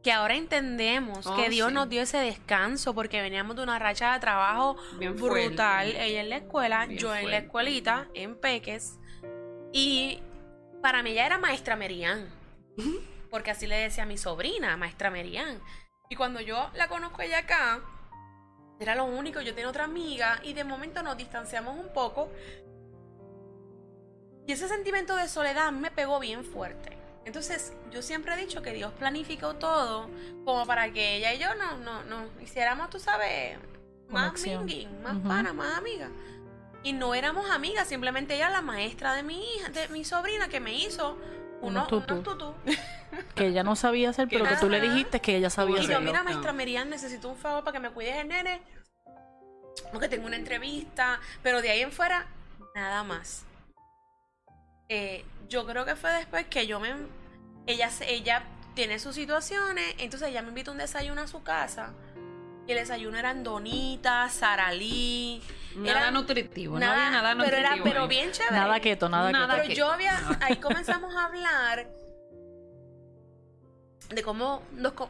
que 0.04 0.12
ahora 0.12 0.36
entendemos 0.36 1.28
Oh, 1.28 1.36
que 1.36 1.50
Dios 1.50 1.70
sí. 1.70 1.74
nos 1.76 1.88
dio 1.90 2.02
ese 2.02 2.18
descanso 2.18 2.94
porque 2.96 3.22
veníamos 3.22 3.56
de 3.56 3.64
una 3.64 3.78
racha 3.80 4.14
de 4.14 4.20
trabajo 4.20 4.76
Bien 5.00 5.16
brutal. 5.16 5.86
fuerte. 5.86 6.06
Ella 6.08 6.22
en 6.22 6.30
la 6.30 6.38
escuela, 6.38 6.86
Bien 6.88 7.00
yo 7.00 7.16
en 7.16 7.30
la 7.30 7.38
escuelita, 7.38 8.08
en 8.16 8.36
Peques. 8.36 8.98
Y 9.72 10.20
para 10.82 11.04
mí 11.04 11.12
ella 11.12 11.26
era 11.26 11.38
maestra 11.38 11.76
Merian. 11.76 12.30
Porque 13.30 13.52
así 13.52 13.68
le 13.68 13.78
decía 13.78 14.04
a 14.04 14.08
mi 14.08 14.18
sobrina, 14.18 14.76
maestra 14.78 15.10
Merian. 15.10 15.60
Y 16.10 16.16
cuando 16.16 16.42
yo 16.42 16.70
la 16.74 16.88
conozco 16.88 17.22
ella 17.22 17.40
acá, 17.40 17.82
era 18.80 18.96
lo 18.96 19.06
único, 19.06 19.42
yo 19.42 19.54
tenía 19.54 19.70
otra 19.70 19.86
amiga 19.86 20.40
y 20.44 20.54
de 20.54 20.64
momento 20.64 21.04
nos 21.04 21.16
distanciamos 21.16 21.78
un 21.78 21.94
poco. 21.94 22.30
Y 24.48 24.52
ese 24.52 24.68
sentimiento 24.68 25.16
de 25.16 25.28
soledad 25.28 25.72
me 25.72 25.92
pegó 25.92 26.20
bien 26.20 26.44
fuerte. 26.44 26.98
Entonces, 27.24 27.74
yo 27.92 28.02
siempre 28.02 28.34
he 28.34 28.38
dicho 28.38 28.62
que 28.64 28.74
Dios 28.74 28.92
planificó 28.94 29.56
todo 29.56 30.10
como 30.44 30.66
para 30.66 30.92
que 30.92 31.18
ella 31.18 31.34
y 31.34 31.38
yo 31.38 31.54
no, 31.56 31.78
no, 31.78 32.04
no 32.04 32.26
hiciéramos, 32.42 32.90
tú 32.90 33.00
sabes, 33.00 33.58
más 34.10 34.34
minging, 34.42 35.02
más 35.04 35.16
Ujú. 35.18 35.28
pana, 35.28 35.54
más 35.54 35.78
amigas. 35.78 36.10
Y 36.84 36.94
no 36.94 37.14
éramos 37.14 37.50
amigas, 37.52 37.88
simplemente 37.88 38.36
ella 38.36 38.50
la 38.50 38.62
maestra 38.62 39.14
de 39.14 39.24
mi 39.24 39.40
hija, 39.56 39.70
de 39.70 39.88
mi 39.90 40.04
sobrina 40.04 40.48
que 40.50 40.60
me 40.60 40.74
hizo 40.74 41.18
unos, 41.62 41.62
Unos 41.62 41.88
tutú. 41.88 42.14
unos 42.16 42.24
tutú. 42.24 42.54
Que 43.36 43.48
ella 43.48 43.62
no 43.64 43.76
sabía 43.76 44.10
hacer, 44.12 44.28
pero 44.30 44.46
que 44.46 44.56
tú 44.56 44.70
le 44.70 44.80
dijiste 44.80 45.20
que 45.20 45.36
ella 45.36 45.50
sabía 45.50 45.76
Y 45.76 45.80
yo, 45.80 45.84
hacerlo. 45.84 46.02
mira, 46.06 46.24
maestra 46.24 46.54
Miriam, 46.54 46.88
necesito 46.90 47.28
un 47.30 47.36
favor 47.38 47.62
para 47.64 47.74
que 47.74 47.80
me 47.82 47.90
cuides 47.92 48.16
el 48.16 48.30
nene. 48.30 48.62
Porque 49.92 50.08
tengo 50.08 50.28
una 50.28 50.38
entrevista. 50.38 51.20
Pero 51.44 51.62
de 51.62 51.70
ahí 51.72 51.82
en 51.82 51.92
fuera, 51.92 52.26
nada 52.74 53.04
más. 53.04 53.44
Eh, 54.88 55.26
yo 55.50 55.66
creo 55.68 55.84
que 55.86 55.96
fue 55.98 56.12
después 56.14 56.46
que 56.48 56.68
yo 56.68 56.80
me. 56.80 56.94
Ella, 57.68 57.90
se- 57.90 58.10
ella 58.14 58.44
tiene 58.76 58.98
sus 58.98 59.16
situaciones. 59.16 59.94
Entonces 59.98 60.30
ella 60.30 60.42
me 60.42 60.48
invitó 60.50 60.72
a 60.72 60.74
un 60.74 60.78
desayuno 60.78 61.22
a 61.22 61.28
su 61.28 61.44
casa. 61.44 61.94
Y 62.68 62.72
el 62.74 62.78
desayuno 62.80 63.18
eran 63.18 63.44
donitas, 63.44 64.34
saralí. 64.34 65.42
Nada 65.76 66.00
Era- 66.02 66.12
nutritivo, 66.12 66.78
no 66.80 66.86
había 66.86 67.10
nada 67.10 67.30
pero 67.32 67.44
nutritivo. 67.46 67.68
era 67.74 67.84
pero 67.84 68.08
bien 68.08 68.32
chévere. 68.32 68.56
Nada 68.56 68.80
keto, 68.80 69.10
nada, 69.10 69.32
Nada 69.32 69.56
keto. 69.56 69.68
Pero 69.68 69.74
yo 69.76 69.92
había, 69.92 70.20
ahí 70.42 70.58
comenzamos 70.58 71.16
a 71.16 71.26
hablar 71.26 71.88
de 74.10 74.24
cómo, 74.24 74.62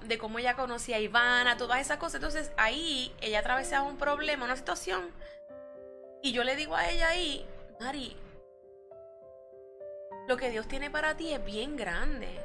de 0.03 0.17
cómo 0.19 0.37
ella 0.39 0.55
conocía 0.55 0.97
a 0.97 0.99
Ivana, 0.99 1.57
todas 1.57 1.81
esas 1.81 1.97
cosas. 1.97 2.15
Entonces 2.15 2.51
ahí 2.57 3.11
ella 3.21 3.39
atravesaba 3.39 3.87
un 3.87 3.97
problema, 3.97 4.45
una 4.45 4.55
situación. 4.55 5.09
Y 6.21 6.31
yo 6.33 6.43
le 6.43 6.55
digo 6.55 6.75
a 6.75 6.87
ella 6.87 7.09
ahí, 7.09 7.43
Mari, 7.79 8.15
lo 10.27 10.37
que 10.37 10.51
Dios 10.51 10.67
tiene 10.67 10.91
para 10.91 11.17
ti 11.17 11.33
es 11.33 11.43
bien 11.43 11.75
grande. 11.75 12.39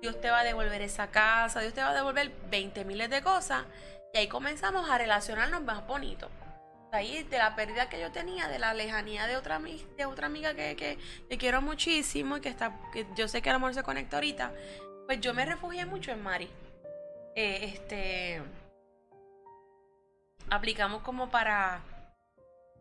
Dios 0.00 0.18
te 0.20 0.30
va 0.30 0.40
a 0.40 0.44
devolver 0.44 0.80
esa 0.80 1.08
casa, 1.08 1.60
Dios 1.60 1.74
te 1.74 1.82
va 1.82 1.90
a 1.90 1.94
devolver 1.94 2.32
20 2.50 2.84
miles 2.86 3.10
de 3.10 3.22
cosas. 3.22 3.64
Y 4.12 4.18
ahí 4.18 4.28
comenzamos 4.28 4.88
a 4.90 4.98
relacionarnos 4.98 5.62
más 5.62 5.86
bonito. 5.86 6.28
Ahí 6.92 7.22
de 7.22 7.38
la 7.38 7.56
pérdida 7.56 7.88
que 7.88 7.98
yo 7.98 8.12
tenía, 8.12 8.48
de 8.48 8.58
la 8.58 8.74
lejanía 8.74 9.26
de 9.26 9.36
otra, 9.36 9.58
de 9.58 10.04
otra 10.04 10.26
amiga 10.26 10.52
que, 10.54 10.76
que, 10.76 10.98
que 11.28 11.38
quiero 11.38 11.62
muchísimo 11.62 12.36
y 12.36 12.40
que 12.42 12.50
está, 12.50 12.78
que 12.92 13.06
yo 13.16 13.28
sé 13.28 13.40
que 13.40 13.48
a 13.48 13.54
lo 13.54 13.60
mejor 13.60 13.72
se 13.74 13.82
conecta 13.82 14.18
ahorita, 14.18 14.52
pues 15.06 15.18
yo 15.20 15.32
me 15.32 15.46
refugié 15.46 15.86
mucho 15.86 16.10
en 16.12 16.22
Mari. 16.22 16.50
Eh, 17.34 17.72
este 17.72 18.42
aplicamos 20.50 21.00
como 21.00 21.30
para 21.30 21.80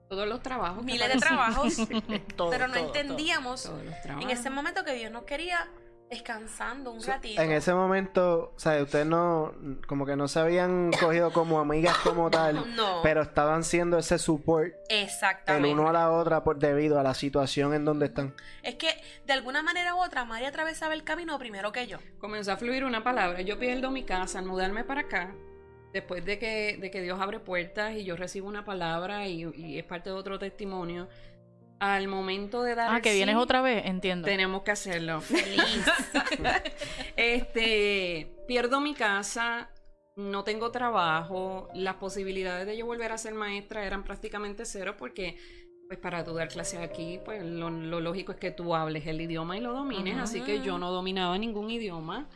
Todos 0.10 0.28
los 0.28 0.44
trabajos. 0.44 0.84
miles 0.84 1.08
de 1.08 1.18
trabajos, 1.18 1.78
Todo, 2.36 2.50
pero 2.50 2.68
no 2.68 2.74
todo, 2.74 2.86
entendíamos 2.88 3.72
en 4.06 4.30
ese 4.30 4.50
momento 4.50 4.84
que 4.84 4.92
Dios 4.94 5.10
nos 5.10 5.24
quería 5.24 5.70
descansando 6.12 6.92
un 6.92 7.02
ratito. 7.02 7.42
En 7.42 7.54
ese 7.54 7.74
momento, 7.74 8.52
o 8.54 8.60
sea, 8.60 8.84
ustedes 8.84 9.06
no, 9.06 9.54
como 9.88 10.06
que 10.06 10.18
no 10.18 10.28
se 10.28 10.40
habían 10.40 10.92
cogido 10.92 11.32
como 11.32 11.60
amigas 11.60 11.98
como 12.00 12.30
tal, 12.30 12.76
No, 12.76 13.00
pero 13.02 13.22
estaban 13.22 13.64
siendo 13.64 13.98
ese 13.98 14.20
support 14.20 14.74
el 14.90 15.06
exactamente. 15.06 15.70
uno 15.70 15.88
a 15.88 15.94
la 15.94 16.12
otra 16.12 16.44
por 16.44 16.60
debido 16.60 17.00
a 17.00 17.04
la 17.04 17.14
situación 17.14 17.74
en 17.74 17.86
donde 17.86 18.08
están. 18.08 18.36
Es 18.62 18.76
que 18.76 18.90
de 19.26 19.34
alguna 19.34 19.64
manera 19.64 19.96
u 19.96 20.00
otra, 20.04 20.26
Mari 20.26 20.46
atravesaba 20.46 20.94
el 20.94 21.06
camino 21.06 21.40
primero 21.40 21.72
que 21.72 21.88
yo. 21.88 21.98
Comenzó 22.20 22.52
a 22.52 22.58
fluir 22.58 22.84
una 22.84 23.04
palabra. 23.04 23.42
Yo 23.42 23.58
pierdo 23.58 23.90
mi 23.90 24.04
casa 24.04 24.40
al 24.40 24.46
mudarme 24.46 24.84
para 24.84 25.02
acá. 25.02 25.34
Después 25.94 26.24
de 26.26 26.40
que, 26.40 26.78
de 26.80 26.92
que 26.92 27.02
Dios 27.02 27.20
abre 27.20 27.40
puertas 27.40 27.96
y 27.96 28.04
yo 28.04 28.16
recibo 28.16 28.48
una 28.48 28.64
palabra 28.64 29.28
y, 29.28 29.46
y 29.56 29.78
es 29.78 29.84
parte 29.86 30.10
de 30.10 30.16
otro 30.16 30.40
testimonio. 30.40 31.08
Al 31.82 32.08
momento 32.08 32.62
de 32.62 32.76
dar 32.76 32.92
Ah, 32.92 32.98
el 32.98 33.02
que 33.02 33.12
vienes 33.12 33.34
sí, 33.34 33.42
otra 33.42 33.60
vez, 33.64 33.84
entiendo. 33.88 34.28
Tenemos 34.28 34.62
que 34.62 34.70
hacerlo. 34.70 35.20
Feliz. 35.22 35.84
este, 37.16 38.32
pierdo 38.48 38.80
mi 38.82 38.94
casa, 38.94 39.72
no 40.16 40.44
tengo 40.44 40.70
trabajo, 40.70 41.70
las 41.74 41.96
posibilidades 41.96 42.68
de 42.68 42.78
yo 42.78 42.86
volver 42.86 43.12
a 43.12 43.18
ser 43.18 43.34
maestra 43.34 43.84
eran 43.84 44.04
prácticamente 44.04 44.64
cero 44.66 44.94
porque 44.96 45.40
pues 45.88 45.98
para 45.98 46.24
tú 46.24 46.36
dar 46.36 46.50
clases 46.50 46.80
aquí, 46.82 47.20
pues 47.26 47.44
lo, 47.44 47.72
lo 47.72 48.00
lógico 48.00 48.32
es 48.32 48.38
que 48.38 48.52
tú 48.52 48.76
hables 48.76 49.08
el 49.08 49.20
idioma 49.20 49.58
y 49.58 49.62
lo 49.62 49.74
domines, 49.74 50.18
así 50.20 50.42
que 50.42 50.62
yo 50.62 50.78
no 50.78 50.92
dominaba 50.92 51.36
ningún 51.40 51.72
idioma. 51.72 52.30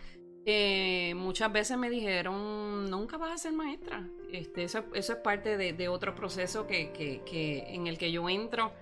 Eh, 0.48 1.14
muchas 1.16 1.52
veces 1.54 1.78
me 1.78 1.92
dijeron, 1.92 2.90
nunca 2.90 3.18
vas 3.18 3.32
a 3.32 3.38
ser 3.38 3.54
maestra. 3.54 4.10
Este, 4.32 4.64
eso, 4.64 4.86
eso 4.96 5.14
es 5.14 5.20
parte 5.20 5.56
de, 5.56 5.74
de 5.74 5.88
otro 5.88 6.16
proceso 6.16 6.66
que, 6.66 6.92
que, 6.92 7.22
que 7.26 7.60
en 7.70 7.86
el 7.86 8.00
que 8.00 8.12
yo 8.12 8.28
entro 8.28 8.74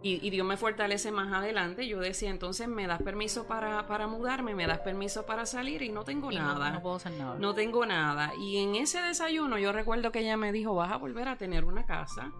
y, 0.00 0.24
y 0.24 0.30
Dios 0.30 0.46
me 0.46 0.56
fortalece 0.56 1.10
más 1.10 1.32
adelante. 1.32 1.88
Yo 1.88 1.98
decía, 1.98 2.30
entonces 2.30 2.68
me 2.68 2.86
das 2.86 3.02
permiso 3.02 3.46
para, 3.46 3.86
para 3.86 4.06
mudarme, 4.06 4.54
me 4.54 4.66
das 4.66 4.78
permiso 4.80 5.26
para 5.26 5.44
salir 5.44 5.82
y 5.82 5.88
no 5.88 6.04
tengo 6.04 6.30
Y 6.30 6.36
nada. 6.36 6.70
No, 6.70 6.82
puedo 6.82 6.96
hacer 6.96 7.12
nada. 7.12 7.36
No 7.38 7.54
tengo 7.54 7.84
nada. 7.84 8.32
Y 8.38 8.58
en 8.58 8.76
ese 8.76 9.02
desayuno 9.02 9.58
yo 9.58 9.72
recuerdo 9.72 10.12
que 10.12 10.20
ella 10.20 10.36
me 10.36 10.52
dijo, 10.52 10.74
vas 10.74 10.92
a 10.92 10.96
volver 10.96 11.28
a 11.28 11.36
tener 11.36 11.64
una 11.64 11.84
casa 11.84 12.32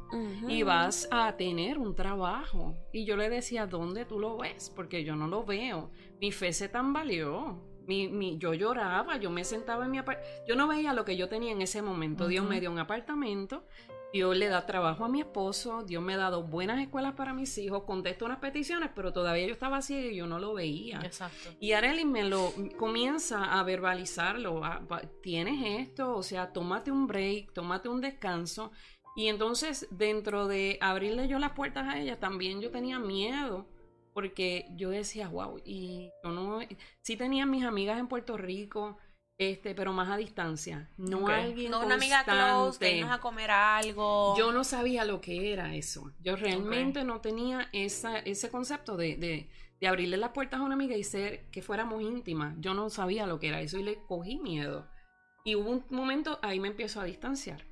y 0.47 0.63
vas 0.63 1.09
a 1.11 1.37
tener 1.37 1.79
un 1.79 1.95
trabajo. 1.97 2.77
Y 2.93 3.05
yo 3.05 3.17
le 3.17 3.29
decía, 3.29 3.67
¿dónde 3.67 4.05
tú 4.05 4.21
lo 4.21 4.37
ves? 4.37 4.73
Porque 4.75 5.03
yo 5.03 5.17
no 5.17 5.27
lo 5.27 5.45
veo. 5.45 5.91
Mi 6.21 6.31
fe 6.31 6.53
se 6.53 6.69
tambaleó. 6.69 7.67
Mi, 7.89 8.07
mi, 8.07 8.37
yo 8.37 8.53
lloraba, 8.53 9.17
yo 9.17 9.31
me 9.31 9.45
sentaba 9.45 9.87
en 9.87 9.91
mi 9.91 9.99
apartamento. 9.99 10.45
Yo 10.47 10.57
no 10.57 10.69
veía 10.69 10.93
lo 10.93 11.07
que 11.07 11.17
yo 11.17 11.29
tenía 11.29 11.53
en 11.53 11.63
ese 11.63 11.81
momento. 11.81 12.29
Dios 12.29 12.47
me 12.47 12.61
dio 12.61 12.71
un 12.71 12.79
apartamento. 12.79 13.65
Dios 14.13 14.37
le 14.37 14.49
da 14.49 14.65
trabajo 14.65 15.05
a 15.05 15.09
mi 15.09 15.21
esposo. 15.21 15.83
Dios 15.83 16.03
me 16.03 16.15
ha 16.15 16.17
dado 16.17 16.43
buenas 16.43 16.81
escuelas 16.81 17.15
para 17.15 17.35
mis 17.35 17.57
hijos. 17.59 17.83
Contesto 17.85 18.25
unas 18.25 18.39
peticiones, 18.39 18.91
pero 18.95 19.13
todavía 19.13 19.47
yo 19.47 19.53
estaba 19.53 19.83
ciega 19.83 20.09
y 20.11 20.17
yo 20.17 20.27
no 20.27 20.39
lo 20.39 20.55
veía. 20.55 21.01
Exacto. 21.05 21.51
Y 21.61 21.73
Arely 21.73 22.05
me 22.07 22.25
lo 22.25 22.53
comienza 22.79 23.59
a 23.59 23.63
verbalizarlo. 23.63 24.65
a- 24.65 24.79
va- 24.81 25.03
Tienes 25.23 25.87
esto, 25.89 26.17
o 26.17 26.23
sea, 26.23 26.53
tómate 26.53 26.91
un 26.91 27.07
break, 27.07 27.53
tómate 27.53 27.89
un 27.91 28.01
descanso. 28.01 28.73
Y 29.17 29.27
entonces, 29.29 29.87
dentro 29.91 30.47
de 30.47 30.79
abrirle 30.81 31.29
yo 31.29 31.39
las 31.39 31.53
puertas 31.53 31.87
a 31.89 31.99
ella, 32.01 32.19
también 32.19 32.61
yo 32.61 32.71
tenía 32.71 32.99
miedo. 32.99 33.67
Porque 34.15 34.67
yo 34.75 34.91
decía, 34.91 35.29
wow, 35.29 35.61
y 35.65 36.11
yo 36.25 36.31
no. 36.31 36.59
Sí 37.03 37.17
tenía 37.17 37.47
mis 37.47 37.63
amigas 37.65 37.99
en 38.01 38.09
Puerto 38.09 38.37
Rico, 38.37 38.97
este, 39.39 39.75
pero 39.75 39.93
más 39.93 40.11
a 40.11 40.17
distancia. 40.17 40.91
No 40.97 41.25
Ok. 41.25 41.31
alguien 41.31 41.71
No 41.71 41.85
una 41.85 41.95
amiga 41.95 42.25
close, 42.25 42.79
de 42.85 42.97
irnos 42.97 43.13
a 43.13 43.21
comer 43.21 43.51
algo. 43.53 44.37
Yo 44.37 44.53
no 44.53 44.65
sabía 44.65 45.05
lo 45.05 45.21
que 45.21 45.53
era 45.53 45.75
eso. 45.75 46.13
Yo 46.21 46.35
realmente 46.37 47.05
no 47.05 47.21
tenía 47.21 47.69
esa, 47.73 48.19
ese 48.19 48.51
concepto 48.51 48.97
de, 48.97 49.17
de, 49.17 49.49
de 49.81 49.87
abrirle 49.87 50.17
las 50.17 50.31
puertas 50.31 50.61
a 50.61 50.65
una 50.65 50.75
amiga 50.75 50.97
y 50.97 51.05
ser 51.05 51.47
que 51.51 51.63
fuéramos 51.63 52.03
íntimas. 52.03 52.57
Yo 52.59 52.75
no 52.75 52.91
sabía 52.91 53.27
lo 53.27 53.39
que 53.39 53.49
era 53.49 53.61
eso 53.61 53.79
y 53.79 53.85
le 53.85 53.99
cogí 54.07 54.39
miedo. 54.39 54.91
Y 55.45 55.55
hubo 55.55 55.71
un 55.71 55.85
momento, 55.91 56.41
ahí 56.43 56.59
me 56.59 56.69
empiezo 56.69 57.01
a 57.01 57.05
distanciar. 57.05 57.65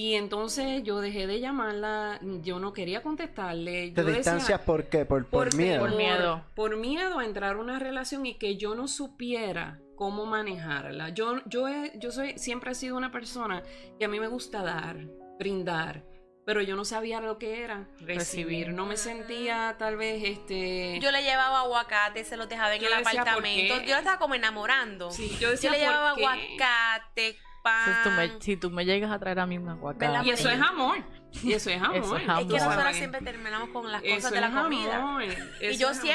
Y 0.00 0.14
entonces 0.14 0.84
yo 0.84 1.00
dejé 1.00 1.26
de 1.26 1.40
llamarla, 1.40 2.20
yo 2.42 2.60
no 2.60 2.72
quería 2.72 3.02
contestarle. 3.02 3.90
¿Te 3.90 3.94
yo 3.96 4.04
decía- 4.04 4.16
distancias 4.18 4.60
por 4.60 4.84
qué? 4.88 5.04
Por, 5.04 5.26
por, 5.26 5.48
por 5.48 5.56
miedo. 5.56 5.80
Por 5.80 5.96
miedo. 5.96 6.44
Por 6.54 6.76
miedo 6.76 7.18
a 7.18 7.24
entrar 7.24 7.56
a 7.56 7.58
una 7.58 7.80
relación 7.80 8.24
y 8.24 8.34
que 8.34 8.56
yo 8.56 8.76
no 8.76 8.86
supiera 8.86 9.80
cómo 9.96 10.24
manejarla. 10.24 11.08
Yo, 11.08 11.42
yo, 11.46 11.66
he- 11.66 11.90
yo 11.98 12.12
soy, 12.12 12.38
siempre 12.38 12.70
he 12.70 12.74
sido 12.76 12.96
una 12.96 13.10
persona 13.10 13.64
que 13.98 14.04
a 14.04 14.08
mí 14.08 14.20
me 14.20 14.28
gusta 14.28 14.62
dar, 14.62 14.98
brindar, 15.36 16.04
pero 16.46 16.62
yo 16.62 16.76
no 16.76 16.84
sabía 16.84 17.20
lo 17.20 17.36
que 17.38 17.64
era 17.64 17.88
recibir. 17.98 18.16
Recibir. 18.18 18.68
No 18.72 18.86
me 18.86 18.96
sentía 18.96 19.74
tal 19.80 19.96
vez 19.96 20.22
este... 20.24 21.00
Yo 21.00 21.10
le 21.10 21.24
llevaba 21.24 21.62
aguacate, 21.62 22.22
se 22.22 22.36
los 22.36 22.48
dejaba 22.48 22.72
en 22.76 22.80
Yo 22.82 22.86
el 22.88 22.98
decía, 23.02 23.22
¿por 23.22 23.28
apartamento. 23.30 23.74
Yo 23.82 23.90
la 23.94 23.98
estaba 23.98 24.18
como 24.20 24.36
enamorando. 24.36 25.10
Sí, 25.10 25.36
yo 25.40 25.50
decía, 25.50 25.72
le 25.72 25.78
¿por 25.78 25.86
llevaba 25.88 26.14
qué? 26.14 26.24
aguacate, 26.24 27.36
Si 27.84 27.90
tú, 28.04 28.10
me, 28.10 28.28
pan. 28.28 28.40
si 28.40 28.56
tú 28.56 28.70
me 28.70 28.84
llegas 28.84 29.10
a 29.10 29.18
traer 29.18 29.40
a 29.40 29.46
mí 29.46 29.58
un 29.58 29.68
aguacate. 29.68 30.06
¿Verdad? 30.06 30.22
Y 30.24 30.30
eso 30.30 30.48
es 30.48 30.60
amor. 30.60 30.98
Y 31.42 31.52
eso 31.52 31.68
es 31.70 31.82
amor. 31.82 31.96
Eso 31.96 32.16
es 32.16 32.22
Es 32.22 32.28
amor. 32.28 32.42
que 32.48 32.48
tú 32.48 32.56
nosotros 32.64 32.96
siempre 32.96 33.20
terminamos 33.20 33.68
con 33.70 33.92
las 33.92 34.02
Eso 34.02 34.14
cosas 34.14 34.30
de 34.30 34.36
es 34.38 34.42
la 34.54 34.62
comida. 34.62 34.96
amor, 34.96 35.22
Y 35.24 35.76
yo 35.76 35.90
es 35.90 35.98
amor. 35.98 36.08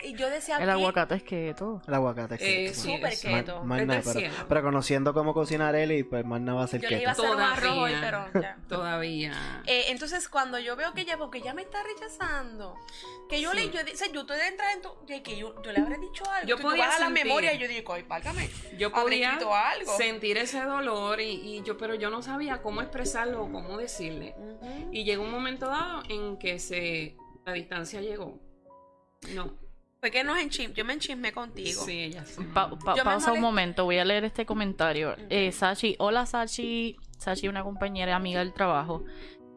Siempre, 0.00 0.08
y 0.08 0.14
yo 0.14 0.30
decía 0.30 0.56
El 0.58 0.70
aguacate 0.70 1.14
es 1.16 1.22
keto. 1.22 1.82
El 1.86 1.94
aguacate 1.94 2.34
es 2.36 2.40
Eh, 2.42 2.66
keto, 3.26 3.64
man. 3.64 3.80
Súper 3.80 4.02
keto. 4.02 4.46
Pero, 4.48 4.62
conociendo 4.62 5.14
cómo 5.14 5.34
cocinar 5.34 5.74
Eli, 5.76 6.02
pues 6.02 6.24
más 6.24 6.40
nada 6.40 6.58
va 6.58 6.64
a 6.64 6.66
ser 6.66 6.80
Yo 6.80 6.88
le 6.90 7.02
iba 7.02 7.12
a 7.12 7.14
keto. 7.14 7.24
hacer 7.26 7.36
un 7.36 7.42
arroz 7.42 7.70
hoy, 7.78 7.92
Todavía. 7.92 8.00
pero 8.32 8.42
ya. 8.42 8.56
Todavía. 8.68 9.62
Eh, 9.66 9.84
entonces 9.88 10.28
cuando 10.28 10.58
yo 10.58 10.76
veo 10.76 10.92
que 10.94 11.02
ella, 11.02 11.16
porque 11.18 11.38
ella 11.38 11.54
me 11.54 11.62
está 11.62 11.82
rechazando, 11.82 12.74
que 13.28 13.40
yo 13.40 13.50
Sí. 13.52 13.56
le, 13.58 13.70
yo, 13.70 13.80
o 13.80 13.96
sea, 13.96 14.08
yo 14.12 14.20
estoy 14.22 14.36
de 14.38 14.48
entrar 14.48 14.74
en 14.74 14.82
tu, 14.82 14.90
que 15.06 15.36
yo, 15.36 15.60
yo 15.62 15.72
le 15.72 15.80
habré 15.80 15.98
dicho 15.98 16.24
algo, 16.30 16.48
Yo 16.48 16.56
que 16.56 16.62
tú 16.62 16.68
podía 16.68 16.86
vas 16.86 16.96
a 16.96 17.00
la 17.00 17.06
sentir. 17.06 17.24
memoria 17.24 17.52
y 17.54 17.58
yo 17.58 17.68
digo, 17.68 17.92
ay, 17.92 18.02
válgame, 18.02 18.50
yo 18.78 18.90
podía 18.92 19.34
algo. 19.36 19.96
sentir 19.96 20.36
ese 20.38 20.60
dolor 20.62 21.20
y, 21.20 21.30
y 21.56 21.62
yo 21.62 21.76
pero 21.76 21.94
yo 21.94 22.10
no 22.10 22.22
sabía 22.22 22.62
cómo 22.62 22.80
expresarlo 22.82 23.42
o 23.44 23.50
cómo 23.52 23.76
decirle 23.78 24.34
y 24.92 25.04
llegó 25.04 25.22
un 25.24 25.30
momento 25.30 25.66
dado 25.66 26.02
en 26.08 26.36
que 26.38 26.58
se 26.58 27.16
la 27.44 27.52
distancia 27.52 28.00
llegó 28.00 28.38
no 29.34 29.54
Fue 30.00 30.10
que 30.10 30.24
nos 30.24 30.38
enchim, 30.38 30.72
yo 30.72 30.84
me 30.84 30.94
enchismé 30.94 31.30
contigo. 31.32 31.82
sí 31.84 32.00
ella 32.04 32.24
sí 32.24 32.42
Pa- 32.54 32.70
Yo 32.96 33.04
pausa 33.04 33.32
un 33.32 33.40
momento, 33.40 33.84
voy 33.84 33.98
a 33.98 34.04
leer 34.04 34.24
este 34.24 34.46
comentario. 34.46 35.14
Eh, 35.28 35.52
Sachi, 35.52 35.94
hola 35.98 36.24
Sachi, 36.24 36.96
Sachi 37.18 37.48
una 37.48 37.62
compañera 37.62 38.16
amiga 38.16 38.40
del 38.40 38.54
trabajo 38.54 39.04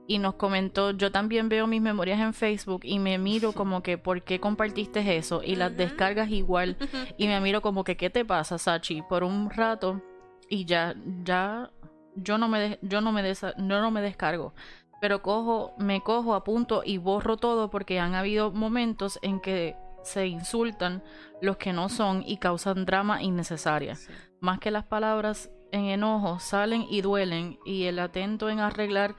y 0.06 0.18
nos 0.18 0.34
comentó, 0.36 0.92
yo 0.92 1.14
también 1.14 1.48
veo 1.48 1.66
mis 1.66 1.82
memorias 1.82 2.20
en 2.20 2.34
Facebook 2.34 2.82
y 2.84 3.00
me 3.00 3.18
miro 3.18 3.54
como 3.54 3.82
que, 3.82 3.98
¿por 3.98 4.22
qué 4.24 4.42
compartiste 4.42 5.16
eso? 5.16 5.42
Y 5.44 5.56
las 5.56 5.78
descargas 5.78 6.30
igual 6.30 6.76
y 7.18 7.28
me 7.28 7.40
miro 7.40 7.62
como 7.62 7.86
que, 7.86 7.96
¿qué 7.96 8.10
te 8.10 8.26
pasa 8.26 8.58
Sachi? 8.58 9.02
Por 9.04 9.24
un 9.24 9.50
rato 9.50 10.02
y 10.50 10.66
ya, 10.66 10.94
ya, 11.24 11.72
yo 12.18 12.38
no 12.38 12.50
me, 12.50 12.60
de- 12.60 12.80
yo 12.82 13.00
no 13.00 13.14
me, 13.14 13.24
no, 13.58 13.82
no 13.82 13.92
me 13.92 14.02
descargo. 14.02 14.54
Pero 15.00 15.22
cojo, 15.22 15.74
me 15.78 16.02
cojo, 16.02 16.34
apunto 16.36 16.82
y 16.86 16.98
borro 16.98 17.38
todo 17.38 17.70
porque 17.70 18.00
han 18.00 18.14
habido 18.16 18.52
momentos 18.52 19.20
en 19.22 19.40
que 19.42 19.76
se 20.04 20.28
insultan 20.28 21.04
los 21.42 21.58
que 21.58 21.74
no 21.74 21.90
son 21.90 22.24
y 22.26 22.38
causan 22.38 22.86
drama 22.86 23.22
innecesaria. 23.22 23.96
Sí. 23.96 24.12
Más 24.40 24.60
que 24.60 24.72
las 24.72 24.84
palabras 24.84 25.50
en 25.72 25.86
enojo 25.86 26.40
salen 26.40 26.86
y 26.90 27.02
duelen 27.02 27.60
y 27.66 27.84
el 27.86 28.00
atento 28.00 28.50
en 28.50 28.60
arreglar 28.60 29.16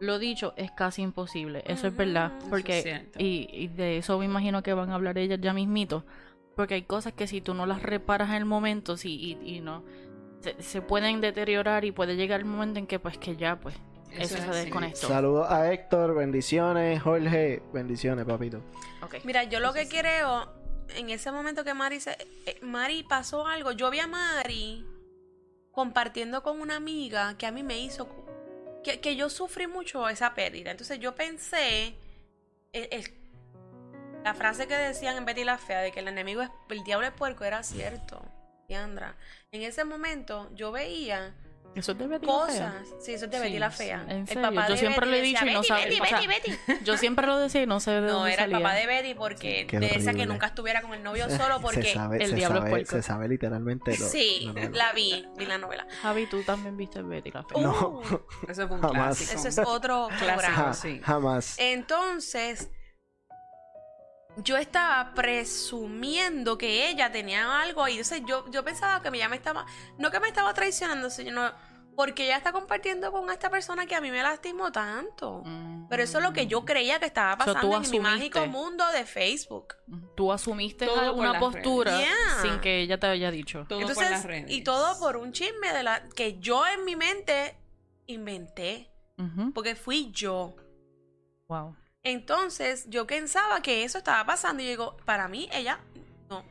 lo 0.00 0.18
dicho 0.18 0.52
es 0.56 0.70
casi 0.70 1.02
imposible. 1.02 1.62
Eso 1.66 1.86
es 1.86 1.96
verdad. 1.96 2.32
Porque, 2.50 3.08
y, 3.16 3.48
y 3.50 3.68
de 3.68 3.98
eso 3.98 4.18
me 4.18 4.26
imagino 4.26 4.62
que 4.62 4.74
van 4.74 4.90
a 4.90 4.94
hablar 4.94 5.16
ellas 5.18 5.40
ya 5.40 5.52
mismito. 5.52 6.04
Porque 6.56 6.74
hay 6.74 6.82
cosas 6.82 7.12
que 7.14 7.26
si 7.26 7.40
tú 7.40 7.54
no 7.54 7.66
las 7.66 7.82
reparas 7.82 8.28
en 8.30 8.36
el 8.36 8.44
momento, 8.44 8.96
sí, 8.96 9.38
y, 9.42 9.56
y 9.56 9.60
no, 9.60 9.82
se, 10.40 10.60
se 10.62 10.82
pueden 10.82 11.20
deteriorar 11.20 11.84
y 11.84 11.90
puede 11.90 12.16
llegar 12.16 12.40
el 12.40 12.46
momento 12.46 12.78
en 12.78 12.86
que 12.86 12.98
pues 12.98 13.18
que 13.18 13.36
ya 13.36 13.58
pues 13.58 13.74
eso, 14.22 14.36
es 14.36 14.42
se 14.44 14.50
desconectó. 14.50 15.08
Saludos 15.08 15.50
a 15.50 15.72
Héctor, 15.72 16.14
bendiciones. 16.14 17.02
Jorge, 17.02 17.62
bendiciones, 17.72 18.24
papito. 18.24 18.62
Ok. 19.02 19.16
Mira, 19.24 19.44
yo 19.44 19.60
lo 19.60 19.72
que 19.72 19.88
creo, 19.88 20.52
en 20.96 21.10
ese 21.10 21.30
momento 21.32 21.64
que 21.64 21.74
Mari 21.74 22.00
se, 22.00 22.12
eh, 22.46 22.58
Mari 22.62 23.02
pasó 23.04 23.46
algo, 23.46 23.72
yo 23.72 23.90
vi 23.90 24.00
a 24.00 24.06
Mari 24.06 24.86
compartiendo 25.72 26.42
con 26.42 26.60
una 26.60 26.76
amiga 26.76 27.36
que 27.36 27.46
a 27.46 27.52
mí 27.52 27.62
me 27.62 27.78
hizo 27.78 28.08
que, 28.84 29.00
que 29.00 29.16
yo 29.16 29.28
sufrí 29.30 29.66
mucho 29.66 30.08
esa 30.08 30.34
pérdida. 30.34 30.70
Entonces 30.70 30.98
yo 31.00 31.14
pensé 31.14 31.94
el- 32.72 32.88
el- 32.90 33.14
la 34.22 34.34
frase 34.34 34.66
que 34.66 34.74
decían 34.74 35.16
en 35.16 35.24
Betty 35.24 35.44
la 35.44 35.58
Fea 35.58 35.80
de 35.80 35.90
que 35.92 36.00
el 36.00 36.08
enemigo 36.08 36.42
es 36.42 36.50
el 36.70 36.82
diablo 36.84 37.06
es 37.06 37.12
puerco 37.12 37.44
era 37.44 37.62
cierto. 37.62 38.22
Diandra. 38.68 39.16
En 39.52 39.62
ese 39.62 39.84
momento 39.84 40.50
yo 40.54 40.72
veía 40.72 41.34
Eso 41.74 41.92
es 41.92 41.98
de 41.98 42.06
Betty 42.06 42.26
la 42.26 42.32
Fea. 42.32 42.46
cosas. 42.46 42.72
Sí, 43.00 43.14
eso 43.14 43.24
es 43.24 43.30
de 43.30 43.36
Sí, 43.38 43.42
Betty 43.42 43.58
la 43.58 43.70
sí. 43.70 43.76
Fea. 43.78 44.04
¿En 44.08 44.10
El 44.18 44.26
serio? 44.28 44.42
papá 44.42 44.66
Yo 44.68 44.72
de 44.74 44.78
siempre 44.78 45.00
Betty 45.06 45.10
lo 45.10 45.16
he 45.16 45.20
decía, 45.20 45.40
dicho 45.40 45.46
y 45.50 45.52
no 45.54 45.60
"Betty, 45.60 45.68
sabe- 45.68 45.84
Betty, 45.84 46.00
o 46.00 46.04
sea, 46.04 46.20
Betty, 46.28 46.50
Betty". 46.66 46.84
Yo 46.84 46.96
siempre 46.96 47.26
lo 47.26 47.38
decía 47.38 47.62
y 47.62 47.66
no 47.66 47.80
sé 47.80 47.90
de 47.90 48.00
No, 48.02 48.12
dónde 48.12 48.32
era 48.32 48.44
el 48.44 48.50
papá 48.52 48.74
de 48.74 48.86
Betty 48.86 49.14
porque 49.14 49.66
Qué 49.68 49.80
decía 49.80 49.98
que 49.98 50.08
horrible. 50.08 50.26
nunca 50.26 50.46
estuviera 50.46 50.82
con 50.82 50.94
el 50.94 51.02
novio 51.02 51.28
solo 51.30 51.60
porque 51.60 51.82
se 51.82 51.94
sabe, 51.94 52.22
el 52.22 52.30
se 52.30 52.36
diablo 52.36 52.58
es 52.58 52.60
sabe, 52.62 52.70
puerco. 52.70 52.90
se 52.90 53.02
sabe 53.02 53.28
literalmente 53.28 53.98
lo, 53.98 54.06
sí, 54.08 54.50
la 54.54 54.68
la 54.70 54.92
vi, 54.92 55.26
vi 55.36 55.46
la 55.46 55.58
novela. 55.58 55.86
Javi, 56.02 56.26
tú 56.26 56.42
también 56.42 56.76
viste 56.76 57.02
Betty 57.02 57.30
la 57.32 57.42
Fea. 57.42 57.60
No. 57.62 57.88
Uh, 58.00 58.20
eso 58.48 58.68
fue 58.68 58.76
un 58.76 58.82
Jamás. 58.82 59.16
clásico 59.18 59.40
eso 59.40 59.48
es 59.48 59.58
otro 59.68 60.08
Clásico. 60.18 60.52
Ja- 60.52 60.72
sí. 60.74 61.00
Jamás. 61.02 61.56
Entonces, 61.58 62.68
yo 64.36 64.56
estaba 64.56 65.14
presumiendo 65.14 66.58
que 66.58 66.88
ella 66.88 67.10
tenía 67.12 67.60
algo 67.60 67.86
y 67.88 67.92
entonces 67.92 68.22
yo, 68.26 68.50
yo 68.50 68.64
pensaba 68.64 69.00
que 69.02 69.16
ella 69.16 69.28
me 69.28 69.36
estaba, 69.36 69.66
no 69.98 70.10
que 70.10 70.20
me 70.20 70.28
estaba 70.28 70.52
traicionando, 70.54 71.10
sino 71.10 71.52
porque 71.94 72.24
ella 72.24 72.36
está 72.36 72.52
compartiendo 72.52 73.12
con 73.12 73.30
esta 73.30 73.50
persona 73.50 73.86
que 73.86 73.94
a 73.94 74.00
mí 74.00 74.10
me 74.10 74.22
lastimó 74.22 74.72
tanto. 74.72 75.42
Mm. 75.44 75.86
Pero 75.88 76.02
eso 76.02 76.18
es 76.18 76.24
lo 76.24 76.32
que 76.32 76.46
yo 76.46 76.64
creía 76.64 76.98
que 76.98 77.06
estaba 77.06 77.36
pasando 77.36 77.76
en 77.76 77.90
mi 77.90 78.00
mágico 78.00 78.46
mundo 78.46 78.84
de 78.90 79.04
Facebook. 79.04 79.74
Tú 80.16 80.32
asumiste 80.32 80.86
Todo 80.86 81.12
por 81.12 81.20
una 81.20 81.32
las 81.32 81.40
postura. 81.40 81.98
Yeah. 81.98 82.42
sin 82.42 82.60
que 82.60 82.80
ella 82.80 82.98
te 82.98 83.06
haya 83.06 83.30
dicho. 83.30 83.64
todo 83.68 83.80
por 83.80 83.90
Entonces, 83.90 84.10
las 84.10 84.24
redes 84.24 84.50
y 84.50 84.62
todo 84.62 84.98
por 84.98 85.16
un 85.16 85.32
chisme 85.32 85.72
de 85.72 85.82
la 85.82 86.08
que 86.08 86.38
yo 86.38 86.66
en 86.66 86.84
mi 86.84 86.96
mente 86.96 87.56
inventé, 88.06 88.90
porque 89.54 89.74
fui 89.74 90.10
yo. 90.10 90.56
Wow. 91.48 91.76
Entonces, 92.04 92.84
yo 92.88 93.06
pensaba 93.06 93.62
que 93.62 93.82
eso 93.84 93.98
estaba 93.98 94.24
pasando 94.26 94.62
y 94.62 94.66
yo 94.66 94.70
digo, 94.70 94.96
para 95.06 95.26
mí 95.26 95.48
ella 95.52 95.80
no, 96.28 96.44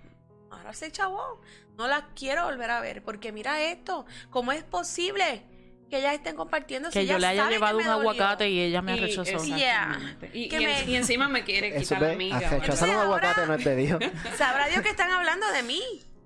ahora 0.50 0.74
se 0.74 0.92
chavó, 0.92 1.40
no 1.78 1.88
la 1.88 2.08
quiero 2.16 2.46
volver 2.46 2.72
a 2.72 2.82
ver, 2.82 3.04
porque 3.04 3.32
mira 3.32 3.62
esto, 3.62 4.06
¿cómo 4.32 4.52
es 4.52 4.64
posible 4.64 5.44
que 5.92 6.00
ellas 6.00 6.16
estén 6.16 6.36
compartiendo 6.36 6.90
si 6.90 6.98
Que 7.00 7.06
yo 7.06 7.18
ella 7.18 7.20
le 7.20 7.28
haya 7.28 7.50
llevado 7.52 7.78
me 7.78 7.84
un 7.84 7.90
dolió? 7.90 8.10
aguacate 8.10 8.50
y 8.50 8.62
ella 8.62 8.82
me 8.82 8.98
Y- 8.98 9.00
rechazó. 9.02 9.44
Yeah. 9.56 10.18
Y, 10.34 10.50
Que 10.50 10.60
y 10.60 10.66
me- 10.66 10.84
y 10.86 10.96
encima 10.96 11.30
me 11.30 11.44
quiere 11.44 11.68
Eso 11.70 11.80
quitar 11.96 12.02
la 12.02 12.12
amiga 12.14 12.40
rechazar 12.50 12.90
un 12.90 12.96
aguacate 12.96 13.46
no 13.46 13.54
es 13.54 13.64
de 13.64 13.76
Dios. 13.76 14.00
Sabrá 14.38 14.68
Dios 14.70 14.82
que 14.82 14.90
están 14.90 15.12
hablando 15.12 15.46
de 15.52 15.62
mí. 15.62 15.84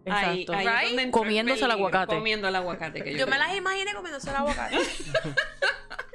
Ahí, 0.10 0.44
Exacto. 0.44 0.54
ahí 0.54 0.86
es 0.86 0.90
Right? 0.92 1.00
el 1.00 1.12
Comiéndose 1.12 1.56
el 1.66 1.68
peligro, 1.68 1.74
aguacate. 1.90 2.16
comiendo 2.16 2.48
el 2.48 2.56
aguacate 2.56 3.04
que 3.04 3.12
yo, 3.12 3.18
Yo 3.18 3.28
me 3.28 3.38
las 3.38 3.54
imaginé 3.54 3.94
comiéndose 3.94 4.30
el 4.30 4.36
aguacate. 4.38 4.78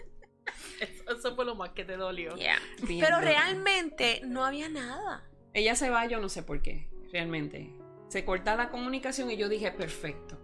Eso 1.12 1.34
fue 1.34 1.44
lo 1.44 1.54
más 1.54 1.70
que 1.70 1.84
te 1.84 1.96
dolió. 1.96 2.34
Yeah. 2.36 2.58
Pero 2.86 3.20
realmente 3.20 4.20
no 4.24 4.44
había 4.44 4.68
nada. 4.68 5.24
Ella 5.54 5.76
se 5.76 5.90
va, 5.90 6.06
yo 6.06 6.20
no 6.20 6.28
sé 6.28 6.42
por 6.42 6.62
qué, 6.62 6.88
realmente. 7.12 7.70
Se 8.08 8.24
corta 8.24 8.56
la 8.56 8.70
comunicación 8.70 9.30
y 9.30 9.36
yo 9.36 9.48
dije, 9.48 9.70
perfecto. 9.70 10.38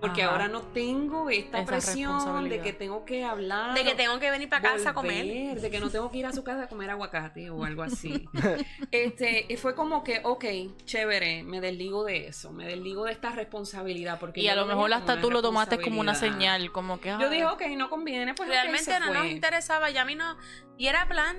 Porque 0.00 0.22
Ajá. 0.22 0.32
ahora 0.32 0.48
no 0.48 0.60
tengo 0.60 1.30
esta 1.30 1.58
Esa 1.58 1.66
presión 1.66 2.48
de 2.48 2.60
que 2.60 2.72
tengo 2.72 3.04
que 3.04 3.24
hablar. 3.24 3.74
De 3.74 3.82
que 3.82 3.94
tengo 3.94 4.18
que 4.18 4.30
venir 4.30 4.48
para 4.48 4.62
casa 4.62 4.90
a 4.90 4.94
comer. 4.94 5.60
De 5.60 5.70
que 5.70 5.80
no 5.80 5.90
tengo 5.90 6.10
que 6.10 6.18
ir 6.18 6.26
a 6.26 6.32
su 6.32 6.44
casa 6.44 6.64
a 6.64 6.68
comer 6.68 6.90
aguacate 6.90 7.50
o 7.50 7.64
algo 7.64 7.82
así. 7.82 8.28
este, 8.90 9.46
y 9.48 9.56
fue 9.56 9.74
como 9.74 10.04
que, 10.04 10.20
ok, 10.22 10.44
chévere, 10.84 11.42
me 11.42 11.60
desligo 11.60 12.04
de 12.04 12.28
eso, 12.28 12.52
me 12.52 12.66
desligo 12.66 13.04
de 13.04 13.12
esta 13.12 13.30
responsabilidad. 13.30 14.18
Porque 14.20 14.40
Y 14.40 14.48
a 14.48 14.54
lo 14.54 14.66
mejor 14.66 14.92
hasta 14.92 15.20
tú 15.20 15.30
lo 15.30 15.40
tomaste 15.40 15.80
como 15.80 16.00
una 16.00 16.14
señal, 16.14 16.72
como 16.72 17.00
que... 17.00 17.08
Yo 17.08 17.30
dije, 17.30 17.46
ok, 17.46 17.62
no 17.76 17.88
conviene, 17.88 18.34
pues 18.34 18.48
Realmente 18.48 19.00
no 19.00 19.12
nos 19.12 19.26
interesaba, 19.26 19.90
ya 19.90 20.02
a 20.02 20.04
mí 20.04 20.14
no. 20.14 20.36
Y 20.76 20.88
era 20.88 21.08
plan 21.08 21.36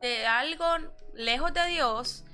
de 0.00 0.26
algo 0.26 0.64
lejos 1.14 1.52
de 1.52 1.66
Dios, 1.66 2.24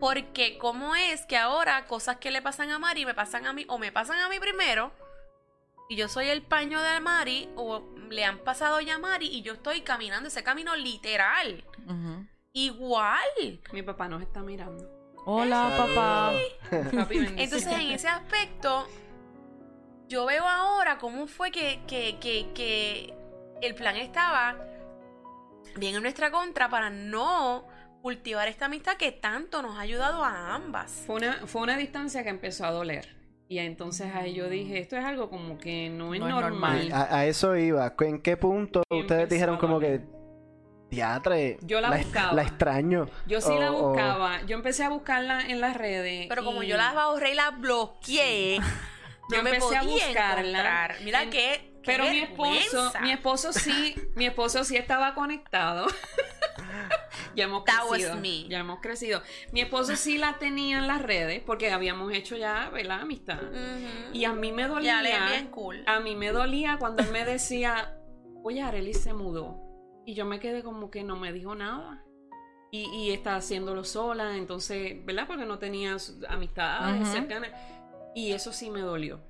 porque 0.00 0.58
cómo 0.58 0.94
es 0.94 1.26
que 1.26 1.36
ahora 1.36 1.86
cosas 1.86 2.16
que 2.16 2.30
le 2.30 2.42
pasan 2.42 2.70
a 2.70 2.78
Mari 2.78 3.04
me 3.04 3.14
pasan 3.14 3.46
a 3.46 3.52
mí, 3.52 3.64
o 3.68 3.78
me 3.78 3.92
pasan 3.92 4.18
a 4.20 4.28
mí 4.28 4.38
primero, 4.38 4.92
y 5.88 5.96
yo 5.96 6.08
soy 6.08 6.28
el 6.28 6.42
paño 6.42 6.80
de 6.80 7.00
Mari, 7.00 7.48
o 7.56 7.82
le 8.10 8.24
han 8.24 8.38
pasado 8.38 8.80
ya 8.80 8.96
a 8.96 8.98
Mari, 8.98 9.26
y 9.26 9.42
yo 9.42 9.54
estoy 9.54 9.80
caminando 9.80 10.28
ese 10.28 10.42
camino 10.42 10.76
literal. 10.76 11.64
Igual. 12.52 13.60
Mi 13.72 13.82
papá 13.82 14.08
nos 14.08 14.22
está 14.22 14.42
mirando. 14.42 14.86
Hola, 15.24 15.74
papá. 15.76 16.32
Entonces, 17.36 17.66
en 17.66 17.90
ese 17.90 18.08
aspecto, 18.08 18.86
yo 20.08 20.26
veo 20.26 20.46
ahora 20.46 20.98
cómo 20.98 21.26
fue 21.26 21.50
que, 21.50 21.82
que, 21.86 22.18
que, 22.18 22.50
que 22.54 23.14
el 23.60 23.74
plan 23.74 23.96
estaba 23.96 24.56
bien 25.76 25.94
en 25.94 26.02
nuestra 26.02 26.30
contra 26.30 26.68
para 26.68 26.90
no 26.90 27.67
cultivar 28.02 28.48
esta 28.48 28.66
amistad 28.66 28.96
que 28.96 29.12
tanto 29.12 29.62
nos 29.62 29.76
ha 29.76 29.80
ayudado 29.80 30.24
a 30.24 30.54
ambas. 30.54 31.02
Fue 31.06 31.16
una, 31.16 31.46
fue 31.46 31.62
una 31.62 31.76
distancia 31.76 32.22
que 32.22 32.30
empezó 32.30 32.64
a 32.64 32.70
doler. 32.70 33.16
Y 33.48 33.58
entonces 33.58 34.14
ahí 34.14 34.34
yo 34.34 34.48
dije, 34.48 34.78
esto 34.78 34.96
es 34.96 35.04
algo 35.04 35.30
como 35.30 35.56
que 35.58 35.88
no 35.88 36.12
es 36.14 36.20
No 36.20 36.28
es 36.28 36.34
normal. 36.34 36.90
A, 36.92 37.18
a 37.18 37.26
eso 37.26 37.56
iba. 37.56 37.94
¿En 38.00 38.20
qué 38.20 38.36
punto 38.36 38.82
Y 38.90 39.00
ustedes 39.00 39.22
empezó 39.22 39.34
dijeron 39.34 39.56
a 39.56 39.58
como 39.58 39.80
que 39.80 40.02
teatre? 40.90 41.58
Yo 41.62 41.80
la 41.80 41.90
buscaba. 41.96 42.32
La 42.34 42.42
extraño. 42.42 43.06
Yo 43.26 43.40
sí 43.40 43.52
la 43.58 43.70
buscaba. 43.70 44.42
Yo 44.42 44.54
empecé 44.56 44.84
a 44.84 44.90
buscarla 44.90 45.40
en 45.48 45.60
las 45.60 45.76
redes. 45.76 46.26
Pero 46.28 46.44
como 46.44 46.62
yo 46.62 46.76
las 46.76 46.94
ahorré 46.94 47.32
y 47.32 47.34
las 47.34 47.58
bloqueé, 47.58 48.56
Yo 49.30 49.36
no 49.38 49.42
me 49.42 49.50
empecé 49.50 49.76
a 49.76 49.80
podía 49.80 49.92
buscarla. 49.94 50.40
encontrar. 50.58 50.96
Mira 51.04 51.22
En- 51.22 51.30
qué, 51.30 51.72
qué 51.82 51.92
Pero 51.92 52.04
mi 52.04 52.18
esposo, 52.20 52.92
mi 53.02 53.12
esposo 53.12 53.52
sí, 53.54 53.94
mi 54.14 54.26
esposo 54.26 54.62
sí 54.64 54.76
estaba 54.76 55.14
conectado. 55.14 55.86
ya 57.34 57.44
hemos 57.44 57.64
That 57.64 57.82
was 57.88 57.98
crecido. 57.98 58.16
me. 58.16 58.48
Ya 58.48 58.58
hemos 58.60 58.80
crecido. 58.80 59.22
Mi 59.52 59.60
esposo 59.60 59.96
sí 59.96 60.18
la 60.18 60.38
tenía 60.38 60.78
en 60.78 60.86
las 60.86 61.02
redes 61.02 61.42
porque 61.44 61.70
habíamos 61.72 62.12
hecho 62.12 62.36
ya, 62.36 62.68
¿verdad? 62.70 63.00
Amistad. 63.02 63.42
Ujú. 63.42 64.12
Y 64.14 64.24
a 64.24 64.32
mí 64.32 64.52
me 64.52 64.62
Ya 64.62 64.68
dolía. 64.68 65.02
le 65.02 65.10
bien 65.30 65.46
cool. 65.48 65.82
A 65.86 66.00
mí 66.00 66.16
me 66.16 66.32
dolía 66.32 66.76
cuando 66.78 67.02
él 67.02 67.10
me 67.12 67.24
decía, 67.24 67.96
oye, 68.42 68.62
Arely 68.62 68.94
se 68.94 69.12
mudó. 69.14 69.60
Y 70.06 70.14
yo 70.14 70.24
me 70.24 70.40
quedé 70.40 70.62
como 70.62 70.90
que 70.90 71.04
no 71.04 71.16
me 71.16 71.32
dijo 71.32 71.54
nada. 71.54 72.02
Y, 72.70 72.84
y 72.94 73.10
está 73.12 73.36
haciéndolo 73.36 73.82
sola, 73.84 74.36
entonces, 74.36 75.04
¿verdad? 75.04 75.26
Porque 75.26 75.46
no 75.46 75.58
tenía 75.58 75.96
amistades 76.28 77.02
Ujú. 77.02 77.12
cercanas. 77.12 77.50
Y 78.14 78.32
eso 78.32 78.52
sí 78.52 78.68
me 78.70 78.80
dolió. 78.80 79.20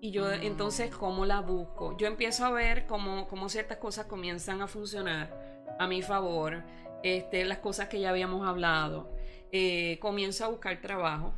Y 0.00 0.12
yo, 0.12 0.26
Mm. 0.28 0.42
entonces, 0.42 0.94
¿cómo 0.94 1.26
la 1.26 1.40
busco? 1.40 1.96
Yo 1.96 2.06
empiezo 2.06 2.44
a 2.46 2.50
ver 2.50 2.86
cómo, 2.86 3.26
cómo 3.26 3.48
ciertas 3.48 3.78
cosas 3.78 4.06
comienzan 4.06 4.62
a 4.62 4.68
funcionar 4.68 5.57
a 5.78 5.86
mi 5.86 6.02
favor. 6.02 6.64
Este, 7.02 7.44
las 7.44 7.58
cosas 7.58 7.88
que 7.88 8.00
ya 8.00 8.10
habíamos 8.10 8.46
hablado. 8.46 9.14
Eh, 9.52 9.98
comienzo 10.00 10.44
a 10.44 10.48
buscar 10.48 10.80
trabajo. 10.80 11.34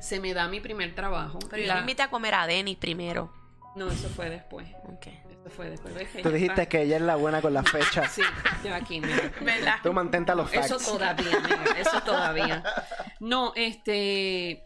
Se 0.00 0.18
me 0.20 0.32
da 0.34 0.48
mi 0.48 0.60
primer 0.60 0.94
trabajo. 0.94 1.38
Pero 1.50 1.62
yo 1.62 1.68
La- 1.68 1.74
le 1.74 1.80
invité 1.80 2.02
a 2.02 2.10
comer 2.10 2.34
a 2.34 2.46
Denis 2.46 2.76
primero. 2.78 3.32
No, 3.76 3.90
eso 3.90 4.08
fue 4.08 4.28
después. 4.30 4.66
Ok. 4.84 5.06
Eso 5.30 5.50
fue 5.50 5.70
después. 5.70 5.94
¿ves? 5.94 6.08
Tú 6.22 6.30
dijiste 6.30 6.62
está- 6.62 6.66
que 6.66 6.82
ella 6.82 6.96
es 6.96 7.02
la 7.02 7.16
buena 7.16 7.40
con 7.42 7.52
las 7.54 7.68
fechas. 7.70 8.10
Sí, 8.12 8.22
yo 8.64 8.74
aquí, 8.74 9.00
mira. 9.00 9.30
¿Verdad? 9.40 9.76
Tú 9.82 9.92
mantente 9.92 10.32
a 10.32 10.34
los 10.34 10.50
facts. 10.50 10.70
Eso 10.70 10.92
todavía, 10.92 11.38
nega, 11.48 11.64
eso 11.78 12.00
todavía. 12.02 12.62
No, 13.20 13.52
este. 13.56 14.64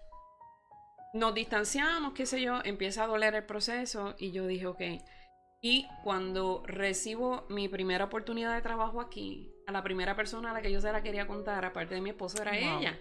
Nos 1.13 1.35
distanciamos, 1.35 2.13
qué 2.13 2.27
sé 2.27 2.43
yo, 2.43 2.61
empieza 2.65 3.05
a 3.05 3.07
doler 3.07 3.35
el 3.35 3.45
proceso 3.45 4.15
y 4.19 4.33
yo 4.33 4.47
dije, 4.47 4.67
ok. 4.67 4.81
Y 5.69 5.89
cuando 6.05 6.63
recibo 6.65 7.45
mi 7.49 7.67
primera 7.67 8.05
oportunidad 8.05 8.55
de 8.55 8.63
trabajo 8.63 9.01
aquí, 9.01 9.53
a 9.67 9.73
la 9.73 9.83
primera 9.83 10.15
persona 10.15 10.51
a 10.51 10.53
la 10.53 10.63
que 10.63 10.71
yo 10.71 10.81
se 10.81 10.93
la 10.93 11.03
quería 11.03 11.27
contar, 11.27 11.65
aparte 11.65 11.97
de 11.97 12.01
mi 12.01 12.11
esposo, 12.11 12.41
era 12.41 12.53
Wow. 12.53 12.79
ella. 12.79 13.01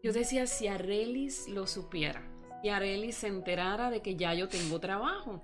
Yo 0.00 0.12
decía, 0.12 0.46
si 0.46 0.68
Arelis 0.68 1.48
lo 1.48 1.66
supiera, 1.66 2.22
si 2.62 2.68
Arelis 2.68 3.16
se 3.16 3.26
enterara 3.26 3.90
de 3.90 4.00
que 4.00 4.14
ya 4.14 4.32
yo 4.32 4.48
tengo 4.48 4.78
trabajo. 4.78 5.42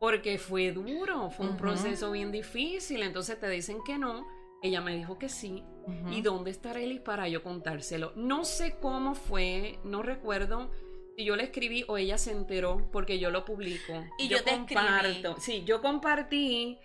Porque 0.00 0.36
fue 0.38 0.72
duro, 0.72 1.30
fue 1.30 1.46
un 1.46 1.56
proceso 1.56 2.10
bien 2.10 2.32
difícil, 2.32 3.04
entonces 3.04 3.38
te 3.38 3.48
dicen 3.48 3.78
que 3.86 3.96
no. 3.96 4.26
Ella 4.64 4.80
me 4.80 4.96
dijo 4.96 5.16
que 5.16 5.28
sí. 5.28 5.62
¿Y 6.10 6.22
dónde 6.22 6.50
está 6.50 6.70
Arelis 6.70 7.02
para 7.02 7.28
yo 7.28 7.44
contárselo? 7.44 8.12
No 8.16 8.44
sé 8.44 8.78
cómo 8.80 9.14
fue, 9.14 9.78
no 9.84 10.02
recuerdo 10.02 10.72
si 11.20 11.26
yo 11.26 11.36
le 11.36 11.42
escribí 11.44 11.84
o 11.86 11.98
ella 11.98 12.16
se 12.16 12.32
enteró 12.32 12.88
porque 12.90 13.18
yo 13.18 13.30
lo 13.30 13.44
publico. 13.44 13.92
Y 14.18 14.28
yo 14.28 14.42
te 14.42 14.54
escribí. 14.54 15.22
Sí, 15.38 15.64
yo 15.64 15.82
compartí 15.82 16.78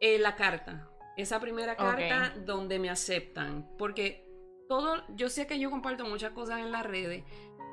eh, 0.00 0.18
la 0.18 0.34
carta, 0.34 0.90
esa 1.16 1.38
primera 1.38 1.76
carta 1.76 2.34
donde 2.44 2.80
me 2.80 2.90
aceptan, 2.90 3.70
porque 3.78 4.26
todo, 4.68 5.04
yo 5.14 5.30
sé 5.30 5.46
que 5.46 5.60
yo 5.60 5.70
comparto 5.70 6.04
muchas 6.04 6.32
cosas 6.32 6.58
en 6.58 6.72
las 6.72 6.84
redes, 6.84 7.22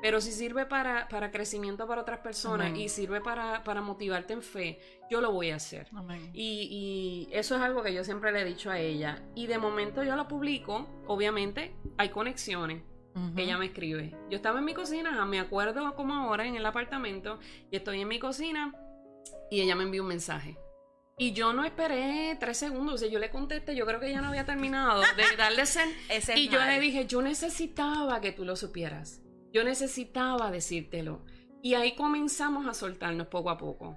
pero 0.02 0.20
si 0.20 0.30
sirve 0.30 0.66
para, 0.66 1.08
para 1.08 1.32
crecimiento 1.32 1.88
para 1.88 2.02
otras 2.02 2.20
personas 2.20 2.68
Amén. 2.68 2.82
y 2.82 2.88
sirve 2.88 3.20
para, 3.20 3.64
para 3.64 3.80
motivarte 3.80 4.34
en 4.34 4.42
fe, 4.42 4.78
yo 5.10 5.20
lo 5.20 5.32
voy 5.32 5.50
a 5.50 5.56
hacer. 5.56 5.88
Amén. 5.96 6.30
Y, 6.32 7.26
y 7.30 7.36
eso 7.36 7.56
es 7.56 7.60
algo 7.60 7.82
que 7.82 7.92
yo 7.92 8.04
siempre 8.04 8.30
le 8.30 8.42
he 8.42 8.44
dicho 8.44 8.70
a 8.70 8.78
ella. 8.78 9.20
Y 9.34 9.48
de 9.48 9.58
momento 9.58 10.04
yo 10.04 10.14
lo 10.14 10.28
publico, 10.28 10.86
obviamente 11.08 11.74
hay 11.98 12.10
conexiones. 12.10 12.82
Ella 13.36 13.58
me 13.58 13.66
escribe. 13.66 14.16
Yo 14.28 14.36
estaba 14.36 14.58
en 14.58 14.64
mi 14.64 14.74
cocina, 14.74 15.24
me 15.24 15.38
acuerdo 15.38 15.94
como 15.94 16.14
ahora 16.14 16.46
en 16.46 16.56
el 16.56 16.66
apartamento, 16.66 17.38
y 17.70 17.76
estoy 17.76 18.00
en 18.00 18.08
mi 18.08 18.18
cocina 18.18 18.74
y 19.50 19.60
ella 19.60 19.76
me 19.76 19.84
envió 19.84 20.02
un 20.02 20.08
mensaje. 20.08 20.58
Y 21.16 21.32
yo 21.32 21.52
no 21.52 21.64
esperé 21.64 22.36
tres 22.40 22.56
segundos, 22.58 22.94
o 22.96 22.98
sea, 22.98 23.08
yo 23.08 23.20
le 23.20 23.30
contesté, 23.30 23.76
yo 23.76 23.86
creo 23.86 24.00
que 24.00 24.08
ella 24.08 24.20
no 24.20 24.28
había 24.28 24.44
terminado 24.44 25.00
de 25.00 25.06
darle. 25.38 25.62
Ese 25.62 25.84
es 26.08 26.28
Y 26.36 26.48
yo 26.48 26.58
mal. 26.58 26.68
le 26.70 26.80
dije, 26.80 27.06
yo 27.06 27.22
necesitaba 27.22 28.20
que 28.20 28.32
tú 28.32 28.44
lo 28.44 28.56
supieras. 28.56 29.22
Yo 29.52 29.62
necesitaba 29.62 30.50
decírtelo. 30.50 31.24
Y 31.62 31.74
ahí 31.74 31.94
comenzamos 31.94 32.66
a 32.66 32.74
soltarnos 32.74 33.28
poco 33.28 33.50
a 33.50 33.58
poco. 33.58 33.96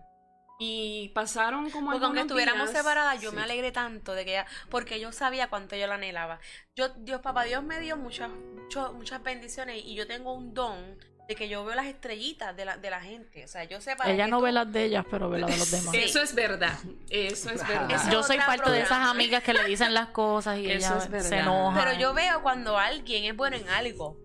Y 0.60 1.10
pasaron 1.10 1.70
como 1.70 1.92
Porque 1.92 2.06
aunque 2.06 2.22
estuviéramos 2.22 2.70
días- 2.70 2.78
separadas, 2.80 3.22
yo 3.22 3.30
Sí. 3.30 3.36
me 3.36 3.44
alegré 3.44 3.72
tanto 3.72 4.14
de 4.14 4.26
que 4.26 4.32
ella, 4.32 4.48
porque 4.70 5.00
yo 5.00 5.12
sabía 5.12 5.50
cuánto 5.50 5.76
yo 5.76 5.86
la 5.86 5.96
anhelaba. 5.96 6.40
Yo, 6.76 6.90
Dios, 6.90 7.22
papá 7.22 7.44
Dios 7.44 7.64
me 7.64 7.80
dio 7.80 7.96
muchas, 7.96 8.30
mucho- 8.30 8.94
muchas 8.94 9.22
bendiciones 9.22 9.82
y 9.86 9.94
yo 9.94 10.08
tengo 10.08 10.34
un 10.34 10.54
don 10.56 10.98
de 11.28 11.36
que 11.36 11.50
yo 11.50 11.64
veo 11.66 11.76
las 11.76 11.86
estrellitas 11.88 12.56
de 12.56 12.64
la, 12.66 12.78
de 12.78 12.90
la 12.90 13.02
gente. 13.02 13.44
O 13.44 13.48
sea, 13.50 13.66
yo 13.66 13.82
sé 13.82 13.96
para 13.98 14.10
Ella 14.12 14.28
no 14.28 14.38
tú- 14.38 14.46
ve 14.46 14.52
las 14.54 14.72
de 14.72 14.86
ellas, 14.86 15.06
pero 15.12 15.30
ve 15.30 15.40
las 15.40 15.52
de 15.52 15.58
los 15.58 15.70
demás. 15.72 15.92
Sí. 15.94 16.00
Eso 16.04 16.22
es 16.24 16.34
verdad. 16.34 16.74
Eso 17.10 17.50
es 17.52 17.68
verdad. 17.68 17.92
Eso- 17.92 18.10
Yo 18.10 18.24
soy 18.24 18.38
parte 18.38 18.72
de 18.72 18.82
esas 18.82 19.08
amigas 19.10 19.44
que 19.44 19.54
le 19.54 19.64
dicen 19.66 19.94
las 19.94 20.08
cosas 20.08 20.58
y 20.58 20.72
Eso 20.72 20.94
ella 20.96 21.04
es 21.04 21.10
verdad. 21.12 21.30
se 21.30 21.38
enoja. 21.40 21.78
Pero 21.84 22.00
yo 22.00 22.14
veo 22.14 22.42
cuando 22.42 22.78
alguien 22.80 23.26
es 23.26 23.36
bueno 23.36 23.58
en 23.58 23.68
algo 23.70 24.18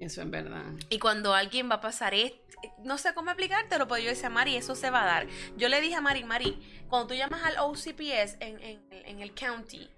Eso 0.00 0.22
es 0.22 0.30
verdad. 0.30 0.64
y 0.90 0.98
cuando 0.98 1.34
alguien 1.34 1.68
va 1.70 1.76
a 1.76 1.80
pasar 1.80 2.14
esto. 2.14 2.38
No 2.78 2.98
sé 2.98 3.14
cómo 3.14 3.30
explicártelo, 3.30 3.86
pero 3.86 4.02
yo 4.02 4.08
decía, 4.10 4.30
Mari, 4.30 4.56
eso 4.56 4.74
se 4.74 4.90
va 4.90 5.02
a 5.02 5.06
dar. 5.06 5.26
Yo 5.56 5.68
le 5.68 5.80
dije 5.80 5.94
a 5.94 6.00
Mari, 6.00 6.24
Mari, 6.24 6.84
cuando 6.88 7.06
tú 7.08 7.14
llamas 7.14 7.42
al 7.44 7.56
OCPS 7.58 8.36
en, 8.40 8.60
en- 8.60 8.88
en 8.90 9.20
el 9.20 9.32
county, 9.32 9.88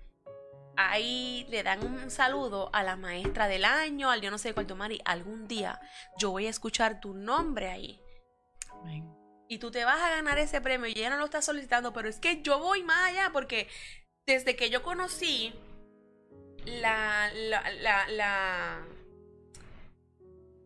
ahí 0.77 1.47
le 1.49 1.63
dan 1.63 1.83
un 1.85 2.11
saludo 2.11 2.69
a 2.75 2.83
la 2.83 2.97
maestra 2.97 3.49
del 3.49 3.65
año, 3.65 4.11
al 4.11 4.21
yo 4.21 4.31
no 4.31 4.37
sé 4.39 4.53
cuánto, 4.53 4.77
Mari, 4.77 5.01
algún 5.07 5.49
día 5.49 5.81
yo 6.19 6.31
voy 6.33 6.47
a 6.47 6.51
escuchar 6.51 7.01
tu 7.01 7.15
nombre 7.15 7.69
ahí. 7.71 7.99
Amén. 8.73 9.11
Y 9.49 9.59
tú 9.59 9.71
te 9.71 9.85
vas 9.87 10.01
a 10.01 10.11
ganar 10.11 10.39
ese 10.39 10.61
premio 10.61 10.87
y 10.89 10.93
ella 10.93 11.11
no 11.11 11.17
lo 11.19 11.25
está 11.25 11.41
solicitando, 11.43 11.93
pero 11.95 12.09
es 12.11 12.21
que 12.21 12.43
yo 12.43 12.59
voy 12.59 12.83
más 12.83 13.11
allá 13.11 13.31
porque 13.33 13.69
desde 14.27 14.55
que 14.55 14.69
yo 14.71 14.83
conocí 14.83 15.53
la, 16.67 17.31
la, 17.35 17.71
la, 17.71 18.09
la, 18.09 18.87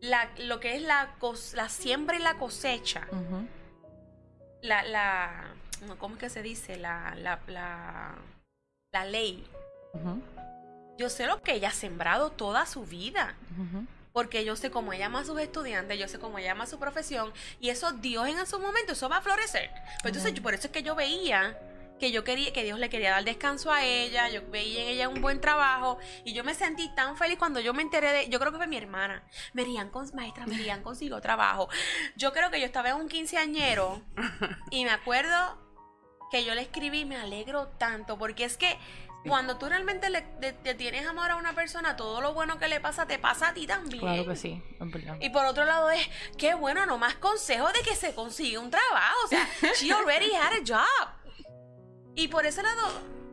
la- 0.09 0.29
lo 0.37 0.59
que 0.59 0.75
es 0.75 0.81
la, 0.81 1.09
siembra 1.69 2.15
y 2.15 2.19
la 2.19 2.35
cosecha, 2.37 3.07
la, 4.61 4.83
la, 4.83 5.45
¿cómo 5.99 6.15
es 6.15 6.19
que 6.19 6.29
se 6.29 6.41
dice? 6.41 6.77
La, 6.77 7.13
la, 7.15 7.39
la, 7.47 8.15
la 8.93 9.05
ley. 9.05 9.45
Yo 10.97 11.09
sé 11.09 11.25
lo 11.27 11.41
que 11.41 11.53
ella 11.53 11.69
ha 11.69 11.73
sembrado 11.73 12.31
toda 12.31 12.65
su 12.65 12.85
vida. 12.85 13.35
Porque 14.13 14.45
yo 14.45 14.55
sé 14.55 14.71
cómo 14.71 14.93
ella 14.93 15.07
ama 15.07 15.19
a 15.19 15.25
sus 15.25 15.37
estudiantes, 15.41 15.99
yo 15.99 16.07
sé 16.07 16.19
cómo 16.19 16.39
ella 16.39 16.53
ama 16.53 16.63
a 16.63 16.67
su 16.67 16.79
profesión, 16.79 17.33
y 17.59 17.67
eso 17.69 17.91
Dios 17.91 18.29
en 18.29 18.45
su 18.45 18.59
momento, 18.59 18.93
eso 18.93 19.09
va 19.09 19.17
a 19.17 19.21
florecer. 19.21 19.69
Pues 20.03 20.15
entonces, 20.15 20.39
por 20.39 20.53
eso 20.53 20.67
es 20.67 20.71
que 20.73 20.83
yo 20.83 20.95
veía 20.95 21.59
que 21.99 22.11
yo 22.11 22.23
quería, 22.23 22.51
que 22.51 22.63
Dios 22.63 22.79
le 22.79 22.89
quería 22.89 23.11
dar 23.11 23.23
descanso 23.23 23.71
a 23.71 23.83
ella, 23.83 24.29
yo 24.29 24.41
veía 24.49 24.83
en 24.83 24.89
ella 24.89 25.09
un 25.09 25.21
buen 25.21 25.39
trabajo, 25.39 25.97
y 26.23 26.33
yo 26.33 26.43
me 26.43 26.53
sentí 26.53 26.93
tan 26.95 27.17
feliz 27.17 27.37
cuando 27.37 27.59
yo 27.59 27.73
me 27.73 27.81
enteré 27.81 28.11
de, 28.11 28.29
yo 28.29 28.39
creo 28.39 28.51
que 28.51 28.57
fue 28.57 28.67
mi 28.67 28.77
hermana, 28.77 29.23
Merian 29.53 29.89
con 29.89 30.09
maestra, 30.13 30.45
Merian 30.45 30.83
consiguió 30.83 31.21
trabajo. 31.21 31.69
Yo 32.15 32.33
creo 32.33 32.51
que 32.51 32.59
yo 32.59 32.65
estaba 32.65 32.89
en 32.89 32.95
un 32.95 33.07
quinceañero, 33.07 34.01
y 34.71 34.83
me 34.83 34.91
acuerdo 34.91 35.35
que 36.31 36.43
yo 36.43 36.53
le 36.53 36.61
escribí, 36.61 37.05
me 37.05 37.17
alegro 37.17 37.67
tanto, 37.77 38.17
porque 38.17 38.43
es 38.43 38.57
que 38.57 38.77
cuando 39.27 39.57
tú 39.57 39.67
realmente 39.67 40.09
le, 40.09 40.21
te, 40.21 40.53
te 40.53 40.75
tienes 40.75 41.07
amor 41.07 41.31
a 41.31 41.35
una 41.35 41.53
persona, 41.53 41.95
todo 41.95 42.21
lo 42.21 42.33
bueno 42.33 42.59
que 42.59 42.67
le 42.67 42.79
pasa 42.79 43.07
te 43.07 43.17
pasa 43.17 43.49
a 43.49 43.53
ti 43.53 43.65
también. 43.65 43.99
Claro 43.99 44.25
que 44.25 44.35
sí, 44.35 44.61
verdad. 44.79 45.17
Y 45.19 45.29
por 45.29 45.45
otro 45.45 45.65
lado 45.65 45.89
es, 45.89 46.07
qué 46.37 46.53
bueno, 46.53 46.85
no 46.85 46.97
más 46.97 47.15
consejos 47.15 47.73
de 47.73 47.81
que 47.81 47.95
se 47.95 48.13
consigue 48.13 48.57
un 48.57 48.69
trabajo. 48.69 49.15
O 49.25 49.27
sea, 49.27 49.47
she 49.79 49.91
already 49.91 50.31
had 50.35 50.53
a 50.53 50.61
job. 50.65 51.24
Y 52.15 52.27
por 52.29 52.45
ese 52.45 52.63
lado, 52.63 52.81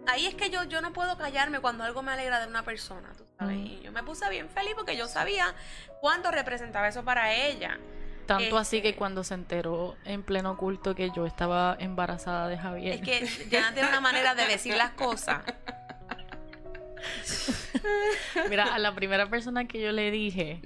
ahí 0.07 0.27
es 0.27 0.35
que 0.35 0.51
yo, 0.51 0.65
yo 0.65 0.81
no 0.81 0.93
puedo 0.93 1.17
callarme 1.17 1.61
cuando 1.61 1.85
algo 1.85 2.03
me 2.03 2.13
alegra 2.13 2.41
de 2.41 2.49
una 2.49 2.65
persona, 2.65 3.13
tú 3.17 3.25
sabes. 3.39 3.57
Mm. 3.57 3.67
Y 3.67 3.81
yo 3.83 3.93
me 3.93 4.03
puse 4.03 4.29
bien 4.31 4.49
feliz 4.49 4.73
porque 4.75 4.97
yo 4.97 5.09
sabía 5.09 5.55
cuánto 6.01 6.31
representaba 6.31 6.89
eso 6.89 7.05
para 7.05 7.35
ella. 7.35 7.79
Tanto 8.27 8.59
así 8.59 8.79
este- 8.79 8.93
que 8.93 8.97
cuando 8.97 9.25
se 9.25 9.35
enteró 9.35 9.97
en 10.05 10.23
pleno 10.23 10.57
culto 10.57 10.95
que 10.95 11.11
yo 11.11 11.27
estaba 11.27 11.77
embarazada 11.79 12.49
de 12.49 12.59
Javier. 12.59 12.95
Es 12.95 13.03
que 13.03 13.49
ya 13.49 13.73
tiene 13.73 13.89
una 13.89 14.01
manera 14.01 14.35
de 14.35 14.47
decir 14.47 14.77
las 14.77 14.91
cosas. 14.91 15.43
Mira, 18.49 18.75
a 18.75 18.79
la 18.79 18.95
primera 18.95 19.29
persona 19.29 19.67
que 19.67 19.81
yo 19.81 19.93
le 19.93 20.11
dije, 20.11 20.61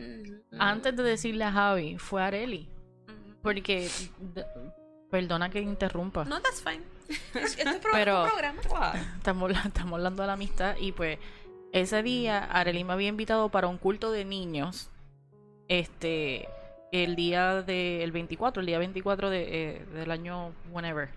antes 0.59 0.97
de 0.97 1.03
decirle 1.03 1.45
a 1.45 1.53
Javi, 1.53 1.99
fue 1.99 2.23
a 2.23 2.27
Areli. 2.27 2.71
Porque 3.43 3.89
Perdona 5.11 5.51
que 5.51 5.61
interrumpa. 5.61 6.25
No, 6.25 6.41
that's 6.43 6.61
fine. 6.61 6.83
Esto 7.35 7.69
es 7.71 7.77
pro- 7.77 7.91
Pero- 7.93 8.23
un 8.25 8.29
programa. 8.29 8.61
Estamos, 9.17 9.43
habla- 9.51 9.63
estamos 9.67 9.93
hablando 9.95 10.23
de 10.23 10.27
la 10.27 10.33
amistad 10.35 10.77
y 10.81 10.93
pues 10.93 11.19
ese 11.73 12.03
día 12.03 12.45
Arely 12.45 12.85
me 12.85 12.93
había 12.95 13.09
invitado 13.09 13.49
para 13.51 13.67
un 13.69 13.79
culto 13.79 14.11
de 14.13 14.25
niños. 14.25 14.91
Este, 15.69 16.49
el 16.93 17.17
día 17.17 17.63
del 17.63 18.13
24, 18.13 18.61
el 18.61 18.67
día 18.67 18.79
24 18.79 19.31
de, 19.31 19.47
eh, 19.79 19.85
del 19.93 20.11
año 20.11 20.53
whenever. 20.71 21.09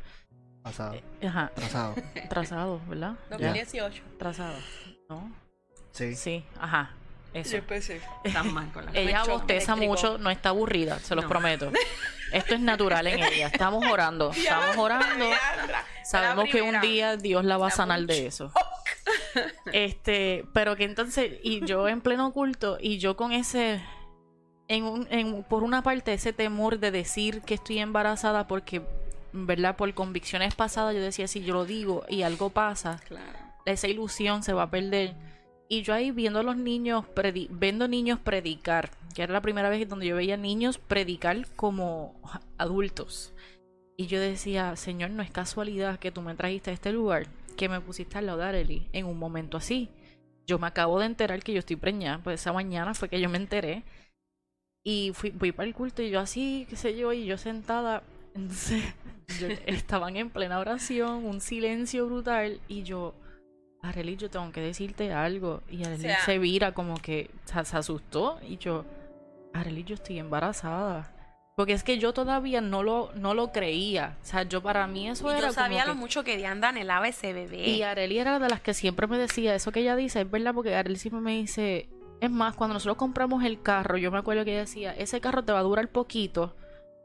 Pasado. 0.64 1.00
Ajá, 1.26 1.52
Trazado. 1.56 1.96
trazado, 2.30 2.82
¿verdad? 2.88 3.14
Ya, 3.32 3.38
2018. 3.38 4.04
trazado. 4.18 4.56
¿No? 5.10 5.32
Sí. 5.92 6.16
Sí, 6.16 6.44
ajá. 6.60 6.92
Eso. 7.34 7.58
Están 8.24 8.54
mal 8.54 8.72
con 8.72 8.86
la 8.86 8.92
Ella 8.94 9.24
bosteza 9.24 9.76
mucho, 9.76 10.18
no 10.18 10.30
está 10.32 10.50
aburrida, 10.50 10.98
se 11.00 11.16
los 11.16 11.24
No. 11.26 11.30
prometo. 11.30 11.72
Esto 12.32 12.54
es 12.56 12.60
natural 12.60 13.08
en 13.08 13.20
ella. 13.24 13.48
Estamos 13.48 13.86
orando, 13.92 14.32
estamos 14.36 14.78
orando. 14.78 15.26
Sabemos 16.04 16.46
que 16.50 16.62
un 16.62 16.80
día 16.82 17.18
Dios 17.18 17.44
la 17.46 17.58
va 17.58 17.68
a 17.68 17.72
sanar 17.72 18.02
de 18.02 18.26
eso. 18.28 18.52
Este, 19.74 20.46
pero 20.54 20.76
que 20.76 20.84
entonces, 20.84 21.34
y 21.44 21.66
yo 21.66 21.88
en 21.88 22.02
pleno 22.02 22.32
culto, 22.34 22.78
y 22.80 22.98
yo 22.98 23.16
con 23.16 23.32
ese, 23.32 23.82
en 24.68 24.84
un, 24.84 25.08
en, 25.12 25.44
por 25.44 25.64
una 25.64 25.82
parte, 25.84 26.14
ese 26.14 26.34
temor 26.34 26.80
de 26.80 26.92
decir 26.92 27.42
que 27.42 27.54
estoy 27.56 27.80
embarazada, 27.80 28.48
porque, 28.48 28.82
¿verdad? 29.34 29.76
Por 29.76 29.94
convicciones 29.94 30.56
pasadas, 30.56 30.96
yo 30.96 31.02
decía, 31.02 31.28
si 31.28 31.42
yo 31.44 31.54
lo 31.54 31.66
digo 31.66 32.04
y 32.10 32.24
algo 32.24 32.50
pasa, 32.50 33.00
Claro. 33.08 33.38
esa 33.66 33.88
ilusión 33.88 34.44
se 34.44 34.54
va 34.54 34.64
a 34.64 34.70
perder. 34.72 35.16
Y 35.68 35.84
yo 35.84 35.94
ahí 35.94 36.10
viendo 36.12 36.40
a 36.40 36.44
los 36.44 36.58
niños, 36.58 37.06
predi- 37.16 37.48
viendo 37.52 37.88
niños 37.88 38.20
predicar, 38.20 38.90
que 39.14 39.24
era 39.24 39.34
la 39.34 39.42
primera 39.42 39.70
vez 39.70 39.88
donde 39.88 40.08
yo 40.08 40.16
veía 40.16 40.38
niños 40.38 40.78
predicar 40.78 41.48
como 41.56 42.20
adultos. 42.58 43.34
Y 43.98 44.08
yo 44.08 44.20
decía, 44.20 44.76
Señor, 44.76 45.10
no 45.12 45.22
es 45.24 45.32
casualidad 45.32 46.00
que 46.00 46.12
tú 46.12 46.22
me 46.22 46.36
trajiste 46.36 46.72
a 46.72 46.74
este 46.74 46.94
lugar, 46.94 47.28
que 47.58 47.68
me 47.68 47.82
pusiste 47.82 48.18
al 48.18 48.28
lado 48.28 48.38
de 48.40 48.46
Arely 48.46 48.88
en 48.94 49.06
un 49.06 49.18
momento 49.20 49.58
así. 49.58 49.90
Yo 50.48 50.58
me 50.58 50.68
acabo 50.68 51.00
de 51.00 51.06
enterar 51.06 51.44
que 51.44 51.54
yo 51.54 51.60
estoy 51.60 51.76
preñada, 51.76 52.20
pues 52.24 52.40
esa 52.42 52.54
mañana 52.54 52.94
fue 52.94 53.10
que 53.10 53.20
yo 53.20 53.30
me 53.30 53.38
enteré. 53.38 53.84
Y 54.84 55.12
fui, 55.14 55.32
fui 55.32 55.52
para 55.52 55.68
el 55.68 55.76
culto 55.76 56.02
y 56.02 56.10
yo 56.10 56.20
así, 56.20 56.66
qué 56.70 56.76
sé 56.76 56.96
yo, 56.98 57.12
y 57.14 57.26
yo 57.26 57.38
sentada, 57.38 58.02
entonces, 58.34 58.82
yo- 59.40 59.48
estaban 59.66 60.16
en 60.16 60.30
plena 60.30 60.60
oración, 60.60 61.26
un 61.26 61.42
silencio 61.42 62.06
brutal, 62.08 62.62
y 62.70 62.84
yo, 62.84 63.14
Arely, 63.82 64.16
yo 64.16 64.30
tengo 64.30 64.52
que 64.52 64.62
decirte 64.62 65.12
algo. 65.12 65.62
Y 65.70 65.84
Arely 65.84 66.02
sea- 66.04 66.26
se 66.26 66.40
vira 66.40 66.74
como 66.74 66.96
que 66.96 67.30
se, 67.46 67.66
se 67.66 67.78
asustó, 67.78 68.40
y 68.48 68.58
yo, 68.58 68.86
Arely, 69.54 69.84
yo 69.84 69.96
estoy 69.96 70.20
embarazada. 70.20 71.14
Porque 71.56 71.74
es 71.74 71.84
que 71.84 71.98
yo 71.98 72.14
todavía 72.14 72.62
no 72.62 72.84
lo, 72.84 73.12
no 73.16 73.34
lo 73.34 73.52
creía. 73.52 74.18
O 74.22 74.26
sea, 74.26 74.44
yo 74.44 74.62
para 74.64 74.88
mí 74.88 75.10
eso 75.10 75.28
Y 75.30 75.38
era 75.38 75.48
yo 75.48 75.54
sabía 75.54 75.80
como 75.82 75.88
lo 75.90 75.94
que- 75.96 76.00
mucho 76.00 76.24
que 76.24 76.38
Dianda 76.38 76.70
anhelaba 76.70 77.08
ese 77.10 77.34
bebé. 77.34 77.68
y 77.68 77.82
Arely 77.82 78.18
era 78.20 78.40
de 78.40 78.48
las 78.48 78.62
que 78.62 78.74
siempre 78.74 79.08
me 79.08 79.18
decía, 79.18 79.54
eso 79.56 79.72
que 79.74 79.82
ella 79.82 79.96
dice, 79.98 80.22
es 80.22 80.32
verdad, 80.32 80.54
porque 80.54 80.74
Arely 80.76 80.96
siempre 80.96 81.20
me 81.22 81.32
dice, 81.36 81.90
es 82.22 82.32
más, 82.32 82.56
cuando 82.56 82.76
nosotros 82.76 82.96
compramos 82.98 83.44
el 83.44 83.62
carro, 83.62 83.98
yo 83.98 84.10
me 84.10 84.20
acuerdo 84.20 84.46
que 84.46 84.52
ella 84.52 84.62
decía, 84.62 84.94
ese 84.94 85.20
carro 85.20 85.44
te 85.44 85.52
va 85.52 85.60
a 85.60 85.64
durar 85.64 85.90
poquito, 85.90 86.56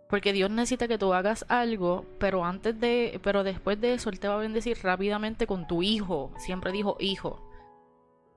porque 0.08 0.32
Dios 0.32 0.50
necesita 0.50 0.86
que 0.86 0.98
tú 0.98 1.12
hagas 1.14 1.44
algo, 1.48 2.04
pero 2.20 2.44
antes 2.44 2.78
de, 2.78 3.18
pero 3.24 3.42
después 3.42 3.80
de 3.80 3.94
eso, 3.94 4.08
Él 4.10 4.20
te 4.20 4.28
va 4.28 4.34
a 4.34 4.38
bendecir 4.38 4.78
rápidamente 4.84 5.48
con 5.48 5.66
tu 5.66 5.82
hijo. 5.82 6.32
Siempre 6.38 6.70
dijo 6.70 6.96
hijo. 7.00 7.40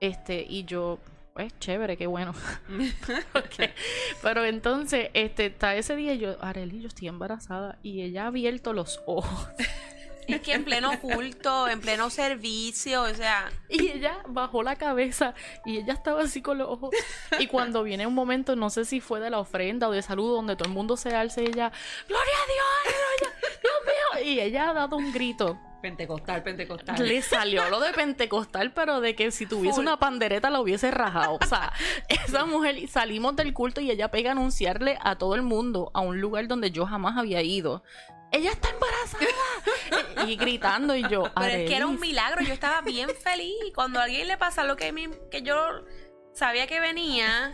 Este, 0.00 0.44
y 0.48 0.64
yo, 0.64 0.98
pues 1.38 1.56
chévere, 1.60 1.96
qué 1.96 2.08
bueno. 2.08 2.34
Pero 4.22 4.44
entonces, 4.44 5.10
este, 5.14 5.46
está 5.46 5.76
ese 5.76 5.94
día 5.94 6.12
yo, 6.14 6.36
Arely, 6.42 6.80
yo 6.80 6.88
estoy 6.88 7.06
embarazada. 7.06 7.78
Y 7.80 8.02
ella 8.02 8.24
ha 8.24 8.26
abierto 8.26 8.72
los 8.72 9.00
ojos. 9.06 9.46
Es 10.26 10.42
que 10.42 10.52
en 10.52 10.62
pleno 10.62 11.00
culto, 11.00 11.68
en 11.68 11.80
pleno 11.80 12.10
servicio, 12.10 13.04
o 13.04 13.14
sea, 13.14 13.50
Y 13.70 13.92
ella 13.92 14.18
bajó 14.28 14.62
la 14.62 14.76
cabeza 14.76 15.32
y 15.64 15.78
ella 15.78 15.94
estaba 15.94 16.20
así 16.20 16.42
con 16.42 16.58
los 16.58 16.68
ojos. 16.68 16.90
Y 17.38 17.46
cuando 17.46 17.82
viene 17.82 18.06
un 18.06 18.12
momento, 18.12 18.54
no 18.54 18.68
sé 18.68 18.84
si 18.84 19.00
fue 19.00 19.20
de 19.20 19.30
la 19.30 19.38
ofrenda 19.38 19.88
o 19.88 19.90
de 19.90 20.02
salud, 20.02 20.34
donde 20.34 20.54
todo 20.54 20.68
el 20.68 20.74
mundo 20.74 20.98
se 20.98 21.16
alza 21.16 21.40
y 21.40 21.46
ella, 21.46 21.72
¡Gloria 22.06 22.34
a 22.34 22.46
Dios! 22.46 23.27
Y 24.24 24.40
ella 24.40 24.70
ha 24.70 24.72
dado 24.74 24.96
un 24.96 25.12
grito. 25.12 25.58
Pentecostal, 25.80 26.42
pentecostal. 26.42 27.06
Le 27.06 27.22
salió 27.22 27.68
lo 27.70 27.78
de 27.80 27.92
pentecostal, 27.92 28.72
pero 28.72 29.00
de 29.00 29.14
que 29.14 29.30
si 29.30 29.46
tuviese 29.46 29.76
Full. 29.76 29.82
una 29.82 29.98
pandereta 29.98 30.50
la 30.50 30.60
hubiese 30.60 30.90
rajado. 30.90 31.38
O 31.40 31.46
sea, 31.46 31.72
esa 32.08 32.44
mujer, 32.46 32.88
salimos 32.88 33.36
del 33.36 33.52
culto 33.54 33.80
y 33.80 33.90
ella 33.90 34.10
pega 34.10 34.30
a 34.30 34.32
anunciarle 34.32 34.98
a 35.00 35.16
todo 35.16 35.36
el 35.36 35.42
mundo 35.42 35.90
a 35.94 36.00
un 36.00 36.20
lugar 36.20 36.48
donde 36.48 36.72
yo 36.72 36.84
jamás 36.84 37.16
había 37.16 37.42
ido. 37.42 37.84
Ella 38.32 38.50
está 38.50 38.68
embarazada. 38.70 40.26
y 40.26 40.36
gritando 40.36 40.96
y 40.96 41.08
yo. 41.08 41.30
pero 41.34 41.46
es 41.46 41.68
que 41.68 41.76
era 41.76 41.86
un 41.86 42.00
milagro, 42.00 42.42
yo 42.42 42.52
estaba 42.52 42.80
bien 42.80 43.08
feliz. 43.10 43.54
Y 43.66 43.72
cuando 43.72 44.00
a 44.00 44.04
alguien 44.04 44.26
le 44.26 44.36
pasa 44.36 44.64
lo 44.64 44.76
que, 44.76 44.92
mí- 44.92 45.08
que 45.30 45.42
yo 45.42 45.56
sabía 46.34 46.66
que 46.66 46.80
venía 46.80 47.52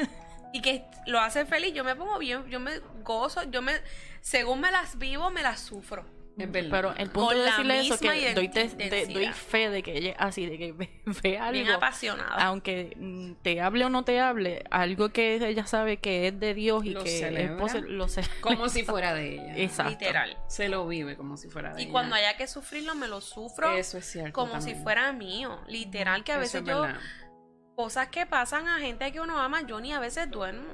y 0.55 0.63
que 0.63 0.87
lo 1.07 1.21
hace 1.21 1.45
feliz, 1.45 1.75
yo 1.75 1.85
me 1.85 1.95
pongo 1.95 2.19
bien, 2.19 2.49
yo 2.49 2.59
me 2.59 2.79
gozo, 3.03 3.43
yo 3.51 3.61
me, 3.61 3.75
según 4.23 4.61
me 4.61 4.71
las 4.71 4.97
vivo, 4.99 5.31
me 5.31 5.43
las 5.43 5.61
sufro. 5.61 6.07
Es 6.37 6.51
verdad. 6.51 6.69
Pero 6.71 6.95
el 6.97 7.11
punto 7.11 7.29
Con 7.29 7.37
de 7.39 7.45
decirle 7.45 7.81
eso 7.81 7.99
que 7.99 8.09
doy, 8.09 8.19
te- 8.19 8.35
identi- 8.35 8.53
te- 8.53 8.75
doy 8.75 8.85
intensidad. 8.87 9.33
fe 9.35 9.71
de 9.71 9.83
que 9.85 9.97
ella 9.97 10.11
es 10.11 10.17
así, 10.19 10.47
de 10.47 10.59
que 10.59 10.73
ve, 10.73 10.91
ve 11.23 11.39
algo, 11.39 11.53
Bien 11.53 11.71
apasionada. 11.71 12.35
aunque 12.47 12.93
mm, 12.97 13.33
te 13.43 13.61
hable 13.61 13.85
o 13.85 13.89
no 13.89 14.05
te 14.05 14.19
hable, 14.21 14.65
algo 14.71 15.11
que 15.11 15.37
ella 15.37 15.65
sabe 15.67 15.99
que 15.99 16.27
es 16.27 16.41
de 16.41 16.55
Dios 16.55 16.85
y 16.85 16.91
Lo 16.91 17.05
que 17.05 17.15
es 17.15 17.21
celebra. 17.21 17.57
posi- 17.65 17.87
lo 17.87 18.09
sé. 18.09 18.23
Como 18.41 18.69
si 18.69 18.83
fuera 18.85 19.15
de 19.15 19.35
ella. 19.35 19.57
Exacto. 19.59 19.91
Literal. 19.93 20.37
Se 20.49 20.69
lo 20.69 20.87
vive 20.89 21.17
como 21.17 21.37
si 21.37 21.49
fuera 21.49 21.73
de 21.73 21.81
Y 21.81 21.85
ella. 21.85 21.93
cuando 21.93 22.17
haya 22.17 22.37
que 22.37 22.49
sufrirlo, 22.49 22.97
me 22.97 23.07
lo 23.07 23.21
sufro 23.21 23.73
Eso 23.77 23.99
es 23.99 24.05
cierto. 24.05 24.33
como 24.33 24.61
si 24.61 24.75
fuera 24.75 25.13
mío. 25.13 25.61
Literal, 25.69 26.25
que 26.25 26.33
a 26.33 26.35
Eso 26.37 26.41
veces 26.41 26.63
es 26.63 26.67
yo, 26.69 26.81
verdad. 26.83 27.01
Cosas 27.77 28.09
que 28.09 28.27
pasan 28.27 28.69
a 28.69 28.79
gente 28.79 29.11
que 29.13 29.21
uno 29.21 29.39
ama, 29.39 29.63
yo 29.63 29.81
ni 29.81 29.93
a 29.93 29.99
veces 30.01 30.31
duermo. 30.31 30.69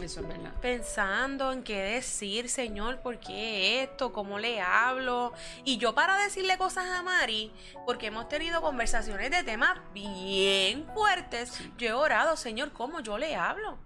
Eso 0.00 0.20
es 0.22 0.26
verdad. 0.28 0.52
pensando 0.60 1.52
en 1.52 1.62
qué 1.62 1.78
decir, 1.80 2.48
Señor, 2.48 2.98
¿por 3.00 3.20
qué 3.20 3.84
esto? 3.84 4.12
¿Cómo 4.12 4.40
le 4.40 4.60
hablo? 4.60 5.32
Y 5.64 5.78
yo 5.78 5.94
para 5.94 6.16
decirle 6.16 6.58
cosas 6.58 6.86
a 6.86 7.02
Mari, 7.02 7.52
porque 7.86 8.06
hemos 8.08 8.28
tenido 8.28 8.60
conversaciones 8.60 9.30
de 9.30 9.44
temas 9.44 9.78
bien 9.92 10.84
fuertes, 10.94 11.60
yo 11.78 11.88
he 11.88 11.92
orado, 11.92 12.36
Señor, 12.36 12.72
¿cómo 12.72 12.98
yo 13.00 13.18
le 13.18 13.36
hablo? 13.36 13.78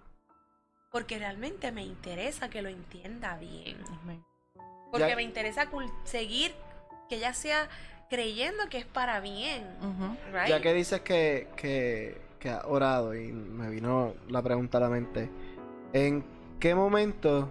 Porque 0.91 1.19
realmente 1.19 1.73
me 1.73 1.83
interesa 1.85 2.49
que 2.49 2.63
lo 2.63 2.71
entienda 2.71 3.37
bien. 3.37 3.77
Amén. 4.01 4.25
Porque 4.91 5.09
Ya- 5.11 5.17
me 5.17 5.23
interesa 5.23 5.69
seguir 6.05 6.55
que 7.11 7.17
ella 7.17 7.35
sea 7.35 7.69
creyendo 8.09 8.71
que 8.71 8.79
es 8.79 8.87
para 8.87 9.21
bien. 9.21 9.63
Right? 10.33 10.49
Ya 10.49 10.63
que 10.63 10.73
dices 10.73 11.03
que, 11.03 11.49
que, 11.57 12.19
que 12.39 12.51
has 12.51 12.65
orado 12.65 13.15
y 13.15 13.33
me 13.33 13.69
vino 13.71 14.15
la 14.29 14.43
pregunta 14.43 14.79
a 14.79 14.83
la 14.83 14.89
mente, 14.89 15.31
¿en 15.93 16.25
qué 16.61 16.75
momento 16.75 17.49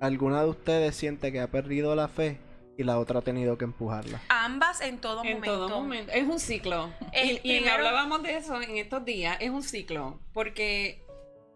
alguna 0.00 0.42
de 0.42 0.50
ustedes 0.50 0.96
siente 0.96 1.32
que 1.32 1.40
ha 1.40 1.48
perdido 1.50 1.94
la 1.94 2.08
fe 2.08 2.38
y 2.76 2.84
la 2.84 2.98
otra 2.98 3.20
ha 3.20 3.22
tenido 3.22 3.58
que 3.58 3.64
empujarla? 3.64 4.20
Ambas 4.28 4.80
en 4.80 4.98
todo 4.98 5.22
En 5.24 5.34
momento. 5.34 5.52
todo 5.52 5.68
momento. 5.68 6.12
Es 6.12 6.26
un 6.26 6.40
ciclo. 6.40 6.90
El 7.12 7.40
y, 7.42 7.66
hablábamos 7.68 8.22
de 8.22 8.36
eso 8.36 8.60
en 8.60 8.76
estos 8.76 9.04
días. 9.04 9.36
Es 9.40 9.50
un 9.50 9.62
ciclo. 9.62 10.18
Porque 10.32 11.01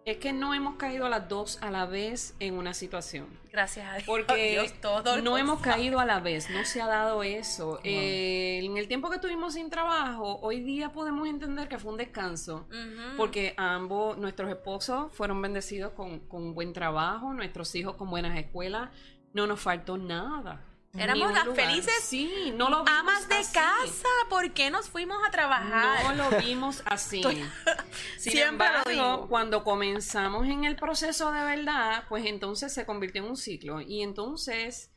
es 0.06 0.18
que 0.18 0.32
no 0.32 0.54
hemos 0.54 0.76
caído 0.76 1.08
las 1.08 1.28
dos 1.28 1.58
a 1.62 1.70
la 1.72 1.84
vez 1.84 2.36
en 2.38 2.54
una 2.54 2.74
situación. 2.74 3.26
Gracias 3.50 3.88
a 3.88 3.94
Dios. 3.94 4.04
Porque 4.06 4.52
Dios, 4.52 4.72
todo 4.80 5.20
no 5.20 5.36
hemos 5.36 5.60
caído 5.60 5.98
a 5.98 6.06
la 6.06 6.20
vez, 6.20 6.48
no 6.48 6.64
se 6.64 6.80
ha 6.80 6.86
dado 6.86 7.24
eso. 7.24 7.80
Eh, 7.82 8.60
en 8.62 8.76
el 8.76 8.86
tiempo 8.86 9.10
que 9.10 9.16
estuvimos 9.16 9.54
sin 9.54 9.68
trabajo, 9.68 10.38
hoy 10.42 10.60
día 10.60 10.92
podemos 10.92 11.26
entender 11.26 11.68
que 11.68 11.78
fue 11.78 11.90
un 11.90 11.98
descanso. 11.98 12.68
Porque 13.16 13.54
ambos, 13.56 14.16
nuestros 14.16 14.48
esposos 14.48 15.12
fueron 15.12 15.42
bendecidos 15.42 15.92
con, 15.92 16.54
buen 16.54 16.72
trabajo, 16.72 17.34
nuestros 17.34 17.74
hijos 17.74 17.96
con 17.96 18.08
buenas 18.08 18.38
escuelas, 18.38 18.90
no 19.32 19.48
nos 19.48 19.58
faltó 19.58 19.98
nada. 19.98 20.64
Éramos 20.98 21.32
las 21.32 21.48
felices 21.54 21.94
Sí, 22.02 22.52
no 22.56 22.68
lo 22.70 22.84
vimos 22.84 22.98
amas 23.00 23.28
de 23.28 23.34
así. 23.36 23.52
casa, 23.54 24.08
¿por 24.28 24.52
qué 24.52 24.70
nos 24.70 24.88
fuimos 24.88 25.18
a 25.26 25.30
trabajar? 25.30 26.16
No 26.16 26.30
lo 26.30 26.38
vimos 26.38 26.82
así. 26.86 27.22
Sin 28.18 28.32
Siempre 28.32 28.66
lo 28.68 28.74
embargo, 28.76 28.90
digo. 28.90 29.28
cuando 29.28 29.64
comenzamos 29.64 30.46
en 30.46 30.64
el 30.64 30.76
proceso 30.76 31.32
de 31.32 31.42
verdad, 31.42 32.04
pues 32.08 32.24
entonces 32.26 32.72
se 32.72 32.86
convirtió 32.86 33.22
en 33.22 33.28
un 33.30 33.36
ciclo. 33.36 33.80
Y 33.80 34.02
entonces 34.02 34.92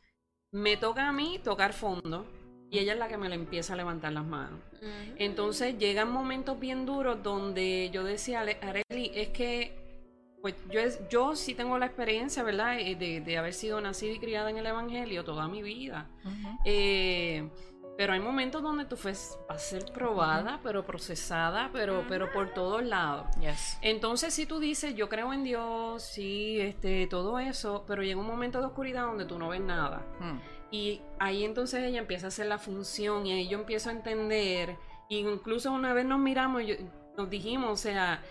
me 0.52 0.76
toca 0.76 1.08
a 1.08 1.12
mí 1.12 1.38
tocar 1.42 1.72
fondo 1.72 2.26
y 2.70 2.78
ella 2.78 2.92
es 2.94 2.98
la 2.98 3.08
que 3.08 3.16
me 3.18 3.28
le 3.28 3.34
empieza 3.34 3.72
a 3.72 3.76
levantar 3.76 4.12
las 4.12 4.24
manos. 4.24 4.60
Entonces 5.16 5.76
llegan 5.78 6.10
momentos 6.10 6.58
bien 6.58 6.86
duros 6.86 7.22
donde 7.22 7.90
yo 7.92 8.02
decía, 8.04 8.40
"Ale- 8.40 8.58
Areli, 8.62 9.10
es 9.14 9.28
que 9.28 9.79
pues 10.42 10.54
yo, 10.70 10.80
es- 10.80 11.00
yo 11.08 11.36
sí 11.36 11.54
tengo 11.54 11.78
la 11.78 11.86
experiencia, 11.86 12.42
¿verdad? 12.42 12.78
Eh, 12.78 12.94
De, 12.96 13.20
de 13.20 13.38
haber 13.38 13.52
sido 13.54 13.80
nacida 13.80 14.12
y 14.12 14.18
criada 14.18 14.50
en 14.50 14.56
el 14.58 14.66
Evangelio 14.66 15.24
toda 15.24 15.48
mi 15.48 15.62
vida. 15.62 16.08
Eh, 16.64 17.48
Pero 17.96 18.14
hay 18.14 18.20
momentos 18.20 18.62
donde 18.62 18.86
tu 18.86 18.96
fe 18.96 19.12
va 19.50 19.56
a 19.56 19.58
ser 19.58 19.84
probada, 19.92 20.58
pero 20.62 20.86
procesada, 20.86 21.68
pero, 21.70 22.02
pero 22.08 22.32
por 22.32 22.48
todos 22.54 22.82
lados. 22.82 23.26
Yes. 23.40 23.76
Entonces, 23.82 24.32
si 24.32 24.46
tú 24.46 24.58
dices, 24.58 24.94
yo 24.94 25.10
creo 25.10 25.34
en 25.34 25.44
Dios, 25.44 26.02
sí, 26.02 26.58
este, 26.60 27.06
todo 27.08 27.38
eso, 27.38 27.84
pero 27.86 28.02
llega 28.02 28.18
un 28.18 28.26
momento 28.26 28.58
de 28.60 28.66
oscuridad 28.66 29.02
donde 29.02 29.26
tú 29.26 29.38
no 29.38 29.50
ves 29.50 29.60
nada. 29.60 30.02
Y 30.70 31.02
ahí 31.18 31.44
entonces 31.44 31.82
ella 31.84 31.98
empieza 31.98 32.26
a 32.26 32.28
hacer 32.28 32.46
la 32.46 32.56
función 32.58 33.26
y 33.26 33.32
ahí 33.32 33.48
yo 33.48 33.58
empiezo 33.58 33.90
a 33.90 33.92
entender. 33.92 34.76
Incluso 35.10 35.70
una 35.70 35.92
vez 35.92 36.06
nos 36.06 36.20
miramos, 36.20 36.62
yo- 36.64 36.76
nos 37.18 37.28
dijimos, 37.28 37.70
o 37.70 37.76
sea, 37.76 38.22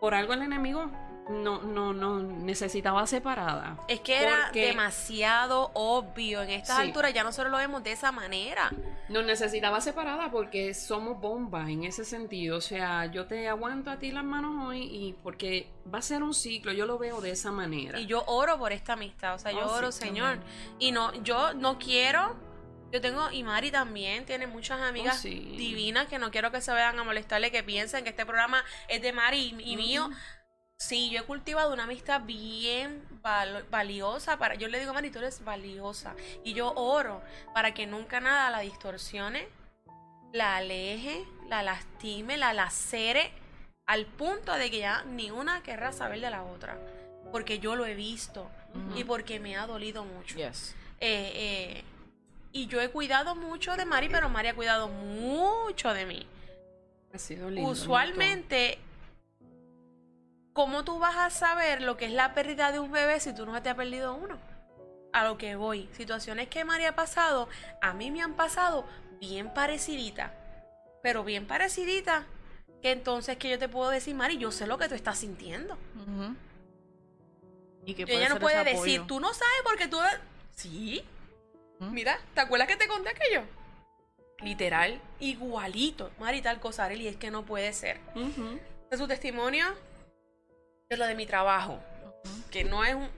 por 0.00 0.14
algo 0.14 0.32
el 0.32 0.42
enemigo 0.42 0.90
no, 1.28 1.60
no, 1.60 1.92
no 1.92 2.20
necesitaba 2.20 3.06
separada. 3.06 3.76
Es 3.86 4.00
que 4.00 4.22
era 4.22 4.44
Porque 4.46 4.66
demasiado 4.68 5.70
obvio. 5.74 6.40
En 6.42 6.48
estas 6.50 6.76
Sí. 6.76 6.82
alturas 6.84 7.12
ya 7.12 7.22
nosotros 7.22 7.50
lo 7.52 7.58
vemos 7.58 7.82
de 7.82 7.92
esa 7.92 8.12
manera. 8.12 8.70
Nos 9.10 9.24
necesitaba 9.26 9.80
separada 9.82 10.30
porque 10.30 10.72
somos 10.72 11.20
bombas 11.20 11.68
en 11.68 11.84
ese 11.84 12.06
sentido. 12.06 12.56
O 12.56 12.60
sea, 12.62 13.06
yo 13.06 13.26
te 13.26 13.46
aguanto 13.46 13.90
a 13.90 13.98
ti 13.98 14.10
las 14.10 14.24
manos 14.24 14.66
hoy 14.66 14.82
y 14.84 15.12
porque 15.22 15.68
va 15.92 15.98
a 15.98 16.02
ser 16.02 16.22
un 16.22 16.32
ciclo, 16.32 16.72
yo 16.72 16.86
lo 16.86 16.96
veo 16.98 17.20
de 17.20 17.32
esa 17.32 17.52
manera. 17.52 18.00
Y 18.00 18.06
yo 18.06 18.24
oro 18.26 18.56
por 18.58 18.72
esta 18.72 18.94
amistad. 18.94 19.34
O 19.34 19.38
sea, 19.38 19.52
yo 19.52 19.66
Oh, 19.66 19.72
oro, 19.76 19.92
Señor. 19.92 20.38
Y 20.78 20.92
no, 20.92 21.12
yo 21.24 21.52
no 21.52 21.78
quiero. 21.78 22.36
Yo 22.92 23.00
tengo, 23.02 23.30
y 23.30 23.42
Mari 23.42 23.70
también 23.70 24.24
tiene 24.24 24.46
muchas 24.46 24.80
amigas 24.80 25.16
Oh, 25.18 25.22
sí. 25.22 25.34
divinas 25.58 26.06
que 26.08 26.18
no 26.18 26.30
quiero 26.30 26.50
que 26.50 26.60
se 26.62 26.70
vayan 26.72 26.98
a 26.98 27.04
molestarle, 27.04 27.50
que 27.50 27.62
piensen 27.62 28.02
que 28.02 28.10
este 28.10 28.24
programa 28.24 28.64
es 28.88 29.02
de 29.02 29.12
Mari 29.12 29.54
y, 29.58 29.72
y 29.72 29.76
mío. 29.76 30.10
Sí, 30.80 31.10
yo 31.10 31.20
he 31.20 31.24
cultivado 31.24 31.72
una 31.74 31.84
amistad 31.84 32.22
bien 32.22 33.04
val- 33.20 33.64
valiosa 33.70 34.38
para. 34.38 34.54
Yo 34.54 34.68
le 34.68 34.78
digo, 34.78 34.94
Mari, 34.94 35.10
tú 35.10 35.18
eres 35.18 35.44
valiosa. 35.44 36.14
Y 36.44 36.54
yo 36.54 36.72
oro 36.76 37.20
para 37.52 37.74
que 37.74 37.86
nunca 37.86 38.20
nada 38.20 38.48
la 38.50 38.60
distorsione, 38.60 39.48
la 40.32 40.56
aleje, 40.56 41.24
la 41.48 41.62
lastime, 41.62 42.36
la 42.36 42.52
lacere, 42.52 43.32
al 43.86 44.06
punto 44.06 44.52
de 44.54 44.70
que 44.70 44.78
ya 44.78 45.02
ni 45.04 45.30
una 45.30 45.62
querrá 45.62 45.92
saber 45.92 46.20
de 46.20 46.30
la 46.30 46.42
otra. 46.44 46.78
Porque 47.32 47.58
yo 47.58 47.76
lo 47.76 47.84
he 47.84 47.94
visto 47.94 48.50
y 48.94 49.04
porque 49.04 49.40
me 49.40 49.56
ha 49.56 49.66
dolido 49.66 50.04
mucho. 50.04 50.36
Yes. 50.36 50.74
Eh, 51.00 51.32
eh, 51.34 51.84
y 52.58 52.66
yo 52.66 52.80
he 52.80 52.90
cuidado 52.90 53.36
mucho 53.36 53.76
de 53.76 53.84
Mari, 53.84 54.08
pero 54.08 54.28
Mari 54.28 54.48
ha 54.48 54.54
cuidado 54.54 54.88
mucho 54.88 55.94
de 55.94 56.06
mí. 56.06 56.26
Ha 57.14 57.18
sido 57.18 57.48
lindo, 57.48 57.70
Usualmente, 57.70 58.78
¿cómo 60.52 60.84
tú 60.84 60.98
vas 60.98 61.16
a 61.16 61.30
saber 61.30 61.82
lo 61.82 61.96
que 61.96 62.06
es 62.06 62.12
la 62.12 62.34
pérdida 62.34 62.72
de 62.72 62.80
un 62.80 62.90
bebé 62.90 63.20
si 63.20 63.32
tú 63.32 63.46
no 63.46 63.62
te 63.62 63.68
has 63.68 63.76
perdido 63.76 64.14
uno? 64.14 64.38
A 65.12 65.24
lo 65.24 65.38
que 65.38 65.54
voy. 65.54 65.88
Situaciones 65.92 66.48
que 66.48 66.64
Mari 66.64 66.86
ha 66.86 66.96
pasado, 66.96 67.48
a 67.80 67.92
mí 67.92 68.10
me 68.10 68.22
han 68.22 68.34
pasado 68.34 68.84
bien 69.20 69.54
pareciditas. 69.54 70.32
Pero 71.00 71.22
bien 71.22 71.46
pareciditas. 71.46 72.24
Que 72.82 72.90
entonces 72.90 73.36
que 73.36 73.50
yo 73.50 73.58
te 73.60 73.68
puedo 73.68 73.90
decir, 73.90 74.16
Mari, 74.16 74.36
yo 74.36 74.50
sé 74.50 74.66
lo 74.66 74.78
que 74.78 74.88
tú 74.88 74.96
estás 74.96 75.18
sintiendo. 75.18 75.78
Y 77.84 77.94
que 77.94 78.02
ella 78.02 78.28
no 78.28 78.40
puede 78.40 78.64
decir, 78.64 79.06
tú 79.06 79.20
no 79.20 79.32
sabes 79.32 79.62
porque 79.64 79.86
tú... 79.86 79.98
Sí. 80.56 81.04
¿Mm? 81.78 81.92
Mira, 81.92 82.18
¿te 82.34 82.40
acuerdas 82.40 82.68
que 82.68 82.76
te 82.76 82.88
conté 82.88 83.10
aquello? 83.10 83.42
Literal, 84.40 85.00
igualito. 85.20 86.10
Mari, 86.18 86.42
tal 86.42 86.60
cosa, 86.60 86.84
Arely, 86.84 87.08
es 87.08 87.16
que 87.16 87.30
no 87.30 87.44
puede 87.44 87.72
ser. 87.72 87.98
De 88.14 88.60
Este 88.84 88.96
su 88.96 89.08
testimonio 89.08 89.66
de 90.88 90.96
lo 90.96 91.06
de 91.06 91.14
mi 91.14 91.26
trabajo. 91.26 91.80
Que 92.50 92.64
no 92.64 92.84
es 92.84 92.94
un. 92.94 93.08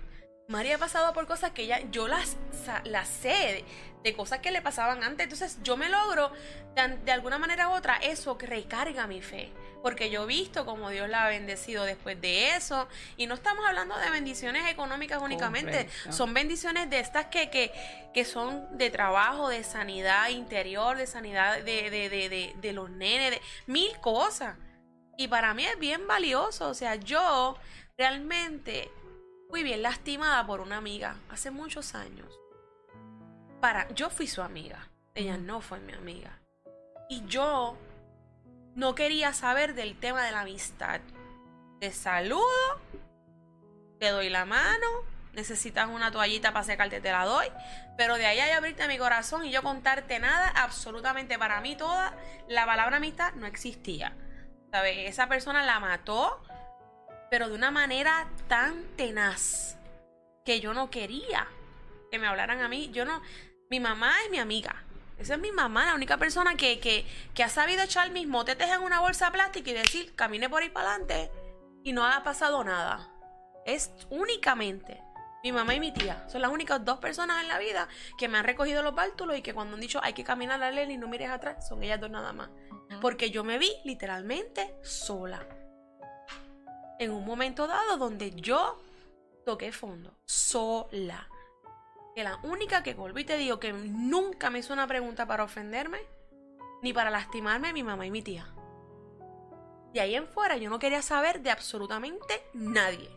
María 0.49 0.77
ha 0.77 0.78
pasado 0.78 1.12
por 1.12 1.27
cosas 1.27 1.53
que 1.53 1.62
ella, 1.62 1.81
yo 1.93 2.09
las, 2.09 2.37
las 2.85 3.09
sé 3.09 3.65
de, 4.03 4.16
cosas 4.16 4.41
que 4.41 4.51
le 4.51 4.62
pasaban 4.62 5.05
antes. 5.05 5.24
Entonces 5.24 5.59
yo 5.62 5.77
me 5.77 5.89
logro, 5.89 6.32
de, 6.74 6.97
de 7.05 7.12
alguna 7.12 7.39
manera 7.39 7.69
u 7.69 7.73
otra, 7.73 7.97
eso 7.99 8.37
que 8.37 8.47
recarga 8.47 9.07
mi 9.07 9.23
fe. 9.23 9.53
Porque 9.82 10.11
yo 10.11 10.24
he 10.24 10.27
visto 10.27 10.66
como 10.66 10.90
Dios 10.90 11.09
la 11.09 11.24
ha 11.24 11.28
bendecido 11.28 11.85
después 11.85 12.20
de 12.20 12.55
eso. 12.55 12.89
Y 13.16 13.27
no 13.27 13.35
estamos 13.35 13.65
hablando 13.66 13.97
de 13.97 14.11
bendiciones 14.11 14.70
económicas 14.70 15.23
únicamente. 15.23 15.89
Son 16.11 16.35
bendiciones 16.35 16.90
de 16.90 17.01
estas 17.01 17.27
que, 17.27 17.51
que, 17.51 17.73
que 18.12 18.24
son 18.24 18.77
de 18.77 18.90
trabajo, 18.90 19.48
de 19.48 19.65
sanidad 19.65 20.28
interior, 20.28 20.97
de 20.97 21.07
sanidad 21.07 21.62
de, 21.62 21.90
de, 21.90 22.09
de, 22.11 22.28
de, 22.28 22.55
de 22.61 22.73
los 22.73 22.90
nenes, 22.90 23.31
de 23.31 23.43
mil 23.66 23.98
cosas. 24.01 24.57
Y 25.16 25.28
para 25.28 25.55
mí 25.55 25.65
es 25.65 25.78
bien 25.78 26.07
valioso. 26.07 26.69
O 26.69 26.74
sea, 26.74 26.97
yo 26.97 27.57
realmente 27.97 28.90
fui 29.48 29.62
bien 29.62 29.82
lastimada 29.82 30.47
por 30.47 30.61
una 30.61 30.77
amiga 30.77 31.16
hace 31.28 31.51
muchos 31.51 31.94
años. 31.94 32.39
Para, 33.61 33.89
yo 33.94 34.11
fui 34.11 34.27
su 34.27 34.43
amiga. 34.43 34.89
Ella 35.15 35.36
no 35.36 35.61
fue 35.61 35.81
mi 35.81 35.93
amiga. 35.93 36.40
Y 37.09 37.24
yo 37.27 37.77
no 38.74 38.94
quería 38.94 39.32
saber 39.32 39.74
del 39.74 39.98
tema 39.98 40.24
de 40.24 40.32
la 40.32 40.40
amistad. 40.40 41.01
Te 41.80 41.92
saludo, 41.92 42.80
te 43.98 44.09
doy 44.09 44.28
la 44.28 44.44
mano, 44.44 44.86
necesitas 45.32 45.88
una 45.88 46.10
toallita 46.10 46.52
para 46.52 46.64
secarte, 46.64 47.01
te 47.01 47.10
la 47.10 47.24
doy. 47.24 47.47
Pero 47.97 48.16
de 48.16 48.26
ahí 48.26 48.38
a 48.38 48.56
abrirte 48.56 48.86
mi 48.88 48.98
corazón 48.98 49.44
y 49.44 49.51
yo 49.51 49.62
contarte 49.62 50.18
nada, 50.18 50.48
absolutamente 50.48 51.38
para 51.38 51.60
mí 51.60 51.76
toda, 51.76 52.14
la 52.48 52.66
palabra 52.66 52.97
amistad 52.97 53.34
no 53.34 53.47
existía. 53.47 54.16
¿Sabes? 54.70 55.09
Esa 55.09 55.28
persona 55.28 55.64
la 55.64 55.80
mató, 55.80 56.42
pero 57.30 57.48
de 57.48 57.55
una 57.55 57.70
manera 57.70 58.28
tan 58.48 58.84
tenaz 58.97 59.76
que 60.44 60.60
yo 60.60 60.74
no 60.74 60.90
quería 60.90 61.48
que 62.10 62.18
me 62.18 62.26
hablaran 62.26 62.60
a 62.60 62.68
mí. 62.68 62.90
Yo 62.92 63.05
no. 63.05 63.22
Mi 63.70 63.80
mamá 63.80 64.14
es 64.24 64.30
mi 64.30 64.38
amiga. 64.38 64.84
Esa 65.20 65.34
es 65.34 65.40
mi 65.40 65.52
mamá, 65.52 65.84
la 65.84 65.94
única 65.94 66.16
persona 66.16 66.55
que, 66.56 66.80
que, 66.80 67.05
que 67.34 67.44
ha 67.44 67.51
sabido 67.51 67.82
echar 67.82 68.10
mis 68.10 68.26
motetes 68.26 68.70
en 68.70 68.80
una 68.80 69.01
bolsa 69.01 69.30
plástica 69.30 69.70
y 69.70 69.74
decir, 69.74 70.14
camine 70.14 70.48
por 70.48 70.62
ahí 70.62 70.70
para 70.70 70.94
adelante 70.94 71.30
y 71.84 71.92
no 71.92 72.06
ha 72.06 72.22
pasado 72.24 72.64
nada. 72.64 73.10
Es 73.66 73.90
únicamente 74.09 75.02
mi 75.42 75.52
mamá 75.52 75.74
y 75.74 75.80
mi 75.80 75.92
tía. 75.92 76.26
Son 76.30 76.40
las 76.40 76.51
únicas 76.51 76.82
dos 76.86 77.01
personas 77.01 77.42
en 77.42 77.48
la 77.48 77.59
vida 77.59 77.86
que 78.16 78.28
me 78.28 78.38
han 78.38 78.44
recogido 78.44 78.82
los 78.82 78.94
bártulos 78.94 79.36
y 79.36 79.42
que 79.42 79.52
cuando 79.52 79.74
han 79.74 79.80
dicho 79.82 80.01
hay 80.02 80.14
que 80.14 80.24
caminar 80.24 80.62
a 80.62 80.70
Lely 80.70 80.94
y 80.94 80.97
no 80.97 81.06
mires 81.06 81.28
atrás, 81.28 81.68
son 81.68 81.82
ellas 81.82 82.01
dos 82.01 82.10
nada 82.10 82.32
más. 82.32 82.48
Porque 83.02 83.30
yo 83.30 83.44
me 83.44 83.59
vi 83.59 83.70
literalmente 83.84 84.74
sola. 84.82 85.47
En 86.98 87.10
un 87.10 87.26
momento 87.26 87.66
dado 87.66 87.98
donde 87.98 88.30
yo 88.32 88.80
toqué 89.44 89.70
fondo. 89.70 90.14
Sola. 90.24 91.28
Que 92.20 92.24
la 92.24 92.38
única 92.42 92.82
que 92.82 92.92
volví 92.92 93.22
y 93.22 93.24
te 93.24 93.38
digo 93.38 93.59
que 93.59 93.72
nunca 93.72 94.51
me 94.51 94.59
hizo 94.59 94.74
una 94.74 94.86
pregunta 94.86 95.24
para 95.24 95.42
ofenderme. 95.42 96.01
Ni 96.82 96.92
para 96.92 97.09
lastimarme 97.09 97.72
mi 97.72 97.82
mamá 97.82 98.05
y 98.05 98.10
mi 98.10 98.20
tía. 98.20 98.47
De 99.94 100.02
ahí 100.02 100.14
en 100.14 100.26
fuera 100.26 100.59
yo 100.59 100.68
no 100.68 100.78
quería 100.78 101.01
saber 101.01 101.40
de 101.40 101.51
absolutamente 101.51 102.44
nadie. 102.52 103.09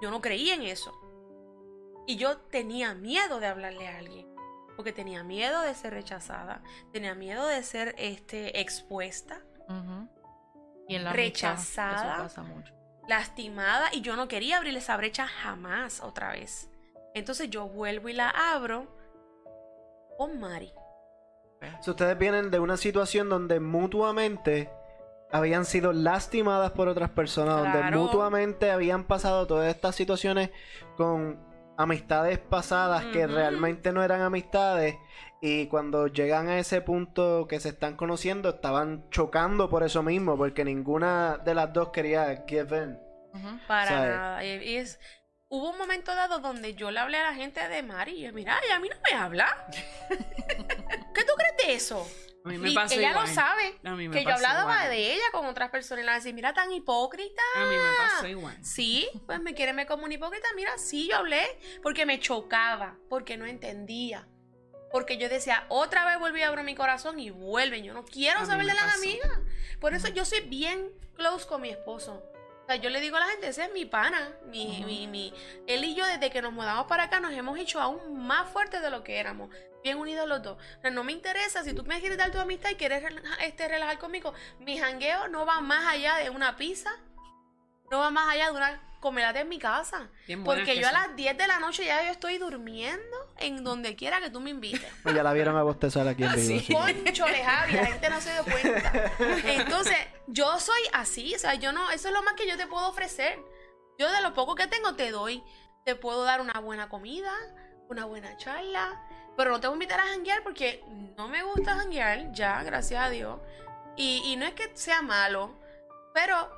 Yo 0.00 0.10
no 0.10 0.22
creía 0.22 0.54
en 0.54 0.62
eso. 0.62 0.98
Y 2.06 2.16
yo 2.16 2.38
tenía 2.38 2.94
miedo 2.94 3.38
de 3.38 3.48
hablarle 3.48 3.86
a 3.86 3.98
alguien. 3.98 4.26
Porque 4.76 4.94
tenía 4.94 5.22
miedo 5.22 5.60
de 5.60 5.74
ser 5.74 5.92
rechazada. 5.92 6.62
Tenía 6.94 7.14
miedo 7.14 7.46
de 7.46 7.62
ser 7.62 7.94
este, 7.98 8.62
expuesta. 8.62 9.42
Y 10.88 10.94
en 10.94 11.04
la 11.04 11.12
Rechazada. 11.12 12.14
Eso 12.14 12.22
pasa 12.22 12.42
mucho. 12.44 12.72
lastimada. 13.08 13.90
Y 13.92 14.00
yo 14.00 14.16
no 14.16 14.26
quería 14.26 14.56
abrir 14.56 14.74
esa 14.74 14.96
brecha 14.96 15.26
jamás 15.26 16.00
otra 16.00 16.32
vez. 16.32 16.70
Entonces 17.14 17.50
yo 17.50 17.68
vuelvo 17.68 18.08
y 18.08 18.12
la 18.12 18.30
abro. 18.30 18.86
Con 20.16 20.38
Mari. 20.38 20.72
Si 21.80 21.90
ustedes 21.90 22.18
vienen 22.18 22.50
de 22.50 22.58
una 22.58 22.76
situación 22.76 23.28
donde 23.28 23.60
mutuamente 23.60 24.70
habían 25.30 25.64
sido 25.64 25.92
lastimadas 25.92 26.72
por 26.72 26.88
otras 26.88 27.10
personas, 27.10 27.62
donde 27.62 27.96
mutuamente 27.96 28.70
habían 28.70 29.04
pasado 29.04 29.46
todas 29.46 29.74
estas 29.74 29.94
situaciones 29.94 30.50
con 30.96 31.38
amistades 31.76 32.38
pasadas 32.38 33.06
que 33.06 33.26
realmente 33.26 33.92
no 33.92 34.02
eran 34.02 34.20
amistades 34.20 34.96
y 35.40 35.66
cuando 35.66 36.06
llegan 36.08 36.48
a 36.48 36.58
ese 36.58 36.82
punto 36.82 37.46
que 37.48 37.60
se 37.60 37.70
están 37.70 37.96
conociendo 37.96 38.50
estaban 38.50 39.08
chocando 39.10 39.70
por 39.70 39.82
eso 39.82 40.02
mismo, 40.02 40.36
porque 40.36 40.64
ninguna 40.64 41.38
de 41.38 41.54
las 41.54 41.72
dos 41.72 41.88
quería 41.88 42.44
give 42.46 42.76
in. 42.76 42.98
Para 43.66 44.44
y 44.44 44.76
es, 44.76 45.00
hubo 45.50 45.70
un 45.70 45.78
momento 45.78 46.14
dado 46.14 46.38
donde 46.38 46.74
yo 46.74 46.90
le 46.90 47.00
hablé 47.00 47.18
a 47.18 47.24
la 47.24 47.34
gente 47.34 47.66
de 47.68 47.82
Mari 47.82 48.12
y 48.12 48.20
yo, 48.22 48.32
mira, 48.32 48.58
ella 48.64 48.76
a 48.76 48.78
mí 48.80 48.88
no 48.88 48.96
me 49.10 49.16
habla. 49.18 49.66
¿Qué 50.08 51.24
tú 51.24 51.32
crees 51.36 51.56
de 51.66 51.74
eso? 51.74 52.08
A 52.44 52.48
mí 52.48 52.56
me 52.56 52.70
Y 52.70 52.74
pasó 52.74 52.94
ella 52.94 53.10
igual. 53.10 53.26
lo 53.28 53.34
sabe. 53.34 53.78
A 53.84 53.90
mí 53.90 54.08
me 54.08 54.16
Que 54.16 54.24
yo 54.24 54.32
hablaba 54.32 54.60
igual. 54.62 54.88
de 54.90 55.12
ella 55.12 55.24
con 55.32 55.44
otras 55.46 55.70
personas 55.70 56.02
y 56.02 56.06
le 56.06 56.12
decía, 56.14 56.32
mira, 56.32 56.54
tan 56.54 56.72
hipócrita. 56.72 57.42
A 57.56 57.64
mí 57.66 57.76
me 57.76 57.96
pasó 57.98 58.26
igual. 58.28 58.56
Sí, 58.64 59.08
pues 59.26 59.40
me 59.40 59.52
quiere 59.54 59.72
me 59.74 59.86
como 59.86 60.04
una 60.04 60.14
hipócrita. 60.14 60.48
Mira, 60.56 60.78
sí, 60.78 61.08
yo 61.10 61.16
hablé 61.18 61.58
porque 61.82 62.06
me 62.06 62.18
chocaba, 62.20 62.96
porque 63.10 63.36
no 63.36 63.44
entendía. 63.44 64.26
Porque 64.92 65.18
yo 65.18 65.28
decía, 65.28 65.66
otra 65.68 66.04
vez 66.06 66.18
volví 66.18 66.42
a 66.42 66.48
abrir 66.48 66.64
mi 66.64 66.74
corazón 66.74 67.18
y 67.20 67.30
vuelven. 67.30 67.84
Yo 67.84 67.92
no 67.92 68.04
quiero 68.04 68.40
A 68.40 68.46
saber 68.46 68.66
de 68.66 68.74
las 68.74 68.84
pasó. 68.84 68.98
amigas. 68.98 69.38
Por 69.80 69.94
eso 69.94 70.08
yo 70.08 70.24
soy 70.24 70.40
bien 70.40 70.90
close 71.16 71.46
con 71.46 71.60
mi 71.60 71.68
esposo. 71.68 72.22
O 72.70 72.72
sea, 72.72 72.80
yo 72.80 72.88
le 72.88 73.00
digo 73.00 73.16
a 73.16 73.20
la 73.20 73.26
gente, 73.26 73.48
ese 73.48 73.64
es 73.64 73.72
mi 73.72 73.84
pana. 73.84 74.30
Mi, 74.46 74.68
Ujú. 74.78 74.86
mi, 74.86 75.06
mi- 75.08 75.34
Él 75.66 75.84
y 75.84 75.96
yo, 75.96 76.06
desde 76.06 76.30
que 76.30 76.40
nos 76.40 76.52
mudamos 76.52 76.86
para 76.86 77.02
acá, 77.02 77.18
nos 77.18 77.32
hemos 77.32 77.58
hecho 77.58 77.80
aún 77.80 78.24
más 78.24 78.48
fuertes 78.48 78.80
de 78.80 78.90
lo 78.90 79.02
que 79.02 79.18
éramos. 79.18 79.50
bien 79.82 79.98
unidos 79.98 80.28
los 80.28 80.40
dos. 80.40 80.56
O 80.78 80.80
sea, 80.82 80.90
no 80.92 81.02
me 81.02 81.10
interesa 81.10 81.64
si 81.64 81.72
tú 81.74 81.82
me 81.84 81.98
quieres 81.98 82.16
dar 82.16 82.30
tu 82.30 82.38
amistad 82.38 82.70
y 82.70 82.74
quieres 82.76 83.02
este, 83.40 83.66
relajar 83.66 83.98
conmigo. 83.98 84.32
Mi 84.60 84.78
jangueo 84.78 85.26
no 85.26 85.44
va 85.46 85.60
más 85.62 85.84
allá 85.86 86.14
de 86.18 86.30
una 86.30 86.54
pizza, 86.56 86.90
no 87.90 87.98
va 87.98 88.10
más 88.10 88.28
allá 88.32 88.52
de 88.52 88.56
una 88.56 88.80
comelata 89.00 89.40
en 89.40 89.48
mi 89.48 89.58
casa. 89.58 90.08
Bien 90.26 90.44
Porque 90.44 90.64
que 90.64 90.78
yo 90.78 90.88
a 90.88 90.92
las 90.92 91.16
10 91.16 91.36
de 91.36 91.46
la 91.46 91.58
noche 91.58 91.84
ya 91.84 92.04
yo 92.04 92.12
estoy 92.12 92.38
durmiendo 92.38 93.16
en 93.38 93.64
donde 93.64 93.96
quiera 93.96 94.20
que 94.20 94.30
tú 94.30 94.40
me 94.40 94.50
invites. 94.50 94.92
Pues 95.02 95.14
ya 95.14 95.22
la 95.22 95.32
vieron 95.32 95.56
a 95.56 95.62
bostezar 95.62 96.06
aquí 96.06 96.22
en 96.22 96.34
vivo. 96.34 96.60
Sí. 96.60 96.72
Concho, 96.72 97.24
Javi, 97.24 97.72
la 97.72 97.86
gente 97.86 98.10
no 98.10 98.20
se 98.20 98.32
dio 98.32 98.44
cuenta. 98.44 99.12
Entonces, 99.44 99.96
yo 100.26 100.60
soy 100.60 100.80
así, 100.92 101.34
o 101.34 101.38
sea, 101.38 101.54
yo 101.54 101.72
no, 101.72 101.90
eso 101.90 102.08
es 102.08 102.14
lo 102.14 102.22
más 102.22 102.34
que 102.34 102.46
yo 102.46 102.56
te 102.56 102.66
puedo 102.66 102.88
ofrecer. 102.88 103.38
Yo 103.98 104.10
de 104.12 104.20
lo 104.20 104.34
poco 104.34 104.54
que 104.54 104.66
tengo 104.66 104.94
te 104.94 105.10
doy. 105.10 105.42
Te 105.84 105.96
puedo 105.96 106.24
dar 106.24 106.40
una 106.40 106.60
buena 106.60 106.88
comida, 106.90 107.32
una 107.88 108.04
buena 108.04 108.36
charla, 108.36 109.02
pero 109.36 109.50
no 109.50 109.60
te 109.60 109.66
voy 109.66 109.74
a 109.74 109.76
invitar 109.76 110.00
a 110.00 110.06
janguear 110.06 110.42
porque 110.42 110.84
no 111.16 111.26
me 111.28 111.42
gusta 111.42 111.74
janguear, 111.74 112.32
ya, 112.32 112.62
gracias 112.62 113.02
a 113.02 113.08
Dios. 113.08 113.40
Y, 113.96 114.22
y 114.26 114.36
no 114.36 114.44
es 114.44 114.52
que 114.52 114.70
sea 114.74 115.00
malo, 115.00 115.58
pero 116.12 116.50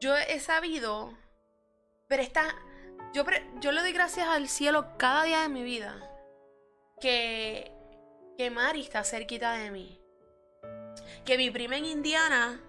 yo 0.00 0.14
he 0.16 0.38
sabido, 0.40 1.12
pero 2.08 2.22
está, 2.22 2.54
yo, 3.12 3.24
yo 3.60 3.72
le 3.72 3.80
doy 3.80 3.92
gracias 3.92 4.28
al 4.28 4.48
cielo 4.48 4.96
cada 4.98 5.24
día 5.24 5.42
de 5.42 5.48
mi 5.48 5.62
vida 5.62 5.98
que, 7.00 7.72
que 8.36 8.50
Mari 8.50 8.80
está 8.82 9.04
cerquita 9.04 9.52
de 9.52 9.70
mí. 9.70 10.00
Que 11.24 11.36
mi 11.36 11.50
prima 11.50 11.76
en 11.76 11.84
Indiana 11.84 12.60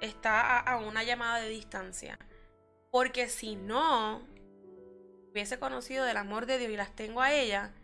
está 0.00 0.58
a, 0.58 0.60
a 0.60 0.78
una 0.78 1.02
llamada 1.04 1.40
de 1.40 1.48
distancia. 1.48 2.18
Porque 2.90 3.28
si 3.28 3.56
no 3.56 4.26
hubiese 5.30 5.58
conocido 5.58 6.04
del 6.04 6.16
amor 6.16 6.46
de 6.46 6.58
Dios 6.58 6.70
y 6.70 6.76
las 6.76 6.94
tengo 6.94 7.20
a 7.20 7.32
ella, 7.32 7.74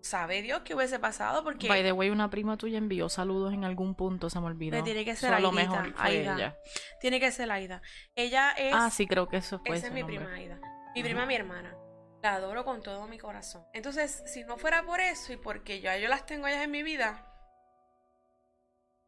sabe 0.00 0.42
Dios 0.42 0.62
qué 0.64 0.74
hubiese 0.74 0.98
pasado 0.98 1.42
porque 1.44 1.68
By 1.68 1.82
the 1.82 1.92
way, 1.92 2.10
una 2.10 2.30
prima 2.30 2.56
tuya 2.56 2.78
envió 2.78 3.08
saludos 3.08 3.52
en 3.52 3.64
algún 3.64 3.94
punto, 3.94 4.30
se 4.30 4.38
me 4.40 4.46
olvidó. 4.46 4.76
Me 4.76 4.82
tiene 4.82 5.04
que 5.04 5.16
ser 5.16 5.30
So, 5.30 5.36
a 5.36 5.40
lo 5.40 5.52
mejor 5.52 5.92
fue 5.94 6.06
Aida. 6.06 6.34
ella. 6.34 6.56
tiene 7.00 7.20
que 7.20 7.30
ser 7.32 7.50
Aida. 7.50 7.82
Ella 8.14 8.52
es 8.52 8.74
Ah, 8.74 8.90
sí, 8.90 9.06
creo 9.06 9.28
que 9.28 9.38
eso 9.38 9.58
fue 9.58 9.76
Esa 9.76 9.88
es 9.88 9.92
mi 9.92 10.00
nombre. 10.00 10.18
prima 10.18 10.34
Aida. 10.34 10.60
Mi 10.94 11.02
prima, 11.02 11.26
mi 11.26 11.34
hermana. 11.34 11.74
La 12.22 12.34
adoro 12.34 12.64
con 12.64 12.82
todo 12.82 13.06
mi 13.06 13.18
corazón. 13.18 13.64
Entonces, 13.72 14.22
si 14.26 14.42
no 14.44 14.56
fuera 14.56 14.82
por 14.82 15.00
eso 15.00 15.32
y 15.32 15.36
porque 15.36 15.80
ya 15.80 15.96
yo 15.98 16.08
las 16.08 16.26
tengo 16.26 16.46
ellas 16.48 16.64
en 16.64 16.70
mi 16.72 16.82
vida, 16.82 17.24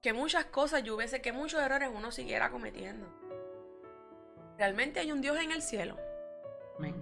que 0.01 0.13
muchas 0.13 0.45
cosas 0.47 0.83
yo 0.85 0.95
hubiese, 0.97 1.21
que 1.21 1.33
muchos 1.33 1.61
errores 1.61 1.91
uno 1.93 2.13
siguiera 2.13 2.51
cometiendo. 2.51 3.09
Realmente 4.59 5.01
hay 5.01 5.11
un 5.11 5.21
Dios 5.21 5.39
en 5.39 5.51
el 5.53 5.63
cielo. 5.63 5.99
Amén. 6.79 6.95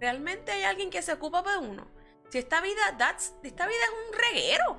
Realmente 0.00 0.52
hay 0.52 0.64
alguien 0.64 0.90
que 0.90 1.00
se 1.00 1.12
ocupa 1.12 1.42
de 1.42 1.58
uno. 1.58 1.86
Si 2.34 2.38
esta 2.38 2.60
vida, 2.60 2.98
that's- 2.98 3.32
esta 3.44 3.64
vida 3.64 3.78
es 3.84 4.08
un 4.08 4.18
reguero. 4.18 4.76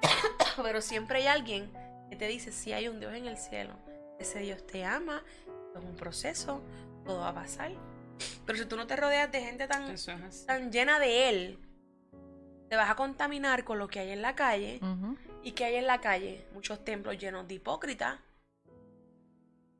Pero 0.62 0.80
siempre 0.80 1.18
hay 1.18 1.26
alguien 1.26 1.70
que 2.08 2.16
te 2.16 2.26
dice, 2.26 2.50
si 2.50 2.72
hay 2.72 2.88
un 2.88 2.98
Dios 2.98 3.12
en 3.12 3.26
el 3.26 3.36
cielo. 3.36 3.74
Ese 4.18 4.38
Dios 4.38 4.66
te 4.66 4.86
ama, 4.86 5.22
es 5.76 5.84
un 5.84 5.96
proceso, 5.96 6.62
todo 7.04 7.18
va 7.20 7.28
a 7.28 7.34
pasar. 7.34 7.72
Pero 8.46 8.58
si 8.58 8.64
tú 8.64 8.78
no 8.78 8.86
te 8.86 8.96
rodeas 8.96 9.30
de 9.30 9.42
gente 9.42 9.68
tan, 9.68 9.82
es 9.90 10.46
tan 10.46 10.72
llena 10.72 10.98
de 10.98 11.28
Él, 11.28 11.58
te 12.70 12.76
vas 12.76 12.88
a 12.88 12.94
contaminar 12.96 13.64
con 13.64 13.78
lo 13.78 13.86
que 13.86 13.98
hay 14.00 14.08
en 14.12 14.22
la 14.22 14.34
calle. 14.34 14.80
¿Y 15.42 15.52
que 15.52 15.66
hay 15.66 15.74
en 15.74 15.86
la 15.86 16.00
calle? 16.00 16.46
Muchos 16.54 16.86
templos 16.86 17.18
llenos 17.18 17.46
de 17.46 17.52
hipócritas, 17.56 18.18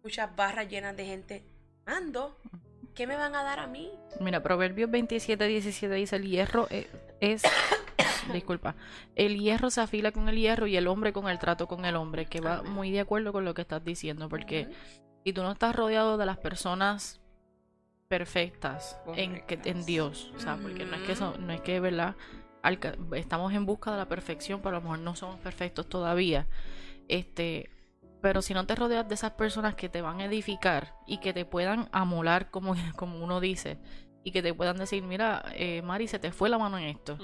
muchas 0.02 0.36
barras 0.36 0.68
llenas 0.68 0.94
de 0.94 1.06
gente 1.06 1.42
mando. 1.86 2.38
¿Qué 2.94 3.06
me 3.06 3.16
van 3.16 3.34
a 3.34 3.42
dar 3.42 3.58
a 3.58 3.66
mí? 3.66 3.90
Mira, 4.20 4.42
Proverbios 4.42 4.90
27, 4.90 5.46
17 5.46 5.94
dice, 5.94 6.16
el 6.16 6.26
hierro 6.28 6.66
e- 6.70 6.88
es... 7.20 7.42
Disculpa. 8.32 8.74
El 9.16 9.38
hierro 9.38 9.68
se 9.70 9.80
afila 9.80 10.12
con 10.12 10.28
el 10.28 10.36
hierro 10.36 10.66
y 10.66 10.76
el 10.76 10.86
hombre 10.86 11.12
con 11.12 11.28
el 11.28 11.38
trato 11.38 11.66
con 11.66 11.84
el 11.84 11.96
hombre, 11.96 12.26
que 12.26 12.40
va 12.40 12.62
muy 12.62 12.90
de 12.90 13.00
acuerdo 13.00 13.32
con 13.32 13.44
lo 13.44 13.52
que 13.54 13.62
estás 13.62 13.84
diciendo, 13.84 14.28
porque 14.28 14.68
si 15.24 15.32
tú 15.32 15.42
no 15.42 15.52
estás 15.52 15.74
rodeado 15.76 16.16
de 16.16 16.24
las 16.26 16.38
personas 16.38 17.20
perfectas 18.08 18.98
en, 19.16 19.34
que, 19.46 19.54
en 19.54 19.60
Correctas. 19.60 19.86
Dios, 19.86 20.32
o 20.36 20.38
sea, 20.38 20.56
porque 20.56 20.84
no 20.84 20.94
es 20.96 21.02
que 21.02 21.14
no 21.40 21.52
es 21.52 21.60
que, 21.60 21.80
¿verdad? 21.80 22.14
Alca- 22.62 22.96
estamos 23.14 23.52
en 23.52 23.66
busca 23.66 23.90
de 23.90 23.98
la 23.98 24.08
perfección, 24.08 24.60
pero 24.62 24.76
a 24.76 24.80
lo 24.80 24.82
mejor 24.82 24.98
no 25.00 25.16
somos 25.16 25.38
perfectos 25.40 25.88
todavía. 25.88 26.46
Este, 27.08 27.70
pero 28.24 28.40
si 28.40 28.54
no 28.54 28.64
te 28.64 28.74
rodeas 28.74 29.06
de 29.06 29.14
esas 29.16 29.32
personas 29.32 29.74
que 29.74 29.90
te 29.90 30.00
van 30.00 30.18
a 30.20 30.24
edificar 30.24 30.94
y 31.06 31.18
que 31.18 31.34
te 31.34 31.44
puedan 31.44 31.90
amolar, 31.92 32.50
como, 32.50 32.74
como 32.96 33.22
uno 33.22 33.38
dice, 33.38 33.78
y 34.24 34.30
que 34.30 34.40
te 34.42 34.54
puedan 34.54 34.78
decir, 34.78 35.02
mira, 35.02 35.42
eh, 35.52 35.82
Mari, 35.82 36.08
se 36.08 36.18
te 36.18 36.32
fue 36.32 36.48
la 36.48 36.56
mano 36.56 36.78
en 36.78 36.84
esto. 36.84 37.18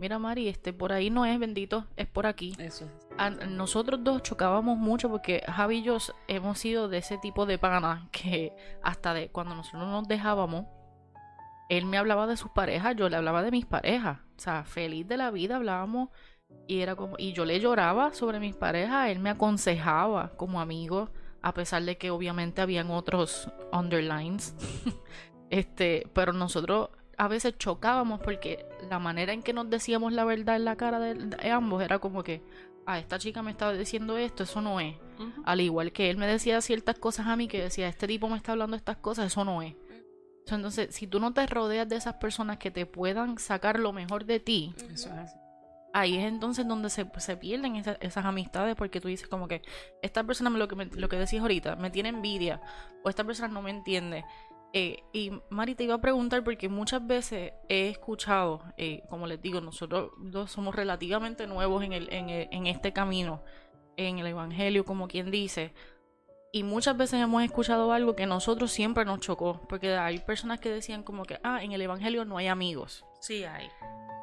Mira, 0.00 0.18
Mari, 0.18 0.48
este 0.48 0.72
por 0.72 0.92
ahí 0.92 1.08
no 1.08 1.24
es 1.24 1.38
bendito, 1.38 1.86
es 1.96 2.08
por 2.08 2.26
aquí. 2.26 2.56
Eso 2.58 2.86
es. 2.86 2.90
A- 3.16 3.30
nosotros 3.30 4.02
dos 4.02 4.24
chocábamos 4.24 4.76
mucho 4.76 5.08
porque 5.08 5.44
Javi 5.46 5.76
y 5.78 5.82
yo 5.82 5.98
hemos 6.26 6.58
sido 6.58 6.88
de 6.88 6.98
ese 6.98 7.16
tipo 7.18 7.46
de 7.46 7.56
pana 7.58 8.08
que 8.10 8.52
hasta 8.82 9.14
de 9.14 9.28
cuando 9.28 9.54
nosotros 9.54 9.86
nos 9.88 10.08
dejábamos, 10.08 10.66
él 11.68 11.86
me 11.86 11.98
hablaba 11.98 12.26
de 12.26 12.36
sus 12.36 12.50
parejas, 12.50 12.96
yo 12.96 13.08
le 13.08 13.14
hablaba 13.16 13.42
de 13.44 13.52
mis 13.52 13.66
parejas. 13.66 14.18
O 14.36 14.40
sea, 14.40 14.64
feliz 14.64 15.06
de 15.06 15.16
la 15.16 15.30
vida 15.30 15.54
hablábamos 15.54 16.08
y 16.66 16.80
era 16.80 16.94
como 16.94 17.16
y 17.18 17.32
yo 17.32 17.44
le 17.44 17.58
lloraba 17.58 18.14
sobre 18.14 18.40
mis 18.40 18.54
parejas, 18.54 19.10
él 19.10 19.18
me 19.18 19.30
aconsejaba 19.30 20.32
como 20.36 20.60
amigo, 20.60 21.10
a 21.42 21.54
pesar 21.54 21.82
de 21.82 21.98
que 21.98 22.10
obviamente 22.10 22.60
habían 22.60 22.90
otros 22.90 23.50
underlines. 23.72 24.54
este, 25.50 26.06
pero 26.12 26.32
nosotros 26.32 26.90
a 27.16 27.28
veces 27.28 27.58
chocábamos 27.58 28.20
porque 28.20 28.64
la 28.88 28.98
manera 28.98 29.32
en 29.32 29.42
que 29.42 29.52
nos 29.52 29.68
decíamos 29.68 30.12
la 30.12 30.24
verdad 30.24 30.56
en 30.56 30.64
la 30.64 30.76
cara 30.76 30.98
de, 30.98 31.14
de 31.14 31.50
ambos 31.50 31.82
era 31.82 31.98
como 31.98 32.22
que, 32.22 32.42
ah, 32.86 32.98
esta 32.98 33.18
chica 33.18 33.42
me 33.42 33.50
estaba 33.50 33.72
diciendo 33.72 34.16
esto, 34.16 34.44
eso 34.44 34.60
no 34.60 34.80
es. 34.80 34.96
Al 35.44 35.60
igual 35.60 35.92
que 35.92 36.08
él 36.08 36.16
me 36.16 36.26
decía 36.26 36.62
ciertas 36.62 36.98
cosas 36.98 37.26
a 37.26 37.36
mí 37.36 37.46
que 37.46 37.60
decía, 37.60 37.88
este 37.88 38.06
tipo 38.06 38.28
me 38.28 38.36
está 38.36 38.52
hablando 38.52 38.76
estas 38.76 38.96
cosas, 38.96 39.26
eso 39.26 39.44
no 39.44 39.60
es. 39.60 39.74
Entonces, 40.46 40.94
si 40.94 41.06
tú 41.06 41.20
no 41.20 41.32
te 41.32 41.46
rodeas 41.46 41.88
de 41.88 41.96
esas 41.96 42.14
personas 42.14 42.58
que 42.58 42.70
te 42.70 42.86
puedan 42.86 43.38
sacar 43.38 43.78
lo 43.78 43.92
mejor 43.92 44.24
de 44.24 44.40
ti, 44.40 44.74
Eso 44.90 45.08
es 45.08 45.18
así. 45.18 45.39
Ahí 45.92 46.16
es 46.16 46.24
entonces 46.24 46.66
donde 46.68 46.90
se, 46.90 47.06
se 47.18 47.36
pierden 47.36 47.76
esa- 47.76 47.98
esas 48.00 48.24
amistades 48.24 48.76
porque 48.76 49.00
tú 49.00 49.08
dices 49.08 49.28
como 49.28 49.48
que 49.48 49.62
esta 50.02 50.24
persona, 50.24 50.50
lo 50.50 50.68
que, 50.68 50.76
me- 50.76 50.86
lo 50.86 51.08
que 51.08 51.16
decías 51.16 51.42
ahorita, 51.42 51.76
me 51.76 51.90
tiene 51.90 52.10
envidia 52.10 52.60
o 53.02 53.08
esta 53.08 53.24
persona 53.24 53.48
no 53.48 53.62
me 53.62 53.70
entiende. 53.70 54.24
Eh, 54.72 55.02
y 55.12 55.32
Mari 55.50 55.74
te 55.74 55.82
iba 55.84 55.94
a 55.96 56.00
preguntar 56.00 56.44
porque 56.44 56.68
muchas 56.68 57.04
veces 57.04 57.52
he 57.68 57.88
escuchado, 57.88 58.62
eh, 58.76 59.02
como 59.10 59.26
les 59.26 59.42
digo, 59.42 59.60
nosotros 59.60 60.12
dos 60.18 60.52
somos 60.52 60.74
relativamente 60.76 61.46
nuevos 61.48 61.82
en, 61.82 61.92
el- 61.92 62.08
en 62.12 62.66
este 62.68 62.92
camino, 62.92 63.42
en 63.96 64.18
el 64.20 64.26
Evangelio, 64.28 64.84
como 64.84 65.08
quien 65.08 65.30
dice. 65.32 65.74
Y 66.52 66.64
muchas 66.64 66.96
veces 66.96 67.20
hemos 67.20 67.44
escuchado 67.44 67.92
algo 67.92 68.16
que 68.16 68.26
nosotros 68.26 68.72
siempre 68.72 69.04
nos 69.04 69.20
chocó, 69.20 69.60
porque 69.68 69.96
hay 69.96 70.18
personas 70.18 70.58
que 70.58 70.68
decían 70.68 71.04
como 71.04 71.24
que, 71.24 71.38
ah, 71.44 71.62
en 71.62 71.72
el 71.72 71.80
Evangelio 71.80 72.24
no 72.24 72.38
hay 72.38 72.48
amigos. 72.48 73.04
Sí 73.20 73.44
hay. 73.44 73.68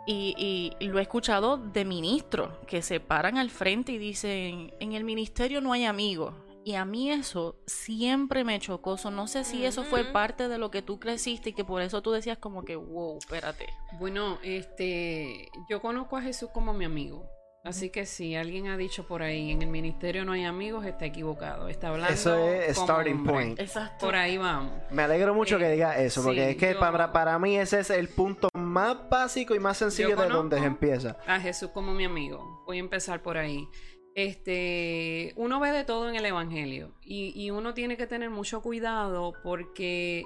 Y, 0.06 0.72
lo 0.80 1.00
he 1.00 1.02
escuchado 1.02 1.58
de 1.58 1.84
ministros 1.84 2.50
que 2.66 2.82
se 2.82 3.00
paran 3.00 3.38
al 3.38 3.50
frente 3.50 3.92
y 3.92 3.98
dicen, 3.98 4.74
en 4.80 4.94
el 4.94 5.04
ministerio 5.04 5.62
no 5.62 5.74
hay 5.74 5.86
amigos. 5.86 6.34
Y 6.64 6.76
a 6.76 6.84
mí 6.84 7.12
eso 7.12 7.58
siempre 7.66 8.44
me 8.44 8.60
chocó. 8.60 8.98
So, 8.98 9.10
no 9.10 9.28
sé 9.28 9.46
si 9.46 9.66
eso 9.66 9.84
fue 9.86 10.04
parte 10.04 10.50
de 10.50 10.58
lo 10.58 10.70
que 10.70 10.82
tú 10.82 11.00
creciste 11.00 11.52
y 11.52 11.54
que 11.54 11.64
por 11.64 11.82
eso 11.82 12.02
tú 12.02 12.12
decías 12.12 12.38
como 12.38 12.64
que, 12.64 12.76
wow, 12.76 13.18
espérate. 13.18 13.68
Bueno, 14.00 14.38
este, 14.44 15.50
yo 15.70 15.82
conozco 15.82 16.18
a 16.18 16.22
Jesús 16.22 16.50
como 16.54 16.74
mi 16.74 16.84
amigo. 16.84 17.26
Así 17.64 17.90
que 17.90 18.06
si 18.06 18.34
alguien 18.36 18.68
ha 18.68 18.78
dicho 18.78 19.06
por 19.06 19.22
ahí 19.22 19.52
en 19.52 19.62
el 19.62 19.68
ministerio 19.68 20.24
no 20.24 20.32
hay 20.32 20.46
amigos, 20.46 20.86
está 20.86 21.06
equivocado. 21.06 21.68
Está 21.68 21.90
hablando. 21.90 22.14
Eso 22.14 22.48
es 22.48 22.76
como 22.78 22.88
starting 22.88 23.16
hombre. 23.18 23.34
point. 23.34 23.60
Exacto. 23.60 24.06
Por 24.06 24.16
ahí 24.16 24.38
vamos. 24.38 24.72
Me 24.90 25.02
alegro 25.04 25.34
mucho 25.34 25.58
Eh, 25.58 25.60
que 25.60 25.70
diga 25.72 26.00
eso, 26.00 26.24
porque 26.24 26.44
sí, 26.46 26.50
es 26.52 26.56
que 26.56 26.74
yo- 26.76 26.80
para, 26.80 27.12
para 27.12 27.38
mí 27.40 27.58
ese 27.58 27.80
es 27.82 27.90
el 27.90 28.08
punto 28.08 28.48
más 28.54 29.10
básico 29.10 29.54
y 29.54 29.60
más 29.60 29.78
sencillo 29.78 30.16
de 30.16 30.28
donde 30.30 30.60
se 30.60 30.66
empieza. 30.66 31.18
A 31.28 31.40
Jesús 31.42 31.72
como 31.74 31.94
mi 31.94 32.06
amigo. 32.06 32.64
Voy 32.66 32.78
a 32.78 32.80
empezar 32.80 33.22
por 33.22 33.38
ahí. 33.38 33.68
Este, 34.16 35.34
uno 35.36 35.60
ve 35.60 35.72
de 35.72 35.84
todo 35.84 36.10
en 36.10 36.16
el 36.16 36.26
Evangelio 36.26 36.94
y, 37.02 37.34
y 37.36 37.52
uno 37.52 37.74
tiene 37.74 37.98
que 37.98 38.08
tener 38.08 38.30
mucho 38.32 38.62
cuidado 38.62 39.34
porque 39.44 40.24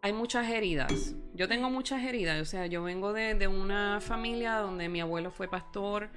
hay 0.00 0.12
muchas 0.12 0.48
heridas. 0.48 1.14
Yo 1.34 1.46
tengo 1.48 1.68
muchas 1.68 2.02
heridas, 2.04 2.40
o 2.40 2.44
sea, 2.44 2.66
yo 2.66 2.82
vengo 2.82 3.12
de, 3.12 3.34
de 3.34 3.46
una 3.48 4.00
familia 4.00 4.56
donde 4.58 4.88
mi 4.88 5.00
abuelo 5.00 5.30
fue 5.30 5.48
pastor, 5.48 6.10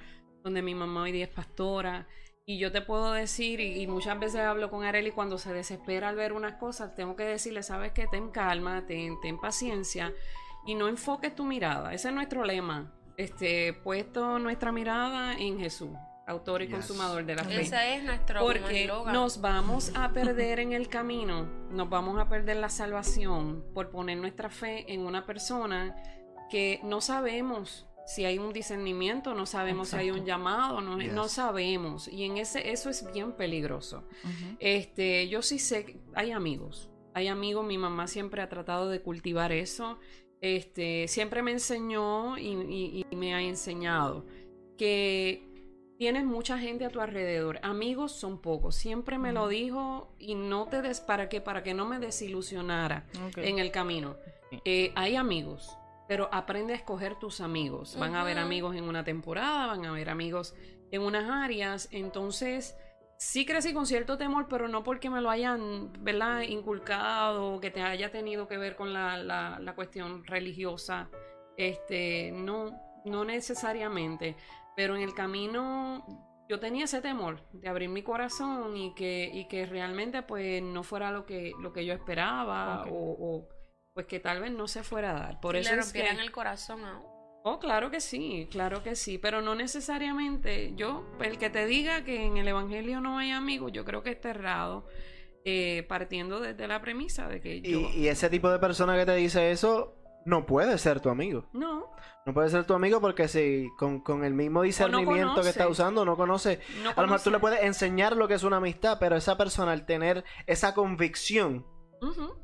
donde 0.48 0.62
mi 0.62 0.74
mamá 0.74 1.02
hoy 1.02 1.12
día 1.12 1.24
es 1.24 1.30
pastora. 1.30 2.06
Y 2.46 2.58
yo 2.58 2.72
te 2.72 2.80
puedo 2.80 3.12
decir, 3.12 3.60
y, 3.60 3.82
y 3.82 3.86
muchas 3.86 4.18
veces 4.18 4.40
hablo 4.40 4.70
con 4.70 4.82
Areli 4.82 5.10
cuando 5.10 5.36
se 5.36 5.52
desespera 5.52 6.08
al 6.08 6.16
ver 6.16 6.32
unas 6.32 6.54
cosas, 6.54 6.94
tengo 6.94 7.14
que 7.14 7.24
decirle, 7.24 7.62
sabes 7.62 7.92
que 7.92 8.06
ten 8.06 8.30
calma, 8.30 8.86
ten, 8.86 9.20
ten 9.20 9.38
paciencia 9.38 10.14
y 10.64 10.74
no 10.74 10.88
enfoques 10.88 11.34
tu 11.34 11.44
mirada. 11.44 11.92
Ese 11.92 12.08
es 12.08 12.14
nuestro 12.14 12.44
lema. 12.44 12.94
Este, 13.18 13.74
puesto 13.74 14.38
nuestra 14.38 14.72
mirada 14.72 15.34
en 15.34 15.58
Jesús, 15.58 15.90
autor 16.26 16.62
y 16.62 16.66
Yes. 16.68 16.76
consumador 16.76 17.24
de 17.26 17.34
la 17.34 17.44
fe. 17.44 17.60
Ese 17.60 17.96
es 17.96 18.04
nuestro 18.04 18.40
Porque 18.40 18.90
nos 19.12 19.40
vamos 19.40 19.92
a 19.94 20.12
perder 20.12 20.60
en 20.60 20.72
el 20.72 20.88
camino, 20.88 21.42
nos 21.70 21.90
vamos 21.90 22.18
a 22.18 22.28
perder 22.28 22.56
la 22.58 22.68
salvación 22.70 23.64
por 23.74 23.90
poner 23.90 24.16
nuestra 24.18 24.48
fe 24.50 24.90
en 24.92 25.00
una 25.00 25.26
persona 25.26 25.96
que 26.48 26.80
no 26.84 27.00
sabemos 27.00 27.87
si 28.14 28.24
hay 28.24 28.38
un 28.38 28.52
discernimiento, 28.52 29.34
no 29.34 29.44
sabemos 29.46 29.88
si 29.88 29.96
hay 29.96 30.10
un 30.10 30.24
llamado, 30.24 30.80
no, 30.80 30.96
sabemos. 31.28 32.08
Y 32.08 32.24
en 32.24 32.38
ese, 32.38 32.70
eso 32.72 32.88
es 32.90 33.04
bien 33.12 33.32
peligroso. 33.32 34.02
Este, 34.60 35.28
yo 35.28 35.42
sí 35.42 35.58
sé, 35.58 35.84
que 35.84 35.96
hay 36.14 36.32
amigos, 36.32 36.90
hay 37.14 37.28
amigos, 37.28 37.66
mi 37.66 37.76
mamá 37.78 38.06
siempre 38.06 38.40
ha 38.42 38.48
tratado 38.48 38.88
de 38.88 39.00
cultivar 39.02 39.52
eso. 39.52 39.98
Este, 40.40 41.06
siempre 41.08 41.42
me 41.42 41.50
enseñó 41.52 42.38
y, 42.38 42.48
y- 42.48 43.06
y 43.10 43.16
me 43.16 43.34
ha 43.34 43.42
enseñado 43.42 44.24
que 44.76 45.44
tienes 45.98 46.24
mucha 46.24 46.58
gente 46.58 46.84
a 46.84 46.90
tu 46.90 47.00
alrededor. 47.00 47.58
Amigos 47.62 48.12
son 48.12 48.40
pocos. 48.40 48.76
Siempre 48.76 49.18
me 49.18 49.32
lo 49.32 49.48
dijo 49.48 50.14
y 50.18 50.34
no 50.36 50.66
te 50.68 50.80
des 50.80 51.00
para 51.00 51.28
que 51.28 51.40
para 51.40 51.62
que 51.64 51.74
no 51.74 51.86
me 51.86 51.98
desilusionara 51.98 53.04
en 53.48 53.58
el 53.58 53.70
camino. 53.72 54.16
Eh, 54.64 54.92
hay 54.94 55.16
amigos, 55.16 55.76
pero 56.08 56.28
aprende 56.32 56.72
a 56.72 56.76
escoger 56.76 57.14
tus 57.16 57.40
amigos. 57.40 57.96
Van 57.98 58.14
a 58.16 58.22
haber 58.22 58.38
amigos 58.38 58.74
en 58.74 58.84
una 58.84 59.04
temporada, 59.04 59.66
van 59.66 59.84
a 59.84 59.90
haber 59.90 60.08
amigos 60.10 60.54
en 60.90 61.02
unas 61.02 61.28
áreas. 61.30 61.88
Entonces, 61.92 62.74
sí 63.18 63.44
crecí 63.44 63.74
con 63.74 63.84
cierto 63.86 64.16
temor, 64.16 64.46
pero 64.48 64.66
no 64.68 64.82
porque 64.82 65.10
me 65.10 65.20
lo 65.20 65.28
hayan, 65.30 65.92
¿verdad?, 66.02 66.40
inculcado, 66.42 67.60
que 67.60 67.70
te 67.70 67.82
haya 67.82 68.10
tenido 68.10 68.48
que 68.48 68.56
ver 68.56 68.74
con 68.74 68.92
la, 68.92 69.18
la- 69.18 69.58
la 69.60 69.74
cuestión 69.74 70.24
religiosa. 70.24 71.10
Este, 71.56 72.30
no, 72.32 72.72
no 73.04 73.24
necesariamente. 73.24 74.36
Pero 74.76 74.96
en 74.96 75.02
el 75.02 75.12
camino 75.14 76.04
yo 76.48 76.58
tenía 76.60 76.84
ese 76.84 77.02
temor 77.02 77.42
de 77.52 77.68
abrir 77.68 77.88
mi 77.90 78.02
corazón 78.02 78.76
y 78.76 78.94
que, 78.94 79.28
y 79.32 79.46
que 79.48 79.66
realmente 79.66 80.22
pues 80.22 80.62
no 80.62 80.82
fuera 80.82 81.10
lo 81.10 81.26
que, 81.26 81.52
lo 81.60 81.72
que 81.72 81.84
yo 81.84 81.92
esperaba 81.92 82.84
o, 82.90 83.48
pues 83.98 84.06
que 84.06 84.20
tal 84.20 84.40
vez 84.40 84.52
no 84.52 84.68
se 84.68 84.84
fuera 84.84 85.10
a 85.10 85.14
dar. 85.20 85.40
Por 85.40 85.56
Y 85.56 85.58
eso 85.58 85.74
le 85.74 85.80
es 85.80 85.92
que... 85.92 85.98
rompieran 85.98 86.24
el 86.24 86.30
corazón 86.30 86.84
a 86.84 86.98
uno. 87.00 87.40
Oh, 87.42 87.58
claro 87.58 87.90
que 87.90 88.00
sí, 88.00 88.46
claro 88.48 88.84
que 88.84 88.94
sí, 88.94 89.18
pero 89.18 89.42
no 89.42 89.56
necesariamente. 89.56 90.72
Yo, 90.76 91.04
el 91.20 91.36
que 91.36 91.50
te 91.50 91.66
diga 91.66 92.04
que 92.04 92.24
en 92.24 92.36
el 92.36 92.46
Evangelio 92.46 93.00
no 93.00 93.18
hay 93.18 93.32
amigos, 93.32 93.72
yo 93.72 93.84
creo 93.84 94.04
que 94.04 94.10
está 94.10 94.30
errado, 94.30 94.86
eh, 95.44 95.84
partiendo 95.88 96.38
desde 96.38 96.68
la 96.68 96.80
premisa 96.80 97.26
de 97.26 97.40
que 97.40 97.60
yo... 97.60 97.80
Y, 97.80 97.86
y 98.04 98.08
ese 98.08 98.30
tipo 98.30 98.48
de 98.50 98.60
persona 98.60 98.96
que 98.96 99.04
te 99.04 99.16
dice 99.16 99.50
eso 99.50 99.96
no 100.24 100.46
puede 100.46 100.78
ser 100.78 101.00
tu 101.00 101.08
amigo. 101.08 101.48
No, 101.52 101.90
No 102.24 102.32
puede 102.34 102.50
ser 102.50 102.64
tu 102.66 102.74
amigo 102.74 103.00
porque 103.00 103.26
si 103.26 103.66
con, 103.78 104.00
con 104.00 104.24
el 104.24 104.34
mismo 104.34 104.62
discernimiento 104.62 105.42
que 105.42 105.48
está 105.48 105.64
conoce. 105.64 105.82
usando 105.82 106.04
no 106.04 106.16
conoce. 106.16 106.60
no 106.84 106.90
A 106.90 107.00
lo 107.00 107.08
mejor 107.08 107.20
tú 107.22 107.30
le 107.30 107.38
conoce- 107.38 107.40
puedes 107.40 107.62
enseñar 107.64 108.14
lo 108.16 108.28
que 108.28 108.34
es 108.34 108.44
una 108.44 108.58
amistad, 108.58 108.98
pero 109.00 109.16
esa 109.16 109.36
persona 109.36 109.72
al 109.72 109.86
tener 109.86 110.22
esa 110.46 110.72
convicción 110.74 111.66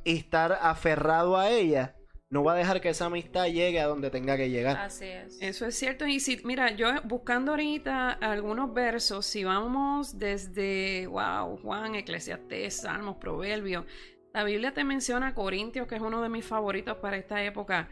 Y 0.05 0.17
estar 0.17 0.59
aferrado 0.61 1.37
a 1.37 1.51
ella, 1.51 1.97
no 2.31 2.43
va 2.43 2.55
a 2.55 2.57
dejar 2.57 2.81
que 2.81 2.89
esa 2.89 3.07
amistad 3.07 3.47
llegue 3.47 3.81
a 3.81 3.87
donde 3.87 4.11
tenga 4.11 4.37
que 4.37 4.51
llegar. 4.51 4.77
Así 4.77 5.05
es. 5.05 5.39
Eso 5.41 5.67
es 5.67 5.77
cierto. 5.77 6.07
Y 6.07 6.21
si, 6.21 6.41
mira, 6.45 6.75
yo 6.75 6.89
buscando 7.05 7.53
ahorita 7.53 8.11
algunos 8.11 8.75
versos, 8.75 9.25
si 9.27 9.45
vamos 9.45 10.19
desde, 10.19 11.07
wow, 11.07 11.57
Juan, 11.59 11.95
Eclesiastés, 11.95 12.81
Salmos, 12.81 13.17
Proverbios, 13.17 13.85
la 14.33 14.43
Biblia 14.43 14.75
te 14.75 14.83
menciona 14.83 15.33
Corintios, 15.33 15.87
que 15.87 15.95
es 15.95 16.01
uno 16.01 16.21
de 16.21 16.29
mis 16.29 16.45
favoritos 16.45 16.97
para 16.97 17.17
esta 17.17 17.43
época. 17.45 17.89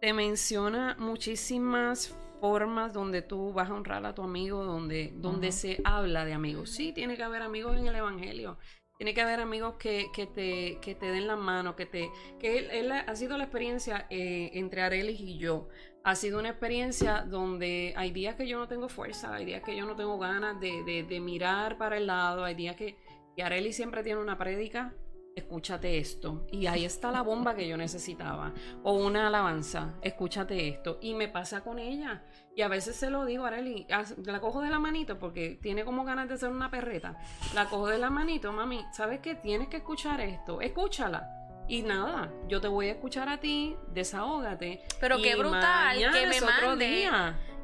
Te 0.00 0.14
menciona 0.14 0.96
muchísimas 0.98 2.16
formas 2.40 2.94
donde 2.94 3.20
tú 3.20 3.52
vas 3.52 3.68
a 3.68 3.74
honrar 3.74 4.06
a 4.06 4.14
tu 4.14 4.22
amigo, 4.22 4.64
donde, 4.64 5.12
donde 5.16 5.52
se 5.52 5.82
habla 5.84 6.24
de 6.24 6.32
amigos. 6.32 6.70
Sí, 6.70 6.92
tiene 6.92 7.16
que 7.16 7.22
haber 7.22 7.42
amigos 7.42 7.76
en 7.76 7.86
el 7.86 7.94
Evangelio. 7.94 8.56
Tiene 9.02 9.14
que 9.14 9.22
haber 9.22 9.40
amigos 9.40 9.74
que, 9.80 10.12
que 10.14 10.28
te, 10.28 10.78
que 10.80 10.94
te 10.94 11.06
den 11.06 11.26
la 11.26 11.34
mano, 11.34 11.74
que 11.74 11.86
te... 11.86 12.08
Que 12.38 12.68
él, 12.70 12.92
ha 12.92 13.16
sido 13.16 13.36
la 13.36 13.42
experiencia 13.42 14.06
eh, 14.10 14.52
entre 14.54 14.80
Arelis 14.80 15.18
y 15.18 15.38
yo. 15.38 15.66
Ha 16.04 16.14
sido 16.14 16.38
una 16.38 16.50
experiencia 16.50 17.22
donde 17.22 17.94
hay 17.96 18.12
días 18.12 18.36
que 18.36 18.46
yo 18.46 18.60
no 18.60 18.68
tengo 18.68 18.88
fuerza, 18.88 19.34
hay 19.34 19.44
días 19.44 19.64
que 19.64 19.74
yo 19.76 19.86
no 19.86 19.96
tengo 19.96 20.20
ganas 20.20 20.60
de, 20.60 21.04
de- 21.08 21.18
mirar 21.18 21.78
para 21.78 21.96
el 21.96 22.06
lado, 22.06 22.44
hay 22.44 22.54
días 22.54 22.76
que... 22.76 22.96
Y 23.34 23.42
Arelis 23.42 23.74
siempre 23.74 24.04
tiene 24.04 24.20
una 24.20 24.38
prédica, 24.38 24.94
escúchate 25.34 25.98
esto. 25.98 26.46
Y 26.52 26.66
ahí 26.66 26.84
está 26.84 27.10
la 27.10 27.22
bomba 27.22 27.56
que 27.56 27.66
yo 27.66 27.76
necesitaba. 27.76 28.54
O 28.84 28.92
una 28.92 29.26
alabanza, 29.26 29.98
escúchate 30.02 30.68
esto. 30.68 31.00
Y 31.02 31.14
me 31.14 31.26
pasa 31.26 31.64
con 31.64 31.80
ella. 31.80 32.24
Y 32.54 32.62
a 32.62 32.68
veces 32.68 32.96
se 32.96 33.08
lo 33.08 33.24
digo, 33.24 33.46
haz- 33.46 34.16
la 34.26 34.40
cojo 34.40 34.60
de 34.60 34.68
la 34.68 34.78
manito 34.78 35.18
porque 35.18 35.58
tiene 35.62 35.84
como 35.84 36.04
ganas 36.04 36.28
de 36.28 36.36
ser 36.36 36.50
una 36.50 36.70
perreta. 36.70 37.16
La 37.54 37.66
cojo 37.68 37.86
de 37.88 37.98
la 37.98 38.10
manito, 38.10 38.52
mami, 38.52 38.84
¿sabes 38.92 39.20
qué? 39.20 39.34
Tienes 39.34 39.68
que 39.68 39.78
escuchar 39.78 40.20
esto, 40.20 40.60
escúchala. 40.60 41.28
Y 41.68 41.82
nada, 41.82 42.30
yo 42.48 42.60
te 42.60 42.68
voy 42.68 42.88
a 42.88 42.92
escuchar 42.92 43.28
a 43.30 43.38
ti, 43.38 43.74
desahógate. 43.94 44.82
Pero 45.00 45.16
qué 45.22 45.34
brutal 45.36 45.96
que 46.12 46.26
me 46.26 46.34
mande. 46.68 46.86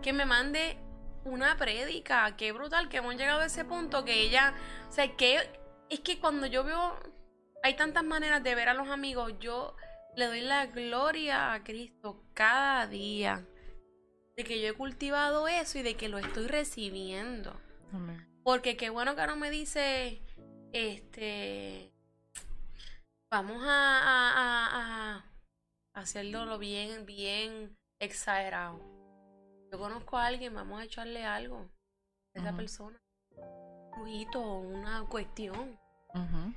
que 0.00 0.12
me 0.12 0.24
mande 0.24 0.78
una 1.24 1.56
prédica. 1.58 2.34
Qué 2.36 2.52
brutal 2.52 2.88
que 2.88 2.98
hemos 2.98 3.16
llegado 3.16 3.40
a 3.40 3.46
ese 3.46 3.64
punto 3.66 4.04
que 4.04 4.22
ella, 4.22 4.54
o 4.88 4.92
sea, 4.92 5.14
que 5.16 5.38
es 5.90 6.00
que 6.00 6.18
cuando 6.18 6.46
yo 6.46 6.64
veo, 6.64 6.94
hay 7.62 7.74
tantas 7.76 8.04
maneras 8.04 8.42
de 8.42 8.54
ver 8.54 8.68
a 8.70 8.74
los 8.74 8.88
amigos, 8.88 9.34
yo 9.40 9.74
le 10.16 10.26
doy 10.26 10.40
la 10.40 10.66
gloria 10.66 11.52
a 11.52 11.62
Cristo 11.64 12.22
cada 12.32 12.86
día 12.86 13.44
de 14.38 14.44
que 14.44 14.60
yo 14.60 14.68
he 14.68 14.72
cultivado 14.72 15.48
eso 15.48 15.78
y 15.78 15.82
de 15.82 15.96
que 15.96 16.08
lo 16.08 16.18
estoy 16.18 16.46
recibiendo. 16.46 17.60
Amén. 17.92 18.24
Porque 18.44 18.76
qué 18.76 18.88
bueno 18.88 19.16
que 19.16 19.26
no 19.26 19.34
me 19.34 19.50
dice, 19.50 20.22
este, 20.72 21.92
vamos 23.32 23.60
a, 23.64 23.98
a, 23.98 24.36
a, 24.38 25.14
a 25.16 26.00
hacerlo 26.00 26.44
lo 26.44 26.58
bien, 26.58 27.04
bien 27.04 27.76
exagerado. 28.00 28.78
Yo 29.72 29.78
conozco 29.78 30.16
a 30.16 30.26
alguien, 30.26 30.54
vamos 30.54 30.80
a 30.80 30.84
echarle 30.84 31.24
algo 31.24 31.68
a 32.36 32.38
esa 32.38 32.54
persona. 32.56 32.96
Un 33.36 33.90
brujito, 33.90 34.40
una 34.40 35.02
cuestión. 35.08 35.76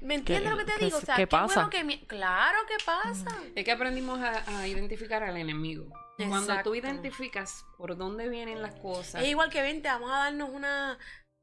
¿Me 0.01 0.15
entiendes 0.15 0.51
lo 0.51 0.57
que 0.57 0.65
te 0.65 0.73
qué- 0.77 0.85
digo? 0.85 0.97
O 0.97 1.01
sea, 1.01 1.15
qué 1.15 1.23
qué 1.23 1.27
pasa? 1.27 1.53
bueno 1.55 1.69
que 1.71 1.83
mi- 1.83 2.05
Claro 2.05 2.59
que 2.67 2.77
pasa. 2.85 3.29
Es 3.55 3.65
que 3.65 3.71
aprendimos 3.71 4.19
a, 4.19 4.59
a 4.59 4.67
identificar 4.67 5.23
al 5.23 5.35
enemigo. 5.35 5.91
Cuando 6.30 6.61
tú 6.64 6.76
identificas 6.76 7.65
por 7.77 7.95
dónde 7.98 8.30
vienen 8.30 8.61
las 8.61 8.76
cosas. 8.80 9.22
Es 9.22 9.27
igual 9.30 9.49
que 9.49 9.61
vente, 9.61 9.88
vamos 9.89 10.11
a 10.11 10.18
darnos 10.18 10.49
una, 10.49 10.98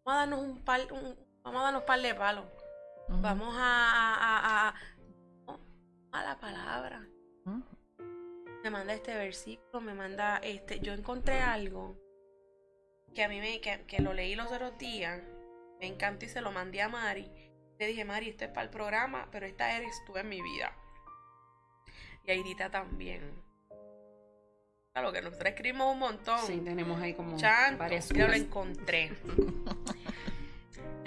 vamos 0.04 0.16
a 0.16 0.20
darnos 0.26 0.40
un 0.40 0.64
par, 0.64 0.92
un- 0.92 1.16
vamos 1.42 1.60
a 1.60 1.64
darnos 1.64 1.82
un 1.82 1.86
par 1.86 2.00
de 2.00 2.14
palos. 2.14 2.44
Vamos 3.08 3.54
a, 3.56 4.14
a, 4.14 4.68
a, 4.68 4.68
a, 4.68 5.54
a 6.12 6.22
la 6.24 6.38
palabra. 6.38 7.06
Me 8.62 8.70
manda 8.70 8.92
este 8.92 9.14
versículo, 9.16 9.80
me 9.80 9.94
manda 9.94 10.38
este. 10.38 10.80
Yo 10.80 10.92
encontré 10.92 11.40
algo 11.40 11.96
que 13.14 13.24
a 13.24 13.28
mí 13.28 13.40
me, 13.40 13.60
que, 13.60 13.84
que 13.86 14.02
lo 14.02 14.12
leí 14.12 14.34
los 14.34 14.48
otros 14.52 14.76
días. 14.78 15.22
Me 15.80 15.86
encantó 15.86 16.26
y 16.26 16.28
se 16.28 16.40
lo 16.40 16.50
mandé 16.50 16.82
a 16.82 16.88
Mari. 16.88 17.30
Le 17.78 17.86
dije, 17.86 18.04
Mari, 18.04 18.30
esto 18.30 18.44
es 18.44 18.50
para 18.50 18.62
el 18.64 18.70
programa, 18.70 19.28
pero 19.30 19.46
esta 19.46 19.74
eres 19.76 19.94
tú 20.06 20.16
en 20.18 20.28
mi 20.28 20.42
vida. 20.42 20.76
Y 22.24 22.32
Aidita 22.32 22.68
también. 22.70 23.42
Claro 24.98 25.12
que 25.12 25.22
nosotros 25.22 25.50
escribimos 25.50 25.92
un 25.92 26.00
montón. 26.00 26.40
Sí, 26.44 26.60
tenemos 26.64 27.00
ahí 27.00 27.14
como 27.14 27.36
Chanto, 27.36 27.78
varias 27.78 28.08
ya 28.08 28.26
lo 28.26 28.34
encontré. 28.34 29.12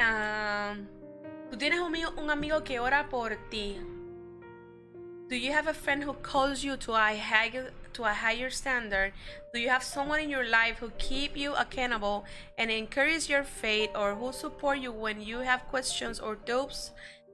Ah, 0.04 0.76
Tú 1.52 1.58
tienes 1.58 1.80
un 1.80 1.88
amigo, 1.88 2.12
un 2.18 2.32
amigo 2.32 2.64
que 2.64 2.80
ora 2.80 3.08
por 3.10 3.36
ti. 3.50 3.78
Do 5.30 5.36
you 5.36 5.52
have 5.52 5.68
a 5.70 5.74
friend 5.74 6.04
who 6.04 6.14
calls 6.24 6.64
you 6.64 6.76
to 6.78 6.96
a 6.96 7.14
higher 7.14 7.72
to 7.94 8.06
a 8.06 8.14
higher 8.14 8.50
standard? 8.50 9.14
Do 9.54 9.60
you 9.60 9.70
have 9.70 9.84
someone 9.84 10.22
in 10.22 10.30
your 10.30 10.46
life 10.46 10.80
who 10.80 10.90
keep 10.98 11.36
you 11.36 11.54
accountable 11.54 12.24
and 12.58 12.72
encourage 12.72 13.30
your 13.30 13.44
faith 13.44 13.92
or 13.94 14.16
who 14.16 14.32
support 14.32 14.80
you 14.80 14.94
when 14.94 15.22
you 15.22 15.40
have 15.40 15.68
questions 15.70 16.20
or 16.20 16.36
doubts 16.36 16.92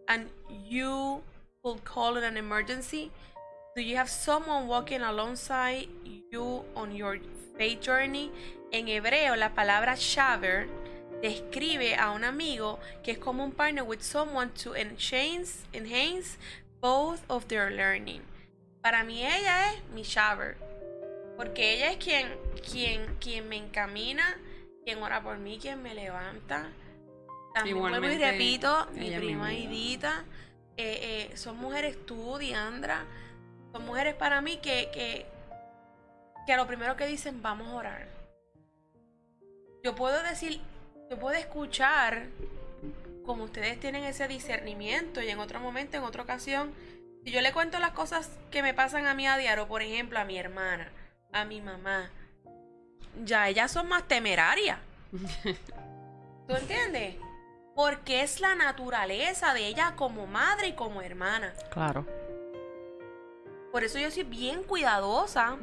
and 0.09 0.29
you 0.49 1.21
will 1.63 1.79
call 1.85 2.17
in 2.17 2.23
an 2.23 2.35
emergency? 2.35 3.11
Do 3.77 3.83
you 3.83 3.95
have 3.95 4.09
someone 4.09 4.65
walking 4.65 5.01
alongside 5.01 5.87
you 6.31 6.65
on 6.75 6.95
your 6.95 7.19
faith 7.59 7.79
journey? 7.79 8.31
En 8.71 8.87
hebreo, 8.87 9.35
la 9.35 9.49
palabra 9.49 9.95
shaver 9.95 10.67
describe 11.21 11.93
a 11.93 12.09
un 12.09 12.23
amigo 12.23 12.79
que 13.03 13.11
es 13.11 13.19
como 13.19 13.43
un 13.43 13.51
partner 13.51 13.83
with 13.83 14.01
someone 14.01 14.49
to 14.63 14.73
enhance, 14.73 15.67
enhance 15.73 16.39
both 16.81 17.21
of 17.29 17.47
their 17.49 17.69
learning. 17.69 18.21
Para 18.81 19.03
mí 19.03 19.23
ella 19.23 19.73
es 19.73 19.83
mi 19.93 20.01
shaver, 20.01 20.57
porque 21.37 21.75
ella 21.75 21.91
es 21.91 21.97
quien, 21.97 22.29
quien, 22.67 23.15
quien 23.19 23.47
me 23.47 23.57
encamina, 23.57 24.39
quien 24.85 25.03
ora 25.03 25.21
por 25.21 25.37
mí, 25.37 25.59
quien 25.61 25.83
me 25.83 25.93
levanta. 25.93 26.71
También 27.53 27.77
vuelvo 27.77 28.09
y 28.09 28.17
repito, 28.17 28.87
mi 28.95 29.11
prima. 29.11 29.53
Idita, 29.53 30.25
eh, 30.77 31.29
eh, 31.31 31.37
son 31.37 31.57
mujeres 31.57 32.03
tú, 32.07 32.39
Diandra, 32.39 33.05
mujeres 33.81 34.15
para 34.15 34.41
mí 34.41 34.57
que, 34.57 34.89
que, 34.91 35.25
que 36.45 36.53
a 36.53 36.57
lo 36.57 36.67
primero 36.67 36.95
que 36.95 37.05
dicen, 37.07 37.41
vamos 37.41 37.67
a 37.67 37.75
orar. 37.75 38.07
Yo 39.83 39.95
puedo 39.95 40.21
decir, 40.23 40.61
yo 41.09 41.17
puedo 41.17 41.35
escuchar 41.35 42.27
como 43.25 43.43
ustedes 43.43 43.79
tienen 43.79 44.05
ese 44.05 44.27
discernimiento 44.27 45.21
y 45.21 45.29
en 45.29 45.39
otro 45.39 45.59
momento, 45.59 45.97
en 45.97 46.03
otra 46.03 46.23
ocasión, 46.23 46.73
si 47.23 47.31
yo 47.31 47.41
le 47.41 47.51
cuento 47.51 47.77
las 47.77 47.91
cosas 47.91 48.31
que 48.49 48.63
me 48.63 48.73
pasan 48.73 49.05
a 49.05 49.13
mí 49.13 49.27
a 49.27 49.37
diario, 49.37 49.67
por 49.67 49.81
ejemplo, 49.81 50.17
a 50.17 50.23
mi 50.23 50.39
hermana, 50.39 50.91
a 51.33 51.43
mi 51.43 51.61
mamá, 51.61 52.09
ya 53.23 53.49
ellas 53.49 53.71
son 53.71 53.89
más 53.89 54.07
temerarias. 54.07 54.79
¿Tú 56.47 56.55
entiendes? 56.55 57.15
Porque 57.75 58.21
es 58.23 58.39
la 58.39 58.55
naturaleza 58.55 59.53
de 59.53 59.67
ella 59.67 59.93
como 59.97 60.25
madre 60.25 60.69
y 60.69 60.73
como 60.73 61.01
hermana. 61.01 61.53
Claro. 61.69 62.05
Por 63.71 63.83
eso 63.83 63.99
yo 63.99 64.09
soy 64.11 64.23
bien 64.23 64.63
cuidadosa. 64.63 65.57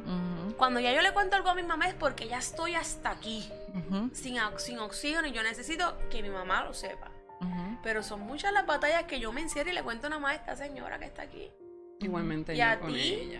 Cuando 0.57 0.79
ya 0.79 0.93
yo 0.93 1.01
le 1.01 1.11
cuento 1.11 1.35
algo 1.35 1.49
a 1.49 1.55
mi 1.55 1.63
mamá 1.63 1.87
es 1.87 1.93
porque 1.95 2.27
ya 2.27 2.37
estoy 2.37 2.75
hasta 2.75 3.09
aquí, 3.11 3.49
sin, 4.13 4.37
sin 4.57 4.79
oxígeno, 4.79 5.27
y 5.27 5.31
yo 5.33 5.43
necesito 5.43 5.97
que 6.09 6.21
mi 6.21 6.29
mamá 6.29 6.63
lo 6.63 6.73
sepa. 6.73 7.11
Pero 7.83 8.01
son 8.03 8.21
muchas 8.21 8.53
las 8.53 8.65
batallas 8.65 9.03
que 9.03 9.19
yo 9.19 9.31
me 9.31 9.41
encierro 9.41 9.69
y 9.69 9.73
le 9.73 9.83
cuento 9.83 10.09
nada 10.09 10.19
más 10.21 10.31
a 10.31 10.35
esta 10.35 10.55
señora 10.55 10.97
que 10.97 11.05
está 11.05 11.23
aquí. 11.23 11.51
Igualmente 11.99 12.53
¿Y 12.53 12.57
yo 12.57 12.65
a 12.65 12.77
ti? 12.77 13.39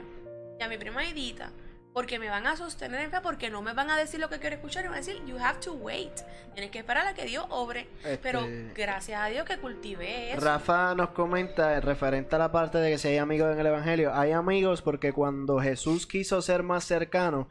y 0.59 0.63
a 0.63 0.67
mi 0.67 0.77
prima 0.77 1.03
Edita, 1.05 1.51
porque 1.95 2.19
me 2.19 2.30
van 2.30 2.45
a 2.45 2.57
sostener 2.57 2.99
en 2.99 3.09
fe, 3.09 3.19
porque 3.23 3.49
no 3.49 3.61
me 3.61 3.72
van 3.72 3.89
a 3.89 3.97
decir 3.97 4.19
lo 4.19 4.27
que 4.27 4.38
quiero 4.38 4.57
escuchar, 4.57 4.84
y 4.84 4.89
van 4.89 4.95
a 4.95 4.99
decir, 4.99 5.15
you 5.26 5.38
have 5.39 5.61
to 5.61 5.72
wait. 5.76 6.11
Tienes 6.53 6.69
que 6.69 6.80
esperar 6.80 7.07
a 7.07 7.13
que 7.13 7.23
Dios 7.23 7.45
obre. 7.49 7.88
Este- 7.99 8.17
Pero 8.17 8.45
gracias 8.76 9.22
a 9.22 9.27
Dios 9.27 9.45
que 9.45 9.57
cultivé 9.59 10.34
eso. 10.34 10.41
Rafa 10.41 10.93
nos 10.93 11.11
comenta, 11.11 11.80
referente 11.80 12.35
a 12.35 12.39
la 12.39 12.51
parte 12.51 12.80
de 12.80 12.91
que 12.91 12.97
si 12.97 13.07
hay 13.07 13.17
amigos 13.17 13.53
en 13.53 13.61
el 13.61 13.67
Evangelio, 13.67 14.13
hay 14.13 14.34
amigos 14.34 14.81
porque 14.81 15.13
cuando 15.13 15.57
Jesús 15.61 16.05
quiso 16.05 16.41
ser 16.41 16.63
más 16.63 16.84
cercano 16.84 17.47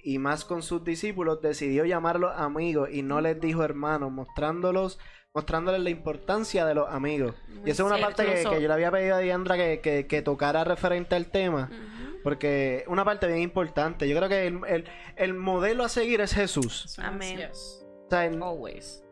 y 0.00 0.18
más 0.18 0.44
con 0.44 0.62
sus 0.62 0.84
discípulos, 0.84 1.42
decidió 1.42 1.84
llamarlos 1.84 2.30
amigos 2.36 2.90
y 2.92 3.02
no 3.02 3.20
les 3.20 3.40
dijo 3.40 3.64
hermanos, 3.64 4.12
mostrándolos, 4.12 5.00
mostrándoles 5.34 5.80
la 5.80 5.90
importancia 5.90 6.64
de 6.66 6.74
los 6.76 6.88
amigos. 6.88 7.34
Muy 7.48 7.66
y 7.68 7.70
esa 7.72 7.82
es 7.82 7.86
una 7.88 7.96
cierto, 7.96 8.16
parte 8.16 8.32
que, 8.32 8.62
yo 8.62 8.68
le 8.68 8.72
había 8.72 8.92
pedido 8.92 9.16
a 9.16 9.18
Diandra 9.18 9.56
que, 9.56 9.80
que, 9.80 10.06
que 10.06 10.22
tocara 10.22 10.62
referente 10.62 11.16
al 11.16 11.26
tema, 11.26 11.68
Ujú. 11.72 11.97
Porque 12.22 12.84
una 12.88 13.04
parte 13.04 13.26
bien 13.26 13.40
importante. 13.40 14.08
Yo 14.08 14.16
creo 14.16 14.28
que 14.28 14.46
el, 14.46 14.60
el- 14.66 14.84
el 15.16 15.34
modelo 15.34 15.84
a 15.84 15.88
seguir 15.88 16.20
es 16.20 16.34
Jesús. 16.34 16.98
Amén. 16.98 17.48
O 17.52 18.08
sea, 18.10 18.24
en- 18.26 18.42
Always. 18.42 19.02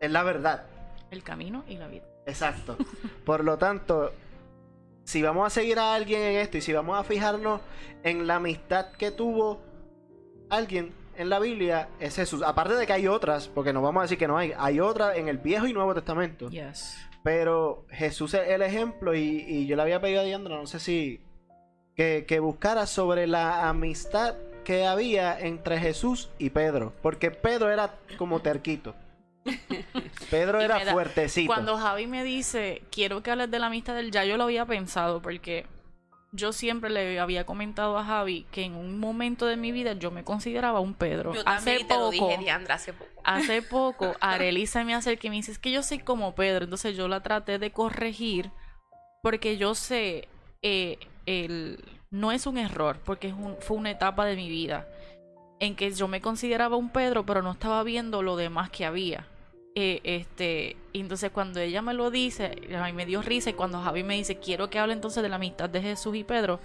es 0.00 0.10
la 0.10 0.22
verdad. 0.22 0.66
El 1.10 1.22
camino 1.22 1.64
y 1.68 1.76
la 1.76 1.86
vida. 1.88 2.04
Exacto. 2.26 2.76
Por 3.24 3.44
lo 3.44 3.58
tanto, 3.58 4.12
si 5.04 5.22
vamos 5.22 5.46
a 5.46 5.50
seguir 5.50 5.78
a 5.78 5.94
alguien 5.94 6.20
en 6.22 6.36
esto 6.38 6.56
y 6.58 6.60
si 6.60 6.72
vamos 6.72 6.98
a 6.98 7.04
fijarnos 7.04 7.60
en 8.02 8.26
la 8.26 8.36
amistad 8.36 8.92
que 8.92 9.10
tuvo 9.10 9.60
alguien 10.50 10.92
en 11.16 11.28
la 11.28 11.38
Biblia, 11.38 11.88
es 12.00 12.16
Jesús. 12.16 12.42
Aparte 12.42 12.74
de 12.74 12.86
que 12.86 12.92
hay 12.92 13.06
otras, 13.06 13.46
porque 13.48 13.72
no 13.72 13.82
vamos 13.82 14.00
a 14.00 14.04
decir 14.04 14.18
que 14.18 14.26
no 14.26 14.36
hay, 14.36 14.52
hay 14.56 14.80
otras 14.80 15.16
en 15.16 15.28
el 15.28 15.38
Viejo 15.38 15.66
y 15.66 15.72
Nuevo 15.72 15.94
Testamento. 15.94 16.48
Yes. 16.50 16.96
Pero 17.22 17.86
Jesús 17.90 18.34
es 18.34 18.48
el 18.48 18.62
ejemplo 18.62 19.14
y, 19.14 19.44
y 19.46 19.66
yo 19.66 19.76
le 19.76 19.82
había 19.82 20.00
pedido 20.00 20.20
a 20.20 20.24
Diandra, 20.24 20.56
no 20.56 20.66
sé 20.66 20.78
si, 20.80 21.23
que, 21.96 22.24
que 22.26 22.40
buscara 22.40 22.86
sobre 22.86 23.26
la 23.26 23.68
amistad 23.68 24.34
que 24.64 24.86
había 24.86 25.38
entre 25.38 25.78
Jesús 25.78 26.30
y 26.38 26.50
Pedro. 26.50 26.92
Porque 27.02 27.30
Pedro 27.30 27.70
era 27.70 27.94
como 28.16 28.40
terquito. 28.40 28.94
Pedro 30.30 30.60
era 30.60 30.84
da- 30.84 30.92
fuertecito. 30.92 31.52
Cuando 31.52 31.76
Javi 31.76 32.06
me 32.06 32.24
dice, 32.24 32.82
quiero 32.90 33.22
que 33.22 33.30
hables 33.30 33.50
de 33.50 33.58
la 33.58 33.66
amistad 33.66 33.94
del 33.94 34.10
ya, 34.10 34.24
yo 34.24 34.36
lo 34.36 34.44
había 34.44 34.64
pensado 34.66 35.20
porque 35.20 35.66
yo 36.32 36.52
siempre 36.52 36.90
le 36.90 37.20
había 37.20 37.44
comentado 37.46 37.96
a 37.96 38.04
Javi 38.04 38.46
que 38.50 38.64
en 38.64 38.74
un 38.74 38.98
momento 38.98 39.46
de 39.46 39.56
mi 39.56 39.70
vida 39.70 39.92
yo 39.92 40.10
me 40.10 40.24
consideraba 40.24 40.80
un 40.80 40.94
Pedro. 40.94 41.34
Yo 41.34 41.42
hace 41.46 41.78
lo 41.80 41.86
poco, 41.86 42.10
dije, 42.10 42.38
Diandra, 42.38 42.74
hace 42.76 42.92
poco. 42.92 43.10
hace 43.22 43.62
poco, 43.70 44.14
Arely 44.20 44.66
se 44.66 44.82
me 44.84 44.94
acerca 44.94 45.26
y 45.26 45.30
me 45.30 45.36
dice, 45.36 45.52
es 45.52 45.58
que 45.58 45.70
yo 45.70 45.82
soy 45.82 45.98
como 45.98 46.34
Pedro. 46.34 46.64
Entonces 46.64 46.96
yo 46.96 47.06
la 47.06 47.22
traté 47.22 47.58
de 47.58 47.70
corregir 47.70 48.50
porque 49.22 49.56
yo 49.58 49.74
sé, 49.74 50.28
eh, 50.62 50.98
el, 51.26 51.84
no 52.10 52.32
es 52.32 52.46
un 52.46 52.58
error, 52.58 53.00
porque 53.04 53.34
fue 53.60 53.76
una 53.76 53.90
etapa 53.90 54.24
de 54.24 54.36
mi 54.36 54.48
vida 54.48 54.88
en 55.60 55.76
que 55.76 55.90
yo 55.90 56.08
me 56.08 56.20
consideraba 56.20 56.76
un 56.76 56.90
Pedro, 56.90 57.24
pero 57.24 57.42
no 57.42 57.52
estaba 57.52 57.82
viendo 57.82 58.22
lo 58.22 58.36
demás 58.36 58.70
que 58.70 58.84
había. 58.84 59.26
Eh, 59.76 60.00
este, 60.04 60.76
entonces 60.92 61.32
cuando 61.32 61.58
ella 61.58 61.82
me 61.82 61.94
lo 61.94 62.10
dice, 62.10 62.56
a 62.76 62.84
mí 62.84 62.92
me 62.92 63.06
dio 63.06 63.22
risa 63.22 63.50
y 63.50 63.54
cuando 63.54 63.80
Javi 63.80 64.04
me 64.04 64.14
dice, 64.14 64.38
quiero 64.38 64.70
que 64.70 64.78
hable 64.78 64.92
entonces 64.92 65.22
de 65.22 65.28
la 65.28 65.36
amistad 65.36 65.68
de 65.68 65.82
Jesús 65.82 66.14
y 66.14 66.22
Pedro, 66.22 66.60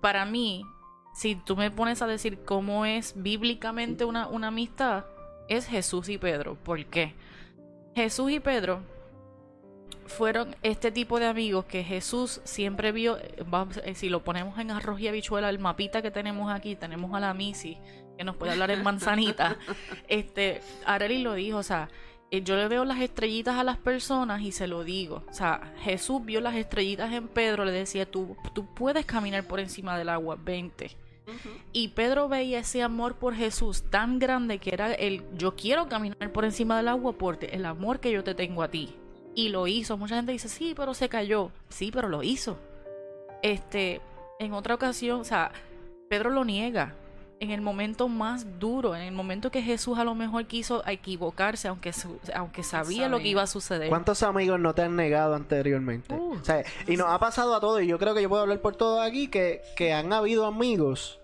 para 0.00 0.24
mí, 0.24 0.64
si 1.14 1.34
tú 1.34 1.56
me 1.56 1.70
pones 1.70 2.02
a 2.02 2.06
decir 2.06 2.44
cómo 2.44 2.84
es 2.84 3.14
bíblicamente 3.16 4.04
una, 4.04 4.28
una 4.28 4.48
amistad, 4.48 5.06
es 5.48 5.66
Jesús 5.66 6.08
y 6.08 6.18
Pedro. 6.18 6.56
¿Por 6.56 6.84
qué? 6.86 7.14
Jesús 7.94 8.30
y 8.30 8.40
Pedro 8.40 8.82
fueron 10.06 10.54
este 10.62 10.90
tipo 10.90 11.18
de 11.18 11.26
amigos 11.26 11.64
que 11.66 11.84
Jesús 11.84 12.40
siempre 12.44 12.92
vio, 12.92 13.18
eh, 13.18 13.42
vamos, 13.46 13.78
eh, 13.84 13.94
si 13.94 14.08
lo 14.08 14.24
ponemos 14.24 14.58
en 14.58 14.70
arroz 14.70 15.00
y 15.00 15.08
habichuela, 15.08 15.48
el 15.48 15.58
mapita 15.58 16.02
que 16.02 16.10
tenemos 16.10 16.52
aquí, 16.52 16.76
tenemos 16.76 17.14
a 17.14 17.20
la 17.20 17.34
Missy, 17.34 17.78
que 18.16 18.24
nos 18.24 18.36
puede 18.36 18.52
hablar 18.52 18.70
en 18.70 18.82
manzanita, 18.82 19.56
este, 20.08 20.60
Arely 20.84 21.22
lo 21.22 21.34
dijo, 21.34 21.58
o 21.58 21.62
sea, 21.62 21.88
eh, 22.30 22.42
yo 22.42 22.56
le 22.56 22.68
veo 22.68 22.84
las 22.84 23.00
estrellitas 23.00 23.56
a 23.56 23.64
las 23.64 23.78
personas 23.78 24.42
y 24.42 24.52
se 24.52 24.66
lo 24.66 24.84
digo, 24.84 25.24
o 25.28 25.32
sea, 25.32 25.74
Jesús 25.80 26.24
vio 26.24 26.40
las 26.40 26.56
estrellitas 26.56 27.12
en 27.12 27.28
Pedro, 27.28 27.64
le 27.64 27.72
decía, 27.72 28.10
tú, 28.10 28.36
tú 28.54 28.66
puedes 28.74 29.06
caminar 29.06 29.44
por 29.44 29.60
encima 29.60 29.96
del 29.96 30.08
agua, 30.08 30.36
vente. 30.36 30.96
Y 31.72 31.88
Pedro 31.88 32.28
veía 32.28 32.60
ese 32.60 32.82
amor 32.82 33.16
por 33.16 33.34
Jesús 33.34 33.82
tan 33.90 34.20
grande 34.20 34.58
que 34.58 34.72
era 34.72 34.92
el 34.92 35.24
yo 35.36 35.56
quiero 35.56 35.88
caminar 35.88 36.32
por 36.32 36.44
encima 36.44 36.76
del 36.76 36.86
agua 36.86 37.12
por 37.14 37.38
el 37.42 37.66
amor 37.66 37.98
que 37.98 38.12
yo 38.12 38.22
te 38.22 38.34
tengo 38.34 38.62
a 38.62 38.70
ti. 38.70 38.94
Y 39.36 39.50
lo 39.50 39.68
hizo. 39.68 39.96
Mucha 39.96 40.16
gente 40.16 40.32
dice, 40.32 40.48
sí, 40.48 40.72
pero 40.76 40.94
se 40.94 41.08
cayó. 41.08 41.50
Sí, 41.68 41.92
pero 41.92 42.08
lo 42.08 42.24
hizo. 42.24 42.56
Este, 43.42 44.00
en 44.40 44.52
otra 44.52 44.74
ocasión, 44.74 45.20
o 45.20 45.24
sea, 45.24 45.52
Pedro 46.08 46.30
lo 46.30 46.44
niega. 46.44 46.94
En 47.38 47.50
el 47.50 47.60
momento 47.60 48.08
más 48.08 48.58
duro, 48.58 48.96
en 48.96 49.02
el 49.02 49.12
momento 49.12 49.50
que 49.50 49.60
Jesús 49.60 49.98
a 49.98 50.04
lo 50.04 50.14
mejor 50.14 50.46
quiso 50.46 50.82
equivocarse, 50.86 51.68
aunque, 51.68 51.92
su- 51.92 52.18
aunque 52.34 52.62
sabía 52.62 53.10
lo 53.10 53.18
que 53.18 53.28
iba 53.28 53.42
a 53.42 53.46
suceder. 53.46 53.90
¿Cuántos 53.90 54.22
amigos 54.22 54.58
no 54.58 54.74
te 54.74 54.80
han 54.80 54.96
negado 54.96 55.34
anteriormente? 55.34 56.14
Uh. 56.14 56.32
O 56.40 56.42
sea, 56.44 56.64
y 56.86 56.96
nos 56.96 57.08
ha 57.10 57.18
pasado 57.18 57.54
a 57.54 57.60
todos, 57.60 57.82
y 57.82 57.86
yo 57.88 57.98
creo 57.98 58.14
que 58.14 58.22
yo 58.22 58.30
puedo 58.30 58.40
hablar 58.40 58.62
por 58.62 58.74
todos 58.74 59.06
aquí, 59.06 59.28
que, 59.28 59.60
que 59.76 59.92
han 59.92 60.14
habido 60.14 60.46
amigos, 60.46 61.20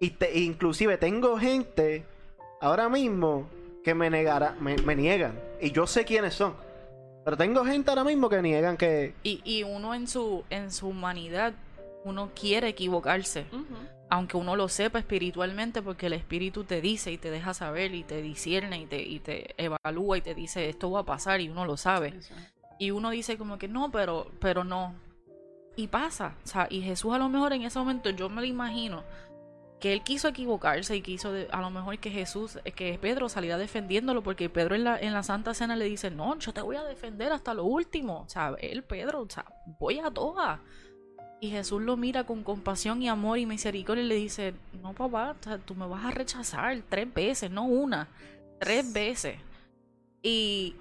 y 0.00 0.08
te- 0.12 0.38
inclusive 0.40 0.96
tengo 0.96 1.38
gente 1.38 2.06
ahora 2.62 2.88
mismo 2.88 3.46
que 3.84 3.94
me 3.94 4.08
negara, 4.08 4.56
me, 4.60 4.76
me 4.78 4.96
niegan, 4.96 5.38
y 5.60 5.72
yo 5.72 5.86
sé 5.86 6.06
quiénes 6.06 6.32
son. 6.32 6.54
Pero 7.24 7.36
tengo 7.36 7.64
gente 7.64 7.90
ahora 7.90 8.04
mismo 8.04 8.28
que 8.28 8.40
niegan 8.42 8.76
que... 8.76 9.14
Y, 9.22 9.40
y 9.44 9.62
uno 9.62 9.94
en 9.94 10.08
su, 10.08 10.44
en 10.50 10.72
su 10.72 10.88
humanidad, 10.88 11.52
uno 12.04 12.30
quiere 12.34 12.68
equivocarse. 12.68 13.46
aunque 14.08 14.36
uno 14.36 14.56
lo 14.56 14.68
sepa 14.68 14.98
espiritualmente, 14.98 15.82
porque 15.82 16.06
el 16.06 16.14
espíritu 16.14 16.64
te 16.64 16.80
dice 16.80 17.12
y 17.12 17.18
te 17.18 17.30
deja 17.30 17.54
saber 17.54 17.94
y 17.94 18.02
te 18.02 18.22
discierne 18.22 18.80
y 18.80 18.86
te, 18.86 19.02
y 19.02 19.20
te 19.20 19.54
evalúa 19.56 20.18
y 20.18 20.20
te 20.20 20.34
dice 20.34 20.68
esto 20.68 20.90
va 20.90 21.00
a 21.00 21.04
pasar 21.04 21.40
y 21.40 21.48
uno 21.48 21.64
lo 21.64 21.76
sabe. 21.76 22.14
Eso. 22.18 22.34
Y 22.78 22.90
uno 22.90 23.10
dice 23.10 23.38
como 23.38 23.58
que 23.58 23.68
no, 23.68 23.92
pero, 23.92 24.32
pero 24.40 24.64
no. 24.64 24.94
Y 25.76 25.86
pasa. 25.86 26.34
O 26.44 26.46
sea, 26.46 26.66
y 26.70 26.80
Jesús 26.80 27.14
a 27.14 27.18
lo 27.18 27.28
mejor 27.28 27.52
en 27.52 27.62
ese 27.62 27.78
momento 27.78 28.10
yo 28.10 28.28
me 28.28 28.40
lo 28.40 28.46
imagino 28.46 29.04
que 29.80 29.92
él 29.94 30.02
quiso 30.02 30.28
equivocarse 30.28 30.94
y 30.94 31.00
quiso 31.00 31.32
a 31.50 31.60
lo 31.60 31.70
mejor 31.70 31.98
que 31.98 32.10
Jesús, 32.10 32.58
eh, 32.64 32.72
que 32.72 32.98
Pedro 32.98 33.28
saliera 33.28 33.56
defendiéndolo, 33.56 34.22
porque 34.22 34.50
Pedro 34.50 34.74
en 34.74 34.84
la, 34.84 34.98
en 34.98 35.12
la 35.14 35.22
Santa 35.22 35.54
Cena 35.54 35.74
le 35.74 35.86
dice, 35.86 36.10
no, 36.10 36.38
yo 36.38 36.52
te 36.52 36.60
voy 36.60 36.76
a 36.76 36.84
defender 36.84 37.32
hasta 37.32 37.54
lo 37.54 37.64
último. 37.64 38.20
O 38.20 38.28
sea, 38.28 38.54
él, 38.60 38.84
Pedro, 38.84 39.22
o 39.22 39.30
sea, 39.30 39.46
voy 39.78 39.98
a 39.98 40.10
todas. 40.10 40.60
Y 41.40 41.48
Jesús 41.48 41.80
lo 41.80 41.96
mira 41.96 42.24
con 42.24 42.44
compasión 42.44 43.00
y 43.00 43.08
amor 43.08 43.38
y 43.38 43.46
misericordia 43.46 44.04
y 44.04 44.08
le 44.08 44.16
dice, 44.16 44.54
no 44.82 44.92
papá, 44.92 45.34
o 45.40 45.42
sea, 45.42 45.56
tú 45.56 45.74
me 45.74 45.86
vas 45.86 46.04
a 46.04 46.10
rechazar 46.10 46.82
tres 46.90 47.12
veces, 47.12 47.50
no 47.50 47.64
una, 47.64 48.08
tres 48.58 48.92
veces. 48.92 49.38
Y, 50.22 50.76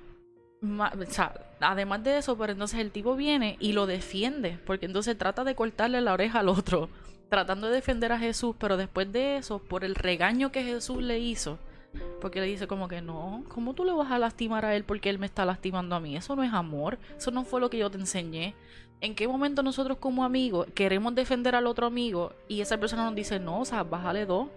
o 0.62 1.06
sea, 1.08 1.34
además 1.62 2.04
de 2.04 2.18
eso, 2.18 2.38
pero 2.38 2.52
entonces 2.52 2.82
el 2.82 2.92
tipo 2.92 3.16
viene 3.16 3.56
y 3.62 3.72
lo 3.72 3.86
defiende, 3.86 4.60
porque 4.66 4.86
entonces 4.86 5.18
trata 5.18 5.46
de 5.46 5.56
cortarle 5.56 6.02
la 6.02 6.12
oreja 6.12 6.40
al 6.40 6.50
otro, 6.50 6.90
tratando 7.30 7.68
de 7.68 7.76
defender 7.76 8.12
a 8.12 8.20
Jesús, 8.20 8.56
pero 8.60 8.76
después 8.76 9.12
de 9.12 9.38
eso, 9.38 9.60
por 9.60 9.86
el 9.86 9.96
regaño 9.96 10.52
que 10.52 10.64
Jesús 10.64 11.02
le 11.02 11.20
hizo, 11.20 11.60
porque 12.20 12.42
le 12.42 12.48
dice 12.48 12.68
como 12.68 12.88
que 12.88 13.02
no, 13.02 13.44
¿cómo 13.48 13.74
tú 13.74 13.86
le 13.86 13.94
vas 13.94 14.12
a 14.12 14.20
lastimar 14.20 14.66
a 14.66 14.76
él 14.76 14.84
porque 14.84 15.10
él 15.10 15.20
me 15.20 15.26
está 15.26 15.46
lastimando 15.46 15.96
a 15.96 16.00
mí? 16.00 16.16
Eso 16.16 16.36
no 16.36 16.44
es 16.44 16.54
amor, 16.54 16.98
eso 17.18 17.32
no 17.32 17.46
fue 17.46 17.62
lo 17.62 17.70
que 17.70 17.78
yo 17.78 17.90
te 17.90 17.98
enseñé. 17.98 18.56
¿En 19.02 19.16
qué 19.16 19.28
momento 19.28 19.64
nosotros 19.64 19.98
como 20.00 20.26
amigos 20.26 20.68
queremos 20.76 21.16
defender 21.16 21.56
al 21.56 21.68
otro 21.68 21.88
amigo 21.88 22.34
y 22.50 22.62
esa 22.62 22.78
persona 22.78 23.06
nos 23.06 23.16
dice, 23.16 23.40
no, 23.40 23.62
o 23.62 23.66
sea, 23.66 23.84
bájale 23.84 24.26
dos? 24.26 24.50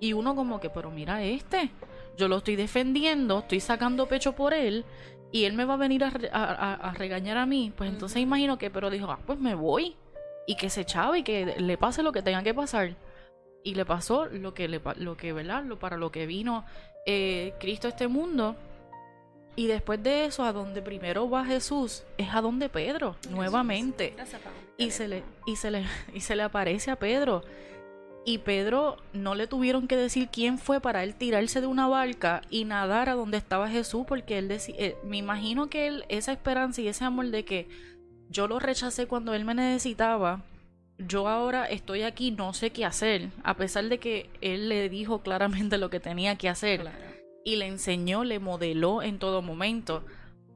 Y 0.00 0.12
uno 0.12 0.34
como 0.34 0.58
que, 0.58 0.68
pero 0.68 0.90
mira 0.90 1.22
este, 1.22 1.70
yo 2.16 2.26
lo 2.26 2.38
estoy 2.38 2.56
defendiendo, 2.56 3.40
estoy 3.40 3.60
sacando 3.60 4.08
pecho 4.08 4.34
por 4.34 4.52
él 4.52 4.84
y 5.30 5.44
él 5.44 5.52
me 5.52 5.64
va 5.64 5.74
a 5.74 5.78
venir 5.78 6.04
a, 6.04 6.08
a 6.08 6.92
regañar 6.94 7.36
a 7.36 7.46
mí. 7.46 7.72
Pues 7.76 7.88
entonces 7.90 8.20
imagino 8.20 8.58
que, 8.58 8.70
pero 8.70 8.90
dijo, 8.90 9.10
ah, 9.10 9.20
pues 9.24 9.38
me 9.38 9.54
voy 9.54 9.96
y 10.46 10.56
que 10.56 10.70
se 10.70 10.82
echaba 10.82 11.18
y 11.18 11.22
que 11.22 11.54
le 11.58 11.78
pase 11.78 12.02
lo 12.02 12.12
que 12.12 12.22
tenga 12.22 12.42
que 12.42 12.54
pasar. 12.54 12.96
Y 13.62 13.74
le 13.74 13.84
pasó 13.84 14.26
lo 14.26 14.52
que, 14.52 14.68
le, 14.68 14.80
lo 14.96 15.16
que 15.16 15.32
¿verdad? 15.32 15.64
Lo, 15.64 15.78
para 15.78 15.96
lo 15.96 16.12
que 16.12 16.26
vino 16.26 16.64
eh, 17.06 17.54
Cristo 17.58 17.88
a 17.88 17.90
este 17.90 18.08
mundo. 18.08 18.56
Y 19.56 19.68
después 19.68 20.02
de 20.02 20.26
eso, 20.26 20.44
a 20.44 20.52
donde 20.52 20.82
primero 20.82 21.30
va 21.30 21.44
Jesús, 21.44 22.02
es 22.18 22.34
a 22.34 22.40
donde 22.40 22.68
Pedro, 22.68 23.16
nuevamente. 23.30 24.12
Gracias. 24.16 24.42
Y 24.76 24.90
se 24.90 25.06
le, 25.06 25.22
y 25.46 25.56
se 25.56 25.70
le, 25.70 25.84
y 26.14 26.20
se 26.20 26.36
le 26.36 26.42
aparece 26.42 26.90
a 26.90 26.96
Pedro. 26.96 27.42
Y 28.26 28.38
Pedro 28.38 28.96
no 29.12 29.34
le 29.34 29.46
tuvieron 29.46 29.86
que 29.86 29.96
decir 29.96 30.28
quién 30.32 30.58
fue 30.58 30.80
para 30.80 31.04
él 31.04 31.14
tirarse 31.14 31.60
de 31.60 31.66
una 31.66 31.86
barca 31.86 32.40
y 32.48 32.64
nadar 32.64 33.10
a 33.10 33.14
donde 33.14 33.36
estaba 33.36 33.68
Jesús, 33.68 34.04
porque 34.08 34.38
él 34.38 34.48
decía, 34.48 34.74
eh, 34.78 34.96
me 35.04 35.18
imagino 35.18 35.68
que 35.68 35.86
él, 35.86 36.04
esa 36.08 36.32
esperanza 36.32 36.80
y 36.80 36.88
ese 36.88 37.04
amor 37.04 37.26
de 37.26 37.44
que 37.44 37.68
yo 38.28 38.48
lo 38.48 38.58
rechacé 38.58 39.06
cuando 39.06 39.34
él 39.34 39.44
me 39.44 39.54
necesitaba, 39.54 40.42
yo 40.98 41.28
ahora 41.28 41.66
estoy 41.66 42.02
aquí, 42.02 42.30
no 42.30 42.52
sé 42.54 42.70
qué 42.70 42.84
hacer, 42.84 43.30
a 43.42 43.54
pesar 43.56 43.84
de 43.88 43.98
que 43.98 44.30
él 44.40 44.68
le 44.68 44.88
dijo 44.88 45.20
claramente 45.20 45.78
lo 45.78 45.90
que 45.90 46.00
tenía 46.00 46.36
que 46.36 46.48
hacer 46.48 46.80
Claro. 46.80 46.98
y 47.44 47.56
le 47.56 47.66
enseñó, 47.66 48.24
le 48.24 48.38
modeló 48.38 49.02
en 49.02 49.18
todo 49.18 49.42
momento. 49.42 50.04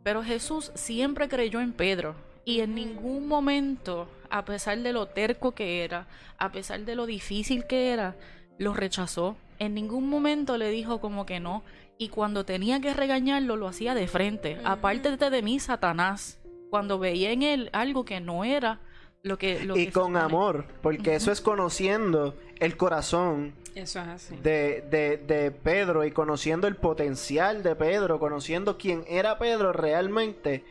Pero 0.03 0.23
Jesús 0.23 0.71
siempre 0.75 1.29
creyó 1.29 1.61
en 1.61 1.73
Pedro 1.73 2.15
y 2.45 2.61
en 2.61 2.75
ningún 2.75 3.29
momento, 3.29 4.09
a 4.31 4.45
pesar 4.45 4.79
de 4.79 4.93
lo 4.93 5.07
terco 5.07 5.53
que 5.53 5.85
era, 5.85 6.07
a 6.39 6.51
pesar 6.51 6.81
de 6.81 6.95
lo 6.95 7.05
difícil 7.05 7.67
que 7.67 7.91
era, 7.91 8.17
lo 8.59 8.73
rechazó. 8.73 9.37
En 9.59 9.75
ningún 9.75 10.09
momento 10.09 10.57
le 10.57 10.71
dijo 10.71 11.01
como 11.01 11.27
que 11.27 11.41
no. 11.41 11.63
Y 11.99 12.09
cuando 12.09 12.45
tenía 12.45 12.81
que 12.81 12.95
regañarlo, 12.95 13.57
lo 13.57 13.67
hacía 13.67 13.93
de 13.95 14.07
frente. 14.07 14.59
Apártate 14.65 15.31
de 15.31 15.43
mí, 15.43 15.59
Satanás. 15.59 16.38
Cuando 16.71 16.99
veía 16.99 17.31
en 17.33 17.43
él 17.43 17.71
algo 17.73 18.05
que 18.05 18.21
no 18.21 18.45
era 18.45 18.81
lo 19.23 19.39
que... 19.39 19.65
Lo 19.65 19.77
Y 19.77 19.87
que 19.87 19.93
con 19.93 20.17
amor, 20.17 20.67
porque 20.83 21.15
eso 21.15 21.33
es 21.33 21.41
conociendo 21.41 22.35
el 22.61 22.77
corazón 22.77 23.55
Eso 23.75 24.01
es 24.01 24.07
así. 24.09 24.37
de, 24.37 24.85
de, 24.91 25.17
de 25.17 25.51
Pedro 25.51 26.05
y 26.05 26.11
conociendo 26.13 26.67
el 26.67 26.77
potencial 26.77 27.63
de 27.63 27.75
Pedro, 27.75 28.19
conociendo 28.19 28.77
quién 28.79 29.05
era 29.09 29.39
Pedro 29.39 29.73
realmente. 29.73 30.65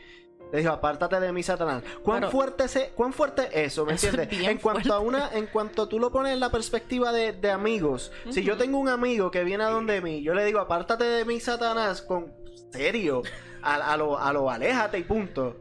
Le 0.50 0.60
dijo, 0.60 0.70
apártate 0.72 1.20
de 1.20 1.30
mí, 1.30 1.42
Satanás. 1.42 1.82
¿Cuán 2.02 2.20
Pero- 2.20 2.30
fuerte 2.30 2.64
es 2.64 2.90
cuán 2.94 3.12
fuerte 3.12 3.42
es 3.52 3.72
eso, 3.72 3.84
¿me 3.84 3.92
Eso 3.92 4.06
es 4.06 4.14
entiendes? 4.14 4.38
bien 4.38 4.50
En 4.52 4.58
cuanto 4.58 4.94
a 4.94 4.98
una, 5.00 5.30
en 5.34 5.46
cuanto 5.46 5.88
tú 5.88 5.98
lo 5.98 6.10
pones 6.10 6.32
en 6.32 6.40
la 6.40 6.50
perspectiva 6.50 7.12
de, 7.12 7.32
de 7.34 7.50
amigos, 7.50 8.10
si 8.30 8.42
yo 8.42 8.56
tengo 8.56 8.78
un 8.78 8.88
amigo 8.88 9.30
que 9.30 9.44
viene 9.44 9.64
a 9.64 9.68
donde 9.68 10.00
mí, 10.00 10.22
yo 10.22 10.32
le 10.32 10.46
digo, 10.46 10.58
apártate 10.58 11.04
de 11.04 11.26
mí, 11.26 11.38
Satanás, 11.38 12.00
con 12.00 12.32
serio, 12.72 13.22
a, 13.60 13.74
a 13.92 13.96
lo, 13.98 14.18
a 14.18 14.32
lo 14.32 14.50
aléjate 14.50 14.98
y 14.98 15.02
punto. 15.02 15.56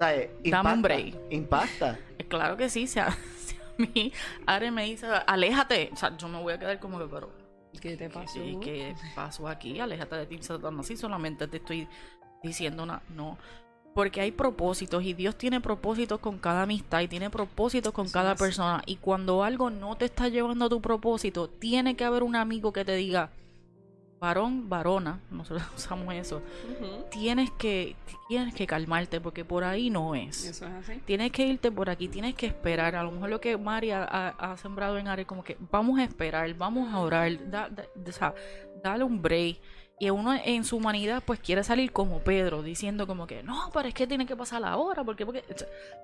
Un 0.00 0.46
Impacta, 0.46 0.74
break. 0.76 1.14
Impacta. 1.30 1.98
Eh, 2.18 2.24
Claro 2.24 2.56
que 2.56 2.68
sí, 2.68 2.86
si 2.86 2.98
a, 2.98 3.10
si 3.38 3.56
a 3.56 3.74
mí 3.78 4.12
Are 4.46 4.70
me 4.70 4.84
dice, 4.84 5.06
aléjate, 5.26 5.90
o 5.92 5.96
sea, 5.96 6.16
yo 6.16 6.28
me 6.28 6.40
voy 6.40 6.52
a 6.52 6.58
quedar 6.58 6.78
como 6.80 6.98
que, 6.98 7.06
pero, 7.06 7.30
¿Qué 7.80 7.96
te 7.96 8.08
pasó? 8.08 8.42
¿y 8.42 8.58
qué 8.60 8.94
pasó 9.14 9.48
aquí? 9.48 9.80
Aléjate 9.80 10.16
de 10.16 10.26
ti, 10.26 10.38
Satanás, 10.42 10.86
si 10.86 10.96
solamente 10.96 11.46
te 11.46 11.58
estoy 11.58 11.88
diciendo 12.42 12.82
una, 12.82 13.02
no. 13.14 13.38
Porque 13.94 14.20
hay 14.20 14.30
propósitos 14.30 15.02
y 15.04 15.14
Dios 15.14 15.36
tiene 15.36 15.60
propósitos 15.60 16.20
con 16.20 16.38
cada 16.38 16.62
amistad 16.62 17.00
y 17.00 17.08
tiene 17.08 17.30
propósitos 17.30 17.94
con 17.94 18.10
cada 18.10 18.34
persona. 18.34 18.82
Y 18.84 18.96
cuando 18.96 19.42
algo 19.42 19.70
no 19.70 19.96
te 19.96 20.04
está 20.04 20.28
llevando 20.28 20.66
a 20.66 20.68
tu 20.68 20.82
propósito, 20.82 21.48
tiene 21.48 21.96
que 21.96 22.04
haber 22.04 22.22
un 22.22 22.36
amigo 22.36 22.74
que 22.74 22.84
te 22.84 22.94
diga, 22.94 23.30
varón, 24.20 24.68
varona, 24.68 25.20
nosotros 25.30 25.66
usamos 25.76 26.14
eso, 26.14 26.42
tienes 27.10 27.50
que, 27.52 27.96
tienes 28.28 28.54
que 28.54 28.66
calmarte 28.66 29.20
porque 29.20 29.44
por 29.44 29.62
ahí 29.64 29.90
no 29.90 30.14
es. 30.14 30.44
Eso 30.44 30.66
es 30.66 30.72
así. 30.72 31.00
Tienes 31.04 31.30
que 31.32 31.46
irte 31.46 31.70
por 31.70 31.90
aquí, 31.90 32.08
tienes 32.08 32.34
que 32.34 32.46
esperar. 32.46 32.96
A 32.96 33.02
lo 33.02 33.10
mejor 33.12 33.30
lo 33.30 33.40
que 33.40 33.56
María 33.58 34.04
ha, 34.04 34.28
ha 34.52 34.56
sembrado 34.56 34.98
en 34.98 35.08
Are, 35.08 35.24
como 35.26 35.44
que 35.44 35.56
vamos 35.70 35.98
a 35.98 36.04
esperar, 36.04 36.52
vamos 36.54 36.92
a 36.92 36.98
orar, 37.00 37.50
da- 37.50 37.68
da- 37.68 37.86
o 38.08 38.12
sea, 38.12 38.34
dale 38.82 39.04
un 39.04 39.20
break. 39.20 39.58
Y 39.98 40.10
uno 40.10 40.34
en 40.34 40.62
su 40.64 40.76
humanidad, 40.76 41.22
pues 41.24 41.40
quiere 41.40 41.64
salir 41.64 41.90
como 41.90 42.18
Pedro, 42.20 42.62
diciendo 42.62 43.06
como 43.06 43.26
que 43.26 43.42
no, 43.42 43.70
pero 43.72 43.88
es 43.88 43.94
que 43.94 44.06
tiene 44.06 44.26
que 44.26 44.36
pasar 44.36 44.62
ahora, 44.62 45.02
porque, 45.04 45.24
porque, 45.24 45.42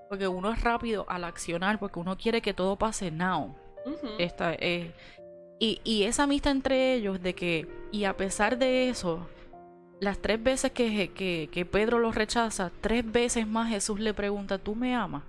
porque 0.08 0.26
uno 0.26 0.50
es 0.50 0.62
rápido 0.62 1.04
al 1.10 1.24
accionar, 1.24 1.78
porque 1.78 1.98
uno 1.98 2.16
quiere 2.16 2.40
que 2.40 2.54
todo 2.54 2.76
pase 2.76 3.10
now. 3.10 3.54
Esta, 4.18 4.54
eh, 4.54 4.94
y, 5.64 6.02
esa 6.02 6.24
amistad 6.24 6.50
entre 6.52 6.94
ellos 6.94 7.22
de 7.22 7.34
que, 7.34 7.68
y 7.92 8.04
a 8.04 8.16
pesar 8.16 8.58
de 8.58 8.88
eso, 8.88 9.28
las 10.00 10.18
tres 10.18 10.42
veces 10.42 10.72
que, 10.72 11.12
que, 11.12 11.64
Pedro 11.66 12.00
lo 12.00 12.10
rechaza, 12.10 12.72
tres 12.80 13.10
veces 13.10 13.46
más 13.46 13.68
Jesús 13.68 14.00
le 14.00 14.12
pregunta, 14.12 14.58
¿tú 14.58 14.74
me 14.74 14.94
amas? 14.94 15.22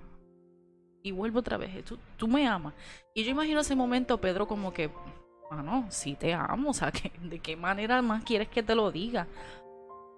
Y 1.04 1.12
vuelve 1.12 1.38
otra 1.38 1.56
vez, 1.56 1.84
¿tú, 1.84 1.98
tú 2.16 2.26
me 2.26 2.48
amas? 2.48 2.74
Y 3.14 3.22
yo 3.22 3.30
imagino 3.30 3.60
ese 3.60 3.76
momento 3.76 4.20
Pedro 4.20 4.48
como 4.48 4.72
que, 4.72 4.90
no, 5.52 5.86
sí 5.90 6.16
te 6.16 6.34
amo, 6.34 6.70
o 6.70 6.74
sea, 6.74 6.90
que, 6.90 7.12
¿de 7.22 7.38
qué 7.38 7.54
manera 7.54 8.02
más 8.02 8.24
quieres 8.24 8.48
que 8.48 8.64
te 8.64 8.74
lo 8.74 8.90
diga? 8.90 9.28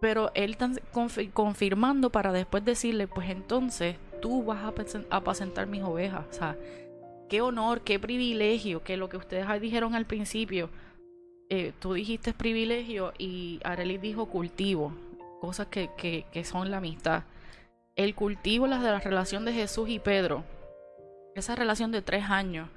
Pero 0.00 0.30
él 0.32 0.56
tan 0.56 0.76
confi- 0.94 1.30
confirmando 1.30 2.08
para 2.08 2.32
después 2.32 2.64
decirle, 2.64 3.06
pues 3.06 3.28
entonces 3.28 3.96
tú 4.22 4.44
vas 4.44 4.64
a 4.64 4.72
apacen- 4.72 5.06
apacentar 5.10 5.66
mis 5.66 5.82
ovejas, 5.82 6.24
o 6.30 6.32
sea, 6.32 6.56
qué 7.28 7.40
honor, 7.40 7.82
qué 7.82 7.98
privilegio, 7.98 8.82
que 8.82 8.96
lo 8.96 9.08
que 9.08 9.16
ustedes 9.16 9.46
dijeron 9.60 9.94
al 9.94 10.06
principio, 10.06 10.70
eh, 11.48 11.72
tú 11.78 11.94
dijiste 11.94 12.32
privilegio 12.32 13.12
y 13.18 13.60
Arely 13.64 13.98
dijo 13.98 14.26
cultivo, 14.26 14.92
cosas 15.40 15.68
que, 15.68 15.90
que, 15.96 16.44
son 16.44 16.70
la 16.70 16.78
amistad. 16.78 17.24
El 17.94 18.14
cultivo, 18.14 18.66
las 18.66 18.82
de 18.82 18.90
la 18.90 19.00
relación 19.00 19.44
de 19.44 19.52
Jesús 19.52 19.88
y 19.88 19.98
Pedro, 19.98 20.44
esa 21.34 21.54
relación 21.54 21.92
de 21.92 22.02
tres 22.02 22.24
años 22.24 22.68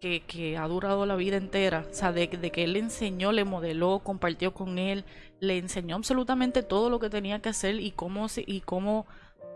que, 0.00 0.20
que 0.26 0.56
ha 0.56 0.66
durado 0.68 1.06
la 1.06 1.16
vida 1.16 1.36
entera, 1.36 1.86
o 1.90 1.94
sea, 1.94 2.12
de, 2.12 2.26
de 2.26 2.50
que 2.50 2.64
él 2.64 2.74
le 2.74 2.78
enseñó, 2.80 3.32
le 3.32 3.44
modeló, 3.44 4.00
compartió 4.00 4.52
con 4.52 4.78
él, 4.78 5.04
le 5.40 5.58
enseñó 5.58 5.96
absolutamente 5.96 6.62
todo 6.62 6.90
lo 6.90 6.98
que 7.00 7.10
tenía 7.10 7.40
que 7.40 7.50
hacer 7.50 7.80
y 7.80 7.90
cómo, 7.90 8.26
y 8.36 8.60
cómo 8.60 9.06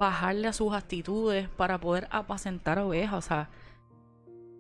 bajarle 0.01 0.49
a 0.49 0.53
sus 0.53 0.73
actitudes 0.73 1.49
para 1.51 1.79
poder 1.79 2.09
apacentar 2.11 2.79
ovejas, 2.79 3.25
o 3.25 3.29
sea, 3.29 3.49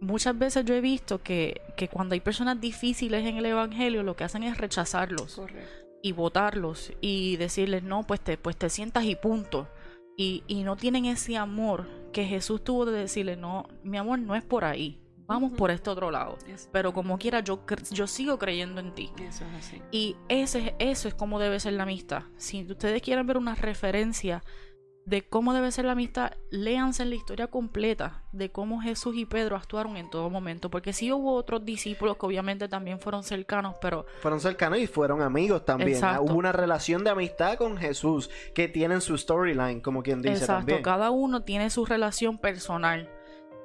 muchas 0.05 0.39
veces 0.39 0.65
yo 0.65 0.75
he 0.75 0.81
visto 0.81 1.23
que, 1.23 1.61
que 1.77 1.89
cuando 1.89 2.15
hay 2.15 2.21
personas 2.21 2.61
difíciles 2.61 3.25
en 3.27 3.37
el 3.37 3.47
Evangelio, 3.47 4.03
lo 4.03 4.15
que 4.17 4.25
hacen 4.25 4.43
es 4.43 4.59
rechazarlos 4.59 5.37
Correcto. 5.37 5.87
y 6.03 6.13
votarlos 6.13 6.93
y 7.01 7.37
decirles, 7.37 7.83
no, 7.83 8.07
pues 8.07 8.21
te, 8.21 8.37
pues 8.39 8.57
te 8.57 8.69
sientas 8.71 9.05
y 9.05 9.17
punto. 9.17 9.69
Y, 10.17 10.45
y 10.47 10.63
no 10.63 10.77
tienen 10.77 11.07
ese 11.07 11.37
amor 11.37 11.89
que 12.13 12.25
Jesús 12.25 12.63
tuvo 12.63 12.85
de 12.87 12.99
decirle, 13.01 13.37
no, 13.37 13.67
mi 13.83 13.99
amor 13.99 14.21
no 14.21 14.37
es 14.37 14.45
por 14.45 14.65
ahí, 14.65 15.01
vamos 15.27 15.51
por 15.53 15.73
este 15.73 15.91
otro 15.91 16.13
lado. 16.13 16.39
Eso- 16.47 16.69
Pero 16.73 16.93
como 16.93 17.19
quiera, 17.19 17.41
yo, 17.41 17.65
yo 17.91 18.07
sigo 18.07 18.39
creyendo 18.39 18.81
en 18.81 18.95
ti. 18.95 19.11
Eso 19.19 19.45
es 19.45 19.55
así. 19.67 19.83
Y 19.91 20.15
ese, 20.29 20.77
eso 20.79 21.09
es 21.09 21.15
como 21.15 21.41
debe 21.41 21.59
ser 21.59 21.73
la 21.73 21.83
amistad. 21.83 22.23
Si 22.37 22.63
ustedes 22.71 23.03
quieren 23.03 23.27
ver 23.27 23.37
una 23.39 23.57
referencia 23.57 24.45
de 25.07 25.23
cómo 25.29 25.53
debe 25.53 25.71
ser 25.71 25.85
la 25.85 25.93
amistad, 25.93 26.33
léanse 26.51 27.05
la 27.05 27.15
historia 27.15 27.49
completa 27.49 28.23
de 28.33 28.51
cómo 28.51 28.81
Jesús 28.81 29.17
y 29.17 29.27
Pedro 29.27 29.57
actuaron 29.57 29.97
en 29.97 30.09
todo 30.09 30.31
momento. 30.31 30.71
Porque 30.71 30.93
sí 30.93 31.13
hubo 31.13 31.35
otros 31.35 31.65
discípulos 31.65 32.17
que 32.17 32.27
obviamente 32.27 32.69
también 32.69 32.99
fueron 32.99 33.23
cercanos, 33.23 33.77
pero 33.81 34.07
Fueron 34.21 34.41
cercanos 34.41 34.79
y 34.79 34.87
fueron 34.87 35.21
amigos 35.21 35.65
también. 35.65 35.91
Exacto. 35.91 36.23
Hubo 36.23 36.35
una 36.35 36.53
relación 36.53 37.05
de 37.05 37.11
amistad 37.11 37.57
con 37.57 37.77
Jesús 37.77 38.31
que 38.55 38.69
tienen 38.69 39.01
su 39.01 39.19
storyline, 39.19 39.81
como 39.81 40.03
quien 40.03 40.23
dice 40.23 40.35
exacto, 40.35 40.55
también. 40.55 40.83
cada 40.83 41.11
uno 41.11 41.43
tiene 41.43 41.71
su 41.71 41.85
relación 41.85 42.39
personal. 42.39 43.11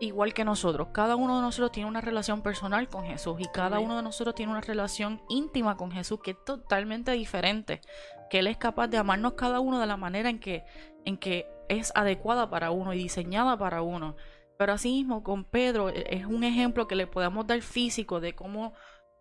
Igual 0.01 0.33
que 0.33 0.45
nosotros, 0.45 0.89
cada 0.93 1.17
uno 1.17 1.37
de 1.37 1.41
nosotros 1.41 1.73
tiene 1.73 1.89
una 1.89 1.99
relación 1.99 2.41
personal 2.41 2.87
con 2.87 3.03
Jesús 3.03 3.35
y 3.39 3.45
cada 3.47 3.79
uno 3.79 3.97
de 3.97 4.03
nosotros 4.03 4.33
tiene 4.33 4.51
una 4.53 4.61
relación 4.61 5.21
íntima 5.27 5.75
con 5.75 5.91
Jesús 5.91 6.21
que 6.23 6.31
es 6.31 6.37
totalmente 6.45 7.11
diferente, 7.11 7.81
que 8.29 8.39
Él 8.39 8.47
es 8.47 8.55
capaz 8.55 8.87
de 8.87 8.97
amarnos 8.97 9.33
cada 9.33 9.59
uno 9.59 9.77
de 9.77 9.87
la 9.87 9.97
manera 9.97 10.29
en 10.29 10.39
que, 10.39 10.63
en 11.09 11.17
que 11.17 11.45
es 11.67 11.91
adecuada 11.95 12.49
para 12.49 12.71
uno 12.71 12.93
y 12.93 12.97
diseñada 12.97 13.57
para 13.57 13.81
uno. 13.81 14.15
Pero 14.57 14.73
asimismo 14.73 15.23
con 15.23 15.43
Pedro 15.45 15.89
e- 15.89 16.05
es 16.09 16.25
un 16.25 16.43
ejemplo 16.43 16.87
que 16.87 16.95
le 16.95 17.07
podemos 17.07 17.45
dar 17.47 17.61
físico 17.61 18.19
de 18.19 18.33
cómo 18.33 18.73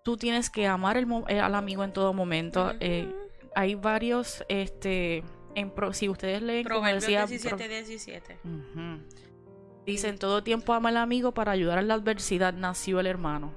tú 0.02 0.16
tienes 0.16 0.51
que 0.51 0.66
amar 0.66 0.97
el 0.97 1.06
eh, 1.28 1.40
al 1.40 1.55
amigo 1.55 1.85
en 1.85 1.93
todo 1.93 2.12
momento. 2.12 2.73
Eh, 2.81 3.12
hay 3.55 3.74
varios, 3.74 4.44
este, 4.48 5.23
en 5.55 5.70
pro- 5.70 5.93
si 5.93 6.09
ustedes 6.09 6.43
leen, 6.43 6.65
Proverbios 6.65 7.02
decía, 7.02 7.27
17, 7.27 7.56
pro- 7.56 7.69
17. 7.69 8.39
Ujú. 8.44 9.02
Dice, 9.86 10.09
en 10.09 10.19
todo 10.19 10.43
tiempo 10.43 10.73
ama 10.74 10.90
al 10.90 10.97
amigo 10.98 11.32
para 11.32 11.52
ayudar 11.52 11.78
en 11.78 11.89
la 11.89 11.94
adversidad, 11.94 12.52
nació 12.52 13.01
el 13.01 13.06
hermano. 13.06 13.55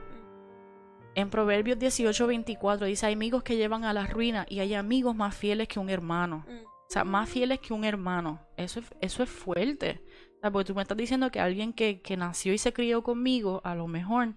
En 1.13 1.29
Proverbios 1.29 1.77
18, 1.77 2.25
24 2.27 2.85
dice, 2.87 3.05
hay 3.05 3.13
amigos 3.13 3.43
que 3.43 3.57
llevan 3.57 3.83
a 3.83 3.91
la 3.93 4.07
ruina 4.07 4.45
y 4.49 4.59
hay 4.59 4.73
amigos 4.75 5.13
más 5.15 5.35
fieles 5.35 5.67
que 5.67 5.79
un 5.79 5.89
hermano. 5.89 6.45
Mm. 6.47 6.70
O 6.91 6.93
sea, 6.93 7.05
más 7.05 7.30
fieles 7.30 7.59
que 7.61 7.73
un 7.73 7.85
hermano. 7.85 8.41
Eso 8.57 8.81
es, 8.81 8.85
eso 8.99 9.23
es 9.23 9.30
fuerte. 9.30 10.01
O 10.35 10.41
sea, 10.41 10.51
porque 10.51 10.65
tú 10.68 10.76
me 10.76 10.81
estás 10.81 10.97
diciendo 10.97 11.31
que 11.31 11.39
alguien 11.39 11.72
que, 11.72 12.01
que 12.01 12.18
nació 12.18 12.51
y 12.51 12.57
se 12.57 12.73
crió 12.73 13.01
conmigo, 13.01 13.61
a 13.63 13.76
lo 13.76 13.88
mejor 13.88 14.35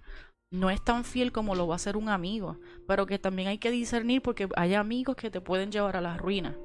no 0.52 0.70
es 0.70 0.80
tan 0.84 1.02
fiel 1.04 1.32
como 1.32 1.56
lo 1.56 1.66
va 1.66 1.74
a 1.74 1.80
ser 1.80 1.96
un 1.96 2.08
amigo. 2.08 2.60
Pero 2.86 3.06
que 3.06 3.18
también 3.18 3.48
hay 3.48 3.58
que 3.58 3.72
discernir 3.72 4.22
porque 4.22 4.48
hay 4.54 4.74
amigos 4.74 5.16
que 5.16 5.32
te 5.32 5.40
pueden 5.40 5.72
llevar 5.72 5.96
a 5.96 6.00
la 6.00 6.16
ruina. 6.16 6.56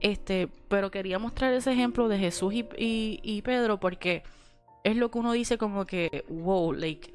Este, 0.00 0.48
pero 0.68 0.90
quería 0.90 1.18
mostrar 1.18 1.54
ese 1.54 1.72
ejemplo 1.72 2.08
de 2.08 2.18
Jesús 2.18 2.52
y, 2.52 2.68
y, 3.22 3.40
Pedro 3.40 3.80
porque 3.80 4.24
es 4.84 4.94
lo 4.94 5.10
que 5.10 5.20
uno 5.20 5.32
dice 5.32 5.56
como 5.56 5.86
que, 5.86 6.26
wow, 6.28 6.74
like, 6.74 7.14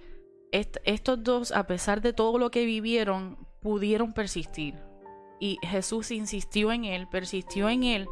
est- 0.52 0.78
estos 0.84 1.24
dos, 1.24 1.52
a 1.52 1.68
pesar 1.68 2.02
de 2.02 2.14
todo 2.14 2.40
lo 2.40 2.50
que 2.50 2.66
vivieron, 2.66 3.38
pudieron 3.62 4.14
persistir. 4.14 4.74
Y 5.40 5.58
Jesús 5.62 6.12
insistió 6.12 6.72
en 6.72 6.86
él, 6.86 7.08
persistió 7.08 7.70
en 7.70 7.84
él, 7.84 8.08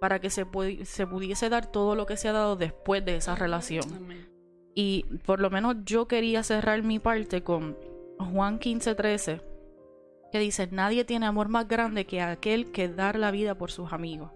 para 0.00 0.18
que 0.18 0.30
se, 0.30 0.46
se 0.84 1.06
pudiese 1.06 1.48
dar 1.48 1.66
todo 1.66 1.94
lo 1.94 2.06
que 2.06 2.16
se 2.16 2.28
ha 2.28 2.32
dado 2.32 2.56
después 2.56 3.04
de 3.04 3.16
esa 3.16 3.34
relación. 3.34 3.84
Amén. 3.94 4.30
Y 4.74 5.04
por 5.26 5.40
lo 5.40 5.50
menos 5.50 5.76
yo 5.84 6.08
quería 6.08 6.42
cerrar 6.42 6.82
mi 6.82 6.98
parte 6.98 7.42
con 7.42 7.76
Juan 8.18 8.58
15:13, 8.58 9.42
que 10.32 10.38
dice, 10.38 10.68
nadie 10.70 11.04
tiene 11.04 11.26
amor 11.26 11.48
más 11.48 11.66
grande 11.66 12.06
que 12.06 12.20
aquel 12.20 12.70
que 12.70 12.88
dar 12.88 13.18
la 13.18 13.30
vida 13.30 13.56
por 13.56 13.70
sus 13.70 13.92
amigos. 13.92 14.30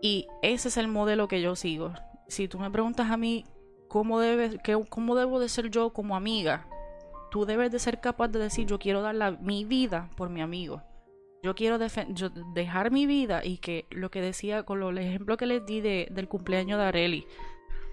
Y 0.00 0.26
ese 0.42 0.68
es 0.68 0.76
el 0.76 0.88
modelo 0.88 1.28
que 1.28 1.40
yo 1.40 1.56
sigo. 1.56 1.92
Si 2.28 2.46
tú 2.48 2.58
me 2.58 2.70
preguntas 2.70 3.10
a 3.10 3.16
mí 3.16 3.44
cómo, 3.88 4.20
debe, 4.20 4.58
cómo 4.88 5.14
debo 5.14 5.40
de 5.40 5.48
ser 5.48 5.70
yo 5.70 5.92
como 5.92 6.16
amiga, 6.16 6.66
tú 7.30 7.44
debes 7.44 7.72
de 7.72 7.78
ser 7.78 8.00
capaz 8.00 8.28
de 8.28 8.38
decir, 8.38 8.66
yo 8.66 8.78
quiero 8.78 9.02
dar 9.02 9.14
la, 9.14 9.32
mi 9.32 9.64
vida 9.64 10.10
por 10.16 10.30
mi 10.30 10.40
amigo. 10.40 10.82
Yo 11.44 11.54
quiero 11.54 11.78
dejar 11.78 12.90
mi 12.90 13.04
vida 13.04 13.44
y 13.44 13.58
que 13.58 13.84
lo 13.90 14.10
que 14.10 14.22
decía 14.22 14.62
con 14.62 14.82
el 14.82 14.96
ejemplo 14.96 15.36
que 15.36 15.44
les 15.44 15.66
di 15.66 15.82
de, 15.82 16.08
del 16.10 16.26
cumpleaños 16.26 16.78
de 16.78 16.84
Areli, 16.86 17.26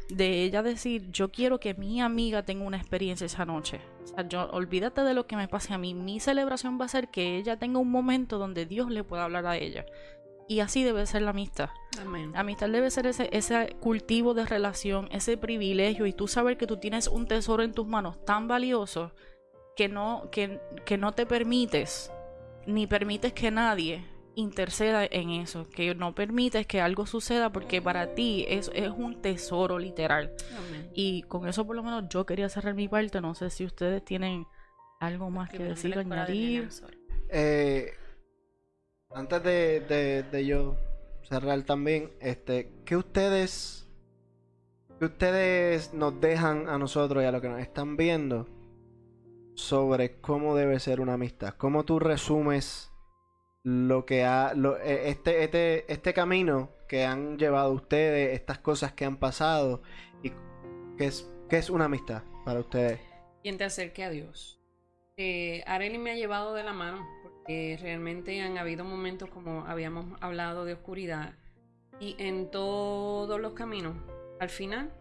de 0.08 0.44
ella 0.44 0.64
decir, 0.64 1.12
yo 1.12 1.34
quiero 1.34 1.60
que 1.60 1.74
mi 1.74 2.00
amiga 2.00 2.44
tenga 2.44 2.64
una 2.64 2.78
experiencia 2.78 3.26
esa 3.26 3.44
noche. 3.44 3.82
O 4.04 4.08
sea, 4.08 4.26
yo, 4.26 4.50
olvídate 4.52 5.02
de 5.02 5.14
lo 5.14 5.28
que 5.28 5.36
me 5.36 5.50
pase 5.50 5.74
a 5.74 5.78
mí. 5.78 5.94
Mi 5.94 6.22
celebración 6.22 6.80
va 6.80 6.86
a 6.86 6.88
ser 6.88 7.10
que 7.10 7.36
ella 7.36 7.60
tenga 7.60 7.80
un 7.80 7.92
momento 7.92 8.38
donde 8.38 8.66
Dios 8.66 8.90
le 8.90 9.04
pueda 9.04 9.26
hablar 9.26 9.46
a 9.46 9.58
ella. 9.58 9.86
Y 10.48 10.62
así 10.62 10.86
debe 10.86 11.06
ser 11.06 11.24
la 11.24 11.32
amistad. 11.32 11.72
Amén. 12.02 12.32
Amistad 12.38 12.70
debe 12.70 12.90
ser 12.90 13.06
ese, 13.06 13.28
ese 13.34 13.76
cultivo 13.82 14.34
de 14.34 14.46
relación, 14.46 15.10
ese 15.12 15.36
privilegio 15.36 16.06
y 16.06 16.14
tú 16.14 16.30
saber 16.30 16.56
que 16.56 16.68
tú 16.68 16.78
tienes 16.78 17.10
un 17.10 17.28
tesoro 17.28 17.64
en 17.64 17.74
tus 17.74 17.86
manos 17.86 18.24
tan 18.24 18.48
valioso 18.48 19.12
que 19.76 19.90
no, 19.90 20.30
que, 20.32 20.62
que 20.86 20.98
no 20.98 21.12
te 21.12 21.26
permites, 21.26 22.14
ni 22.66 22.88
permites 22.88 23.34
que 23.34 23.52
nadie 23.52 24.06
interceda 24.36 25.06
en 25.06 25.32
eso, 25.32 25.68
que 25.70 25.94
no 25.96 26.16
permites 26.16 26.66
que 26.66 26.82
algo 26.82 27.06
suceda 27.06 27.52
porque 27.52 27.82
para 27.82 28.14
ti 28.14 28.46
es, 28.48 28.72
es 28.74 28.90
un 28.90 29.22
tesoro 29.22 29.80
literal. 29.80 30.34
Y 30.94 31.24
con 31.24 31.48
eso 31.48 31.66
por 31.66 31.76
lo 31.76 31.84
menos 31.84 32.06
yo 32.10 32.26
quería 32.26 32.50
cerrar 32.50 32.74
mi 32.74 32.88
parte, 32.88 33.22
no 33.22 33.36
sé 33.36 33.50
si 33.50 33.66
ustedes 33.66 34.04
tienen 34.04 34.46
algo 35.00 35.30
más 35.30 35.50
que, 35.50 35.64
decir 35.64 35.98
o 35.98 36.02
añadir. 36.02 36.70
Eh, 37.30 37.94
antes 39.10 39.44
de, 39.44 40.24
de, 40.32 40.46
yo 40.46 40.76
cerrar 41.24 41.62
también, 41.64 42.12
este, 42.20 42.72
¿qué 42.86 42.96
ustedes, 42.96 43.88
que 45.00 45.06
ustedes 45.06 45.94
nos 45.94 46.20
dejan 46.22 46.70
a 46.70 46.78
nosotros 46.78 47.24
y 47.24 47.26
a 47.26 47.32
los 47.32 47.42
que 47.42 47.50
nos 47.50 47.60
están 47.60 47.98
viendo 47.98 48.48
sobre 49.56 50.20
cómo 50.22 50.56
debe 50.56 50.80
ser 50.80 51.02
una 51.02 51.14
amistad? 51.14 51.56
¿Cómo 51.58 51.84
tú 51.84 52.00
resumes 52.00 52.92
lo 53.64 54.06
que 54.06 54.24
ha 54.24 54.54
e, 54.84 55.10
este, 55.10 55.44
este, 55.44 55.92
este 55.92 56.14
camino 56.14 56.70
que 56.88 57.06
han 57.06 57.38
llevado 57.38 57.72
ustedes, 57.72 58.34
estas 58.34 58.60
cosas 58.60 58.94
que 58.94 59.06
han 59.06 59.18
pasado 59.18 59.82
y 60.24 60.32
qué 60.98 61.06
es, 61.06 61.32
qué 61.50 61.58
es 61.58 61.70
una 61.70 61.86
amistad 61.86 62.24
para 62.44 62.60
ustedes. 62.60 63.00
Quien 63.44 63.58
te 63.58 63.64
acerque 63.64 64.04
a 64.04 64.10
Dios. 64.10 64.60
Eh, 65.18 65.64
Arely 65.68 65.98
me 65.98 66.12
ha 66.12 66.16
llevado 66.16 66.54
de 66.54 66.64
la 66.64 66.74
mano 66.74 67.06
porque 67.24 67.78
realmente 67.82 68.42
han 68.42 68.58
habido 68.58 68.84
momentos 68.84 69.30
como 69.30 69.66
habíamos 69.66 70.20
hablado 70.22 70.66
de 70.66 70.74
oscuridad 70.74 71.36
y 72.00 72.16
en 72.18 72.50
todos 72.50 73.40
los 73.40 73.54
caminos, 73.54 73.96
al 74.40 74.50
final 74.50 74.92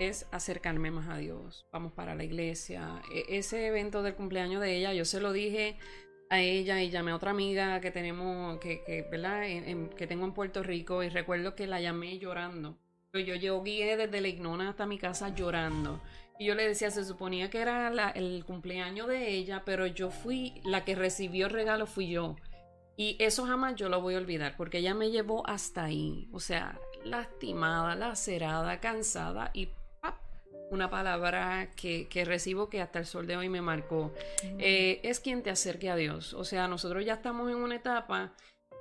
es 0.00 0.26
acercarme 0.32 0.90
más 0.90 1.08
a 1.08 1.18
Dios. 1.18 1.66
Vamos 1.72 1.92
para 1.92 2.14
la 2.14 2.24
iglesia. 2.24 3.02
E, 3.14 3.38
ese 3.38 3.66
evento 3.66 4.02
del 4.02 4.14
cumpleaños 4.14 4.62
de 4.62 4.76
ella, 4.76 4.92
yo 4.94 5.04
se 5.04 5.20
lo 5.20 5.32
dije 5.32 5.76
a 6.30 6.40
ella 6.40 6.82
y 6.82 6.90
llamé 6.90 7.10
a 7.10 7.16
otra 7.16 7.32
amiga 7.32 7.80
que 7.80 7.90
tenemos, 7.90 8.58
que, 8.58 8.82
que 8.84 9.02
¿verdad? 9.10 9.42
que 9.96 10.06
tengo 10.06 10.24
en 10.24 10.32
Puerto 10.32 10.62
Rico 10.62 11.02
y 11.02 11.10
recuerdo 11.10 11.54
que 11.54 11.66
la 11.66 11.80
llamé 11.80 12.18
llorando. 12.18 12.78
Yo, 13.12 13.34
yo 13.34 13.62
guié 13.62 13.96
desde 13.96 14.20
la 14.20 14.28
Ignona 14.28 14.70
hasta 14.70 14.86
mi 14.86 14.98
casa 14.98 15.34
llorando. 15.34 16.00
Y 16.38 16.46
yo 16.46 16.54
le 16.54 16.66
decía, 16.66 16.90
se 16.90 17.04
suponía 17.04 17.50
que 17.50 17.60
era 17.60 18.12
el 18.14 18.44
cumpleaños 18.46 19.08
de 19.08 19.28
ella, 19.28 19.62
pero 19.66 19.86
yo 19.86 20.10
fui, 20.10 20.62
la 20.64 20.86
que 20.86 20.94
recibió 20.94 21.46
el 21.46 21.52
regalo 21.52 21.86
fui 21.86 22.08
yo. 22.08 22.36
Y 22.96 23.16
eso 23.18 23.44
jamás 23.44 23.74
yo 23.76 23.88
lo 23.88 24.00
voy 24.00 24.14
a 24.14 24.18
olvidar, 24.18 24.56
porque 24.56 24.78
ella 24.78 24.94
me 24.94 25.10
llevó 25.10 25.46
hasta 25.46 25.84
ahí. 25.84 26.28
O 26.32 26.40
sea, 26.40 26.78
lastimada, 27.04 27.94
lacerada, 27.96 28.80
cansada 28.80 29.50
y 29.52 29.68
una 30.70 30.88
palabra 30.88 31.70
que, 31.74 32.08
recibo 32.24 32.68
que 32.68 32.80
hasta 32.80 32.98
el 33.00 33.06
sol 33.06 33.26
de 33.26 33.36
hoy 33.36 33.48
me 33.48 33.60
marcó. 33.60 34.12
Eh, 34.58 35.00
es 35.02 35.20
quien 35.20 35.42
te 35.42 35.50
acerque 35.50 35.90
a 35.90 35.96
Dios. 35.96 36.32
O 36.34 36.44
sea, 36.44 36.68
nosotros 36.68 37.04
ya 37.04 37.14
estamos 37.14 37.50
en 37.50 37.56
una 37.56 37.76
etapa 37.76 38.32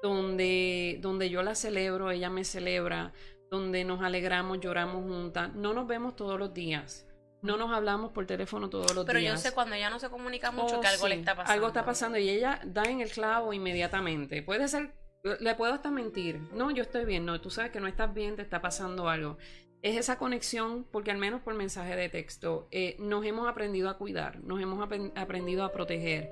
donde, 0.01 0.99
donde 1.01 1.29
yo 1.29 1.41
la 1.41 1.55
celebro, 1.55 2.11
ella 2.11 2.29
me 2.29 2.45
celebra, 2.45 3.11
donde 3.49 3.83
nos 3.83 4.01
alegramos, 4.01 4.59
lloramos 4.59 5.03
juntas. 5.03 5.53
No 5.55 5.73
nos 5.73 5.87
vemos 5.87 6.15
todos 6.15 6.39
los 6.39 6.53
días. 6.53 7.05
No 7.41 7.57
nos 7.57 7.71
hablamos 7.71 8.11
por 8.11 8.25
teléfono 8.25 8.69
todos 8.69 8.93
los 8.93 9.05
días. 9.05 9.07
Pero 9.07 9.19
yo 9.19 9.37
sé 9.37 9.51
cuando 9.51 9.75
ella 9.75 9.89
no 9.89 9.99
se 9.99 10.09
comunica 10.09 10.51
mucho 10.51 10.77
oh, 10.77 10.81
que 10.81 10.87
algo 10.87 11.07
le 11.07 11.15
está 11.15 11.35
pasando. 11.35 11.53
Algo 11.53 11.67
está 11.67 11.85
pasando 11.85 12.17
y 12.17 12.29
ella 12.29 12.61
da 12.65 12.83
en 12.83 13.01
el 13.01 13.09
clavo 13.09 13.53
inmediatamente. 13.53 14.43
Puede 14.43 14.67
ser, 14.67 14.93
le 15.23 15.55
puedo 15.55 15.73
hasta 15.73 15.89
mentir. 15.89 16.39
No, 16.53 16.69
yo 16.69 16.83
estoy 16.83 17.05
bien. 17.05 17.25
No, 17.25 17.39
tú 17.41 17.49
sabes 17.49 17.71
que 17.71 17.79
no 17.79 17.87
estás 17.87 18.13
bien, 18.13 18.35
te 18.35 18.41
está 18.41 18.61
pasando 18.61 19.09
algo 19.09 19.37
es 19.81 19.95
esa 19.95 20.17
conexión, 20.17 20.85
porque 20.91 21.11
al 21.11 21.17
menos 21.17 21.41
por 21.41 21.53
mensaje 21.53 21.95
de 21.95 22.09
texto, 22.09 22.67
eh, 22.71 22.97
nos 22.99 23.25
hemos 23.25 23.47
aprendido 23.47 23.89
a 23.89 23.97
cuidar, 23.97 24.43
nos 24.43 24.61
hemos 24.61 24.83
aprendido 25.15 25.63
a 25.63 25.71
proteger. 25.71 26.31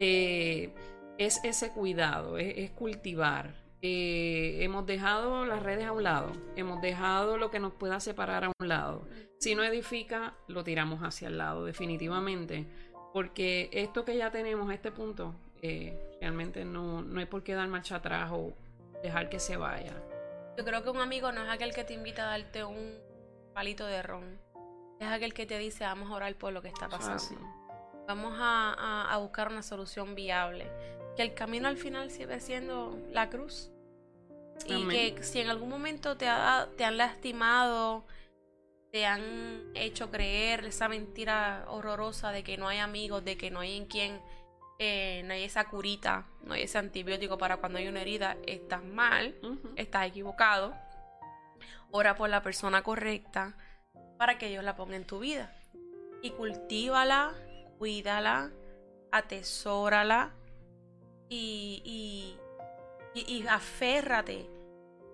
Eh, 0.00 0.74
es 1.16 1.40
ese 1.44 1.70
cuidado, 1.72 2.38
es, 2.38 2.70
cultivar. 2.70 3.54
Eh, 3.80 4.58
hemos 4.60 4.86
dejado 4.86 5.46
las 5.46 5.62
redes 5.62 5.84
a 5.84 5.92
un 5.92 6.02
lado, 6.02 6.32
hemos 6.56 6.80
dejado 6.80 7.38
lo 7.38 7.50
que 7.50 7.60
nos 7.60 7.72
pueda 7.72 8.00
separar 8.00 8.44
a 8.44 8.52
un 8.58 8.68
lado. 8.68 9.06
Si 9.38 9.54
no 9.54 9.62
edifica, 9.62 10.34
lo 10.48 10.64
tiramos 10.64 11.00
hacia 11.02 11.28
el 11.28 11.38
lado, 11.38 11.64
definitivamente. 11.64 12.66
Porque 13.12 13.70
esto 13.72 14.04
que 14.04 14.16
ya 14.16 14.30
tenemos 14.30 14.68
a 14.70 14.74
este 14.74 14.90
punto, 14.90 15.34
realmente 16.20 16.64
no, 16.64 17.02
no 17.02 17.20
hay 17.20 17.26
por 17.26 17.42
qué 17.42 17.54
dar 17.54 17.68
marcha 17.68 17.96
atrás 17.96 18.30
o 18.32 18.52
dejar 19.02 19.28
que 19.28 19.38
se 19.38 19.56
vaya. 19.56 19.94
Yo 20.58 20.64
creo 20.64 20.82
que 20.82 20.90
un 20.90 20.98
amigo 20.98 21.30
no 21.30 21.44
es 21.44 21.48
aquel 21.48 21.72
que 21.72 21.84
te 21.84 21.94
invita 21.94 22.24
a 22.24 22.36
darte 22.36 22.64
un 22.64 22.98
palito 23.54 23.86
de 23.86 24.02
ron. 24.02 24.40
Es 24.98 25.06
aquel 25.06 25.32
que 25.32 25.46
te 25.46 25.56
dice, 25.56 25.84
vamos 25.84 26.10
a 26.10 26.14
orar 26.14 26.34
por 26.34 26.52
lo 26.52 26.60
que 26.60 26.66
está 26.66 26.88
pasando. 26.88 27.22
Vamos 28.08 28.34
a, 28.40 29.16
buscar 29.20 29.52
una 29.52 29.62
solución 29.62 30.16
viable. 30.16 30.68
Que 31.14 31.22
el 31.22 31.32
camino 31.32 31.68
al 31.68 31.76
final 31.76 32.10
sigue 32.10 32.40
siendo 32.40 32.98
la 33.12 33.30
cruz. 33.30 33.70
Y 34.66 34.88
que 34.88 35.22
si 35.22 35.38
en 35.38 35.48
algún 35.48 35.68
momento 35.68 36.16
te, 36.16 36.26
te 36.76 36.84
han 36.84 36.96
lastimado, 36.96 38.04
te 38.90 39.06
han 39.06 39.70
hecho 39.76 40.10
creer 40.10 40.64
esa 40.64 40.88
mentira 40.88 41.66
horrorosa 41.68 42.32
de 42.32 42.42
que 42.42 42.56
no 42.56 42.66
hay 42.66 42.78
amigos, 42.78 43.24
de 43.24 43.36
que 43.36 43.52
no 43.52 43.60
hay 43.60 43.76
en 43.76 43.86
quien 43.86 44.20
eh, 44.78 45.22
no 45.24 45.34
hay 45.34 45.42
esa 45.42 45.64
curita, 45.64 46.26
no 46.44 46.54
hay 46.54 46.62
ese 46.62 46.78
antibiótico 46.78 47.36
para 47.36 47.56
cuando 47.56 47.78
hay 47.78 47.88
una 47.88 48.00
herida, 48.00 48.36
estás 48.46 48.84
mal, 48.84 49.34
estás 49.76 50.06
equivocado. 50.06 50.74
Ora 51.90 52.14
por 52.16 52.28
la 52.28 52.42
persona 52.42 52.82
correcta 52.82 53.56
para 54.18 54.38
que 54.38 54.48
Dios 54.48 54.62
la 54.62 54.76
ponga 54.76 54.94
en 54.96 55.04
tu 55.04 55.18
vida. 55.18 55.52
Y 56.22 56.30
cultívala, 56.30 57.34
cuídala, 57.78 58.52
atesórala 59.10 60.32
y, 61.28 61.82
y, 63.14 63.20
y, 63.20 63.46
aférrate 63.46 64.48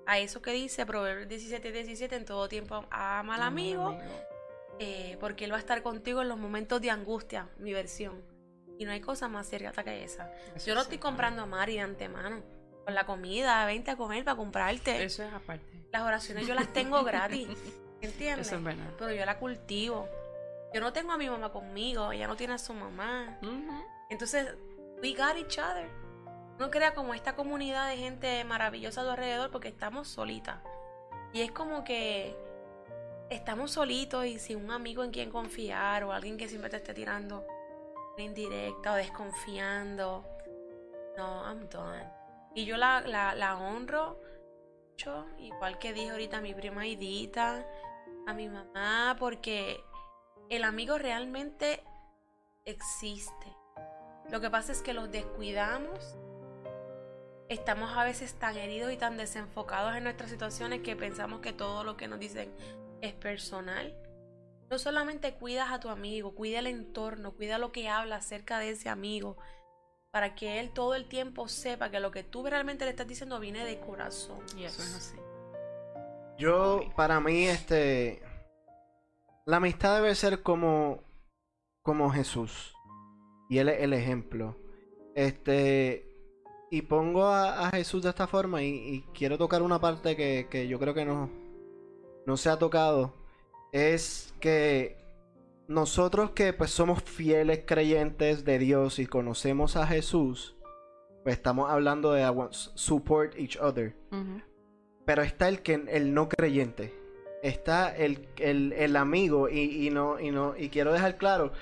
a 0.06 0.18
eso 0.18 0.42
que 0.42 0.52
dice 0.52 0.84
Proverbios 0.84 1.28
17, 1.28 1.72
17, 1.72 2.16
en 2.16 2.24
todo 2.24 2.48
tiempo 2.48 2.84
ama 2.90 3.36
al 3.36 3.42
amigo, 3.42 3.98
eh, 4.78 5.16
porque 5.20 5.44
Él 5.44 5.52
va 5.52 5.56
a 5.56 5.60
estar 5.60 5.82
contigo 5.82 6.22
en 6.22 6.28
los 6.28 6.38
momentos 6.38 6.80
de 6.80 6.90
angustia, 6.90 7.48
mi 7.58 7.72
versión. 7.72 8.33
Y 8.78 8.84
no 8.84 8.92
hay 8.92 9.00
cosa 9.00 9.28
más 9.28 9.46
seria 9.46 9.72
que 9.72 10.04
esa. 10.04 10.30
yo 10.64 10.74
no 10.74 10.80
estoy 10.80 10.98
comprando 10.98 11.42
a 11.42 11.46
Mari 11.46 11.74
de 11.74 11.80
antemano. 11.80 12.42
Con 12.84 12.94
la 12.94 13.06
comida, 13.06 13.64
vente 13.64 13.90
a 13.90 13.96
comer 13.96 14.24
para 14.24 14.36
comprarte. 14.36 15.02
Eso 15.04 15.22
es 15.22 15.32
aparte. 15.32 15.86
Las 15.90 16.02
oraciones 16.02 16.46
yo 16.46 16.54
las 16.54 16.70
tengo 16.72 17.02
gratis. 17.02 17.48
¿Entiendes? 18.02 18.48
Eso 18.48 18.56
es 18.56 18.62
verdad. 18.62 18.84
Pero 18.98 19.12
yo 19.12 19.24
la 19.24 19.38
cultivo. 19.38 20.06
Yo 20.74 20.80
no 20.80 20.92
tengo 20.92 21.12
a 21.12 21.16
mi 21.16 21.30
mamá 21.30 21.50
conmigo, 21.50 22.12
ella 22.12 22.26
no 22.26 22.36
tiene 22.36 22.54
a 22.54 22.58
su 22.58 22.74
mamá. 22.74 23.38
Entonces, 24.10 24.54
we 25.00 25.14
got 25.14 25.36
each 25.36 25.58
other. 25.58 25.88
No 26.58 26.70
crea 26.70 26.94
como 26.94 27.14
esta 27.14 27.34
comunidad 27.34 27.88
de 27.88 27.96
gente 27.96 28.44
maravillosa 28.44 29.00
a 29.00 29.04
tu 29.04 29.10
alrededor 29.10 29.50
porque 29.50 29.68
estamos 29.68 30.08
solitas. 30.08 30.58
Y 31.32 31.40
es 31.40 31.52
como 31.52 31.84
que 31.84 32.36
estamos 33.30 33.70
solitos 33.70 34.26
y 34.26 34.38
sin 34.38 34.64
un 34.64 34.70
amigo 34.70 35.04
en 35.04 35.10
quien 35.10 35.30
confiar 35.30 36.04
o 36.04 36.12
alguien 36.12 36.36
que 36.36 36.48
siempre 36.48 36.70
te 36.70 36.76
esté 36.76 36.92
tirando 36.92 37.46
indirecta 38.22 38.92
o 38.92 38.96
desconfiando. 38.96 40.24
No, 41.16 41.44
I'm 41.44 41.68
done. 41.68 42.08
Y 42.54 42.64
yo 42.64 42.76
la, 42.76 43.00
la, 43.00 43.56
honro 43.56 44.20
mucho, 44.90 45.26
igual 45.38 45.78
que 45.78 45.92
dije 45.92 46.10
ahorita 46.10 46.40
mi 46.40 46.54
prima 46.54 46.86
Idita, 46.86 47.66
a 48.26 48.32
mi 48.32 48.48
mamá, 48.48 49.16
porque 49.18 49.82
el 50.48 50.62
amigo 50.64 50.98
realmente 50.98 51.82
existe. 52.64 53.56
Lo 54.30 54.40
que 54.40 54.50
pasa 54.50 54.72
es 54.72 54.82
que 54.82 54.94
los 54.94 55.10
descuidamos. 55.10 56.16
Estamos 57.48 57.96
a 57.96 58.04
veces 58.04 58.34
tan 58.34 58.56
heridos 58.56 58.92
y 58.92 58.96
tan 58.96 59.16
desenfocados 59.16 59.94
en 59.96 60.04
nuestras 60.04 60.30
situaciones 60.30 60.80
que 60.80 60.96
pensamos 60.96 61.40
que 61.40 61.52
todo 61.52 61.84
lo 61.84 61.96
que 61.96 62.08
nos 62.08 62.18
dicen 62.18 62.54
es 63.02 63.12
personal 63.12 63.94
No 64.74 64.78
solamente 64.80 65.34
cuidas 65.34 65.70
a 65.70 65.78
tu 65.78 65.88
amigo, 65.88 66.34
cuida 66.34 66.58
el 66.58 66.66
entorno, 66.66 67.30
cuida 67.30 67.58
lo 67.58 67.70
que 67.70 67.88
habla 67.88 68.16
acerca 68.16 68.58
de 68.58 68.70
ese 68.70 68.88
amigo, 68.88 69.36
para 70.10 70.34
que 70.34 70.58
él 70.58 70.72
todo 70.72 70.96
el 70.96 71.06
tiempo 71.06 71.46
sepa 71.46 71.92
que 71.92 72.00
lo 72.00 72.10
que 72.10 72.24
tú 72.24 72.44
realmente 72.44 72.84
le 72.84 72.90
estás 72.90 73.06
diciendo 73.06 73.38
viene 73.38 73.64
de 73.64 73.78
corazón. 73.78 74.40
Eso 74.58 74.82
es 74.82 74.96
así. 74.96 75.16
Yo, 76.38 76.80
para 76.96 77.20
mí, 77.20 77.44
este. 77.44 78.20
La 79.46 79.58
amistad 79.58 79.94
debe 79.94 80.12
ser 80.16 80.42
como. 80.42 81.04
como 81.82 82.10
Jesús. 82.10 82.74
Y 83.48 83.58
él 83.58 83.68
es 83.68 83.80
el 83.80 83.92
ejemplo. 83.92 84.56
Este. 85.14 86.04
Y 86.72 86.82
pongo 86.82 87.26
a, 87.26 87.68
a 87.68 87.70
Jesús 87.70 88.02
de 88.02 88.08
esta 88.08 88.26
forma. 88.26 88.60
Y, 88.64 88.70
y 88.70 89.02
quiero 89.14 89.38
tocar 89.38 89.62
una 89.62 89.80
parte 89.80 90.16
que, 90.16 90.48
que 90.50 90.66
yo 90.66 90.80
creo 90.80 90.94
que 90.94 91.04
no. 91.04 91.30
No 92.26 92.36
se 92.36 92.50
ha 92.50 92.58
tocado. 92.58 93.23
Es 93.74 94.32
que. 94.40 94.96
Nosotros 95.66 96.32
que 96.32 96.52
pues 96.52 96.70
somos 96.70 97.02
fieles 97.02 97.62
creyentes 97.66 98.44
de 98.44 98.58
Dios 98.58 98.98
y 98.98 99.06
conocemos 99.06 99.76
a 99.76 99.86
Jesús. 99.86 100.56
Pues 101.22 101.36
estamos 101.36 101.70
hablando 101.70 102.12
de 102.12 102.30
support 102.50 103.34
each 103.38 103.56
other. 103.56 103.96
Pero 105.06 105.22
está 105.22 105.48
el 105.48 105.62
que 105.62 105.82
el 105.88 106.12
no 106.12 106.28
creyente. 106.28 106.94
Está 107.42 107.96
el, 107.96 108.28
el, 108.36 108.74
el 108.74 108.94
amigo. 108.96 109.48
Y, 109.48 109.86
y 109.86 109.90
no, 109.90 110.20
y 110.20 110.30
no, 110.30 110.54
y 110.54 110.68
quiero 110.68 110.92
dejar 110.92 111.16
claro 111.16 111.52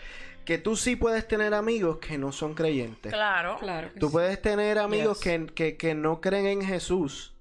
que 0.44 0.58
tú 0.58 0.74
sí 0.74 0.96
puedes 0.96 1.28
tener 1.28 1.54
amigos 1.54 1.98
que 1.98 2.18
no 2.18 2.32
son 2.32 2.54
creyentes. 2.54 3.12
Claro. 3.12 3.56
Claro. 3.60 3.90
Tú 4.00 4.08
sí. 4.08 4.12
puedes 4.12 4.42
tener 4.42 4.78
amigos 4.80 5.20
Yes. 5.20 5.24
que, 5.24 5.46
que, 5.54 5.76
que 5.76 5.94
no 5.94 6.20
creen 6.20 6.46
en 6.46 6.62
Jesús. 6.62 7.36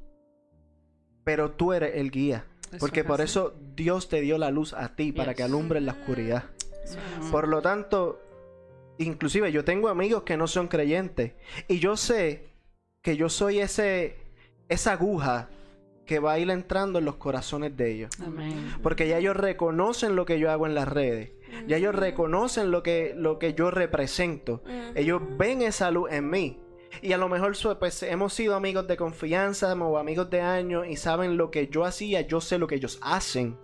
Pero 1.23 1.51
tú 1.51 1.73
eres 1.73 1.95
el 1.95 2.11
guía. 2.11 2.45
Porque 2.79 3.03
por 3.03 3.21
eso 3.21 3.53
Dios 3.75 4.09
te 4.09 4.21
dio 4.21 4.37
la 4.37 4.51
luz 4.51 4.73
a 4.73 4.95
ti 4.95 5.11
para 5.11 5.33
que 5.33 5.43
alumbres 5.43 5.83
la 5.83 5.93
oscuridad. 5.93 6.45
Por 7.31 7.47
lo 7.47 7.61
tanto, 7.61 8.21
inclusive 8.97 9.51
yo 9.51 9.63
tengo 9.63 9.89
amigos 9.89 10.23
que 10.23 10.37
no 10.37 10.47
son 10.47 10.67
creyentes 10.67 11.33
y 11.67 11.79
yo 11.79 11.97
sé 11.97 12.49
que 13.01 13.17
yo 13.17 13.29
soy 13.29 13.59
ese 13.59 14.17
esa 14.69 14.93
aguja 14.93 15.49
que 16.05 16.19
va 16.19 16.33
a 16.33 16.39
ir 16.39 16.49
entrando 16.49 16.99
en 16.99 17.05
los 17.05 17.15
corazones 17.15 17.75
de 17.77 17.91
ellos, 17.91 18.11
Amén. 18.25 18.75
porque 18.81 19.07
ya 19.07 19.17
ellos 19.17 19.35
reconocen 19.35 20.15
lo 20.15 20.25
que 20.25 20.39
yo 20.39 20.51
hago 20.51 20.65
en 20.65 20.75
las 20.75 20.87
redes. 20.87 21.31
Ya 21.67 21.77
ellos 21.77 21.93
reconocen 21.95 22.71
lo 22.71 22.81
que 22.81 23.13
lo 23.15 23.37
que 23.37 23.53
yo 23.53 23.71
represento. 23.71 24.63
Ellos 24.95 25.21
ven 25.37 25.61
esa 25.61 25.91
luz 25.91 26.09
en 26.11 26.29
mí. 26.29 26.59
Y 27.01 27.13
a 27.13 27.17
lo 27.17 27.29
mejor 27.29 27.53
pues, 27.79 28.03
hemos 28.03 28.33
sido 28.33 28.55
amigos 28.55 28.87
de 28.87 28.97
confianza 28.97 29.73
o 29.73 29.97
amigos 29.97 30.29
de 30.29 30.41
años 30.41 30.85
y 30.87 30.97
saben 30.97 31.37
lo 31.37 31.51
que 31.51 31.67
yo 31.67 31.85
hacía, 31.85 32.21
yo 32.21 32.41
sé 32.41 32.57
lo 32.57 32.67
que 32.67 32.75
ellos 32.75 32.99
hacen 33.01 33.57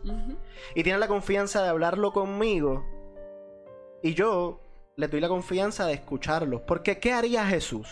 y 0.75 0.83
tienen 0.83 0.99
la 0.99 1.07
confianza 1.07 1.61
de 1.61 1.69
hablarlo 1.69 2.11
conmigo 2.13 2.85
y 4.01 4.13
yo 4.13 4.61
les 4.95 5.11
doy 5.11 5.19
la 5.19 5.27
confianza 5.27 5.85
de 5.85 5.93
escucharlos. 5.93 6.61
Porque 6.61 6.99
¿qué 6.99 7.13
haría 7.13 7.45
Jesús? 7.45 7.87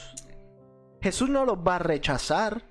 Jesús 1.01 1.29
no 1.29 1.45
los 1.45 1.57
va 1.57 1.75
a 1.75 1.79
rechazar. 1.79 2.63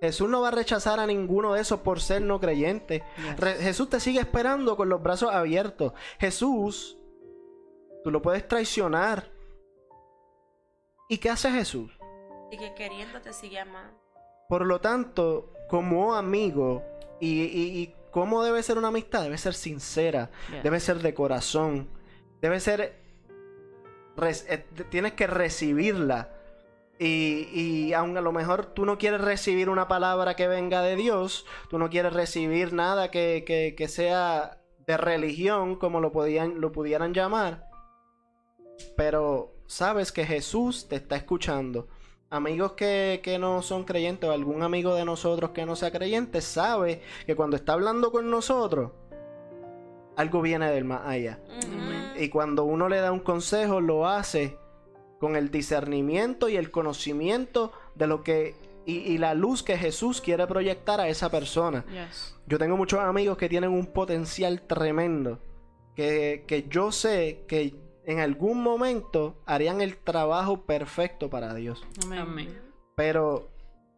Jesús 0.00 0.28
no 0.28 0.40
va 0.40 0.48
a 0.48 0.52
rechazar 0.52 0.98
a 0.98 1.06
ninguno 1.06 1.54
de 1.54 1.60
esos 1.60 1.80
por 1.80 2.00
ser 2.00 2.22
no 2.22 2.40
creyente. 2.40 3.04
Yes. 3.16 3.58
Jesús 3.58 3.88
te 3.88 4.00
sigue 4.00 4.20
esperando 4.20 4.76
con 4.76 4.88
los 4.88 5.02
brazos 5.02 5.30
abiertos. 5.30 5.92
Jesús, 6.18 6.98
tú 8.02 8.10
lo 8.10 8.22
puedes 8.22 8.48
traicionar. 8.48 9.31
¿Y 11.12 11.18
qué 11.18 11.28
hace 11.28 11.50
Jesús? 11.50 11.90
Y 12.50 12.56
que 12.56 12.72
queriendo 12.74 13.20
te 13.20 13.34
sigue 13.34 13.58
amando. 13.58 13.92
Por 14.48 14.64
lo 14.64 14.80
tanto, 14.80 15.52
como 15.68 16.14
amigo, 16.14 16.82
y, 17.20 17.42
y, 17.42 17.78
y 17.82 17.94
cómo 18.10 18.42
debe 18.42 18.62
ser 18.62 18.78
una 18.78 18.88
amistad, 18.88 19.22
debe 19.22 19.36
ser 19.36 19.52
sincera, 19.52 20.30
Yes. 20.50 20.62
debe 20.62 20.80
ser 20.80 21.00
de 21.00 21.12
corazón, 21.12 21.88
debe 22.40 22.60
ser... 22.60 22.98
res- 24.16 24.46
eh, 24.48 24.64
tienes 24.90 25.12
que 25.12 25.26
recibirla. 25.26 26.30
Y, 26.98 27.48
y 27.52 27.92
aun 27.92 28.16
a 28.16 28.22
lo 28.22 28.32
mejor 28.32 28.64
tú 28.66 28.86
no 28.86 28.96
quieres 28.96 29.20
recibir 29.20 29.68
una 29.68 29.88
palabra 29.88 30.34
que 30.36 30.48
venga 30.48 30.80
de 30.80 30.96
Dios, 30.96 31.44
tú 31.68 31.78
no 31.78 31.90
quieres 31.90 32.14
recibir 32.14 32.72
nada 32.72 33.10
que, 33.10 33.44
que, 33.46 33.74
que 33.76 33.88
sea 33.88 34.62
de 34.86 34.96
religión, 34.96 35.76
como 35.76 36.00
lo, 36.00 36.10
podían, 36.10 36.60
lo 36.62 36.72
pudieran 36.72 37.12
llamar, 37.12 37.66
pero 38.96 39.51
sabes 39.72 40.12
que 40.12 40.26
Jesús 40.26 40.86
te 40.86 40.96
está 40.96 41.16
escuchando. 41.16 41.88
Amigos 42.28 42.72
que, 42.72 43.20
que 43.22 43.38
no 43.38 43.62
son 43.62 43.84
creyentes 43.84 44.28
o 44.28 44.32
algún 44.32 44.62
amigo 44.62 44.94
de 44.94 45.04
nosotros 45.04 45.50
que 45.50 45.64
no 45.64 45.76
sea 45.76 45.90
creyente 45.90 46.42
sabe 46.42 47.00
que 47.26 47.34
cuando 47.34 47.56
está 47.56 47.72
hablando 47.72 48.12
con 48.12 48.30
nosotros, 48.30 48.92
algo 50.16 50.42
viene 50.42 50.70
del 50.70 50.84
más 50.84 51.06
allá. 51.06 51.40
Y 52.16 52.28
cuando 52.28 52.64
uno 52.64 52.88
le 52.88 52.98
da 52.98 53.12
un 53.12 53.20
consejo, 53.20 53.80
lo 53.80 54.06
hace 54.06 54.58
con 55.18 55.36
el 55.36 55.50
discernimiento 55.50 56.50
y 56.50 56.56
el 56.56 56.70
conocimiento 56.70 57.72
de 57.94 58.06
lo 58.06 58.22
que 58.22 58.54
y, 58.84 58.96
y 58.96 59.18
la 59.18 59.32
luz 59.32 59.62
que 59.62 59.78
Jesús 59.78 60.20
quiere 60.20 60.46
proyectar 60.46 61.00
a 61.00 61.08
esa 61.08 61.30
persona. 61.30 61.84
Yes. 61.86 62.36
Yo 62.46 62.58
tengo 62.58 62.76
muchos 62.76 63.00
amigos 63.00 63.38
que 63.38 63.48
tienen 63.48 63.70
un 63.70 63.86
potencial 63.86 64.62
tremendo. 64.62 65.38
Que, 65.94 66.44
que 66.46 66.66
yo 66.68 66.90
sé 66.90 67.44
que 67.46 67.81
en 68.04 68.20
algún 68.20 68.62
momento 68.62 69.42
harían 69.46 69.80
el 69.80 69.96
trabajo 69.96 70.62
perfecto 70.66 71.30
para 71.30 71.54
Dios. 71.54 71.84
Amén. 72.10 72.58
Pero 72.96 73.50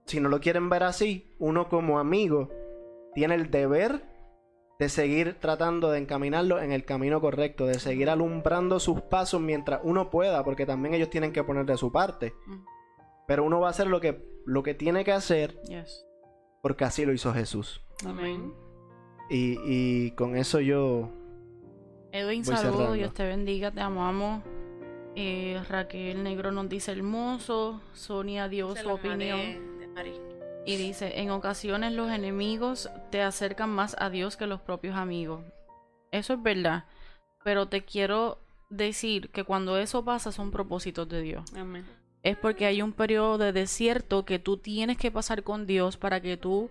si 0.06 0.20
no 0.20 0.28
lo 0.28 0.40
quieren 0.40 0.68
ver 0.68 0.82
así, 0.82 1.34
uno 1.38 1.68
como 1.68 1.98
amigo 1.98 2.50
tiene 3.14 3.34
el 3.34 3.50
deber 3.50 4.04
de 4.78 4.88
seguir 4.88 5.38
tratando 5.40 5.90
de 5.90 6.00
encaminarlo 6.00 6.60
en 6.60 6.72
el 6.72 6.84
camino 6.84 7.20
correcto, 7.20 7.66
de 7.66 7.78
seguir 7.78 8.10
alumbrando 8.10 8.80
sus 8.80 9.00
pasos 9.02 9.40
mientras 9.40 9.80
uno 9.84 10.10
pueda, 10.10 10.42
porque 10.44 10.66
también 10.66 10.94
ellos 10.94 11.10
tienen 11.10 11.32
que 11.32 11.44
poner 11.44 11.64
de 11.64 11.76
su 11.76 11.92
parte. 11.92 12.34
Mm. 12.46 12.64
Pero 13.26 13.44
uno 13.44 13.60
va 13.60 13.68
a 13.68 13.70
hacer 13.70 13.86
lo 13.86 14.00
que, 14.00 14.22
lo 14.44 14.62
que 14.62 14.74
tiene 14.74 15.04
que 15.04 15.12
hacer 15.12 15.60
Yes. 15.68 16.04
porque 16.60 16.84
así 16.84 17.06
lo 17.06 17.12
hizo 17.12 17.32
Jesús. 17.32 17.80
Amén. 18.04 18.52
Y, 19.30 19.58
y 19.64 20.10
con 20.12 20.36
eso 20.36 20.60
yo... 20.60 21.08
Edwin, 22.14 22.44
Voy 22.44 22.54
saludos, 22.54 22.76
cerrando. 22.76 22.92
Dios 22.92 23.12
te 23.12 23.26
bendiga, 23.26 23.72
te 23.72 23.80
amamos. 23.80 24.44
Eh, 25.16 25.60
Raquel 25.68 26.22
Negro 26.22 26.52
nos 26.52 26.68
dice 26.68 26.92
hermoso. 26.92 27.80
Sonia 27.92 28.48
dio 28.48 28.72
Se 28.76 28.82
su 28.82 28.88
opinión 28.88 29.40
y 30.64 30.76
dice: 30.76 31.20
En 31.20 31.30
ocasiones 31.30 31.92
los 31.92 32.12
enemigos 32.12 32.88
te 33.10 33.20
acercan 33.20 33.70
más 33.70 33.96
a 33.98 34.10
Dios 34.10 34.36
que 34.36 34.46
los 34.46 34.60
propios 34.60 34.94
amigos. 34.94 35.44
Eso 36.12 36.34
es 36.34 36.42
verdad, 36.42 36.84
pero 37.42 37.66
te 37.66 37.84
quiero 37.84 38.38
decir 38.70 39.30
que 39.30 39.42
cuando 39.42 39.76
eso 39.76 40.04
pasa 40.04 40.30
son 40.30 40.52
propósitos 40.52 41.08
de 41.08 41.20
Dios. 41.20 41.44
Amén. 41.56 41.84
Es 42.22 42.36
porque 42.36 42.66
hay 42.66 42.80
un 42.80 42.92
periodo 42.92 43.38
de 43.38 43.52
desierto 43.52 44.24
que 44.24 44.38
tú 44.38 44.58
tienes 44.58 44.98
que 44.98 45.10
pasar 45.10 45.42
con 45.42 45.66
Dios 45.66 45.96
para 45.96 46.20
que 46.20 46.36
tú 46.36 46.70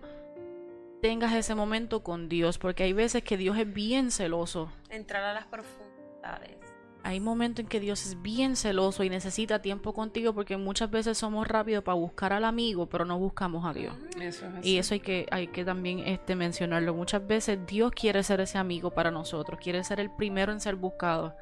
tengas 1.04 1.34
ese 1.34 1.54
momento 1.54 2.02
con 2.02 2.30
Dios, 2.30 2.56
porque 2.56 2.84
hay 2.84 2.94
veces 2.94 3.22
que 3.22 3.36
Dios 3.36 3.58
es 3.58 3.70
bien 3.70 4.10
celoso. 4.10 4.72
Entrar 4.88 5.22
a 5.22 5.34
las 5.34 5.44
profundidades. 5.44 6.56
Hay 7.02 7.20
momentos 7.20 7.62
en 7.62 7.68
que 7.68 7.78
Dios 7.78 8.06
es 8.06 8.22
bien 8.22 8.56
celoso 8.56 9.04
y 9.04 9.10
necesita 9.10 9.60
tiempo 9.60 9.92
contigo 9.92 10.32
porque 10.32 10.56
muchas 10.56 10.90
veces 10.90 11.18
somos 11.18 11.46
rápidos 11.46 11.84
para 11.84 11.96
buscar 11.96 12.32
al 12.32 12.46
amigo, 12.46 12.88
pero 12.88 13.04
no 13.04 13.18
buscamos 13.18 13.66
a 13.66 13.74
Dios. 13.74 13.94
Eso 14.18 14.46
es 14.46 14.54
así. 14.54 14.70
Y 14.70 14.78
eso 14.78 14.94
hay 14.94 15.00
que, 15.00 15.26
hay 15.30 15.48
que 15.48 15.62
también 15.62 15.98
este, 15.98 16.36
mencionarlo. 16.36 16.94
Muchas 16.94 17.26
veces 17.26 17.58
Dios 17.66 17.92
quiere 17.92 18.22
ser 18.22 18.40
ese 18.40 18.56
amigo 18.56 18.90
para 18.94 19.10
nosotros, 19.10 19.60
quiere 19.62 19.84
ser 19.84 20.00
el 20.00 20.10
primero 20.10 20.52
en 20.52 20.60
ser 20.60 20.74
buscado. 20.74 21.36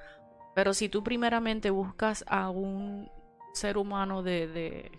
Pero 0.56 0.74
si 0.74 0.88
tú 0.88 1.04
primeramente 1.04 1.70
buscas 1.70 2.24
a 2.26 2.50
un 2.50 3.08
ser 3.52 3.78
humano 3.78 4.24
de, 4.24 4.48
de 4.48 4.90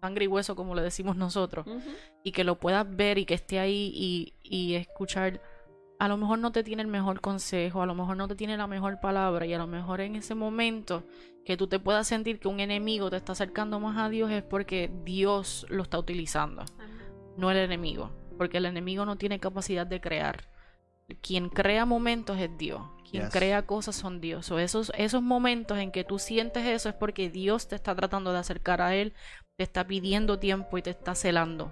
sangre 0.00 0.24
y 0.24 0.28
hueso, 0.28 0.56
como 0.56 0.74
le 0.74 0.82
decimos 0.82 1.16
nosotros, 1.16 1.66
y 2.22 2.32
que 2.32 2.44
lo 2.44 2.58
puedas 2.58 2.86
ver 2.88 3.18
y 3.18 3.24
que 3.26 3.34
esté 3.34 3.58
ahí 3.58 3.90
y, 3.94 4.34
y 4.42 4.74
escuchar, 4.74 5.40
a 5.98 6.08
lo 6.08 6.16
mejor 6.16 6.38
no 6.38 6.52
te 6.52 6.62
tiene 6.62 6.82
el 6.82 6.88
mejor 6.88 7.20
consejo, 7.20 7.82
a 7.82 7.86
lo 7.86 7.94
mejor 7.94 8.16
no 8.16 8.26
te 8.26 8.34
tiene 8.34 8.56
la 8.56 8.66
mejor 8.66 9.00
palabra 9.00 9.44
y 9.46 9.52
a 9.52 9.58
lo 9.58 9.66
mejor 9.66 10.00
en 10.00 10.16
ese 10.16 10.34
momento 10.34 11.04
que 11.44 11.56
tú 11.56 11.66
te 11.66 11.78
puedas 11.78 12.06
sentir 12.06 12.38
que 12.40 12.48
un 12.48 12.60
enemigo 12.60 13.10
te 13.10 13.16
está 13.16 13.32
acercando 13.32 13.80
más 13.80 13.98
a 13.98 14.08
Dios 14.08 14.30
es 14.30 14.42
porque 14.42 14.90
Dios 15.04 15.66
lo 15.68 15.82
está 15.82 15.98
utilizando, 15.98 16.64
no 17.36 17.50
el 17.50 17.58
enemigo, 17.58 18.10
porque 18.38 18.58
el 18.58 18.66
enemigo 18.66 19.04
no 19.04 19.16
tiene 19.16 19.38
capacidad 19.40 19.86
de 19.86 20.00
crear. 20.00 20.48
Quien 21.22 21.48
crea 21.48 21.84
momentos 21.86 22.38
es 22.38 22.56
Dios. 22.56 22.82
Quien 23.10 23.24
Yes. 23.24 23.32
crea 23.32 23.66
cosas 23.66 23.96
son 23.96 24.20
Dios. 24.20 24.48
O 24.52 24.60
esos, 24.60 24.92
esos 24.96 25.20
momentos 25.20 25.76
en 25.78 25.90
que 25.90 26.04
tú 26.04 26.20
sientes 26.20 26.64
eso 26.64 26.88
es 26.88 26.94
porque 26.94 27.28
Dios 27.28 27.66
te 27.66 27.74
está 27.74 27.96
tratando 27.96 28.32
de 28.32 28.38
acercar 28.38 28.80
a 28.80 28.94
Él, 28.94 29.12
te 29.60 29.64
está 29.64 29.86
pidiendo 29.86 30.38
tiempo 30.38 30.78
y 30.78 30.82
te 30.82 30.88
está 30.88 31.14
celando. 31.14 31.70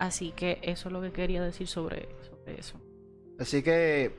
Así 0.00 0.32
que 0.32 0.58
eso 0.62 0.88
es 0.88 0.92
lo 0.92 1.00
que 1.00 1.12
quería 1.12 1.40
decir 1.40 1.68
sobre, 1.68 2.08
sobre 2.28 2.58
eso. 2.58 2.80
Así 3.38 3.62
que, 3.62 4.10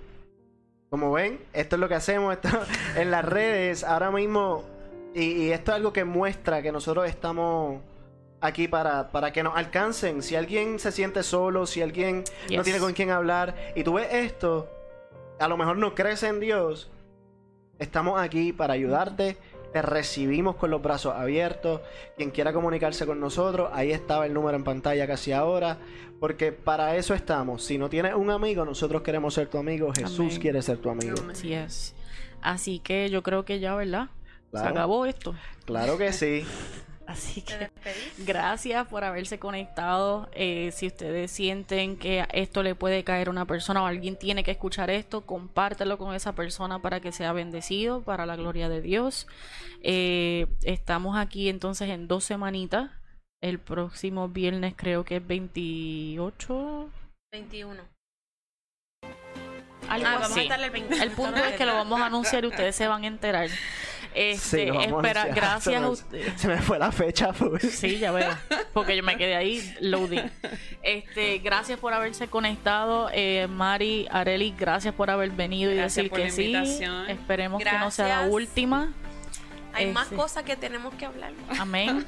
como 0.89 1.11
ven, 1.11 1.37
esto 1.51 1.75
es 1.75 1.81
lo 1.81 1.89
que 1.89 1.95
hacemos 1.95 2.33
esto, 2.33 2.47
en 2.95 3.11
las 3.11 3.25
redes 3.25 3.83
ahora 3.83 4.09
mismo. 4.09 4.63
Y, 5.13 5.33
y 5.33 5.51
esto 5.51 5.71
es 5.71 5.75
algo 5.75 5.91
que 5.91 6.05
muestra 6.05 6.61
que 6.61 6.71
nosotros 6.71 7.05
estamos 7.05 7.81
aquí 8.39 8.69
para, 8.69 9.11
para 9.11 9.33
que 9.33 9.43
nos 9.43 9.57
alcancen. 9.57 10.23
Si 10.23 10.37
alguien 10.37 10.79
se 10.79 10.93
siente 10.93 11.23
solo, 11.23 11.65
si 11.65 11.81
alguien 11.81 12.23
no 12.55 12.63
tiene 12.63 12.79
con 12.79 12.93
quién 12.93 13.09
hablar, 13.09 13.73
y 13.75 13.83
tú 13.83 13.95
ves 13.95 14.07
esto, 14.13 14.69
a 15.41 15.49
lo 15.49 15.57
mejor 15.57 15.75
no 15.75 15.93
crees 15.93 16.23
en 16.23 16.39
Dios, 16.39 16.89
estamos 17.79 18.21
aquí 18.21 18.53
para 18.53 18.75
ayudarte. 18.75 19.35
Te 19.73 19.81
recibimos 19.81 20.55
con 20.55 20.69
los 20.71 20.81
brazos 20.81 21.13
abiertos. 21.15 21.81
Quien 22.15 22.29
quiera 22.31 22.53
comunicarse 22.53 23.05
con 23.05 23.19
nosotros, 23.19 23.69
ahí 23.73 23.91
estaba 23.91 24.25
el 24.27 24.33
número 24.33 24.55
en 24.55 24.63
pantalla 24.63 25.07
casi 25.07 25.31
ahora. 25.31 25.79
Porque 26.19 26.51
para 26.51 26.95
eso 26.95 27.13
estamos. 27.13 27.63
Si 27.63 27.77
no 27.77 27.89
tienes 27.89 28.13
un 28.13 28.29
amigo, 28.29 28.63
nosotros 28.63 29.01
queremos 29.01 29.33
ser 29.33 29.47
tu 29.49 29.57
amigo. 29.57 29.91
Jesús 29.93 30.19
Amén. 30.27 30.39
quiere 30.41 30.61
ser 30.61 30.77
tu 30.77 30.89
amigo. 30.89 31.15
Así 31.29 31.53
es. 31.53 31.95
Así 32.41 32.79
que 32.79 33.09
yo 33.09 33.23
creo 33.23 33.43
que 33.45 33.59
ya, 33.59 33.75
¿verdad? 33.75 34.09
Se 34.45 34.51
Claro. 34.51 34.69
acabó 34.69 35.05
esto. 35.05 35.33
Claro 35.65 35.97
que 35.97 36.13
sí. 36.13 36.45
Así 37.05 37.41
¿Te 37.41 37.57
que 37.57 37.69
gracias 38.19 38.87
por 38.87 39.03
haberse 39.03 39.37
conectado. 39.37 40.29
Eh, 40.33 40.71
si 40.73 40.87
ustedes 40.87 41.31
sienten 41.31 41.97
que 41.97 42.25
esto 42.31 42.63
le 42.63 42.75
puede 42.75 43.03
caer 43.03 43.27
a 43.27 43.31
una 43.31 43.45
persona 43.45 43.83
o 43.83 43.85
alguien 43.85 44.15
tiene 44.15 44.43
que 44.43 44.51
escuchar 44.51 44.89
esto, 44.89 45.21
compártelo 45.21 45.97
con 45.97 46.15
esa 46.15 46.33
persona 46.33 46.79
para 46.79 47.01
que 47.01 47.11
sea 47.11 47.33
bendecido, 47.33 48.01
para 48.01 48.25
la 48.25 48.35
gloria 48.37 48.69
de 48.69 48.81
Dios. 48.81 49.27
Eh, 49.81 50.47
estamos 50.63 51.17
aquí 51.17 51.49
entonces 51.49 51.89
en 51.89 52.07
dos 52.07 52.23
semanitas. 52.23 52.89
El 53.41 53.59
próximo 53.59 54.29
viernes 54.29 54.73
creo 54.77 55.03
que 55.03 55.17
es 55.17 55.27
28. 55.27 56.89
21. 57.33 57.81
Algo 59.89 60.07
Ah, 60.07 60.13
vamos 60.19 60.31
así. 60.31 60.49
a 60.49 60.55
el 60.55 60.69
21. 60.71 61.03
El 61.03 61.11
punto 61.11 61.43
es 61.43 61.55
que 61.55 61.65
lo 61.65 61.73
vamos 61.73 61.99
a 61.99 62.05
anunciar 62.05 62.45
y 62.45 62.47
ustedes 62.47 62.73
se 62.75 62.87
van 62.87 63.03
a 63.03 63.07
enterar. 63.07 63.49
Este, 64.15 64.65
Sí, 64.65 64.77
a 64.77 64.83
espera, 64.83 65.25
gracias 65.35 65.67
a 65.67 65.71
Se 65.71 65.79
me- 65.79 65.87
ustedes. 65.87 66.41
Se 66.41 66.47
me 66.47 66.57
fue 66.61 66.79
la 66.79 66.91
fecha, 66.91 67.33
pues. 67.33 67.63
Sí, 67.63 67.99
ya 67.99 68.11
veo. 68.11 68.29
Porque 68.73 68.95
yo 68.95 69.03
me 69.03 69.17
quedé 69.17 69.35
ahí 69.35 69.75
loading. 69.79 70.29
Este, 70.81 71.39
gracias 71.39 71.79
por 71.79 71.93
haberse 71.93 72.27
conectado. 72.27 73.09
Eh, 73.13 73.47
Mari, 73.49 74.07
Areli, 74.11 74.53
gracias 74.57 74.93
por 74.93 75.09
haber 75.09 75.31
venido 75.31 75.71
y 75.71 75.75
Gracias 75.75 75.95
decir 75.95 76.09
por 76.09 76.19
que 76.19 76.25
la 76.25 76.31
sí. 76.31 76.43
invitación. 76.45 77.09
Esperemos 77.09 77.63
que 77.63 77.71
no 77.71 77.91
sea 77.91 78.07
la 78.07 78.13
Gracias. 78.15 78.33
última. 78.33 78.93
Hay 79.73 79.91
más 79.91 80.05
Este. 80.05 80.15
cosas 80.15 80.43
que 80.43 80.55
tenemos 80.55 80.93
que 80.95 81.05
hablar. 81.05 81.31
Amén. 81.59 82.05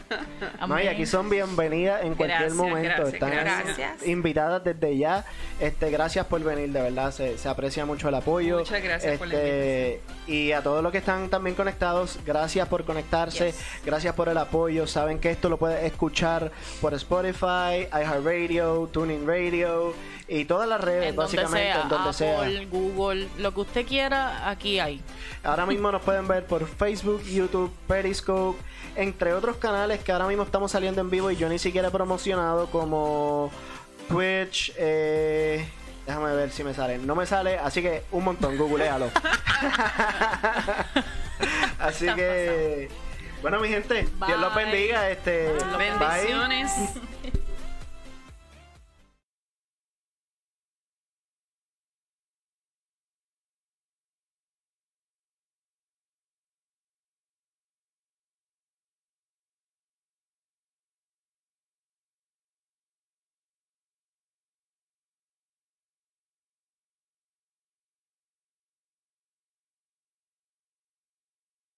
No, 0.68 0.80
y 0.82 0.88
aquí 0.88 1.06
son 1.06 1.30
bienvenidas 1.30 2.04
en 2.04 2.16
cualquier 2.16 2.40
Gracias, 2.40 2.54
momento. 2.54 2.90
gracias, 2.90 3.14
Están 3.14 3.32
gracias. 3.32 4.08
invitadas 4.08 4.64
desde 4.64 4.98
ya. 4.98 5.26
Este, 5.60 5.90
gracias 5.90 6.26
por 6.28 6.42
venir, 6.44 6.70
de 6.72 6.82
verdad. 6.82 7.12
Se, 7.12 7.38
se 7.38 7.50
aprecia 7.50 7.86
mucho 7.86 8.10
el 8.10 8.16
apoyo. 8.16 8.60
Muchas 8.60 8.84
gracias 8.84 9.18
por 9.18 9.28
la 9.28 9.34
Este, 9.36 10.02
Y 10.28 10.52
a 10.52 10.62
todos 10.62 10.82
los 10.84 10.92
que 10.92 11.00
están 11.00 11.30
también 11.30 11.56
conectados, 11.56 12.20
gracias 12.26 12.68
por 12.68 12.84
conectarse. 12.86 13.48
Yes. 13.48 13.60
Gracias 13.86 14.14
por 14.16 14.30
el 14.30 14.38
apoyo. 14.38 14.88
Saben 14.88 15.20
que 15.20 15.32
esto 15.32 15.50
lo 15.50 15.58
puedes 15.58 15.84
escuchar 15.84 16.52
por 16.82 16.94
Spotify, 16.94 17.88
iHeartRadio, 17.92 18.90
TuneIn 18.92 19.28
Radio 19.28 19.94
y 20.28 20.46
todas 20.46 20.68
las 20.68 20.82
redes, 20.82 21.10
en 21.10 21.16
básicamente, 21.16 21.72
sea, 21.72 21.82
en 21.84 21.90
donde 21.90 22.14
sea. 22.14 22.40
Apple, 22.40 22.66
Google, 22.66 23.28
lo 23.38 23.54
que 23.54 23.62
usted 23.62 23.86
quiera, 23.86 24.50
aquí 24.50 24.80
hay. 24.80 25.02
Ahora 25.44 25.66
mismo 25.66 25.92
nos 25.92 26.02
pueden 26.02 26.28
ver 26.28 26.46
por 26.46 26.68
Facebook, 26.68 27.22
YouTube, 27.24 27.72
Periscope, 27.88 28.60
entre 28.96 29.34
otros 29.34 29.58
canales 29.58 30.04
que 30.04 30.12
ahora 30.12 30.28
mismo 30.28 30.44
estamos 30.44 30.72
saliendo 30.72 31.02
en 31.02 31.10
vivo 31.10 31.30
y 31.30 31.36
yo 31.36 31.48
ni 31.48 31.60
siquiera 31.60 31.90
he 31.90 31.92
promocionado 31.92 32.68
como 32.68 33.52
Twitch. 34.10 34.74
Eh, 34.78 35.68
déjame 36.08 36.36
ver 36.36 36.50
si 36.50 36.64
me 36.64 36.74
sale. 36.74 36.98
No 36.98 37.16
me 37.16 37.28
sale, 37.28 37.60
así 37.60 37.84
que 37.84 38.04
un 38.12 38.24
montón, 38.24 38.58
googlealo. 38.58 39.12
así 41.80 42.08
que, 42.16 42.90
bueno, 43.44 43.60
mi 43.60 43.68
gente, 43.68 44.08
Dios 44.26 44.40
los 44.40 44.56
bendiga. 44.56 45.08
Este, 45.12 45.52
bye. 45.78 45.92
Bendiciones. 46.00 46.72